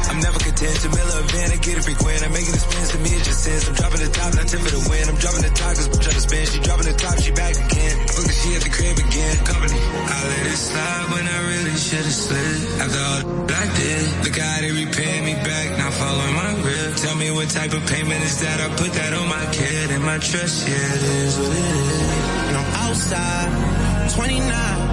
I'm 0.10 0.20
never 0.20 0.40
content. 0.40 0.76
Jamila 0.82 1.18
van, 1.32 1.52
I 1.52 1.58
get 1.62 1.78
it 1.78 1.84
frequent. 1.84 2.20
I'm 2.24 2.34
making 2.34 2.54
expense 2.54 2.90
to 2.92 3.00
me, 3.00 3.12
it 3.14 3.24
just 3.24 3.44
sense. 3.44 3.70
I'm 3.70 3.76
dropping 3.76 4.02
the 4.02 4.12
top, 4.12 4.30
not 4.36 4.48
tip 4.48 4.60
for 4.60 4.74
the 4.74 4.84
win. 4.90 5.04
I'm 5.08 5.20
dropping 5.20 5.44
the 5.46 5.54
top, 5.54 5.74
cause 5.78 5.88
I'm 5.88 6.00
trying 6.02 6.20
to 6.20 6.26
spin. 6.26 6.44
She 6.48 6.60
dropping 6.60 6.88
the 6.90 6.98
top, 6.98 7.16
she 7.22 7.32
back 7.32 7.54
again. 7.56 7.96
Look 8.18 8.28
at 8.28 8.36
she 8.36 8.50
at 8.58 8.62
the 8.66 8.72
crib 8.74 8.98
again. 8.98 9.36
Company. 9.46 9.80
I 9.80 10.18
let 10.26 10.46
it 10.48 10.60
slide 10.60 11.06
when 11.14 11.26
I 11.28 11.40
really 11.54 11.78
should've 11.78 12.18
slid. 12.18 12.60
After 12.82 13.02
all 13.04 13.22
I 13.54 13.66
did, 13.78 14.04
look 14.26 14.38
how 14.38 14.58
they 14.62 14.74
repay 14.74 15.16
me 15.22 15.34
back, 15.46 15.68
not 15.78 15.94
following 15.94 16.34
my 16.34 16.52
rib. 16.66 16.92
Tell 16.98 17.16
me 17.16 17.30
what 17.32 17.50
type 17.50 17.74
of 17.74 17.84
payment 17.88 18.22
is 18.26 18.42
that? 18.42 18.58
I 18.58 18.68
put 18.76 18.92
that 18.98 19.14
on 19.14 19.28
my 19.30 19.46
kid 19.54 19.92
and 19.92 20.04
my 20.04 20.18
trust, 20.18 20.68
yeah, 20.68 20.98
it 20.98 21.04
is 21.24 21.34
what 21.38 21.54
it 21.54 21.76
is. 21.78 22.02
And 22.50 22.58
I'm 22.58 22.70
outside, 22.90 24.12
29. 24.18 24.93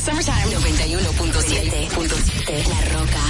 The 0.00 0.10
summertime. 0.10 0.48
91.7.7 0.48 2.68
La 2.68 2.78
Roca. 2.98 3.24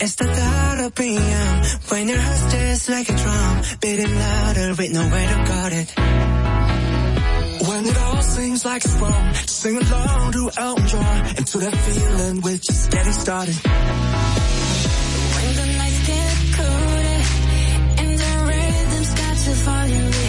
It's 0.00 0.14
the 0.14 0.24
thought 0.24 0.80
of 0.80 0.94
PM 0.94 1.62
when 1.88 2.08
your 2.08 2.20
heart's 2.20 2.52
just 2.52 2.88
like 2.88 3.08
a 3.08 3.16
drum, 3.16 3.62
beating 3.80 4.14
louder 4.14 4.74
with 4.74 4.92
nowhere 4.92 5.28
to 5.28 5.34
guard 5.48 5.72
it. 5.72 5.92
When 7.68 7.86
it 7.86 7.98
all 7.98 8.22
seems 8.22 8.64
like 8.64 8.84
it's 8.84 8.94
wrong, 8.94 9.34
sing 9.46 9.76
along 9.76 10.32
to 10.32 10.50
Elton 10.56 10.86
John 10.86 11.26
and 11.36 11.46
to 11.46 11.58
that 11.58 11.74
feeling 11.74 12.40
we're 12.42 12.58
just 12.58 12.90
getting 12.90 13.12
started. 13.12 13.54
When 15.34 15.54
the 15.60 15.66
nights 15.78 16.06
get 16.06 16.36
colder 16.56 17.22
and 18.00 18.18
the 18.18 18.32
rhythm's 18.48 19.14
got 19.14 19.46
you 19.46 19.54
falling 19.66 20.23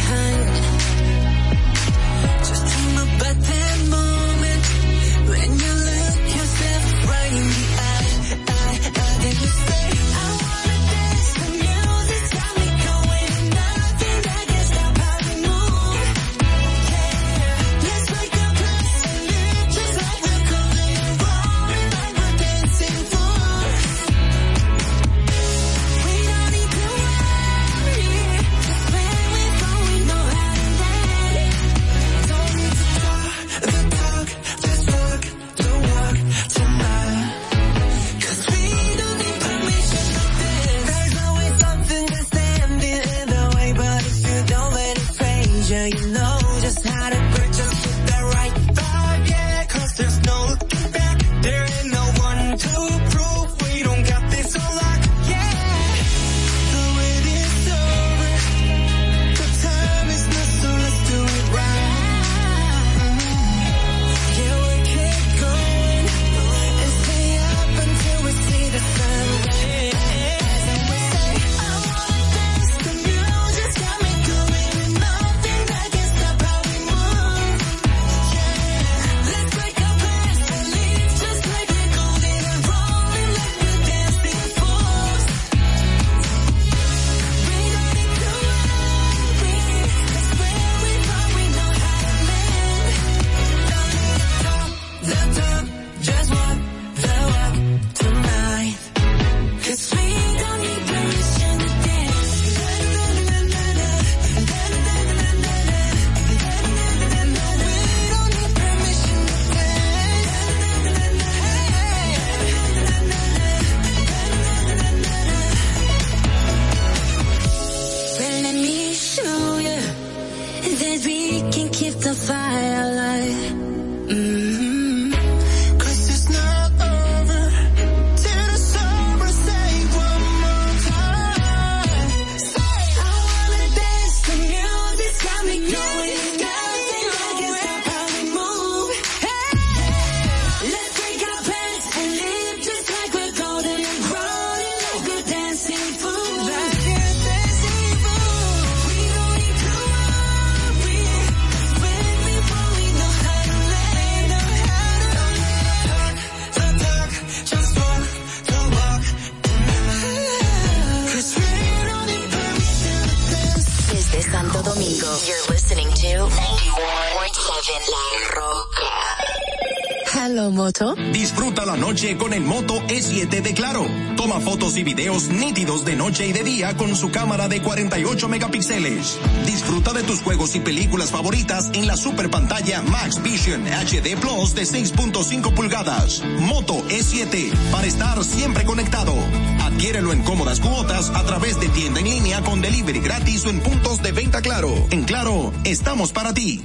fotos 174.56 174.78
y 174.78 174.84
videos 174.84 175.28
nítidos 175.28 175.84
de 175.84 175.98
noche 175.98 176.26
y 176.28 176.32
de 176.32 176.42
día 176.42 176.78
con 176.78 176.96
su 176.96 177.12
cámara 177.12 177.50
de 177.50 177.62
48 177.62 178.30
megapíxeles. 178.30 179.18
Disfruta 179.46 179.92
de 179.92 180.02
tus 180.02 180.22
juegos 180.22 180.56
y 180.56 180.62
películas 180.62 181.12
favoritas 181.12 181.72
en 181.74 181.88
la 181.88 181.98
super 181.98 182.30
pantalla 182.30 182.82
Max 182.84 183.22
Vision 183.22 183.66
HD 183.68 184.16
Plus 184.18 184.56
de 184.56 184.62
6.5 184.62 185.54
pulgadas. 185.54 186.24
Moto 186.40 186.76
E7 186.88 187.54
para 187.70 187.86
estar 187.86 188.24
siempre 188.24 188.64
conectado. 188.64 189.14
Adquiérelo 189.60 190.14
en 190.14 190.24
cómodas 190.24 190.62
cuotas 190.62 191.10
a 191.10 191.26
través 191.26 191.60
de 191.60 191.68
tienda 191.68 192.00
en 192.00 192.06
línea 192.06 192.42
con 192.42 192.62
delivery 192.62 193.02
gratis 193.02 193.46
o 193.46 193.50
en 193.50 193.60
puntos 193.60 194.02
de 194.02 194.14
venta 194.14 194.42
Claro. 194.42 194.88
En 194.90 195.04
Claro, 195.04 195.52
estamos 195.66 196.14
para 196.14 196.34
ti. 196.34 196.64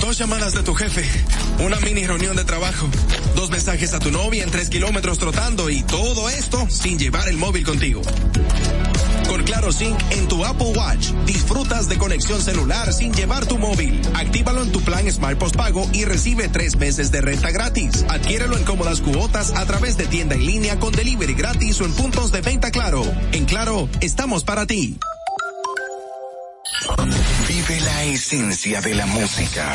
Dos 0.00 0.16
llamadas 0.16 0.54
de 0.54 0.62
tu 0.62 0.72
jefe, 0.72 1.04
una 1.58 1.80
mini 1.80 2.06
reunión 2.06 2.36
de 2.36 2.44
trabajo, 2.44 2.86
dos 3.36 3.50
mensajes 3.50 3.92
a 3.92 3.98
tu 3.98 4.10
novia 4.10 4.42
en 4.42 4.50
tres 4.50 4.70
kilómetros 4.70 5.18
trotando 5.18 5.68
y 5.70 5.82
todo 5.82 6.28
esto 6.30 6.66
sin 6.70 6.98
llevar 6.98 7.28
el 7.28 7.36
móvil 7.36 7.64
contigo. 7.64 8.00
Con 9.28 9.42
Claro 9.44 9.72
Sync 9.72 9.98
en 10.10 10.26
tu 10.26 10.44
Apple 10.44 10.72
Watch, 10.74 11.10
disfrutas 11.26 11.88
de 11.88 11.98
conexión 11.98 12.40
celular 12.40 12.92
sin 12.92 13.12
llevar 13.12 13.44
tu 13.46 13.58
móvil. 13.58 14.00
Actívalo 14.14 14.62
en 14.62 14.72
tu 14.72 14.80
plan 14.80 15.10
Smart 15.12 15.38
Postpago 15.38 15.88
y 15.92 16.04
recibe 16.04 16.48
tres 16.48 16.76
meses 16.76 17.10
de 17.10 17.20
renta 17.20 17.50
gratis. 17.50 18.06
Adquiérelo 18.08 18.56
en 18.56 18.64
cómodas 18.64 19.00
cuotas 19.02 19.54
a 19.54 19.66
través 19.66 19.96
de 19.96 20.06
tienda 20.06 20.34
en 20.34 20.46
línea 20.46 20.78
con 20.78 20.92
delivery 20.92 21.34
gratis 21.34 21.80
o 21.80 21.84
en 21.84 21.92
puntos 21.92 22.32
de 22.32 22.40
venta 22.40 22.70
Claro. 22.70 23.04
En 23.32 23.44
Claro, 23.44 23.88
estamos 24.00 24.44
para 24.44 24.66
ti. 24.66 24.98
Vive 27.48 27.80
la 27.80 28.04
esencia 28.04 28.80
de 28.80 28.94
la 28.94 29.06
música. 29.06 29.74